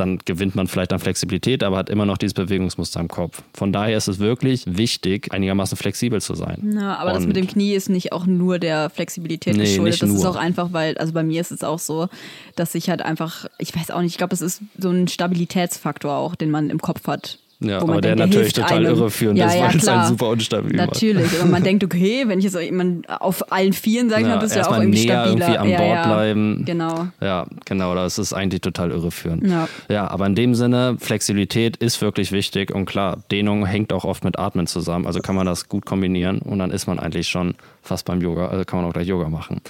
dann 0.00 0.18
gewinnt 0.24 0.54
man 0.54 0.68
vielleicht 0.68 0.92
an 0.92 0.98
Flexibilität, 0.98 1.62
aber 1.62 1.76
hat 1.76 1.90
immer 1.90 2.06
noch 2.06 2.18
dieses 2.18 2.34
Bewegungsmuster 2.34 3.00
im 3.00 3.08
Kopf. 3.08 3.42
Von 3.54 3.72
daher 3.72 3.96
ist 3.96 4.08
es 4.08 4.18
wirklich 4.18 4.64
wichtig, 4.66 5.32
einigermaßen 5.32 5.76
flexibel 5.76 6.20
zu 6.20 6.34
sein. 6.34 6.72
Ja, 6.74 6.96
aber 6.96 7.10
Und 7.10 7.16
das 7.16 7.26
mit 7.26 7.36
dem 7.36 7.46
Knie 7.46 7.74
ist 7.74 7.88
nicht 7.88 8.12
auch 8.12 8.26
nur 8.26 8.58
der 8.58 8.90
Flexibilität 8.90 9.56
Nee, 9.56 9.64
geschuldet. 9.64 10.02
Das 10.02 10.10
ist 10.10 10.22
nur. 10.22 10.30
auch 10.30 10.36
einfach, 10.36 10.72
weil, 10.72 10.96
also 10.98 11.12
bei 11.12 11.22
mir 11.22 11.40
ist 11.40 11.50
es 11.50 11.62
auch 11.64 11.78
so, 11.78 12.08
dass 12.56 12.74
ich 12.74 12.88
halt 12.90 13.02
einfach, 13.02 13.46
ich 13.58 13.74
weiß 13.74 13.90
auch 13.90 14.00
nicht, 14.00 14.12
ich 14.12 14.18
glaube, 14.18 14.34
es 14.34 14.40
ist 14.40 14.62
so 14.78 14.90
ein 14.90 15.08
Stabilitätsfaktor 15.08 16.14
auch, 16.14 16.34
den 16.34 16.50
man 16.50 16.70
im 16.70 16.80
Kopf 16.80 17.06
hat. 17.06 17.38
Ja, 17.60 17.82
wo 17.82 17.86
man 17.86 17.94
aber 17.94 18.00
der 18.02 18.14
denkt, 18.14 18.28
natürlich 18.30 18.54
hilft 18.54 18.68
total 18.68 18.86
einem. 18.86 18.96
irreführend 18.96 19.36
ja, 19.36 19.46
ist, 19.46 19.54
ja, 19.56 19.62
weil 19.62 19.76
es 19.76 19.82
klar. 19.82 20.06
super 20.06 20.28
unstabil. 20.28 20.76
Natürlich, 20.76 21.40
aber 21.40 21.50
man 21.50 21.64
denkt, 21.64 21.82
okay, 21.82 22.22
wenn 22.28 22.38
ich 22.38 22.44
jetzt 22.44 22.72
man 22.72 23.02
auf 23.06 23.50
allen 23.50 23.72
Vieren, 23.72 24.08
sag 24.10 24.20
ich 24.20 24.26
Ja, 24.28 24.36
mal, 24.36 24.40
bist 24.40 24.54
du 24.54 24.60
ja 24.60 24.68
auch 24.68 24.78
irgendwie 24.78 25.06
näher 25.06 25.24
stabiler. 25.24 25.46
irgendwie 25.46 25.58
am 25.58 25.68
ja, 25.68 25.78
Bord 25.78 26.02
bleiben. 26.04 26.62
Genau. 26.64 27.08
Ja, 27.20 27.46
genau, 27.64 27.96
das 27.96 28.18
ist 28.18 28.32
eigentlich 28.32 28.60
total 28.60 28.92
irreführend. 28.92 29.44
Ja. 29.44 29.68
ja, 29.88 30.08
aber 30.08 30.26
in 30.26 30.36
dem 30.36 30.54
Sinne, 30.54 30.96
Flexibilität 31.00 31.76
ist 31.78 32.00
wirklich 32.00 32.30
wichtig 32.30 32.72
und 32.72 32.86
klar, 32.86 33.18
Dehnung 33.32 33.66
hängt 33.66 33.92
auch 33.92 34.04
oft 34.04 34.22
mit 34.22 34.38
Atmen 34.38 34.68
zusammen, 34.68 35.06
also 35.06 35.18
kann 35.18 35.34
man 35.34 35.44
das 35.44 35.68
gut 35.68 35.84
kombinieren 35.84 36.38
und 36.38 36.60
dann 36.60 36.70
ist 36.70 36.86
man 36.86 37.00
eigentlich 37.00 37.26
schon 37.26 37.56
fast 37.82 38.04
beim 38.04 38.20
Yoga, 38.20 38.48
also 38.48 38.64
kann 38.64 38.80
man 38.80 38.88
auch 38.88 38.92
gleich 38.92 39.08
Yoga 39.08 39.28
machen. 39.28 39.60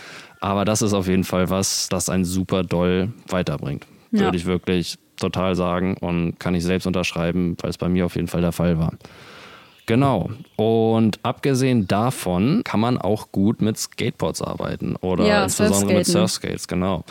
Aber 0.41 0.67
das 0.67 0.83
ist 0.83 0.93
auf 0.93 1.09
jeden 1.09 1.25
Fall 1.25 1.49
was, 1.49 1.89
das 1.89 2.11
einen 2.11 2.27
super 2.27 2.65
doll 2.65 3.13
weiterbringt. 3.29 3.87
Würde 4.11 4.37
ich 4.37 4.47
wirklich 4.47 4.99
total 5.21 5.55
sagen 5.55 5.97
und 5.99 6.39
kann 6.39 6.55
ich 6.55 6.65
selbst 6.65 6.87
unterschreiben, 6.87 7.57
weil 7.61 7.71
es 7.71 7.79
bei 7.79 7.89
mir 7.89 8.07
auf 8.07 8.17
jeden 8.17 8.29
Fall 8.29 8.41
der 8.41 8.53
Fall 8.53 8.79
war. 8.79 8.93
Genau. 9.87 10.29
Und 10.57 11.19
abgesehen 11.23 11.89
davon 11.89 12.61
kann 12.63 12.79
man 12.79 12.99
auch 12.99 13.33
gut 13.33 13.63
mit 13.63 13.79
Skateboards 13.79 14.43
arbeiten 14.43 14.97
oder 14.97 15.27
Ja, 15.27 15.45
insbesondere 15.45 15.99
mit. 15.99 16.07
Surfskates, 16.07 16.69
genau. 16.69 17.05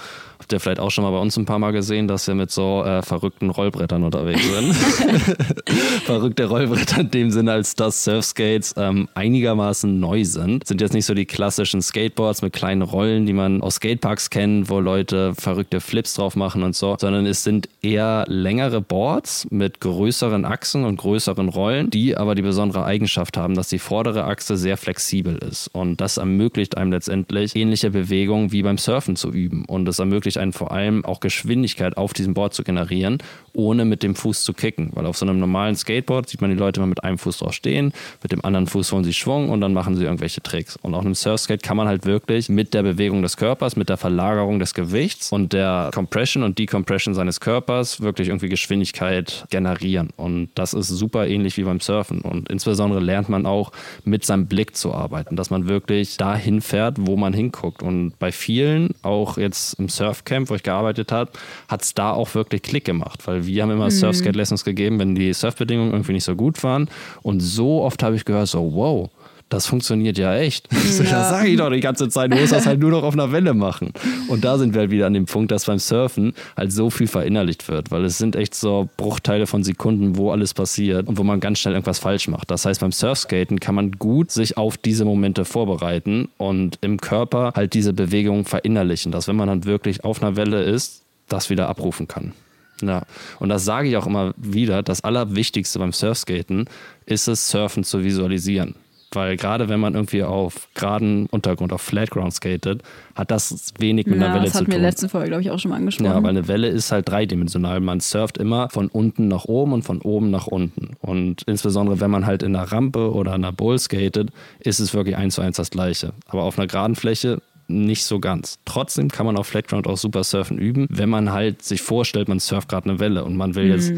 Habt 0.48 0.54
ihr 0.54 0.60
vielleicht 0.62 0.80
auch 0.80 0.92
schon 0.92 1.04
mal 1.04 1.12
bei 1.12 1.20
uns 1.20 1.36
ein 1.36 1.44
paar 1.44 1.60
Mal 1.60 1.72
gesehen, 1.72 2.08
dass 2.08 2.26
wir 2.26 2.34
mit 2.34 2.52
so 2.52 2.82
äh, 2.82 3.02
verrückten 3.02 3.50
Rollbrettern 3.50 4.02
unterwegs 4.06 4.50
sind? 4.50 4.74
Verrückte 6.06 6.46
Rollbretter 6.46 7.02
in 7.02 7.12
dem 7.12 7.32
Sinne, 7.32 7.52
als 7.52 7.76
dass 7.76 8.06
Surfskates 8.06 8.74
ähm, 8.78 9.10
einigermaßen 9.14 10.00
neu 10.00 10.24
sind. 10.24 10.66
Sind 10.66 10.80
jetzt 10.80 10.94
nicht 10.94 11.06
so 11.06 11.14
die 11.14 11.26
klassischen 11.26 11.82
Skateboards 11.82 12.44
mit 12.44 12.54
kleinen 12.54 12.82
Rollen, 12.82 13.26
die 13.26 13.34
man 13.34 13.62
aus 13.62 13.76
Skateparks 13.76 14.30
kennt, 14.30 14.70
wo 14.70 14.80
Leute 14.80 15.34
verrückte 15.36 15.82
Flips 15.82 16.14
drauf 16.14 16.38
machen 16.38 16.64
und 16.64 16.78
so, 16.78 16.96
sondern 16.98 17.26
es 17.26 17.44
sind 17.44 17.68
eher 17.82 18.24
längere 18.30 18.80
Boards 18.80 19.48
mit 19.50 19.82
größeren 19.82 20.46
Achsen 20.46 20.86
und 20.86 20.96
größeren 20.96 21.50
Rollen, 21.50 21.90
die 21.90 22.16
aber 22.16 22.36
die 22.36 22.42
besondere 22.42 22.86
Eigenschaft 22.86 23.36
haben, 23.36 23.54
dass 23.54 23.68
die 23.68 23.80
vordere 23.80 24.24
Achse 24.24 24.56
sehr 24.56 24.78
flexibel 24.78 25.36
ist. 25.40 25.68
Und 25.74 26.00
das 26.00 26.16
ermöglicht 26.16 26.78
einem 26.78 26.94
letztendlich 26.94 27.54
ähnliche 27.54 27.90
Bewegungen 27.90 28.54
wie 28.54 28.64
beim 28.64 28.78
Surfen 28.78 29.18
zu 29.18 29.30
üben. 29.30 29.66
Und 29.66 29.90
es 29.90 30.00
ermöglicht 30.00 30.37
einen 30.38 30.54
vor 30.54 30.72
allem 30.72 31.06
auch 31.06 31.20
Geschwindigkeit 31.20 31.98
auf 31.98 32.14
diesem 32.14 32.34
Board 32.34 32.54
zu 32.54 32.64
generieren, 32.64 33.20
ohne 33.54 33.86
mit 33.86 34.04
dem 34.04 34.16
Fuß 34.16 34.44
zu 34.44 34.54
kicken. 34.54 34.92
Weil 34.94 35.06
auf 35.06 35.18
so 35.18 35.26
einem 35.26 35.40
normalen 35.40 35.76
Skateboard 35.76 36.30
sieht 36.30 36.42
man 36.42 36.50
die 36.50 36.56
Leute 36.56 36.80
immer 36.80 36.88
mit 36.88 37.04
einem 37.04 37.18
Fuß 37.18 37.38
drauf 37.40 37.54
stehen, 37.54 37.94
mit 38.22 38.32
dem 38.32 38.44
anderen 38.46 38.68
Fuß 38.68 38.92
holen 38.92 39.04
sie 39.04 39.14
Schwung 39.14 39.50
und 39.50 39.62
dann 39.62 39.74
machen 39.74 39.96
sie 39.96 40.04
irgendwelche 40.04 40.42
Tricks. 40.42 40.76
Und 40.78 40.94
auf 40.94 41.04
einem 41.04 41.16
Surfskate 41.16 41.62
kann 41.62 41.78
man 41.78 41.88
halt 41.88 42.06
wirklich 42.06 42.50
mit 42.50 42.74
der 42.74 42.84
Bewegung 42.84 43.22
des 43.22 43.38
Körpers, 43.38 43.76
mit 43.76 43.90
der 43.90 43.98
Verlagerung 43.98 44.60
des 44.60 44.74
Gewichts 44.74 45.32
und 45.32 45.54
der 45.54 45.92
Compression 45.94 46.44
und 46.44 46.60
Decompression 46.60 47.14
seines 47.14 47.40
Körpers 47.40 48.02
wirklich 48.02 48.30
irgendwie 48.30 48.50
Geschwindigkeit 48.50 49.46
generieren. 49.50 50.10
Und 50.16 50.50
das 50.56 50.74
ist 50.74 50.90
super 50.90 51.28
ähnlich 51.28 51.58
wie 51.58 51.64
beim 51.64 51.80
Surfen. 51.80 52.22
Und 52.22 52.50
insbesondere 52.50 53.00
lernt 53.00 53.30
man 53.30 53.46
auch 53.46 53.72
mit 54.04 54.26
seinem 54.26 54.48
Blick 54.48 54.76
zu 54.76 54.94
arbeiten, 54.94 55.36
dass 55.36 55.50
man 55.50 55.68
wirklich 55.68 56.18
dahin 56.18 56.62
fährt, 56.62 56.98
wo 57.00 57.16
man 57.16 57.34
hinguckt. 57.34 57.82
Und 57.82 58.14
bei 58.20 58.32
vielen, 58.32 58.92
auch 59.02 59.38
jetzt 59.38 59.80
im 59.80 59.90
Surfcamp, 60.28 60.50
wo 60.50 60.56
ich 60.56 60.64
gearbeitet 60.64 61.12
habe, 61.12 61.32
hat 61.68 61.82
es 61.82 61.94
da 61.94 62.12
auch 62.12 62.36
wirklich 62.36 62.62
Klick 62.62 62.86
gemacht, 62.86 63.26
weil 63.26 63.46
wir 63.46 63.64
haben 63.64 63.72
immer 63.72 63.90
Surfskate-Lessons 63.90 64.64
gegeben, 64.64 65.00
wenn 65.00 65.16
die 65.16 65.34
Surfbedingungen 65.34 65.92
irgendwie 65.92 66.14
nicht 66.14 66.26
so 66.26 66.36
gut 66.36 66.62
waren. 66.64 66.90
Und 67.22 67.40
so 67.40 67.82
oft 67.82 68.04
habe 68.04 68.16
ich 68.16 68.26
gehört, 68.26 68.48
so 68.48 68.74
wow, 68.74 69.10
das 69.50 69.66
funktioniert 69.66 70.18
ja 70.18 70.36
echt. 70.36 70.68
So, 70.72 71.04
Das 71.18 71.30
sage 71.30 71.50
ich 71.50 71.58
doch 71.58 71.70
die 71.70 71.80
ganze 71.80 72.10
Zeit, 72.10 72.32
du 72.32 72.38
musst 72.38 72.52
das 72.52 72.66
halt 72.66 72.80
nur 72.80 72.92
noch 72.92 73.04
auf 73.04 73.14
einer 73.14 73.32
Welle 73.32 73.54
machen. 73.54 73.92
Und 74.28 74.44
da 74.44 74.58
sind 74.58 74.74
wir 74.74 74.82
halt 74.82 74.92
wieder 74.92 75.08
an 75.08 75.14
dem 75.14 75.26
Punkt, 75.26 75.52
dass 75.52 75.66
beim 75.66 75.80
Surfen 75.80 76.34
halt 76.56 76.72
so 76.74 76.90
viel 76.90 77.08
verinnerlicht 77.08 77.68
wird, 77.70 77.92
weil 77.92 78.04
es 78.06 78.18
sind 78.18 78.36
echt 78.36 78.56
so 78.56 78.90
Bruchteile 78.98 79.48
von 79.48 79.64
Sekunden, 79.64 80.18
wo 80.18 80.32
alles 80.32 80.54
passiert 80.54 81.08
und 81.08 81.18
wo 81.18 81.24
man 81.24 81.40
ganz 81.40 81.60
schnell 81.60 81.76
irgendwas 81.76 82.00
falsch 82.00 82.28
macht. 82.28 82.52
Das 82.52 82.66
heißt, 82.66 82.82
beim 82.82 82.92
Surfskaten 82.92 83.60
kann 83.60 83.76
man 83.76 83.92
gut 83.92 84.32
sich 84.32 84.58
auf 84.58 84.78
diese 84.78 85.06
Momente 85.06 85.46
vorbereiten 85.46 86.30
und 86.38 86.78
im 86.82 87.00
Körper 87.00 87.54
halt 87.56 87.74
diese 87.74 87.94
Bewegung 87.94 88.46
verinnerlichen, 88.46 89.12
dass 89.12 89.28
wenn 89.28 89.36
man 89.38 89.48
dann 89.48 89.66
wirklich 89.66 90.04
auf 90.04 90.22
einer 90.22 90.36
Welle 90.36 90.64
ist, 90.64 91.04
das 91.30 91.50
wieder 91.50 91.70
abrufen 91.70 92.08
kann. 92.08 92.34
Ja, 92.82 93.04
und 93.40 93.50
das 93.50 93.66
sage 93.66 93.90
ich 93.90 93.98
auch 93.98 94.06
immer 94.06 94.34
wieder. 94.38 94.84
Das 94.84 95.04
Allerwichtigste 95.04 95.80
beim 95.80 95.94
Surfskaten 95.94 96.70
ist 97.06 97.28
es, 97.28 97.50
Surfen 97.50 97.84
zu 97.84 98.04
visualisieren. 98.04 98.76
Weil 99.12 99.38
gerade 99.38 99.70
wenn 99.70 99.80
man 99.80 99.94
irgendwie 99.96 100.24
auf 100.24 100.68
geraden 100.74 101.28
Untergrund, 101.28 101.72
auf 101.72 101.82
Flatground 101.82 102.34
skatet, 102.34 102.82
hat 103.16 103.32
das 103.32 103.74
wenig 103.80 104.06
mit 104.06 104.16
einer 104.16 104.28
Ja, 104.28 104.34
Welle 104.34 104.44
das 104.44 104.54
zu 104.54 104.60
hatten 104.60 104.68
wir 104.68 104.76
tun. 104.76 104.82
letzte 104.84 105.10
Folge, 105.10 105.28
glaube 105.30 105.42
ich, 105.44 105.52
auch 105.52 105.60
schon 105.60 105.72
mal 105.72 105.78
angesprochen. 105.78 106.12
Ja, 106.12 106.22
weil 106.22 106.30
eine 106.32 106.48
Welle 106.48 106.68
ist 106.68 106.92
halt 106.92 107.08
dreidimensional. 107.10 107.80
Man 107.80 108.00
surft 108.02 108.38
immer 108.38 108.70
von 108.70 108.88
unten 108.90 109.28
nach 109.30 109.46
oben 109.46 109.74
und 109.74 109.84
von 109.84 110.02
oben 110.02 110.30
nach 110.30 110.48
unten. 110.48 110.98
Und 111.02 111.44
insbesondere, 111.44 112.00
wenn 112.02 112.12
man 112.12 112.26
halt 112.26 112.44
in 112.44 112.56
einer 112.56 112.70
Rampe 112.72 113.14
oder 113.14 113.34
einer 113.34 113.52
Bowl 113.54 113.80
skatet, 113.80 114.30
ist 114.60 114.80
es 114.80 114.94
wirklich 114.94 115.16
eins 115.16 115.36
zu 115.36 115.42
eins 115.42 115.58
das 115.58 115.70
Gleiche. 115.70 116.12
Aber 116.28 116.44
auf 116.44 116.58
einer 116.60 116.68
geraden 116.68 116.96
Fläche 116.96 117.42
nicht 117.70 118.06
so 118.06 118.20
ganz. 118.20 118.60
Trotzdem 118.64 119.10
kann 119.10 119.26
man 119.26 119.36
auf 119.36 119.48
Flatground 119.48 119.88
auch 119.88 119.98
super 119.98 120.24
surfen 120.24 120.58
üben, 120.58 120.88
wenn 120.90 121.10
man 121.10 121.34
halt 121.34 121.64
sich 121.64 121.82
vorstellt, 121.82 122.30
man 122.30 122.40
surft 122.40 122.70
gerade 122.70 122.90
eine 122.90 123.00
Welle 123.02 123.26
und 123.26 123.36
man 123.36 123.56
will 123.56 123.68
jetzt 123.68 123.92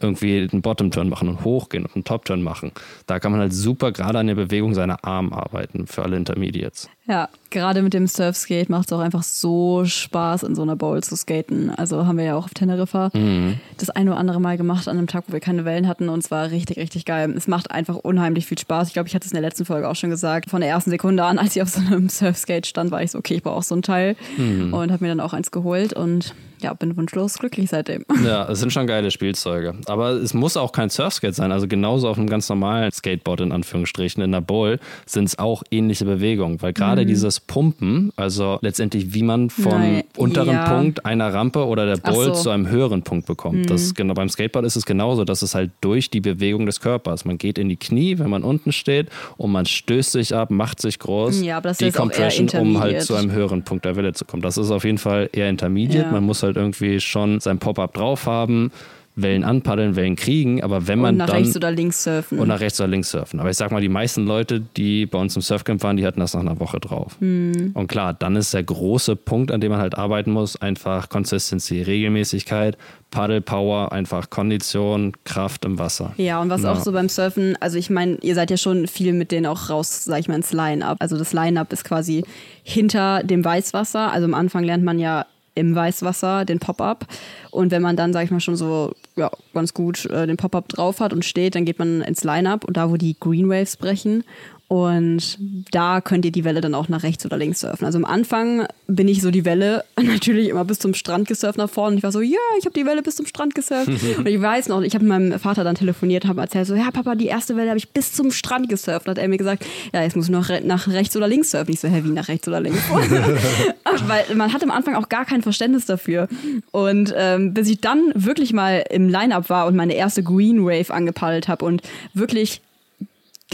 irgendwie 0.00 0.48
einen 0.50 0.62
Bottom-Turn 0.62 1.08
machen 1.08 1.28
und 1.28 1.44
hochgehen 1.44 1.84
und 1.84 1.94
einen 1.94 2.04
Top-Turn 2.04 2.42
machen. 2.42 2.72
Da 3.06 3.18
kann 3.20 3.32
man 3.32 3.40
halt 3.40 3.52
super 3.52 3.92
gerade 3.92 4.18
an 4.18 4.26
der 4.26 4.34
Bewegung 4.34 4.74
seiner 4.74 5.04
Arme 5.04 5.32
arbeiten 5.32 5.86
für 5.86 6.02
alle 6.02 6.16
Intermediates. 6.16 6.88
Ja, 7.06 7.28
gerade 7.50 7.82
mit 7.82 7.92
dem 7.92 8.06
Surfskate 8.06 8.70
macht 8.72 8.86
es 8.86 8.92
auch 8.94 9.00
einfach 9.00 9.22
so 9.22 9.84
Spaß, 9.84 10.42
in 10.44 10.54
so 10.54 10.62
einer 10.62 10.74
Bowl 10.74 11.02
zu 11.02 11.16
skaten. 11.16 11.68
Also 11.70 12.06
haben 12.06 12.16
wir 12.16 12.24
ja 12.24 12.34
auch 12.36 12.46
auf 12.46 12.54
Teneriffa 12.54 13.10
Mhm. 13.12 13.60
das 13.76 13.90
ein 13.90 14.08
oder 14.08 14.16
andere 14.16 14.40
Mal 14.40 14.56
gemacht 14.56 14.88
an 14.88 14.96
einem 14.96 15.06
Tag, 15.06 15.24
wo 15.28 15.34
wir 15.34 15.40
keine 15.40 15.64
Wellen 15.66 15.86
hatten 15.86 16.08
und 16.08 16.20
es 16.24 16.30
war 16.30 16.50
richtig, 16.50 16.78
richtig 16.78 17.04
geil. 17.04 17.30
Es 17.36 17.46
macht 17.46 17.70
einfach 17.70 17.96
unheimlich 17.96 18.46
viel 18.46 18.58
Spaß. 18.58 18.88
Ich 18.88 18.94
glaube, 18.94 19.08
ich 19.08 19.14
hatte 19.14 19.26
es 19.26 19.32
in 19.32 19.36
der 19.36 19.42
letzten 19.42 19.66
Folge 19.66 19.88
auch 19.88 19.96
schon 19.96 20.08
gesagt. 20.10 20.48
Von 20.50 20.60
der 20.62 20.70
ersten 20.70 20.90
Sekunde 20.90 21.24
an, 21.24 21.38
als 21.38 21.54
ich 21.56 21.62
auf 21.62 21.68
so 21.68 21.80
einem 21.80 22.08
Surfskate 22.08 22.66
stand, 22.66 22.90
war 22.90 23.02
ich 23.02 23.10
so, 23.10 23.18
okay, 23.18 23.34
ich 23.34 23.42
brauche 23.42 23.56
auch 23.56 23.62
so 23.62 23.74
ein 23.76 23.82
Teil 23.82 24.16
Mhm. 24.38 24.72
und 24.72 24.90
habe 24.90 25.04
mir 25.04 25.08
dann 25.10 25.20
auch 25.20 25.34
eins 25.34 25.50
geholt 25.50 25.92
und 25.92 26.34
ja, 26.64 26.72
bin 26.72 26.96
wunschlos 26.96 27.38
glücklich 27.38 27.70
seitdem. 27.70 28.04
Ja, 28.24 28.48
es 28.48 28.60
sind 28.60 28.72
schon 28.72 28.86
geile 28.86 29.10
Spielzeuge. 29.10 29.74
Aber 29.86 30.12
es 30.12 30.32
muss 30.32 30.56
auch 30.56 30.72
kein 30.72 30.88
Surfskate 30.88 31.34
sein. 31.34 31.52
Also 31.52 31.68
genauso 31.68 32.08
auf 32.08 32.16
einem 32.16 32.28
ganz 32.28 32.48
normalen 32.48 32.90
Skateboard 32.90 33.42
in 33.42 33.52
Anführungsstrichen 33.52 34.22
in 34.22 34.32
der 34.32 34.40
Bowl 34.40 34.78
sind 35.04 35.24
es 35.24 35.38
auch 35.38 35.62
ähnliche 35.70 36.06
Bewegungen. 36.06 36.62
Weil 36.62 36.72
gerade 36.72 37.04
dieses 37.04 37.40
Pumpen, 37.40 38.12
also 38.16 38.58
letztendlich 38.62 39.12
wie 39.12 39.22
man 39.22 39.50
vom 39.50 39.72
Nein, 39.72 40.04
unteren 40.16 40.54
ja. 40.54 40.74
Punkt 40.74 41.04
einer 41.04 41.34
Rampe 41.34 41.66
oder 41.66 41.84
der 41.84 41.96
Bowl 41.96 42.26
so. 42.26 42.32
zu 42.32 42.50
einem 42.50 42.68
höheren 42.68 43.02
Punkt 43.02 43.26
bekommt. 43.26 43.68
Das 43.68 43.82
ist 43.82 43.94
genau 43.94 44.14
beim 44.14 44.30
Skateboard 44.30 44.64
ist 44.64 44.76
es 44.76 44.86
genauso. 44.86 45.24
Das 45.24 45.42
ist 45.42 45.54
halt 45.54 45.70
durch 45.82 46.08
die 46.08 46.20
Bewegung 46.20 46.64
des 46.64 46.80
Körpers. 46.80 47.26
Man 47.26 47.36
geht 47.36 47.58
in 47.58 47.68
die 47.68 47.76
Knie, 47.76 48.18
wenn 48.18 48.30
man 48.30 48.42
unten 48.42 48.72
steht 48.72 49.08
und 49.36 49.52
man 49.52 49.66
stößt 49.66 50.12
sich 50.12 50.34
ab, 50.34 50.50
macht 50.50 50.80
sich 50.80 50.98
groß. 50.98 51.42
Ja, 51.42 51.58
aber 51.58 51.68
das 51.68 51.80
ist 51.80 52.00
auch 52.00 52.10
eher 52.10 52.28
Decompression, 52.28 52.60
um 52.60 52.80
halt 52.80 53.02
zu 53.02 53.14
einem 53.14 53.32
höheren 53.32 53.64
Punkt 53.64 53.84
der 53.84 53.96
Welle 53.96 54.14
zu 54.14 54.24
kommen. 54.24 54.42
Das 54.42 54.56
ist 54.56 54.70
auf 54.70 54.84
jeden 54.84 54.98
Fall 54.98 55.28
eher 55.32 55.50
intermediate. 55.50 56.06
Ja. 56.06 56.12
Man 56.12 56.24
muss 56.24 56.42
halt 56.42 56.53
irgendwie 56.56 57.00
schon 57.00 57.40
sein 57.40 57.58
Pop-up 57.58 57.94
drauf 57.94 58.26
haben, 58.26 58.70
Wellen 59.16 59.44
anpaddeln, 59.44 59.94
Wellen 59.94 60.16
kriegen, 60.16 60.60
aber 60.64 60.88
wenn 60.88 60.98
man 60.98 61.14
Und 61.14 61.18
nach 61.18 61.26
dann 61.26 61.36
rechts 61.36 61.54
oder 61.54 61.70
links 61.70 62.02
surfen. 62.02 62.40
und 62.40 62.48
nach 62.48 62.58
rechts 62.58 62.80
oder 62.80 62.88
links 62.88 63.12
surfen. 63.12 63.38
Aber 63.38 63.48
ich 63.48 63.56
sag 63.56 63.70
mal, 63.70 63.80
die 63.80 63.88
meisten 63.88 64.26
Leute, 64.26 64.60
die 64.76 65.06
bei 65.06 65.18
uns 65.20 65.36
im 65.36 65.42
Surfcamp 65.42 65.84
waren, 65.84 65.96
die 65.96 66.04
hatten 66.04 66.18
das 66.18 66.34
nach 66.34 66.40
einer 66.40 66.58
Woche 66.58 66.80
drauf. 66.80 67.14
Hm. 67.20 67.70
Und 67.74 67.86
klar, 67.86 68.12
dann 68.12 68.34
ist 68.34 68.52
der 68.54 68.64
große 68.64 69.14
Punkt, 69.14 69.52
an 69.52 69.60
dem 69.60 69.70
man 69.70 69.80
halt 69.80 69.96
arbeiten 69.96 70.32
muss, 70.32 70.60
einfach 70.60 71.08
Consistency, 71.10 71.80
Regelmäßigkeit, 71.82 72.76
Paddelpower, 73.12 73.92
einfach 73.92 74.30
Kondition, 74.30 75.12
Kraft 75.22 75.64
im 75.64 75.78
Wasser. 75.78 76.12
Ja, 76.16 76.42
und 76.42 76.50
was 76.50 76.62
Ja. 76.64 76.72
auch 76.72 76.80
so 76.80 76.90
beim 76.90 77.08
Surfen, 77.08 77.56
also 77.60 77.78
ich 77.78 77.90
meine, 77.90 78.16
ihr 78.20 78.34
seid 78.34 78.50
ja 78.50 78.56
schon 78.56 78.88
viel 78.88 79.12
mit 79.12 79.30
denen 79.30 79.46
auch 79.46 79.70
raus, 79.70 80.04
sag 80.04 80.18
ich 80.18 80.26
mal, 80.26 80.34
ins 80.34 80.52
Line-Up. 80.52 80.96
Also 80.98 81.16
das 81.16 81.32
Line-Up 81.32 81.72
ist 81.72 81.84
quasi 81.84 82.24
hinter 82.64 83.22
dem 83.22 83.44
Weißwasser. 83.44 84.10
Also 84.10 84.24
am 84.24 84.34
Anfang 84.34 84.64
lernt 84.64 84.82
man 84.82 84.98
ja 84.98 85.24
im 85.54 85.74
Weißwasser 85.74 86.44
den 86.44 86.58
Pop-Up. 86.58 87.06
Und 87.50 87.70
wenn 87.70 87.82
man 87.82 87.96
dann, 87.96 88.12
sag 88.12 88.24
ich 88.24 88.30
mal, 88.30 88.40
schon 88.40 88.56
so 88.56 88.92
ja, 89.16 89.30
ganz 89.52 89.74
gut 89.74 90.06
äh, 90.06 90.26
den 90.26 90.36
Pop-Up 90.36 90.68
drauf 90.68 91.00
hat 91.00 91.12
und 91.12 91.24
steht, 91.24 91.54
dann 91.54 91.64
geht 91.64 91.78
man 91.78 92.02
ins 92.02 92.24
Line-Up 92.24 92.64
und 92.64 92.76
da, 92.76 92.90
wo 92.90 92.96
die 92.96 93.16
Green 93.18 93.48
Waves 93.48 93.76
brechen. 93.76 94.24
Und 94.66 95.38
da 95.72 96.00
könnt 96.00 96.24
ihr 96.24 96.32
die 96.32 96.42
Welle 96.42 96.62
dann 96.62 96.74
auch 96.74 96.88
nach 96.88 97.02
rechts 97.02 97.24
oder 97.26 97.36
links 97.36 97.60
surfen. 97.60 97.84
Also 97.84 97.98
am 97.98 98.06
Anfang 98.06 98.66
bin 98.86 99.08
ich 99.08 99.20
so 99.20 99.30
die 99.30 99.44
Welle 99.44 99.84
natürlich 100.02 100.48
immer 100.48 100.64
bis 100.64 100.78
zum 100.78 100.94
Strand 100.94 101.28
gesurft 101.28 101.58
nach 101.58 101.68
vorne. 101.68 101.92
Und 101.92 101.98
ich 101.98 102.02
war 102.02 102.12
so, 102.12 102.22
ja, 102.22 102.38
ich 102.58 102.64
habe 102.64 102.72
die 102.72 102.86
Welle 102.86 103.02
bis 103.02 103.16
zum 103.16 103.26
Strand 103.26 103.54
gesurft. 103.54 103.88
und 104.18 104.26
ich 104.26 104.40
weiß 104.40 104.68
noch, 104.68 104.80
ich 104.80 104.94
habe 104.94 105.04
mit 105.04 105.10
meinem 105.10 105.38
Vater 105.38 105.64
dann 105.64 105.74
telefoniert, 105.74 106.24
habe 106.24 106.40
erzählt 106.40 106.66
so, 106.66 106.74
ja, 106.74 106.90
Papa, 106.90 107.14
die 107.14 107.26
erste 107.26 107.56
Welle 107.56 107.68
habe 107.68 107.78
ich 107.78 107.90
bis 107.90 108.14
zum 108.14 108.30
Strand 108.30 108.70
gesurft. 108.70 109.06
Und 109.06 109.10
hat 109.10 109.18
er 109.18 109.28
mir 109.28 109.36
gesagt, 109.36 109.66
ja, 109.92 110.02
jetzt 110.02 110.16
muss 110.16 110.26
ich 110.26 110.32
noch 110.32 110.48
nach 110.64 110.88
rechts 110.88 111.14
oder 111.14 111.28
links 111.28 111.50
surfen. 111.50 111.74
Ich 111.74 111.80
so, 111.80 111.88
hä, 111.88 112.00
wie 112.02 112.10
nach 112.10 112.28
rechts 112.28 112.48
oder 112.48 112.60
links? 112.60 112.80
Weil 114.06 114.34
man 114.34 114.52
hat 114.52 114.62
am 114.62 114.70
Anfang 114.70 114.94
auch 114.94 115.10
gar 115.10 115.26
kein 115.26 115.42
Verständnis 115.42 115.84
dafür. 115.84 116.26
Und 116.70 117.14
ähm, 117.16 117.52
bis 117.52 117.68
ich 117.68 117.82
dann 117.82 118.12
wirklich 118.14 118.54
mal 118.54 118.82
im 118.90 119.10
Line-Up 119.10 119.50
war 119.50 119.66
und 119.66 119.76
meine 119.76 119.94
erste 119.94 120.22
Green 120.22 120.64
Wave 120.64 120.92
angepaddelt 120.92 121.48
habe 121.48 121.66
und 121.66 121.82
wirklich 122.14 122.62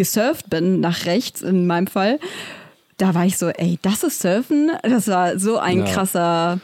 gesurft 0.00 0.48
bin, 0.48 0.80
nach 0.80 1.04
rechts 1.04 1.42
in 1.42 1.66
meinem 1.66 1.86
Fall, 1.86 2.18
da 2.96 3.14
war 3.14 3.26
ich 3.26 3.36
so, 3.36 3.48
ey, 3.48 3.78
das 3.82 4.02
ist 4.02 4.20
Surfen? 4.20 4.70
Das 4.82 5.08
war 5.08 5.38
so 5.38 5.58
ein 5.58 5.80
Ja. 5.80 5.84
krasser, 5.92 6.60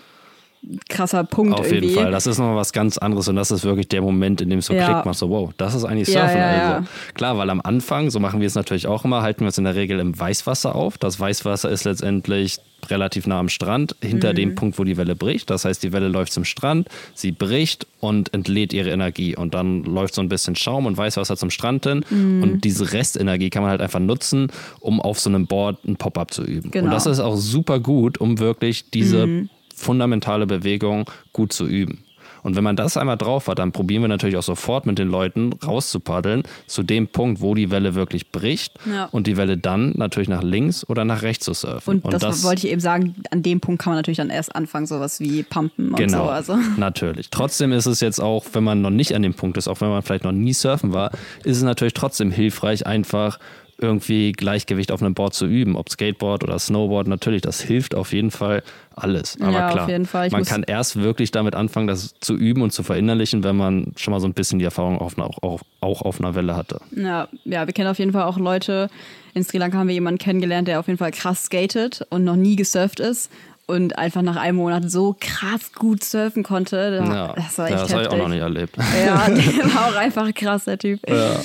krasser 0.89 1.25
Punkt 1.25 1.55
Auf 1.59 1.67
irgendwie. 1.71 1.89
jeden 1.91 2.01
Fall. 2.03 2.11
Das 2.11 2.27
ist 2.27 2.39
nochmal 2.39 2.57
was 2.57 2.73
ganz 2.73 2.99
anderes 2.99 3.29
und 3.29 3.37
das 3.37 3.51
ist 3.51 3.65
wirklich 3.65 3.89
der 3.89 4.03
Moment, 4.03 4.41
in 4.41 4.51
dem 4.51 4.59
es 4.61 4.67
so 4.67 4.75
Ja. 4.75 4.87
Klick 4.93 5.07
macht, 5.07 5.19
so 5.19 5.31
wow, 5.31 5.51
das 5.57 5.75
ist 5.75 5.85
eigentlich 5.85 6.09
Surfen. 6.09 6.37
ja, 6.39 6.47
also. 6.47 6.59
ja. 6.73 6.85
Klar, 7.15 7.39
weil 7.39 7.51
am 7.51 7.61
Anfang, 7.61 8.11
so 8.11 8.19
machen 8.21 8.41
wir 8.41 8.47
es 8.47 8.55
natürlich 8.55 8.87
auch 8.87 9.05
immer, 9.05 9.23
halten 9.23 9.41
wir 9.41 9.47
uns 9.47 9.59
in 9.59 9.65
der 9.65 9.75
Regel 9.75 10.01
im 10.01 10.19
Weißwasser 10.19 10.75
auf. 10.75 10.99
Das 10.99 11.19
Weißwasser 11.21 11.71
ist 11.71 11.85
letztendlich 11.85 12.59
relativ 12.89 13.27
nah 13.27 13.41
am 13.41 13.49
Strand, 13.49 13.97
hinter 14.01 14.33
Mhm. 14.33 14.37
dem 14.37 14.55
Punkt, 14.55 14.79
wo 14.79 14.85
die 14.85 14.97
Welle 14.97 15.17
bricht. 15.17 15.51
Das 15.51 15.65
heißt, 15.65 15.83
die 15.83 15.93
Welle 15.93 16.09
läuft 16.09 16.33
zum 16.33 16.45
Strand, 16.45 16.89
sie 17.15 17.33
bricht 17.33 17.87
und 18.01 18.33
entlädt 18.35 18.73
ihre 18.73 18.91
Energie. 18.91 19.35
Und 19.35 19.55
dann 19.55 19.83
läuft 19.83 20.15
so 20.15 20.21
ein 20.21 20.29
bisschen 20.29 20.55
Schaum 20.57 20.87
und 20.87 20.97
Weißwasser 20.97 21.37
zum 21.37 21.51
Strand 21.51 21.85
hin. 21.87 22.05
Mhm. 22.11 22.43
Und 22.43 22.65
diese 22.65 22.93
Restenergie 22.93 23.51
kann 23.51 23.63
man 23.63 23.71
halt 23.71 23.81
einfach 23.81 23.99
nutzen, 23.99 24.49
um 24.81 25.01
auf 25.01 25.19
so 25.19 25.31
einem 25.31 25.47
Board 25.47 25.85
ein 25.87 25.97
Pop-up 25.97 26.33
zu 26.33 26.45
üben. 26.45 26.71
Genau. 26.71 26.85
Und 26.87 26.91
das 26.93 27.07
ist 27.07 27.19
auch 27.19 27.37
super 27.37 27.81
gut, 27.81 28.19
um 28.19 28.39
wirklich 28.39 28.91
diese 28.91 29.49
fundamentale 29.77 30.47
Bewegung 30.47 31.09
gut 31.33 31.53
zu 31.53 31.67
üben. 31.67 32.03
Und 32.43 32.55
wenn 32.55 32.63
man 32.63 32.77
das 32.77 32.97
einmal 32.97 33.17
drauf 33.17 33.49
hat, 33.49 33.59
dann 33.59 33.73
probieren 33.73 34.03
wir 34.03 34.09
natürlich 34.09 34.37
auch 34.37 34.43
sofort 34.43 34.87
mit 34.87 35.01
den 35.01 35.09
Leuten 35.09 35.53
rauszupaddeln 35.55 36.45
zu 36.69 36.85
dem 36.85 37.09
Punkt, 37.09 37.41
wo 37.41 37.57
die 37.57 37.73
Welle 37.73 37.97
wirklich 37.97 38.31
bricht 38.31 38.75
Ja. 38.89 39.07
und 39.07 39.27
die 39.27 39.37
Welle 39.37 39.59
dann 39.59 39.95
natürlich 39.97 40.29
nach 40.29 40.45
links 40.45 40.89
oder 40.89 41.05
nach 41.05 41.23
rechts 41.23 41.45
zu 41.45 41.55
surfen. 41.55 41.99
Und, 42.01 42.23
das, 42.23 42.45
wollte 42.45 42.65
ich 42.65 42.73
eben 42.73 42.81
sagen, 42.81 43.17
an 43.33 43.43
dem 43.43 43.59
Punkt 43.59 43.83
kann 43.83 43.91
man 43.93 43.99
natürlich 43.99 44.19
dann 44.19 44.31
erst 44.31 44.55
anfangen, 44.55 44.87
sowas 44.87 45.19
wie 45.19 45.43
Pumpen 45.43 45.89
und 45.91 45.97
Genau, 45.97 46.25
so. 46.27 46.31
Also. 46.31 46.57
natürlich. 46.77 47.31
Trotzdem 47.31 47.73
ist 47.73 47.87
es 47.87 47.99
jetzt 48.01 48.21
auch, 48.21 48.45
wenn 48.53 48.63
man 48.63 48.81
noch 48.81 48.91
nicht 48.91 49.17
an 49.17 49.23
dem 49.23 49.35
Punkt 49.35 49.57
ist, 49.57 49.67
auch 49.67 49.81
wenn 49.81 49.89
man 49.89 50.03
vielleicht 50.03 50.23
noch 50.25 50.31
nie 50.31 50.53
surfen 50.53 50.93
war, 50.93 51.11
ist 51.43 51.57
es 51.57 51.65
natürlich 51.65 51.95
trotzdem 51.95 52.31
hilfreich, 52.31 52.87
einfach 52.87 53.41
irgendwie 53.79 54.33
Gleichgewicht 54.33 54.91
auf 54.91 55.03
einem 55.03 55.15
Board 55.15 55.35
zu 55.35 55.47
üben, 55.47 55.77
ob 55.77 55.91
Skateboard 55.91 56.45
oder 56.45 56.59
Snowboard, 56.59 57.09
natürlich, 57.09 57.43
das 57.43 57.61
hilft 57.61 57.95
auf 57.95 58.13
jeden 58.13 58.31
Fall 58.31 58.63
alles. 58.95 59.37
Aber 59.41 59.53
Ja, 59.53 59.71
klar, 59.71 60.29
man 60.31 60.45
kann 60.45 60.63
erst 60.63 60.97
wirklich 60.97 61.31
damit 61.31 61.55
anfangen, 61.55 61.87
das 61.87 62.15
zu 62.21 62.35
üben 62.35 62.63
und 62.63 62.73
zu 62.73 62.83
verinnerlichen, 62.83 63.45
wenn 63.45 63.57
man 63.57 63.93
schon 63.97 64.13
mal 64.13 64.21
so 64.21 64.27
ein 64.27 64.35
bisschen 64.35 64.59
die 64.59 64.65
Erfahrung 64.65 64.99
auf 64.99 65.19
einer, 65.19 65.27
auch, 65.43 65.61
auch, 65.81 66.03
auf 66.03 66.21
einer 66.21 66.35
Welle 66.35 66.57
hatte. 66.57 66.81
Ja, 66.95 67.29
ja, 67.45 67.67
wir 67.67 67.75
kennen 67.75 67.89
auf 67.89 67.99
jeden 67.99 68.13
Fall 68.13 68.25
auch 68.25 68.39
Leute. 68.39 68.89
In 69.35 69.45
Sri 69.45 69.59
Lanka 69.59 69.77
haben 69.77 69.89
wir 69.89 69.95
jemanden 69.95 70.19
kennengelernt, 70.19 70.69
der 70.69 70.81
auf 70.81 70.87
jeden 70.87 70.99
Fall 70.99 71.11
krass 71.11 71.45
skatet 71.45 72.07
und 72.09 72.25
noch 72.25 72.37
nie 72.37 72.57
gesurft 72.57 73.01
ist 73.01 73.31
und 73.67 73.99
einfach 73.99 74.23
nach 74.23 74.37
einem 74.37 74.57
Monat 74.57 74.91
so 74.91 75.17
krass 75.19 75.73
gut 75.75 76.03
surfen 76.05 76.43
konnte. 76.43 76.99
Da, 76.99 77.05
Ja, 77.05 77.33
das 77.35 77.59
war 77.59 77.69
ja, 77.69 77.75
echt 77.75 77.85
das 77.85 77.93
habe 77.93 78.03
ich 78.03 78.09
auch 78.09 78.17
noch 78.17 78.29
nicht 78.29 78.41
erlebt. 78.41 78.77
Ja, 79.05 79.27
der 79.29 79.75
war 79.75 79.89
auch 79.89 79.97
einfach 79.97 80.33
krass, 80.33 80.65
der 80.65 80.79
Typ. 80.79 81.01
Ja. 81.09 81.41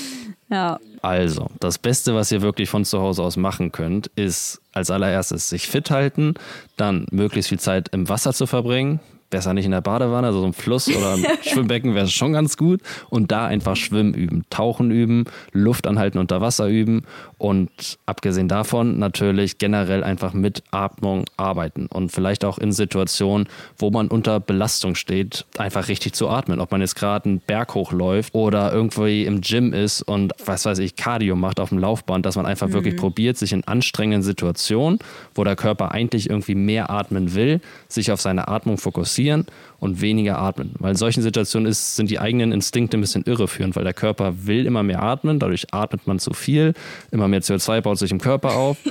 Ja. 0.51 0.79
Also, 1.01 1.47
das 1.59 1.79
Beste, 1.79 2.13
was 2.13 2.31
ihr 2.31 2.41
wirklich 2.41 2.69
von 2.69 2.85
zu 2.85 2.99
Hause 2.99 3.23
aus 3.23 3.35
machen 3.35 3.71
könnt, 3.71 4.07
ist 4.15 4.61
als 4.71 4.91
allererstes 4.91 5.49
sich 5.49 5.67
fit 5.67 5.89
halten, 5.89 6.35
dann 6.77 7.07
möglichst 7.11 7.49
viel 7.49 7.59
Zeit 7.59 7.89
im 7.91 8.07
Wasser 8.07 8.33
zu 8.33 8.45
verbringen. 8.45 8.99
Besser 9.31 9.55
nicht 9.55 9.65
in 9.65 9.71
der 9.71 9.81
Badewanne, 9.81 10.27
also 10.27 10.41
so 10.41 10.45
ein 10.45 10.53
Fluss 10.53 10.87
oder 10.87 11.13
ein 11.13 11.25
Schwimmbecken 11.41 11.95
wäre 11.95 12.07
schon 12.07 12.33
ganz 12.33 12.57
gut. 12.57 12.81
Und 13.09 13.31
da 13.31 13.47
einfach 13.47 13.75
Schwimmen 13.75 14.13
üben, 14.13 14.45
Tauchen 14.51 14.91
üben, 14.91 15.25
Luft 15.51 15.87
anhalten 15.87 16.19
unter 16.19 16.41
Wasser 16.41 16.67
üben 16.67 17.03
und 17.39 17.97
abgesehen 18.05 18.47
davon 18.47 18.99
natürlich 18.99 19.57
generell 19.57 20.03
einfach 20.03 20.33
mit 20.33 20.63
Atmung 20.69 21.25
arbeiten 21.37 21.87
und 21.87 22.11
vielleicht 22.11 22.45
auch 22.45 22.59
in 22.59 22.71
Situationen, 22.71 23.47
wo 23.77 23.89
man 23.89 24.09
unter 24.09 24.39
Belastung 24.39 24.93
steht, 24.93 25.45
einfach 25.57 25.87
richtig 25.87 26.13
zu 26.13 26.29
atmen. 26.29 26.59
Ob 26.59 26.71
man 26.71 26.81
jetzt 26.81 26.95
gerade 26.95 27.25
einen 27.25 27.39
Berg 27.39 27.73
hochläuft 27.73 28.35
oder 28.35 28.71
irgendwie 28.71 29.25
im 29.25 29.41
Gym 29.41 29.73
ist 29.73 30.03
und 30.03 30.33
was 30.45 30.65
weiß 30.65 30.77
ich, 30.79 30.95
Cardio 30.95 31.35
macht 31.35 31.59
auf 31.59 31.69
dem 31.69 31.79
Laufband, 31.79 32.25
dass 32.25 32.35
man 32.35 32.45
einfach 32.45 32.71
wirklich 32.73 32.95
probiert, 32.95 33.37
sich 33.37 33.53
in 33.53 33.63
anstrengenden 33.63 34.21
Situationen, 34.21 34.99
wo 35.33 35.43
der 35.43 35.55
Körper 35.55 35.91
eigentlich 35.91 36.29
irgendwie 36.29 36.55
mehr 36.55 36.89
atmen 36.89 37.33
will, 37.33 37.61
sich 37.87 38.11
auf 38.11 38.21
seine 38.21 38.49
Atmung 38.49 38.77
fokussieren 39.21 39.45
und 39.79 40.01
weniger 40.01 40.39
atmen. 40.39 40.73
Weil 40.79 40.91
in 40.91 40.97
solchen 40.97 41.21
Situationen 41.21 41.69
ist, 41.69 41.95
sind 41.95 42.09
die 42.09 42.19
eigenen 42.19 42.51
Instinkte 42.51 42.97
ein 42.97 43.01
bisschen 43.01 43.23
irreführend, 43.25 43.75
weil 43.75 43.83
der 43.83 43.93
Körper 43.93 44.45
will 44.45 44.65
immer 44.65 44.83
mehr 44.83 45.01
atmen, 45.01 45.39
dadurch 45.39 45.73
atmet 45.73 46.07
man 46.07 46.19
zu 46.19 46.33
viel, 46.33 46.73
immer 47.11 47.27
mehr 47.27 47.41
CO2 47.41 47.81
baut 47.81 47.97
sich 47.97 48.11
im 48.11 48.19
Körper 48.19 48.55
auf. 48.55 48.77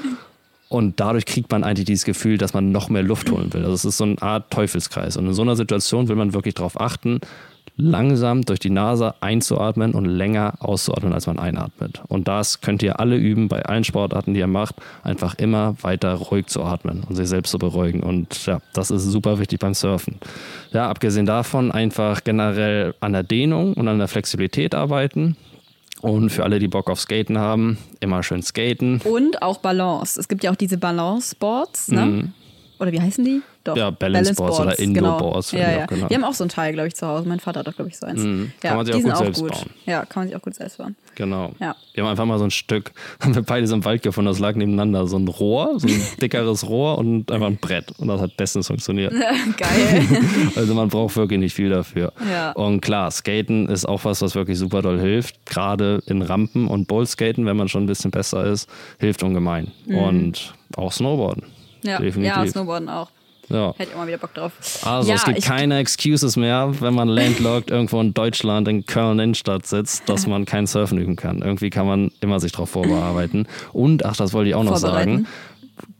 Und 0.68 1.00
dadurch 1.00 1.26
kriegt 1.26 1.50
man 1.50 1.64
eigentlich 1.64 1.86
dieses 1.86 2.04
Gefühl, 2.04 2.38
dass 2.38 2.54
man 2.54 2.70
noch 2.70 2.90
mehr 2.90 3.02
Luft 3.02 3.28
holen 3.32 3.52
will. 3.52 3.62
Also 3.62 3.74
es 3.74 3.84
ist 3.84 3.96
so 3.96 4.04
eine 4.04 4.22
Art 4.22 4.52
Teufelskreis. 4.52 5.16
Und 5.16 5.26
in 5.26 5.34
so 5.34 5.42
einer 5.42 5.56
Situation 5.56 6.06
will 6.06 6.14
man 6.14 6.32
wirklich 6.32 6.54
darauf 6.54 6.80
achten, 6.80 7.18
langsam 7.80 8.42
durch 8.42 8.60
die 8.60 8.70
Nase 8.70 9.14
einzuatmen 9.20 9.94
und 9.94 10.04
länger 10.04 10.54
auszuatmen, 10.60 11.12
als 11.12 11.26
man 11.26 11.38
einatmet. 11.38 12.02
Und 12.08 12.28
das 12.28 12.60
könnt 12.60 12.82
ihr 12.82 13.00
alle 13.00 13.16
üben 13.16 13.48
bei 13.48 13.62
allen 13.64 13.84
Sportarten, 13.84 14.34
die 14.34 14.40
ihr 14.40 14.46
macht, 14.46 14.76
einfach 15.02 15.34
immer 15.36 15.74
weiter 15.82 16.14
ruhig 16.14 16.46
zu 16.46 16.62
atmen 16.62 17.04
und 17.08 17.16
sich 17.16 17.28
selbst 17.28 17.50
zu 17.50 17.58
beruhigen. 17.58 18.02
Und 18.02 18.46
ja, 18.46 18.60
das 18.72 18.90
ist 18.90 19.04
super 19.04 19.38
wichtig 19.38 19.60
beim 19.60 19.74
Surfen. 19.74 20.18
Ja, 20.72 20.88
abgesehen 20.88 21.26
davon 21.26 21.72
einfach 21.72 22.22
generell 22.22 22.94
an 23.00 23.12
der 23.12 23.22
Dehnung 23.22 23.74
und 23.74 23.88
an 23.88 23.98
der 23.98 24.08
Flexibilität 24.08 24.74
arbeiten. 24.74 25.36
Und 26.00 26.30
für 26.30 26.44
alle, 26.44 26.58
die 26.58 26.68
Bock 26.68 26.88
auf 26.88 26.98
Skaten 26.98 27.38
haben, 27.38 27.76
immer 28.00 28.22
schön 28.22 28.42
skaten. 28.42 29.02
Und 29.04 29.42
auch 29.42 29.58
Balance. 29.58 30.18
Es 30.18 30.28
gibt 30.28 30.42
ja 30.42 30.50
auch 30.50 30.56
diese 30.56 30.78
Balance-Boards, 30.78 31.88
ne? 31.88 32.32
Oder 32.78 32.92
wie 32.92 33.00
heißen 33.00 33.22
die? 33.22 33.42
Doch. 33.64 33.74
Mhm. 33.74 33.78
Ja, 33.78 33.90
Balance 33.90 34.34
Boards 34.34 34.58
oder 34.60 34.78
Indoor 34.78 35.18
Boards, 35.18 35.50
Genau. 35.50 35.62
werden 35.62 35.86
Ja, 35.90 35.96
ja. 36.04 36.08
Wir 36.10 36.16
haben 36.16 36.24
auch 36.24 36.32
so 36.32 36.44
ein 36.44 36.48
Teil, 36.48 36.72
glaube 36.72 36.88
ich, 36.88 36.94
zu 36.94 37.06
Hause. 37.06 37.28
Mein 37.28 37.40
Vater 37.40 37.60
hat 37.60 37.66
doch, 37.66 37.74
glaube 37.74 37.90
ich, 37.90 37.98
so 37.98 38.06
eins. 38.06 38.20
Mhm. 38.22 38.52
Ja, 38.62 38.70
Kann 38.70 38.76
man 38.78 38.86
sich 38.86 38.94
auch 38.94 38.98
die 38.98 39.02
sind 39.02 39.10
gut 39.12 39.18
auch 39.20 39.22
selbst 39.24 39.40
gut. 39.42 39.50
bauen. 39.52 39.70
Ja, 39.84 40.04
kann 40.06 40.22
man 40.22 40.28
sich 40.28 40.36
auch 40.36 40.42
gut 40.42 40.54
selbst 40.54 40.78
bauen. 40.78 40.96
Genau. 41.14 41.52
Ja. 41.60 41.76
Wir 41.92 42.02
haben 42.04 42.10
einfach 42.10 42.24
mal 42.24 42.38
so 42.38 42.44
ein 42.44 42.50
Stück, 42.50 42.92
haben 43.20 43.34
wir 43.34 43.42
beide 43.42 43.66
so 43.66 43.74
im 43.74 43.84
Wald 43.84 44.02
gefunden, 44.02 44.28
das 44.28 44.38
lag 44.38 44.54
nebeneinander. 44.54 45.06
So 45.06 45.18
ein 45.18 45.28
Rohr, 45.28 45.78
so 45.78 45.86
ein 45.88 46.00
dickeres 46.22 46.66
Rohr 46.68 46.96
und 46.96 47.30
einfach 47.30 47.48
ein 47.48 47.58
Brett. 47.58 47.92
Und 47.98 48.08
das 48.08 48.20
hat 48.22 48.36
bestens 48.38 48.66
funktioniert. 48.68 49.12
Geil. 49.58 50.06
Also 50.56 50.74
man 50.74 50.88
braucht 50.88 51.16
wirklich 51.16 51.38
nicht 51.38 51.54
viel 51.54 51.68
dafür. 51.68 52.12
Ja. 52.30 52.52
Und 52.52 52.80
klar, 52.80 53.10
Skaten 53.10 53.68
ist 53.68 53.84
auch 53.86 54.04
was, 54.04 54.22
was 54.22 54.34
wirklich 54.34 54.58
super 54.58 54.80
doll 54.80 54.98
hilft. 54.98 55.44
Gerade 55.44 56.02
in 56.06 56.22
Rampen 56.22 56.66
und 56.66 56.88
Bowlskaten, 56.88 57.44
wenn 57.44 57.56
man 57.58 57.68
schon 57.68 57.84
ein 57.84 57.86
bisschen 57.86 58.10
besser 58.10 58.44
ist, 58.46 58.68
hilft 58.98 59.22
ungemein. 59.22 59.70
Und 59.86 60.54
auch 60.76 60.92
Snowboarden. 60.92 61.44
Mhm. 61.82 61.88
ja. 61.88 61.98
Definitiv. 61.98 62.36
ja, 62.36 62.46
Snowboarden 62.46 62.88
auch. 62.88 63.10
Ja. 63.50 63.74
Hätte 63.76 63.90
ich 63.90 63.96
mal 63.96 64.06
wieder 64.06 64.18
Bock 64.18 64.32
drauf. 64.32 64.52
Also 64.84 65.10
ja, 65.10 65.16
es 65.16 65.24
gibt 65.24 65.42
keine 65.42 65.78
Excuses 65.78 66.36
mehr, 66.36 66.72
wenn 66.80 66.94
man 66.94 67.08
landlocked 67.08 67.70
irgendwo 67.70 68.00
in 68.00 68.14
Deutschland, 68.14 68.68
in 68.68 68.86
Köln 68.86 69.18
Innenstadt 69.18 69.66
sitzt, 69.66 70.08
dass 70.08 70.26
man 70.26 70.44
kein 70.44 70.66
Surfen 70.66 70.98
üben 70.98 71.16
kann. 71.16 71.42
Irgendwie 71.42 71.70
kann 71.70 71.86
man 71.86 72.12
immer 72.20 72.38
sich 72.40 72.52
darauf 72.52 72.70
vorbereiten. 72.70 73.46
Und, 73.72 74.04
ach, 74.04 74.16
das 74.16 74.32
wollte 74.32 74.50
ich 74.50 74.54
auch 74.54 74.64
noch 74.64 74.76
sagen. 74.76 75.26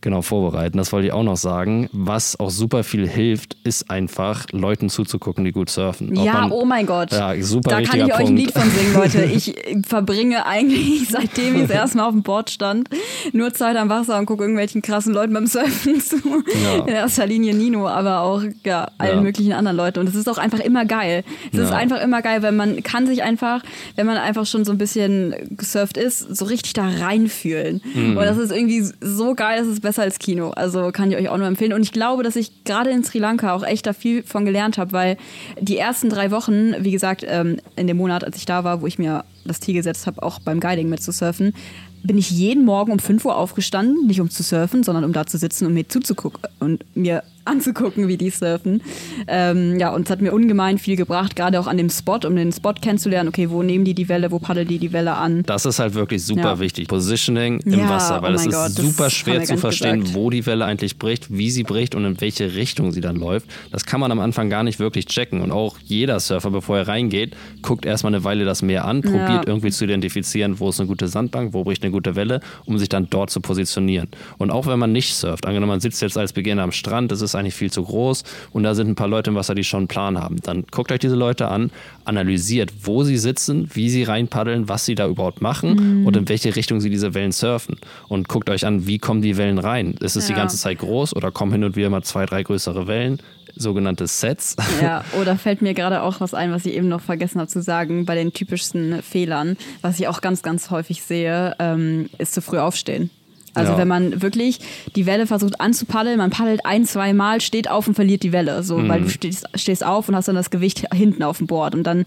Genau, 0.03 0.23
vorbereiten. 0.23 0.79
Das 0.79 0.93
wollte 0.93 1.09
ich 1.09 1.13
auch 1.13 1.23
noch 1.23 1.37
sagen. 1.37 1.89
Was 1.93 2.41
auch 2.41 2.51
super 2.51 2.85
viel 2.85 3.07
hilft, 3.07 3.57
ist 3.65 3.91
einfach 3.91 4.47
Leuten 4.51 4.89
zuzugucken, 4.89 5.45
die 5.45 5.53
gut 5.53 5.69
surfen. 5.69 6.17
Ob 6.17 6.25
Ja, 6.25 6.33
man- 6.33 6.53
oh 6.53 6.65
mein 6.65 6.87
Gott. 6.87 7.13
Ja, 7.13 7.35
super 7.43 7.69
Da 7.71 7.83
kann 7.83 7.99
ich 8.01 8.05
euch 8.07 8.15
ein 8.15 8.25
Punkt. 8.27 8.41
Lied 8.41 8.53
von 8.53 8.71
singen, 8.71 8.95
Leute. 8.95 9.25
Ich 9.25 9.55
verbringe 9.87 10.47
eigentlich, 10.47 11.09
seitdem 11.11 11.57
ich 11.57 11.63
das 11.63 11.71
erste 11.71 11.99
Mal 11.99 12.05
auf 12.07 12.13
dem 12.13 12.23
Board 12.23 12.49
stand, 12.51 12.89
nur 13.33 13.53
Zeit 13.53 13.77
am 13.77 13.91
Wasser 13.91 14.19
und 14.19 14.25
gucke 14.27 14.43
irgendwelchen 14.45 14.81
krassen 14.81 15.13
Leuten 15.13 15.35
beim 15.35 15.47
Surfen 15.47 16.01
zu. 16.01 16.17
Ja. 16.65 16.79
In 16.87 16.89
erster 16.89 17.27
Linie 17.27 17.55
Nino, 17.55 17.87
aber 17.87 18.21
auch 18.21 18.43
ja, 18.65 18.91
allen 18.97 19.17
Ja. 19.19 19.23
möglichen 19.23 19.53
anderen 19.53 19.77
Leuten. 19.77 19.99
Und 20.01 20.09
es 20.09 20.15
ist 20.15 20.29
auch 20.31 20.39
einfach 20.39 20.61
immer 20.61 20.87
geil. 20.87 21.25
Es 21.53 21.59
ist 21.59 21.73
einfach 21.73 22.01
immer 22.03 22.23
geil, 22.23 22.43
wenn 22.43 22.57
man 22.57 22.83
kann 22.83 23.07
sich 23.07 23.23
einfach, 23.23 23.63
wenn 23.97 24.07
man 24.07 24.17
einfach 24.17 24.47
schon 24.47 24.65
so 24.65 24.73
ein 24.73 24.79
bisschen 24.79 25.35
gesurft 25.51 25.99
ist, 25.99 26.21
so 26.37 26.47
richtig 26.47 26.73
da 26.73 26.89
reinfühlen. 26.89 27.83
Mhm. 27.95 28.17
Und 28.17 28.25
das 28.25 28.39
ist 28.39 28.51
irgendwie 28.51 28.83
so 29.03 29.35
geil, 29.35 29.59
das 29.59 29.69
ist 29.69 29.81
besser 29.83 29.90
als 29.99 30.19
Kino. 30.19 30.51
Also 30.51 30.91
kann 30.93 31.11
ich 31.11 31.17
euch 31.17 31.29
auch 31.29 31.37
nur 31.37 31.47
empfehlen. 31.47 31.73
Und 31.73 31.83
ich 31.83 31.93
glaube, 31.93 32.23
dass 32.23 32.37
ich 32.37 32.65
gerade 32.65 32.91
in 32.91 33.05
Sri 33.05 33.19
Lanka 33.19 33.55
auch 33.55 33.63
echt 33.63 33.87
da 33.87 33.93
viel 33.93 34.23
von 34.23 34.45
gelernt 34.45 34.79
habe, 34.79 34.93
weil 34.93 35.17
die 35.61 35.79
ersten 35.79 36.09
drei 36.09 36.31
Wochen, 36.31 36.75
wie 36.85 36.91
gesagt, 36.91 37.25
ähm, 37.27 37.59
in 37.77 37.87
dem 37.87 37.97
Monat, 37.97 38.25
als 38.25 38.37
ich 38.37 38.47
da 38.47 38.65
war, 38.65 38.83
wo 38.83 38.87
ich 38.87 38.99
mir 38.99 39.25
das 39.45 39.61
Ziel 39.61 39.75
gesetzt 39.75 40.07
habe, 40.07 40.23
auch 40.23 40.39
beim 40.39 40.61
Guiding 40.61 40.89
mitzusurfen, 40.89 41.55
bin 42.03 42.17
ich 42.17 42.31
jeden 42.31 42.65
Morgen 42.65 42.93
um 42.93 42.99
5 42.99 43.25
Uhr 43.25 43.37
aufgestanden, 43.37 44.07
nicht 44.07 44.21
um 44.21 44.31
zu 44.31 44.43
surfen, 44.43 44.83
sondern 44.83 45.05
um 45.05 45.13
da 45.13 45.27
zu 45.27 45.39
sitzen 45.39 45.67
und 45.67 45.75
mir 45.75 45.89
zuzugucken 45.89 46.41
und 46.59 46.85
mir 46.95 47.23
anzugucken, 47.45 48.09
wie 48.09 48.17
die 48.17 48.31
surfen. 48.31 48.83
Ähm, 49.27 49.79
ja, 49.79 49.91
und 49.95 50.05
es 50.07 50.11
hat 50.11 50.21
mir 50.21 50.33
ungemein 50.33 50.79
viel 50.79 50.97
gebracht, 50.97 51.37
gerade 51.37 51.59
auch 51.61 51.67
an 51.67 51.77
dem 51.77 51.91
Spot, 51.91 52.19
um 52.27 52.37
den 52.37 52.53
Spot 52.53 52.75
kennenzulernen. 52.75 53.29
Okay, 53.29 53.51
wo 53.51 53.63
nehmen 53.63 53.85
die 53.85 53.95
die 53.95 54.09
Welle, 54.09 54.31
wo 54.31 54.39
paddeln 54.39 54.69
die 54.69 54.79
die 54.79 54.93
Welle 54.93 55.15
an? 55.15 55.43
Das 55.45 55.65
ist 55.67 55.79
halt 55.79 55.95
wirklich 55.95 56.23
super 56.25 56.41
Ja. 56.43 56.61
wichtig. 56.61 56.89
Positioning 56.89 57.61
im 57.61 57.81
Ja, 57.81 57.89
Wasser, 57.89 58.23
weil 58.23 58.33
oh 58.33 58.37
es 58.37 58.47
ist 58.47 58.53
Gott, 58.55 58.71
super 58.73 59.11
schwer 59.11 59.43
zu 59.43 59.57
verstehen, 59.57 60.01
gesagt. 60.01 60.15
wo 60.17 60.31
die 60.31 60.45
Welle 60.47 60.65
eigentlich 60.65 60.99
bricht, 60.99 61.31
wie 61.37 61.51
sie 61.51 61.63
bricht 61.63 61.95
und 61.95 62.05
in 62.05 62.21
welche 62.21 62.55
Richtung 62.55 62.93
sie 62.93 63.01
dann 63.01 63.17
läuft. 63.17 63.47
Das 63.73 63.85
kann 63.87 64.01
man 64.01 64.13
am 64.13 64.21
Anfang 64.21 64.51
gar 64.51 64.63
nicht 64.63 64.79
wirklich 64.79 65.07
checken. 65.07 65.41
Und 65.41 65.51
auch 65.51 65.77
jeder 65.85 66.21
Surfer, 66.21 66.51
bevor 66.51 66.79
er 66.79 66.89
reingeht, 66.89 67.37
guckt 67.63 67.85
erstmal 67.87 68.15
eine 68.15 68.25
Weile 68.25 68.45
das 68.45 68.63
Meer 68.63 68.85
an, 68.85 69.03
probiert 69.03 69.29
Ja. 69.29 69.43
irgendwie 69.47 69.71
zu 69.71 69.85
identifizieren, 69.85 70.61
wo 70.61 70.69
ist 70.69 70.81
eine 70.81 70.87
gute 70.89 71.09
Sandbank, 71.09 71.53
wo 71.55 71.65
bricht 71.65 71.83
eine 71.83 71.93
gute 71.93 72.17
Welle, 72.17 72.41
um 72.65 72.79
sich 72.79 72.89
dann 72.89 73.09
dort 73.11 73.31
zu 73.31 73.41
positionieren. 73.41 74.09
Und 74.39 74.51
auch 74.51 74.67
wenn 74.67 74.79
man 74.79 74.93
nicht 74.93 75.15
surft, 75.15 75.47
angenommen, 75.47 75.71
man 75.71 75.81
sitzt 75.81 76.03
jetzt 76.03 76.19
als 76.19 76.33
Beginner 76.33 76.63
am 76.63 76.73
Strand, 76.73 77.11
das 77.13 77.21
ist 77.23 77.30
eigentlich 77.35 77.55
viel 77.55 77.71
zu 77.71 77.83
groß 77.85 78.25
und 78.53 78.63
da 78.63 78.75
sind 78.75 78.89
ein 78.89 78.95
paar 78.95 79.09
Leute 79.09 79.31
im 79.31 79.37
Wasser, 79.37 79.55
die 79.55 79.65
schon 79.65 79.81
einen 79.81 79.89
Plan 79.89 80.19
haben. 80.19 80.37
Dann 80.43 80.65
guckt 80.71 80.93
euch 80.93 80.99
diese 81.01 81.17
Leute 81.17 81.49
an, 81.49 81.71
analysiert, 82.05 82.73
wo 82.83 83.05
sie 83.05 83.17
sitzen, 83.19 83.69
wie 83.75 83.89
sie 83.91 84.03
reinpaddeln, 84.03 84.69
was 84.69 84.85
sie 84.85 84.95
da 84.95 85.07
überhaupt 85.07 85.41
machen 85.43 86.05
und 86.07 86.17
in 86.17 86.29
welche 86.29 86.55
Richtung 86.57 86.81
sie 86.81 86.91
diese 86.91 87.15
Wellen 87.15 87.33
surfen. 87.33 87.77
Und 88.09 88.29
guckt 88.29 88.51
euch 88.51 88.67
an, 88.67 88.87
wie 88.87 88.99
kommen 88.99 89.23
die 89.23 89.37
Wellen 89.37 89.59
rein. 89.59 89.95
Ist 90.01 90.17
es 90.17 90.27
die 90.27 90.33
Ja. 90.33 90.39
ganze 90.39 90.57
Zeit 90.57 90.79
groß 90.79 91.15
oder 91.15 91.31
kommen 91.31 91.53
hin 91.53 91.65
und 91.65 91.77
wieder 91.77 91.91
mal 91.91 92.03
zwei, 92.03 92.27
drei 92.27 92.43
größere 92.43 92.87
Wellen? 92.87 93.21
Sogenannte 93.57 94.07
Sets. 94.07 94.55
Ja, 94.81 95.05
oder 95.21 95.37
fällt 95.37 95.61
mir 95.61 95.75
gerade 95.75 96.03
auch 96.03 96.21
was 96.21 96.35
ein, 96.35 96.53
was 96.53 96.65
ich 96.67 96.75
eben 96.75 96.89
noch 96.89 97.01
vergessen 97.01 97.41
habe 97.41 97.49
zu 97.51 97.61
sagen, 97.63 98.05
bei 98.07 98.15
den 98.15 98.33
typischsten 98.33 99.03
Fehlern, 99.03 99.57
was 99.83 99.99
ich 99.99 100.07
auch 100.07 100.21
ganz, 100.21 100.43
ganz 100.43 100.71
häufig 100.71 101.03
sehe, 101.03 101.57
ähm, 101.59 102.09
ist 102.19 102.33
zu 102.33 102.43
früh 102.43 102.59
aufstehen. 102.59 103.11
Also 103.55 103.73
Ja. 103.73 103.79
wenn 103.79 103.89
man 103.89 104.23
wirklich 104.23 104.61
die 104.97 105.07
Welle 105.07 105.27
versucht 105.27 105.61
anzupaddeln, 105.61 106.19
man 106.19 106.31
paddelt 106.31 106.65
ein, 106.65 106.85
zwei 106.85 107.13
Mal, 107.13 107.41
steht 107.41 107.69
auf 107.71 107.89
und 107.89 107.95
verliert 107.95 108.23
die 108.23 108.33
Welle. 108.33 108.63
So, 108.63 108.87
weil 108.89 109.03
du 109.03 109.09
stehst, 109.11 109.47
stehst 109.55 109.85
auf 109.85 110.09
und 110.09 110.15
hast 110.17 110.29
dann 110.29 110.37
das 110.37 110.51
Gewicht 110.51 110.87
hinten 110.95 111.23
auf 111.23 111.39
dem 111.39 111.47
Board 111.47 111.75
und 111.75 111.83
dann 111.85 112.05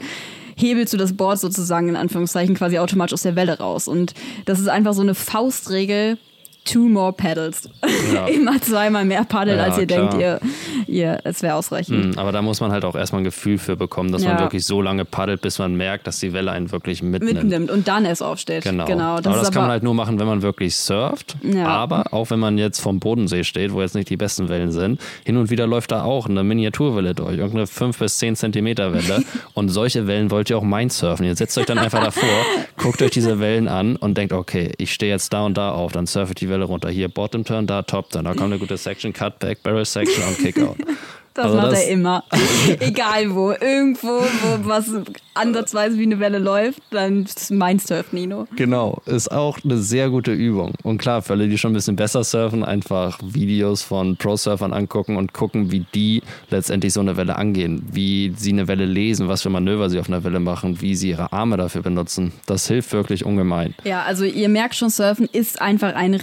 hebelst 0.55 0.93
du 0.93 0.97
das 0.97 1.13
Board 1.13 1.39
sozusagen 1.39 1.89
in 1.89 1.95
Anführungszeichen 1.95 2.55
quasi 2.55 2.77
automatisch 2.77 3.13
aus 3.13 3.23
der 3.23 3.35
Welle 3.35 3.57
raus. 3.59 3.87
Und 3.87 4.13
das 4.45 4.59
ist 4.59 4.67
einfach 4.69 4.93
so 4.93 5.01
eine 5.01 5.15
Faustregel. 5.15 6.17
Two 6.65 6.87
more 6.87 7.11
paddles. 7.11 7.69
Ja. 8.13 8.25
Immer 8.33 8.61
zweimal 8.61 9.03
mehr 9.03 9.25
paddeln, 9.25 9.57
Ja, 9.57 9.65
als 9.65 9.77
ihr 9.77 9.85
klar. 9.85 10.09
denkt, 10.09 10.21
ihr, 10.21 10.39
ihr, 10.87 11.19
es 11.25 11.41
wäre 11.43 11.55
ausreichend. 11.55 12.03
Hm, 12.13 12.17
Aber 12.17 12.31
da 12.31 12.41
muss 12.41 12.61
man 12.61 12.71
halt 12.71 12.85
auch 12.85 12.95
erstmal 12.95 13.21
ein 13.21 13.25
Gefühl 13.25 13.57
für 13.57 13.75
bekommen, 13.75 14.11
dass 14.13 14.23
man 14.23 14.37
Ja. 14.37 14.39
wirklich 14.39 14.65
so 14.65 14.81
lange 14.81 15.03
paddelt, 15.03 15.41
bis 15.41 15.59
man 15.59 15.75
merkt, 15.75 16.07
dass 16.07 16.19
die 16.21 16.31
Welle 16.31 16.51
einen 16.51 16.71
wirklich 16.71 17.03
mitnimmt. 17.03 17.43
mitnimmt 17.43 17.69
und 17.69 17.87
dann 17.89 18.05
erst 18.05 18.23
aufsteht. 18.23 18.63
Genau. 18.63 18.85
genau 18.85 19.13
aber 19.17 19.21
das 19.21 19.41
ist 19.41 19.51
kann 19.51 19.63
man 19.63 19.71
halt 19.71 19.83
nur 19.83 19.93
machen, 19.93 20.19
wenn 20.19 20.27
man 20.27 20.41
wirklich 20.41 20.75
surft. 20.77 21.35
Aber 21.65 22.13
auch 22.13 22.29
wenn 22.29 22.39
man 22.39 22.57
jetzt 22.57 22.79
vom 22.79 22.99
Bodensee 22.99 23.43
steht, 23.43 23.73
wo 23.73 23.81
jetzt 23.81 23.95
nicht 23.95 24.09
die 24.09 24.17
besten 24.17 24.47
Wellen 24.47 24.71
sind, 24.71 25.01
hin 25.25 25.35
und 25.35 25.49
wieder 25.49 25.67
läuft 25.67 25.91
da 25.91 26.03
auch 26.03 26.27
eine 26.29 26.43
Miniaturwelle 26.45 27.13
durch, 27.13 27.33
irgendeine 27.37 27.67
5 27.67 27.99
bis 27.99 28.17
10 28.19 28.37
Zentimeter 28.37 28.93
Welle. 28.93 29.23
und 29.53 29.67
solche 29.67 30.07
Wellen 30.07 30.31
wollt 30.31 30.49
ihr 30.49 30.57
auch 30.57 30.63
mindsurfen. 30.63 31.25
Ihr 31.25 31.35
setzt 31.35 31.57
euch 31.57 31.65
dann 31.65 31.77
einfach 31.77 32.01
davor, 32.03 32.29
guckt 32.77 33.01
euch 33.01 33.11
diese 33.11 33.39
Wellen 33.41 33.67
an 33.67 33.97
und 33.97 34.17
denkt, 34.17 34.31
okay, 34.33 34.71
ich 34.77 34.93
stehe 34.93 35.11
jetzt 35.11 35.33
da 35.33 35.41
und 35.45 35.57
da 35.57 35.71
auf, 35.71 35.91
dann 35.91 36.05
surfe 36.05 36.31
ich 36.31 36.35
die 36.35 36.47
Welle 36.49 36.52
runter. 36.61 36.89
Hier 36.89 37.09
Bottom 37.09 37.43
Turn, 37.43 37.65
da 37.65 37.81
Top 37.81 38.11
Turn, 38.11 38.25
da 38.25 38.31
kommt 38.31 38.43
eine 38.43 38.59
gute 38.59 38.77
Section, 38.77 39.11
Cutback, 39.13 39.63
Barrel 39.63 39.85
Section 39.85 40.23
und 40.27 40.37
Kickout. 40.37 40.77
Das 41.33 41.45
Also 41.45 41.57
macht 41.57 41.71
das- 41.71 41.83
er 41.85 41.89
immer. 41.89 42.23
Egal 42.79 43.33
wo. 43.33 43.51
Irgendwo, 43.51 44.07
wo 44.07 44.67
was 44.67 44.89
ansatzweise 45.33 45.97
wie 45.97 46.03
eine 46.03 46.19
Welle 46.19 46.37
läuft, 46.37 46.79
dann 46.91 47.25
Mindsurf 47.49 48.13
Nino. 48.13 48.47
Genau, 48.55 49.01
ist 49.07 49.31
auch 49.31 49.57
eine 49.63 49.77
sehr 49.77 50.09
gute 50.11 50.31
Übung. 50.31 50.73
Und 50.83 50.99
klar, 50.99 51.23
für 51.23 51.33
alle, 51.33 51.47
die 51.47 51.57
schon 51.57 51.71
ein 51.71 51.73
bisschen 51.73 51.95
besser 51.95 52.23
surfen, 52.23 52.63
einfach 52.63 53.19
Videos 53.23 53.81
von 53.81 54.15
Pro-Surfern 54.15 54.73
angucken 54.73 55.17
und 55.17 55.33
gucken, 55.33 55.71
wie 55.71 55.85
die 55.95 56.21
letztendlich 56.51 56.93
so 56.93 56.99
eine 56.99 57.17
Welle 57.17 57.35
angehen, 57.35 57.83
wie 57.91 58.33
sie 58.37 58.51
eine 58.51 58.67
Welle 58.67 58.85
lesen, 58.85 59.27
was 59.27 59.41
für 59.41 59.49
Manöver 59.49 59.89
sie 59.89 59.99
auf 59.99 60.07
einer 60.07 60.23
Welle 60.23 60.39
machen, 60.39 60.81
wie 60.81 60.93
sie 60.95 61.09
ihre 61.09 61.33
Arme 61.33 61.57
dafür 61.57 61.81
benutzen. 61.81 62.31
Das 62.45 62.67
hilft 62.67 62.93
wirklich 62.93 63.25
ungemein. 63.25 63.73
Ja, 63.85 64.03
also 64.03 64.25
ihr 64.25 64.49
merkt 64.49 64.75
schon, 64.75 64.91
Surfen 64.91 65.27
ist 65.31 65.59
einfach 65.59 65.95
ein 65.95 66.13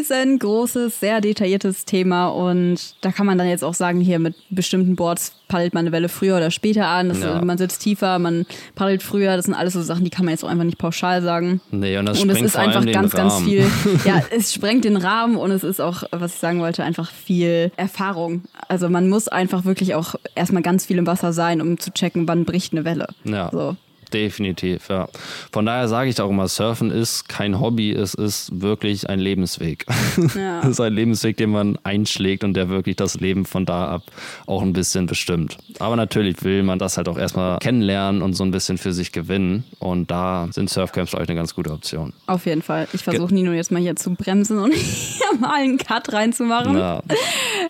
riesengroßes, 0.00 0.98
sehr 1.00 1.20
detailliertes 1.20 1.84
Thema 1.84 2.28
und 2.28 2.94
da 3.02 3.12
kann 3.12 3.26
man 3.26 3.36
dann 3.36 3.48
jetzt 3.48 3.64
auch 3.64 3.74
sagen, 3.74 4.00
hier 4.00 4.18
mit 4.18 4.29
bestimmten 4.50 4.96
Boards 4.96 5.32
paddelt 5.48 5.74
man 5.74 5.80
eine 5.86 5.92
Welle 5.92 6.08
früher 6.08 6.36
oder 6.36 6.50
später 6.50 6.86
an, 6.86 7.08
das, 7.08 7.20
Ja. 7.20 7.44
man 7.44 7.58
sitzt 7.58 7.82
tiefer, 7.82 8.18
man 8.18 8.46
paddelt 8.74 9.02
früher, 9.02 9.36
das 9.36 9.46
sind 9.46 9.54
alles 9.54 9.72
so 9.74 9.82
Sachen, 9.82 10.04
die 10.04 10.10
kann 10.10 10.24
man 10.24 10.32
jetzt 10.32 10.44
auch 10.44 10.48
einfach 10.48 10.64
nicht 10.64 10.78
pauschal 10.78 11.22
sagen. 11.22 11.60
Nee, 11.70 11.98
und 11.98 12.06
das 12.06 12.20
und 12.22 12.30
es 12.30 12.36
sprengt 12.36 12.46
ist 12.46 12.56
einfach 12.56 12.84
ganz, 12.86 13.14
Rahmen. 13.14 13.28
ganz 13.30 13.42
viel. 13.42 13.66
Ja, 14.04 14.22
es 14.30 14.52
sprengt 14.54 14.84
den 14.84 14.96
Rahmen 14.96 15.36
und 15.36 15.50
es 15.50 15.64
ist 15.64 15.80
auch, 15.80 16.04
was 16.12 16.34
ich 16.34 16.40
sagen 16.40 16.60
wollte, 16.60 16.84
einfach 16.84 17.10
viel 17.10 17.72
Erfahrung. 17.76 18.42
Also 18.68 18.88
man 18.88 19.08
muss 19.08 19.28
einfach 19.28 19.64
wirklich 19.64 19.94
auch 19.94 20.14
erstmal 20.34 20.62
ganz 20.62 20.86
viel 20.86 20.98
im 20.98 21.06
Wasser 21.06 21.32
sein, 21.32 21.60
um 21.60 21.78
zu 21.78 21.90
checken, 21.92 22.28
wann 22.28 22.44
bricht 22.44 22.72
eine 22.72 22.84
Welle. 22.84 23.08
Ja. 23.24 23.50
So. 23.52 23.76
Definitiv, 24.12 24.88
ja. 24.88 25.08
Von 25.52 25.66
daher 25.66 25.88
sage 25.88 26.10
ich 26.10 26.20
auch 26.20 26.30
immer, 26.30 26.48
Surfen 26.48 26.90
ist 26.90 27.28
kein 27.28 27.60
Hobby, 27.60 27.92
es 27.92 28.14
ist 28.14 28.60
wirklich 28.60 29.08
ein 29.08 29.18
Lebensweg. 29.20 29.86
Ja. 30.34 30.60
Es 30.60 30.70
ist 30.70 30.80
ein 30.80 30.92
Lebensweg, 30.92 31.36
den 31.36 31.50
man 31.50 31.78
einschlägt 31.82 32.44
und 32.44 32.54
der 32.54 32.68
wirklich 32.68 32.96
das 32.96 33.18
Leben 33.20 33.44
von 33.46 33.66
da 33.66 33.88
ab 33.88 34.02
auch 34.46 34.62
ein 34.62 34.72
bisschen 34.72 35.06
bestimmt. 35.06 35.56
Aber 35.78 35.96
natürlich 35.96 36.42
will 36.44 36.62
man 36.62 36.78
das 36.78 36.96
halt 36.96 37.08
auch 37.08 37.18
erstmal 37.18 37.58
kennenlernen 37.58 38.22
und 38.22 38.34
so 38.34 38.44
ein 38.44 38.50
bisschen 38.50 38.78
für 38.78 38.92
sich 38.92 39.12
gewinnen. 39.12 39.64
Und 39.78 40.10
da 40.10 40.48
sind 40.52 40.70
Surfcamps 40.70 41.10
für 41.12 41.18
euch 41.18 41.28
eine 41.28 41.36
ganz 41.36 41.54
gute 41.54 41.72
Option. 41.72 42.12
Auf 42.26 42.46
jeden 42.46 42.62
Fall. 42.62 42.86
Ich 42.92 43.02
versuche 43.02 43.34
Nino 43.34 43.52
jetzt 43.52 43.70
mal 43.72 43.80
hier 43.80 43.96
zu 43.96 44.10
bremsen 44.14 44.58
und 44.58 44.72
hier 44.74 45.38
mal 45.40 45.54
einen 45.54 45.78
Cut 45.78 46.12
reinzumachen. 46.12 46.76
Ja. 46.76 47.02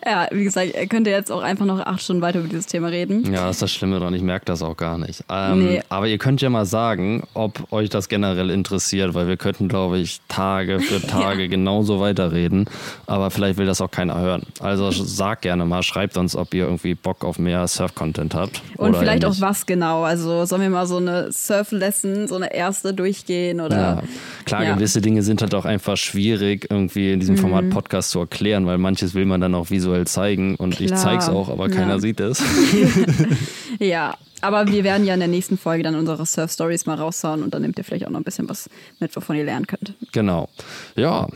Ja, 0.05 0.28
wie 0.30 0.45
gesagt, 0.45 0.72
er 0.74 0.86
könnte 0.86 1.11
jetzt 1.11 1.30
auch 1.32 1.43
einfach 1.43 1.66
noch 1.66 1.80
acht 1.80 2.03
Stunden 2.03 2.22
weiter 2.22 2.41
über 2.41 2.49
dieses 2.49 2.66
Thema 2.66 2.88
reden. 2.88 3.32
ja, 3.32 3.47
das 3.47 3.57
ist 3.57 3.62
das 3.62 3.72
Schlimme 3.72 3.99
dran, 4.01 4.14
ich 4.14 4.22
merke 4.22 4.45
das 4.47 4.62
auch 4.62 4.76
gar 4.76 4.99
nicht. 4.99 5.24
Ähm, 5.28 5.61
Nee. 5.61 5.82
Aber 5.88 6.07
ihr 6.09 6.18
könnt 6.18 6.30
ja 6.39 6.51
mal 6.51 6.66
sagen, 6.66 7.22
ob 7.35 7.72
euch 7.72 7.89
das 7.91 8.09
generell 8.09 8.51
interessiert, 8.51 9.14
weil 9.14 9.26
wir 9.28 9.37
könnten, 9.37 9.68
glaube 9.68 9.99
ich, 9.99 10.20
Tage 10.28 10.81
für 10.81 11.01
Tage 11.07 11.49
genauso 11.49 12.01
weiterreden. 12.01 12.66
Aber 13.07 13.31
vielleicht 13.31 13.59
will 13.59 13.66
das 13.66 13.81
auch 13.81 13.91
keiner 13.91 14.18
hören. 14.20 14.43
Also 14.61 14.91
sagt 14.91 15.43
gerne 15.43 15.64
mal, 15.64 15.83
schreibt 15.83 16.16
uns, 16.16 16.37
ob 16.37 16.53
ihr 16.55 16.64
irgendwie 16.64 16.95
Bock 16.95 17.24
auf 17.24 17.39
mehr 17.39 17.66
Surf-Content 17.66 18.35
habt. 18.35 18.62
Und 18.76 18.91
oder 18.91 18.99
vielleicht 19.01 19.24
auch 19.24 19.31
ähnlich. 19.31 19.41
was 19.43 19.66
genau. 19.66 20.03
Also 20.03 20.45
sollen 20.45 20.62
wir 20.62 20.70
mal 20.70 20.87
so 20.87 20.99
eine 20.99 21.33
Surf-Lesson, 21.33 22.28
so 22.28 22.37
eine 22.37 22.55
erste 22.55 22.95
durchgehen 22.95 23.61
oder. 23.61 23.76
Ja, 23.76 24.03
klar, 24.45 24.64
Ja. 24.64 24.72
Mhm. 24.74 24.78
gewisse 24.78 25.01
Dinge 25.01 25.22
sind 25.22 25.43
halt 25.43 25.55
auch 25.55 25.64
einfach 25.64 25.97
schwierig 25.97 26.66
irgendwie 26.70 27.12
in 27.12 27.20
diesem 27.20 27.37
Format 27.37 27.70
Podcast 27.70 28.11
zu 28.11 28.20
erklären, 28.20 28.66
weil 28.66 28.78
manches 28.78 29.14
will 29.14 29.24
man 29.24 29.41
dann 29.41 29.55
auch 29.55 29.70
visuell 29.70 30.07
zeigen 30.07 30.57
und 30.57 30.81
ich 30.81 30.89
Klar. 30.89 30.99
zeig's 31.01 31.28
auch, 31.28 31.49
aber 31.49 31.68
keiner 31.68 31.95
Ja. 31.95 31.99
sieht 32.01 32.20
es. 32.20 32.43
Ja, 33.78 34.14
aber 34.41 34.66
wir 34.68 34.84
werden 34.84 35.07
ja 35.07 35.14
in 35.14 35.20
der 35.20 35.28
nächsten 35.28 35.59
Folge 35.59 35.82
dann 35.82 35.95
unsere 35.95 36.24
Surf-Stories 36.24 36.86
mal 36.86 36.97
raushauen 36.97 37.43
und 37.43 37.55
dann 37.55 37.62
nehmt 37.62 37.78
ihr 37.78 37.84
vielleicht 37.84 38.07
auch 38.07 38.11
noch 38.11 38.20
ein 38.20 38.24
bisschen 38.24 38.49
was 38.49 38.68
mit, 38.99 39.14
wovon 39.16 39.36
ihr 39.36 39.45
lernen 39.45 39.66
könnt. 39.66 39.95
genau. 40.12 40.49
Ja, 40.97 41.26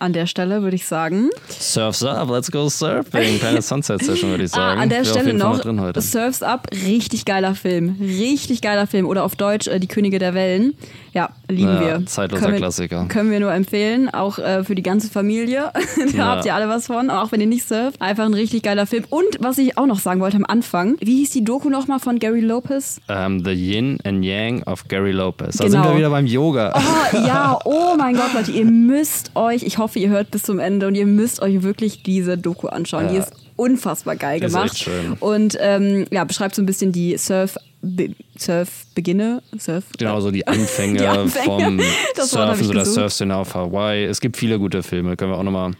An 0.00 0.12
der 0.12 0.26
Stelle 0.26 0.62
würde 0.62 0.76
ich 0.76 0.86
sagen, 0.86 1.28
Surf's 1.48 2.04
up, 2.04 2.30
let's 2.30 2.52
go 2.52 2.68
surfing. 2.68 3.40
Kleine 3.40 3.60
Sunset-Session, 3.60 4.30
würde 4.30 4.44
ich 4.44 4.50
ah, 4.52 4.56
sagen. 4.56 4.80
an 4.82 4.88
der 4.90 5.04
Wäre 5.04 5.10
Stelle 5.18 5.34
noch. 5.34 5.60
Surfs 6.00 6.42
Up, 6.44 6.68
richtig 6.86 7.24
geiler 7.24 7.56
Film. 7.56 7.96
Richtig 8.00 8.60
geiler 8.62 8.86
Film. 8.86 9.06
Oder 9.06 9.24
auf 9.24 9.34
Deutsch 9.34 9.66
äh, 9.66 9.80
Die 9.80 9.88
Könige 9.88 10.20
der 10.20 10.34
Wellen. 10.34 10.74
Ja, 11.14 11.30
lieben 11.48 11.68
Ja, 11.74 11.80
wir. 11.80 12.06
zeitloser 12.06 12.42
können 12.42 12.52
wir, 12.54 12.58
Klassiker. 12.60 13.06
Können 13.08 13.32
wir 13.32 13.40
nur 13.40 13.52
empfehlen, 13.52 14.08
auch 14.08 14.38
äh, 14.38 14.62
für 14.62 14.76
die 14.76 14.84
ganze 14.84 15.10
Familie. 15.10 15.72
da 16.12 16.16
Ja. 16.16 16.24
habt 16.26 16.44
ihr 16.44 16.54
alle 16.54 16.68
was 16.68 16.86
von, 16.86 17.10
auch 17.10 17.32
wenn 17.32 17.40
ihr 17.40 17.48
nicht 17.48 17.66
surft. 17.66 18.00
Einfach 18.00 18.24
ein 18.26 18.34
richtig 18.34 18.62
geiler 18.62 18.86
Film. 18.86 19.04
Und 19.10 19.24
was 19.40 19.58
ich 19.58 19.76
auch 19.78 19.86
noch 19.86 19.98
sagen 19.98 20.20
wollte 20.20 20.36
am 20.36 20.44
Anfang, 20.46 20.96
wie 21.00 21.16
hieß 21.16 21.30
die 21.30 21.42
Doku 21.42 21.70
nochmal 21.70 21.98
von 21.98 22.20
Gary 22.20 22.40
Lopez? 22.40 23.00
Ähm, 23.08 23.42
the 23.44 23.50
Yin 23.50 23.98
and 24.04 24.24
Yang 24.24 24.62
of 24.64 24.86
Gary 24.86 25.10
Lopez. 25.10 25.56
Da 25.56 25.64
Genau. 25.64 25.82
sind 25.82 25.90
wir 25.92 25.98
wieder 25.98 26.10
beim 26.10 26.26
Yoga. 26.26 26.72
Oh, 26.76 27.16
ja, 27.26 27.58
oh 27.64 27.96
mein 27.98 28.14
Gott, 28.14 28.32
Leute, 28.34 28.52
ihr 28.52 28.64
müsst 28.66 29.32
euch, 29.34 29.64
ich 29.64 29.78
hoffe, 29.78 29.87
ihr 29.96 30.08
hört 30.10 30.30
bis 30.30 30.42
zum 30.42 30.58
Ende 30.58 30.86
und 30.86 30.94
ihr 30.94 31.06
müsst 31.06 31.40
euch 31.40 31.62
wirklich 31.62 32.02
diese 32.02 32.36
Doku 32.38 32.68
anschauen. 32.68 33.08
Die 33.08 33.14
Ja. 33.16 33.22
ist 33.22 33.32
unfassbar 33.56 34.16
geil 34.16 34.42
Ist 34.42 34.52
gemacht. 34.52 34.72
echt 34.72 34.84
schön. 34.84 35.12
Und 35.20 35.56
ähm, 35.60 36.06
ja, 36.10 36.24
beschreibt 36.24 36.54
so 36.54 36.62
ein 36.62 36.66
bisschen 36.66 36.92
die 36.92 37.16
Surf. 37.16 37.56
Be 37.80 38.10
Surf-Beginne, 38.36 39.40
Surf. 39.56 39.84
Genau, 39.98 40.20
so 40.20 40.32
die 40.32 40.46
Anfänge, 40.46 40.98
Die 40.98 41.06
Anfänge. 41.06 41.44
vom 41.46 41.80
Das 42.16 42.30
Surfen, 42.30 42.60
ich 42.60 42.66
so 42.66 42.72
der 42.72 42.82
gesucht. 42.82 42.94
Surfszene 42.96 43.36
auf 43.36 43.54
Hawaii. 43.54 44.04
Es 44.04 44.20
gibt 44.20 44.36
viele 44.36 44.58
gute 44.58 44.82
Filme, 44.82 45.16
können 45.16 45.30
wir 45.32 45.36
auch 45.38 45.42
nochmal 45.44 45.72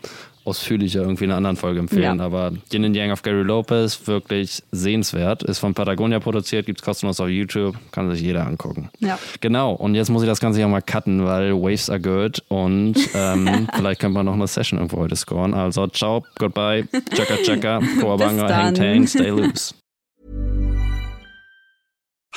ausführlicher 0.49 1.03
irgendwie 1.03 1.25
in 1.25 1.31
einer 1.31 1.37
anderen 1.37 1.57
Folge 1.57 1.81
empfehlen. 1.81 2.19
Ja. 2.19 2.25
Aber 2.25 2.53
Yin 2.73 2.85
and 2.85 2.97
Yang 2.97 3.13
of 3.13 3.23
Gary 3.23 3.43
Lopez, 3.43 4.07
wirklich 4.07 4.63
sehenswert. 4.73 5.43
Ist 5.43 5.59
von 5.59 5.75
Patagonia 5.75 6.21
produziert, 6.21 6.67
gibt 6.67 6.81
es 6.81 6.85
kostenlos 6.85 7.21
auf 7.21 7.29
YouTube, 7.29 7.77
kann 7.93 8.11
sich 8.11 8.21
jeder 8.21 8.47
angucken. 8.47 8.91
Ja. 8.99 9.19
Genau, 9.41 9.73
und 9.73 9.95
jetzt 9.95 10.11
muss 10.11 10.23
ich 10.23 10.29
das 10.29 10.41
Ganze 10.41 10.61
ja 10.61 10.69
mal 10.69 10.83
cutten, 10.83 11.25
weil 11.25 11.53
Waves 11.53 11.91
are 11.91 12.01
good 12.01 12.43
und 12.49 12.95
ähm, 13.15 13.69
vielleicht 13.75 14.01
können 14.01 14.15
wir 14.15 14.25
noch 14.25 14.35
eine 14.35 14.47
Session 14.47 14.79
irgendwo 14.79 14.99
heute 14.99 15.17
scoren. 15.17 15.55
Also 15.55 15.87
ciao, 15.89 16.25
goodbye, 16.39 16.87
chaka 17.15 17.37
chaka, 17.45 17.81
Koabanga, 18.01 18.49
hang 18.49 18.75
tang, 18.75 19.07
stay 19.07 19.29
loose. 19.29 19.75